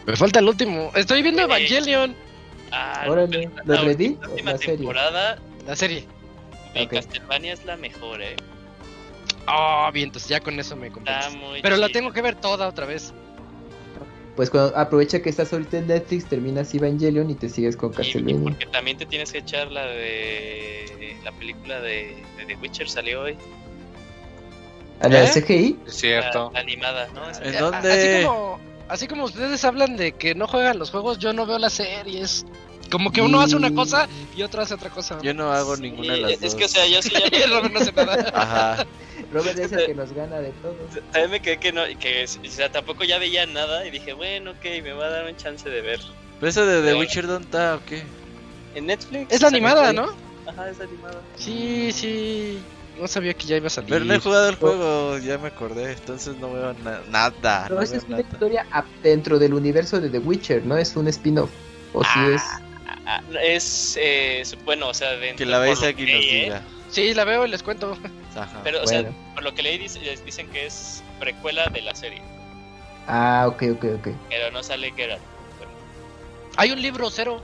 [0.06, 0.90] Me falta el último.
[0.94, 2.16] Estoy viendo Eh, Evangelion,
[2.70, 4.76] Ah, Órale, ¿lo la última- la serie?
[4.76, 6.04] temporada la serie.
[6.74, 6.86] de.
[6.96, 8.36] Castlevania es la mejor, ¿eh?
[9.50, 10.90] Oh, bien, entonces ya con eso me
[11.30, 13.12] muy Pero la tengo que ver toda otra vez.
[14.36, 18.40] Pues cuando aprovecha que estás ahorita en Netflix, terminas Evangelion y te sigues con Castlevania.
[18.50, 23.22] porque también te tienes que echar la de la película de, de The Witcher salió
[23.22, 23.36] hoy,
[25.00, 25.30] ¿A la ¿Eh?
[25.32, 25.78] CGI?
[25.86, 26.50] Es cierto.
[26.52, 27.28] la animada, ¿no?
[27.30, 27.92] Es- ¿En A- dónde?
[27.92, 31.58] Así como, así como ustedes hablan de que no juegan los juegos, yo no veo
[31.58, 32.44] las series.
[32.90, 35.18] Como que uno hace una cosa y otro hace otra cosa.
[35.22, 36.54] Yo no hago Sí, ninguna de las es dos.
[36.54, 38.32] que o sea, yo sí ya Robert no hace nada.
[38.34, 38.86] Ajá.
[39.30, 40.76] Robert es el que nos gana de todos.
[41.12, 44.52] también me quedé que no, que o sea, tampoco ya veía nada y dije, bueno,
[44.52, 46.00] ok, me va a dar un chance de ver.
[46.40, 48.04] ¿Pero eso de The Pero- Witcher dónde está o qué?
[48.74, 49.32] En Netflix.
[49.34, 49.92] Es la animada.
[49.92, 50.08] ¿no?
[50.46, 51.20] Ajá, es animada.
[51.36, 52.58] Sí, sí.
[52.98, 53.90] No sabía que ya iba a salir.
[53.90, 55.92] Pero no he jugado el juego, ya me acordé.
[55.92, 57.68] Entonces no veo na- nada.
[57.68, 58.28] No esa es una nada.
[58.28, 58.66] historia
[59.02, 60.76] dentro del universo de The Witcher, ¿no?
[60.76, 61.50] Es un spin-off.
[61.92, 62.42] O si es.
[63.06, 66.28] Ah, es, eh, bueno, o sea, dentro Que la veis aquí que nos ¿eh?
[66.42, 66.62] diga.
[66.90, 67.96] Sí, la veo y les cuento.
[68.36, 68.60] Ajá.
[68.64, 69.10] Pero, o Bueno.
[69.10, 72.20] sea, por lo que leí, dicen que es precuela de la serie,
[73.06, 74.08] Ah, ok, ok, ok.
[74.28, 75.22] pero no sale Geralt.
[76.56, 77.42] Hay un libro cero.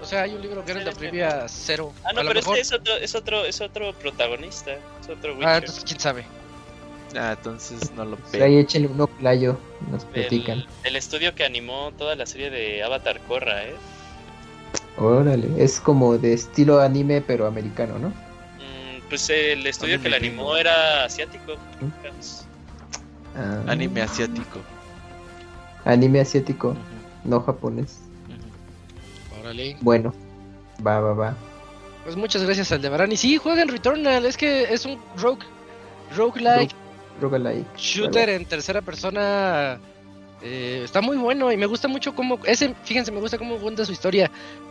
[0.00, 1.92] O sea, hay un libro que era de Privia cero.
[2.04, 2.58] Ah, no, a lo pero mejor.
[2.58, 5.48] este es otro, es otro, es otro protagonista, es otro Witcher.
[5.48, 6.24] Ah, entonces quién sabe.
[7.16, 8.44] Ah, entonces no lo Pues veo.
[8.44, 9.58] ahí échenle un playo,
[9.90, 10.58] nos platican.
[10.58, 13.74] el, el estudio que animó toda la serie de Avatar Korra, ¿eh?
[14.98, 18.08] Órale, es como de estilo anime, pero americano, ¿no?
[18.08, 21.54] Mm, pues el estudio que la animó era asiático.
[23.36, 24.60] Ah, Anime asiático.
[25.84, 26.74] Anime asiático,
[27.24, 27.98] no japonés.
[29.46, 29.76] Órale.
[29.80, 30.12] Bueno,
[30.84, 31.36] va, va, va.
[32.02, 34.26] Pues muchas gracias al de Y sí, jueguen Returnal.
[34.26, 35.44] Es que es un rogue.
[36.16, 36.72] Roguelike
[37.20, 37.66] Roguelike.
[37.76, 39.78] shooter en tercera persona.
[40.42, 42.40] eh, está muy bueno y me gusta mucho cómo.
[42.44, 44.30] Ese, fíjense, me gusta cómo cuenta su historia.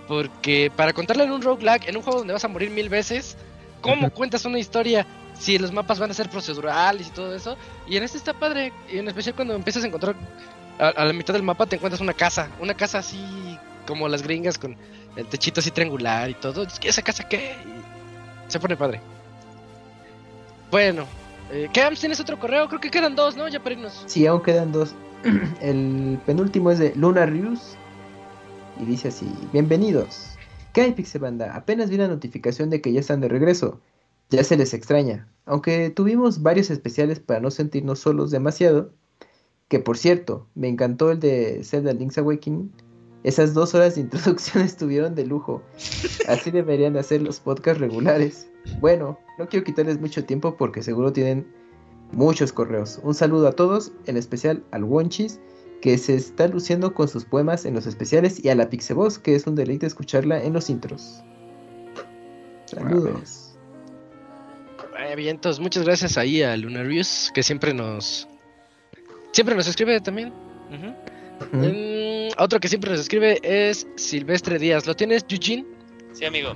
[0.10, 3.38] Porque para contarla en un roguelike, en un juego donde vas a morir mil veces,
[3.82, 5.06] ¿cómo cuentas una historia?
[5.40, 7.58] Si los mapas van a ser procedurales y todo eso.
[7.88, 8.74] Y en este está padre.
[8.92, 10.16] Y en especial cuando empiezas a encontrar.
[10.80, 12.50] A, a la mitad del mapa te encuentras una casa.
[12.60, 14.76] Una casa así como las gringas con
[15.16, 16.66] el techito así triangular y todo.
[16.84, 17.56] ¿Esa casa qué?
[18.48, 19.00] Se pone padre.
[20.72, 21.06] Bueno.
[21.52, 22.68] Eh, ¿tienes otro correo?
[22.68, 23.48] Creo que quedan dos, ¿no?
[23.48, 24.04] Ya para irnos.
[24.08, 24.94] Sí, aún quedan dos.
[25.62, 27.76] El penúltimo es de Luna Rius.
[28.80, 30.36] Y dice así: Bienvenidos.
[30.74, 31.56] ¿Qué hay, Pixel Banda?
[31.56, 33.80] Apenas vi la notificación de que ya están de regreso.
[34.30, 35.28] Ya se les extraña.
[35.46, 38.92] Aunque tuvimos varios especiales para no sentirnos solos demasiado.
[39.68, 42.72] Que por cierto, me encantó el de Zelda Link's Awakening.
[43.26, 45.64] Esas dos horas de introducción estuvieron de lujo.
[46.28, 48.48] Así deberían de hacer los podcasts regulares.
[48.80, 51.48] Bueno, no quiero quitarles mucho tiempo porque seguro tienen
[52.12, 53.00] muchos correos.
[53.02, 55.40] Un saludo a todos, en especial al Wonchis,
[55.82, 59.34] que se está luciendo con sus poemas en los especiales, y a la Pixeboss, que
[59.34, 61.24] es un deleite escucharla en los intros.
[62.66, 63.58] Saludos.
[65.60, 68.28] Muchas gracias ahí a Lunarius, que siempre nos.
[69.32, 70.32] Siempre nos escribe también.
[71.52, 74.86] Mm, otro que siempre nos escribe es Silvestre Díaz.
[74.86, 75.66] ¿Lo tienes, Eugene?
[76.14, 76.56] Sí, amigo.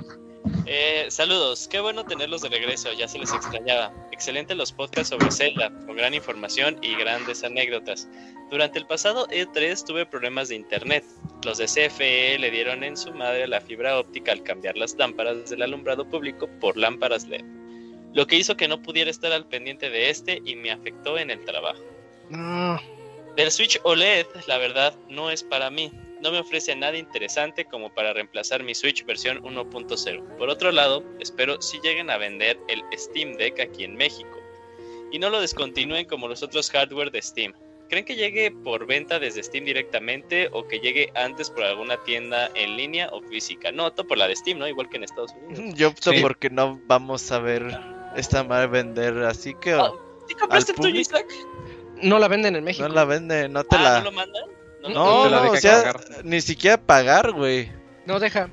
[0.66, 3.92] Eh, saludos, qué bueno tenerlos de regreso, ya se les extrañaba.
[4.12, 8.08] Excelente los podcasts sobre Zelda, con gran información y grandes anécdotas.
[8.50, 11.04] Durante el pasado E3 tuve problemas de internet.
[11.44, 15.50] Los de CFE le dieron en su madre la fibra óptica al cambiar las lámparas
[15.50, 17.44] del alumbrado público por lámparas LED.
[18.14, 21.30] Lo que hizo que no pudiera estar al pendiente de este y me afectó en
[21.30, 21.84] el trabajo.
[22.30, 22.80] No.
[23.36, 25.92] Del Switch OLED, la verdad, no es para mí.
[26.22, 30.38] No me ofrece nada interesante como para reemplazar mi Switch versión 1.0.
[30.38, 34.38] Por otro lado, espero si lleguen a vender el Steam Deck aquí en México
[35.12, 37.54] y no lo descontinúen como los otros hardware de Steam.
[37.88, 42.52] ¿Creen que llegue por venta desde Steam directamente o que llegue antes por alguna tienda
[42.54, 43.72] en línea o física?
[43.72, 44.68] No, todo por la de Steam, ¿no?
[44.68, 45.74] Igual que en Estados Unidos.
[45.76, 46.20] Yo opto Sí.
[46.22, 47.66] porque no vamos a ver
[48.16, 49.76] esta madre vender, así que
[50.28, 51.00] ¿Sí compraste al el tuyo, público.
[51.00, 51.26] Isaac?
[52.02, 52.88] No la venden en México.
[52.88, 53.98] no la vende, no te Ah, la...
[54.00, 54.44] ¿no lo mandan?
[54.82, 56.26] No, No te la no, deja o sea, cargar.
[56.26, 57.72] ni siquiera pagar, güey.
[58.06, 58.50] No deja.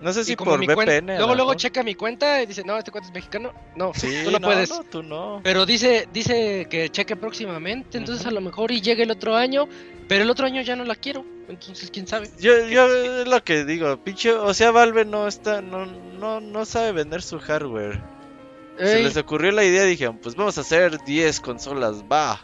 [0.00, 0.76] No sé si por mi VPN.
[1.06, 3.52] cuen- a Luego, luego checa mi cuenta y dice, no, este cuenta es mexicano.
[3.76, 4.68] No, Sí, tú no, puedes.
[4.68, 5.40] No, tú no.
[5.42, 9.66] Pero dice, dice que cheque próximamente, entonces a lo mejor y llegue el otro año,
[10.06, 12.28] pero el otro año ya no la quiero, entonces quién sabe.
[12.38, 12.86] Yo, yo
[13.22, 17.22] es lo que digo, pinche, o sea, Valve no está, no, no, no sabe vender
[17.22, 17.98] su hardware.
[18.78, 22.40] Se Ey, les ocurrió la idea, dijeron, pues vamos a hacer 10 consolas, va.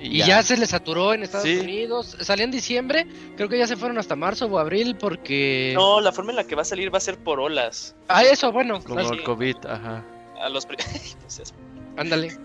[0.00, 0.42] y ya.
[0.42, 1.58] se les saturó en Estados Sí.
[1.58, 3.06] Unidos, salía en diciembre,
[3.36, 5.72] creo que ya se fueron hasta marzo o abril porque...
[5.74, 7.96] No, la forma en la que va a salir va a ser por olas.
[8.06, 10.04] Ah, eso, bueno, Como el COVID, ajá.
[10.40, 10.76] A los, pri-
[11.22, 11.52] No seas
[11.96, 12.30] ándale.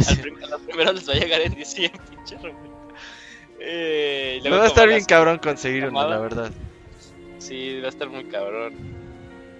[0.00, 0.20] Sí.
[0.44, 2.36] A los primeros les va a llegar en diciembre, pinche.
[3.60, 6.10] Eh, Me va a estar bien cabrón conseguir una, mamada.
[6.16, 6.50] la verdad.
[7.38, 8.74] Sí, va a estar muy cabrón.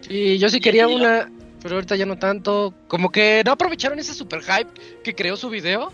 [0.09, 1.31] Y yo sí quería Y- una,
[1.63, 2.75] pero ahorita ya no tanto.
[2.89, 4.71] Como que no aprovecharon ese super hype
[5.03, 5.93] que creó su video.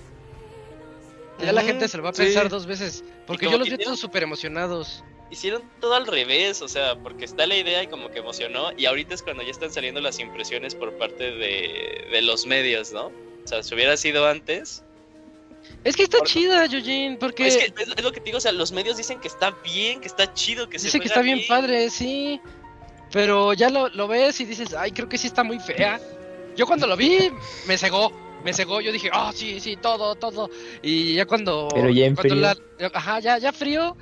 [1.41, 2.23] Ya la gente se lo va a sí.
[2.23, 3.05] pensar dos veces.
[3.27, 5.03] Porque yo los que vi todos súper emocionados.
[5.31, 8.85] Hicieron todo al revés, o sea, porque está la idea y como que emocionó, y
[8.85, 13.07] ahorita es cuando ya están saliendo las impresiones por parte de, de los medios, ¿no?
[13.07, 14.85] O sea, si hubiera sido antes.
[15.85, 18.41] Es que está Por- chida, Yojin, porque Es, que es, lo que te digo, o
[18.43, 21.21] sea, los medios dicen que está bien, que está chido, que se dice que juega
[21.21, 22.39] está bien padre, sí.
[23.13, 26.01] Pero ya lo, lo ves y dices, ay, creo que sí está muy fea.
[26.57, 27.31] Yo cuando lo vi,
[27.69, 28.11] me cegó.
[28.45, 30.51] Me cegó, yo dije, ah, sí, sí, todo, todo.
[30.83, 31.69] Y ya cuando.
[31.73, 32.43] Pero ya en cuando frío.
[32.81, 33.97] la- ajá, ya, ya frío.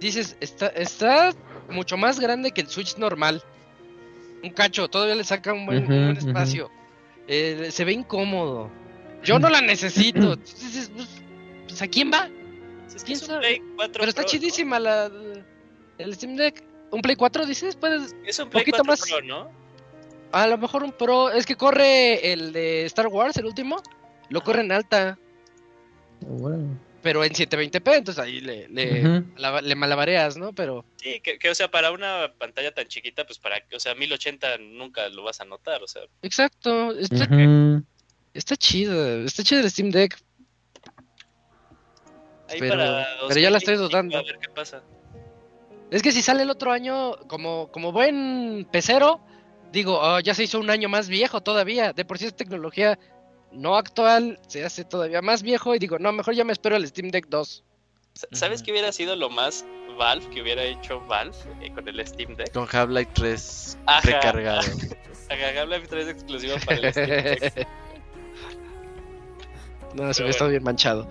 [0.00, 1.32] Dices, está, está
[1.70, 3.42] mucho más grande que el Switch normal.
[4.42, 6.70] Un cacho, todavía le saca un buen, un espacio.
[7.26, 8.70] Eh, se ve incómodo.
[9.22, 10.36] Yo no la necesito.
[10.36, 11.08] Dices, pues,
[11.66, 12.28] pues, ¿a quién va?
[12.94, 13.40] Es que ¿Quién es un sabe?
[13.40, 14.30] Play 4 Pero está Pro, ¿no?
[14.30, 15.10] chidísima la,
[15.96, 16.62] el Steam Deck.
[16.94, 17.76] ¿Un Play 4 dices?
[17.76, 18.14] Puedes.
[18.24, 19.50] Es un Play poquito 4 más- Pro, ¿no?
[20.32, 21.30] A lo mejor un Pro.
[21.30, 23.82] Es que corre el de Star Wars, el último.
[24.30, 25.18] Lo corre en alta.
[26.20, 26.78] Bueno.
[27.02, 30.54] Pero en 720p, entonces ahí le, le, malabareas, ¿no?
[30.54, 30.86] Pero.
[30.96, 34.56] Sí, que, que, o sea, para una pantalla tan chiquita, pues para, o sea, 1080
[34.58, 36.02] nunca lo vas a notar, o sea.
[36.22, 36.92] Exacto.
[36.98, 37.28] Está,
[38.32, 39.22] está chido.
[39.24, 40.16] Está chido el Steam Deck.
[42.48, 44.18] Ahí Pero- para pero ya la estoy 2025, dudando.
[44.18, 44.82] A ver qué pasa.
[45.90, 49.20] Es que si sale el otro año, como, como buen pecero,
[49.72, 51.92] digo, "Oh, ya se hizo un año más viejo todavía.
[51.92, 52.98] De por sí es tecnología
[53.52, 55.74] no actual, se hace todavía más viejo.
[55.74, 57.64] Y digo, no, mejor ya me espero al Steam Deck 2.
[58.14, 59.64] Sa- ¿Sabes qué hubiera sido lo más
[59.98, 62.52] Valve que hubiera hecho Valve eh, con el Steam Deck?
[62.52, 64.00] Con Half-Life 3 Ajá.
[64.10, 64.66] recargado.
[65.30, 67.66] Agarrarle 3 exclusivo para el Steam Deck.
[69.94, 71.06] no, se me está bien manchado.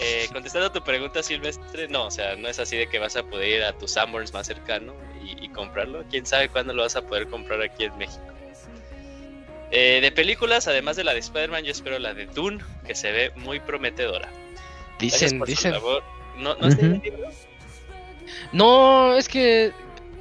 [0.00, 3.16] Eh, contestando a tu pregunta, Silvestre, no, o sea, no es así de que vas
[3.16, 4.94] a poder ir a tu Sanborns más cercano
[5.24, 6.04] y, y comprarlo.
[6.10, 8.22] Quién sabe cuándo lo vas a poder comprar aquí en México.
[9.74, 13.10] Eh, de películas, además de la de Spider-Man, yo espero la de Dune, que se
[13.10, 14.28] ve muy prometedora.
[14.98, 15.74] Dicen, dicen.
[16.38, 16.54] ¿No,
[18.52, 19.72] no es que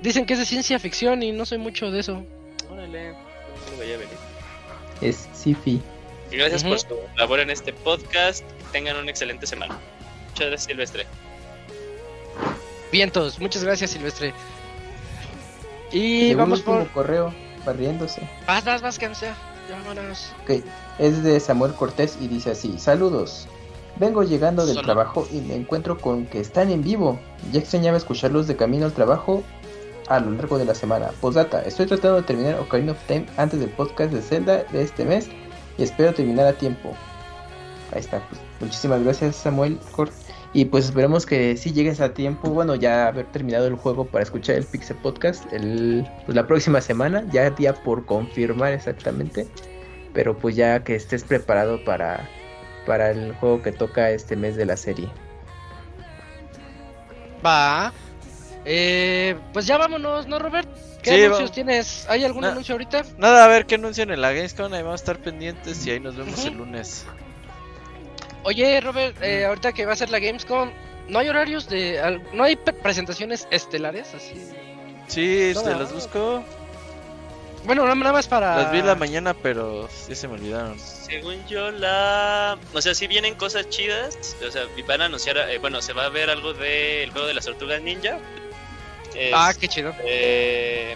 [0.01, 2.25] dicen que es de ciencia ficción y no soy mucho de eso.
[2.69, 4.15] Órale, no lo veía venir.
[5.01, 5.81] Es Sifi.
[6.32, 8.43] Y gracias por su labor en este podcast.
[8.72, 9.77] Tengan una excelente semana.
[10.30, 11.06] Muchas gracias, Silvestre.
[12.92, 14.34] Vientos, muchas gracias, Silvestre.
[15.92, 16.88] Y Según vamos por.
[16.92, 17.34] correo,
[17.66, 18.22] barriéndose.
[18.48, 19.35] Vas, vas, vas, que no sea.
[19.69, 20.34] Vámonos.
[20.43, 20.64] Ok,
[21.00, 23.48] es de Samuel Cortés y dice así, saludos.
[23.98, 24.85] Vengo llegando del Solo.
[24.85, 27.19] trabajo y me encuentro con que están en vivo.
[27.51, 29.43] Ya extrañaba escucharlos de camino al trabajo
[30.08, 31.11] a lo largo de la semana.
[31.22, 35.06] Postdata, estoy tratando de terminar Ocarina of Time antes del podcast de Zelda de este
[35.06, 35.30] mes
[35.77, 36.93] y espero terminar a tiempo.
[37.93, 40.14] Ahí está, pues muchísimas gracias Samuel Cort.
[40.53, 44.24] Y pues esperemos que sí llegues a tiempo, bueno, ya haber terminado el juego para
[44.24, 49.48] escuchar el Pixel Podcast el, pues, la próxima semana, ya día por confirmar exactamente
[50.14, 52.27] pero pues ya que estés preparado para,
[52.85, 55.09] para el juego que toca este mes de la serie.
[57.45, 57.91] Va.
[58.66, 60.69] Eh, pues ya vámonos, ¿no, Robert?
[61.03, 62.05] ¿Qué Sí, anuncios va- tienes?
[62.09, 63.03] ¿Hay algún Na- anuncio ahorita?
[63.17, 64.71] Nada, a ver qué anuncian en la Gamescom.
[64.73, 67.05] Ahí vamos a estar pendientes y ahí nos vemos el lunes.
[68.43, 70.71] Oye, Robert, eh, ahorita que va a ser la Gamescom,
[71.07, 71.99] ¿no hay horarios de...
[71.99, 74.33] al- ¿No hay pre- presentaciones estelares así?
[75.07, 75.81] Sí, No, te ¿verdad?
[75.81, 76.43] las busco.
[77.63, 78.55] Bueno, nada nada más para...
[78.57, 80.80] Las vi en la mañana, pero sí se me olvidaron.
[80.80, 82.57] Según yo, la.
[82.73, 84.35] O sea, si vienen cosas chidas.
[84.47, 85.38] O sea, van a anunciar.
[85.38, 88.17] eh, bueno, se va a ver algo del juego de las tortugas ninja.
[89.15, 89.93] Es, Ah, qué chido.
[90.06, 90.95] eh,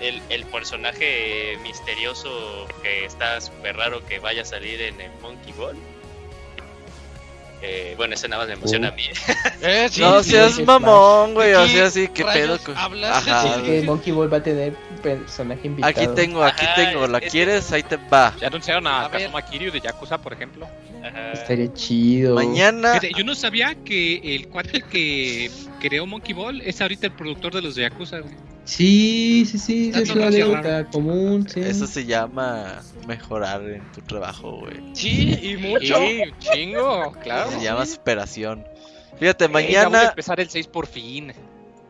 [0.00, 5.52] el, el personaje misterioso que está súper raro que vaya a salir en el Monkey
[5.52, 5.76] Ball.
[7.62, 8.92] Eh, bueno, ese nada más me emociona Uh.
[8.92, 9.04] a mí.
[9.62, 10.30] Eh, sí, no sí.
[10.32, 11.54] seas sí, mamón, güey.
[11.54, 12.58] O ¿De sea, qué sí, qué pedo.
[12.58, 13.26] con- hablas?
[13.26, 13.60] Ajá.
[13.64, 13.82] Sí.
[13.82, 15.90] Monkey Ball va a tener personaje invitado.
[15.90, 17.06] Aquí tengo, aquí Ajá, tengo.
[17.06, 17.72] ¿La quieres?
[17.72, 18.34] Ahí te va.
[18.38, 19.10] Ya anunciaron a, A.
[19.10, 20.68] Kazuma Kiryu de Yakuza, por ejemplo.
[21.08, 21.32] Ajá.
[21.32, 22.34] Estaría chido.
[22.34, 23.00] Mañana.
[23.16, 27.62] Yo no sabía que el cuate que creó Monkey Ball es ahorita el productor de
[27.62, 28.20] los de Yakuza.
[28.20, 28.34] güey.
[28.64, 30.52] Sí, sí, sí, es una curioso.
[30.56, 31.60] anécdota común, sí.
[31.60, 34.76] Eso se llama mejorar en tu trabajo, güey.
[34.92, 35.96] Sí, y mucho.
[35.98, 37.52] Sí, chingo, claro.
[37.52, 38.64] Se llama superación.
[39.20, 40.08] Fíjate, Eh, ya voy a mañana.
[40.10, 41.32] empezar el 6 por fin.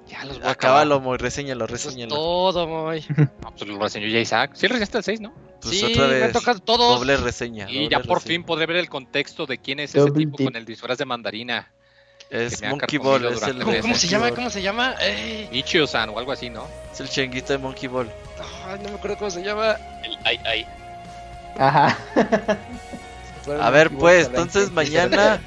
[0.09, 2.15] Ya los voy a Acábalo, muy reseñalo, Eso es reseñalo.
[2.15, 3.05] todo, muy.
[3.43, 4.53] No, pues lo reseñó ya Isaac.
[4.55, 5.35] Sí, reseñaste el 6, ¿no?
[5.61, 6.25] Pues sí, otra me vez.
[6.25, 6.99] han tocado todos.
[7.01, 7.67] Doble reseña.
[7.69, 8.35] Y doble ya por reseña.
[8.35, 11.73] fin podré ver el contexto de quién es ese tipo con el disfraz de mandarina.
[12.29, 14.31] Es me Monkey Ball, es el, ¿Cómo, se llama?
[14.33, 14.95] ¿Cómo se llama?
[15.01, 16.67] Ey, Ichio-san o algo así, ¿no?
[16.93, 18.11] Es el chenguito de Monkey Ball.
[18.67, 19.77] ay, no me acuerdo cómo se llama.
[20.03, 20.67] El ay, ay.
[21.57, 21.97] Ajá.
[23.61, 25.41] A ver, pues, entonces mañana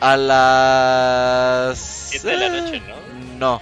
[0.00, 3.05] a las 7 de la noche, ¿no?
[3.38, 3.60] No.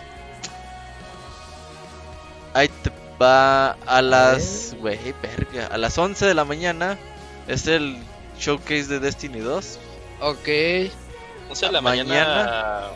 [2.55, 4.75] Ahí te Va a las.
[4.81, 5.69] Güey, verga.
[5.69, 6.99] A las 11 de la mañana.
[7.47, 7.97] Es el
[8.39, 9.79] showcase de Destiny 2.
[10.21, 10.49] Ok.
[11.51, 12.09] O sea, la Mañana.
[12.09, 12.87] mañana,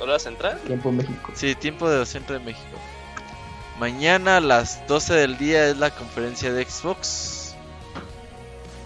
[0.00, 0.58] hora central.
[0.60, 1.32] Tiempo México.
[1.34, 2.78] Sí, tiempo de centro de México.
[3.78, 7.54] Mañana a las 12 del día es la conferencia de Xbox.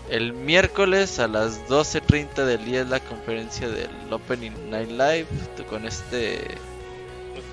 [0.08, 5.26] El miércoles a las 12.30 del día es la conferencia del Opening Night Live
[5.68, 6.58] con este...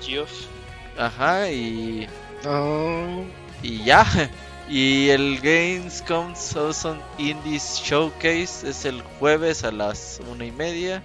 [0.00, 0.46] Geoff.
[0.96, 2.08] Ajá, y...
[2.44, 3.24] Oh.
[3.62, 4.04] Y ya.
[4.70, 11.02] Y el Gamescom Southern Indies Showcase es el jueves a las una y media.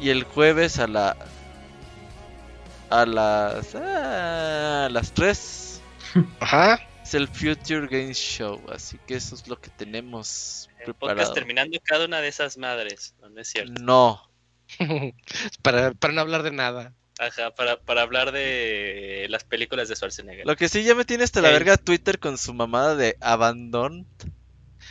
[0.00, 1.14] Y el jueves a la.
[2.88, 3.74] A las.
[3.74, 5.82] ah, a las 3.
[6.40, 6.80] Ajá.
[7.02, 8.58] Es el Future Games Show.
[8.72, 11.32] Así que eso es lo que tenemos El podcast preparado.
[11.34, 13.14] terminando cada una de esas madres.
[13.20, 13.82] No, no es cierto.
[13.82, 14.22] No.
[15.62, 16.94] para, para no hablar de nada.
[17.18, 20.46] Ajá, para, para hablar de las películas de Schwarzenegger.
[20.46, 24.06] Lo que sí ya me tiene hasta la verga Twitter con su mamada de Abandon.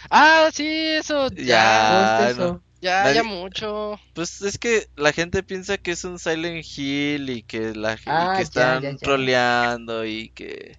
[0.10, 1.30] Ah, sí, eso.
[1.32, 1.44] Ya.
[1.46, 1.90] Ya.
[1.90, 2.46] ¿Cómo está no.
[2.48, 2.64] eso?
[2.82, 4.00] Ya, Nadie- ya mucho.
[4.14, 7.98] Pues es que la gente piensa que es un Silent Hill y que la y
[8.08, 8.98] Ah, que ya, están ya, ya.
[8.98, 10.78] troleando y que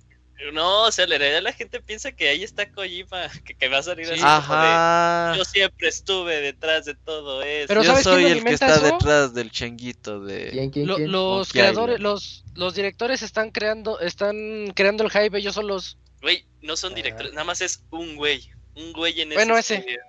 [0.52, 3.78] No, o sea, la realidad la gente piensa que ahí está Kojima, que, que va
[3.78, 5.32] a salir así como Ajá.
[5.32, 7.68] de, Yo siempre estuve detrás de todo eso.
[7.68, 8.84] Pero Yo ¿sabes quién soy el que está eso?
[8.84, 11.12] detrás del changuito de ¿Quién, quién, Lo- quién?
[11.12, 15.98] los Monkey creadores, los, los directores están creando, están creando el hype ellos solos.
[16.20, 18.50] Güey, no son directores, nada más es un güey.
[18.76, 19.74] Un güey en Bueno, ese.
[19.74, 19.80] ese.
[19.82, 20.00] estudio.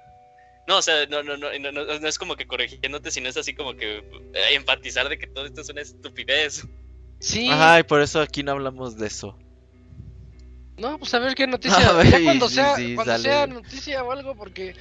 [0.68, 3.38] No, o sea, no, no, no, no, no, no es como que corrigiéndote, sino es
[3.38, 6.66] así como que eh, empatizar de que todo esto es una estupidez.
[7.20, 7.48] Sí.
[7.52, 9.38] Ajá, y por eso aquí no hablamos de eso.
[10.78, 11.78] No, pues a ver qué noticia.
[11.90, 13.24] A ver, ya cuando sí, sea, sí, cuando sale.
[13.24, 14.76] sea noticia o algo, porque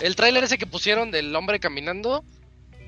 [0.00, 2.24] el tráiler ese que pusieron del hombre caminando,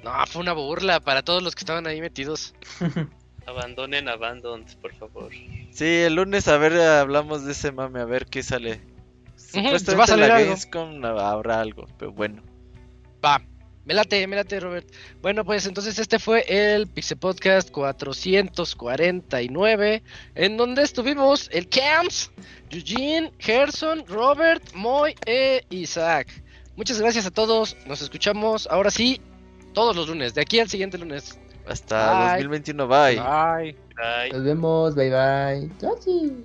[0.03, 2.55] no, fue una burla para todos los que estaban ahí metidos.
[3.47, 5.31] Abandonen Abandoned, por favor.
[5.71, 8.81] Sí, el lunes a ver hablamos de ese mame, a ver qué sale.
[8.81, 10.49] Va a Supuestamente salir en la algo.
[10.49, 12.43] Gamescom habrá algo, pero bueno.
[13.25, 13.41] Va,
[13.85, 14.87] me late, me late, Robert.
[15.21, 20.03] Bueno, pues entonces este fue el Pixel Podcast 449,
[20.35, 22.31] en donde estuvimos el Camps,
[22.71, 26.29] Eugene, Gerson, Robert, Moy e Isaac.
[26.77, 29.21] Muchas gracias a todos, nos escuchamos ahora sí
[29.75, 31.39] todos los lunes, de aquí al siguiente lunes.
[31.67, 32.45] Hasta Bye.
[32.45, 33.17] 2021, bye.
[33.17, 33.77] Bye.
[33.97, 34.31] Ay.
[34.33, 35.71] Nos vemos, bye bye.
[35.79, 36.45] Chachi.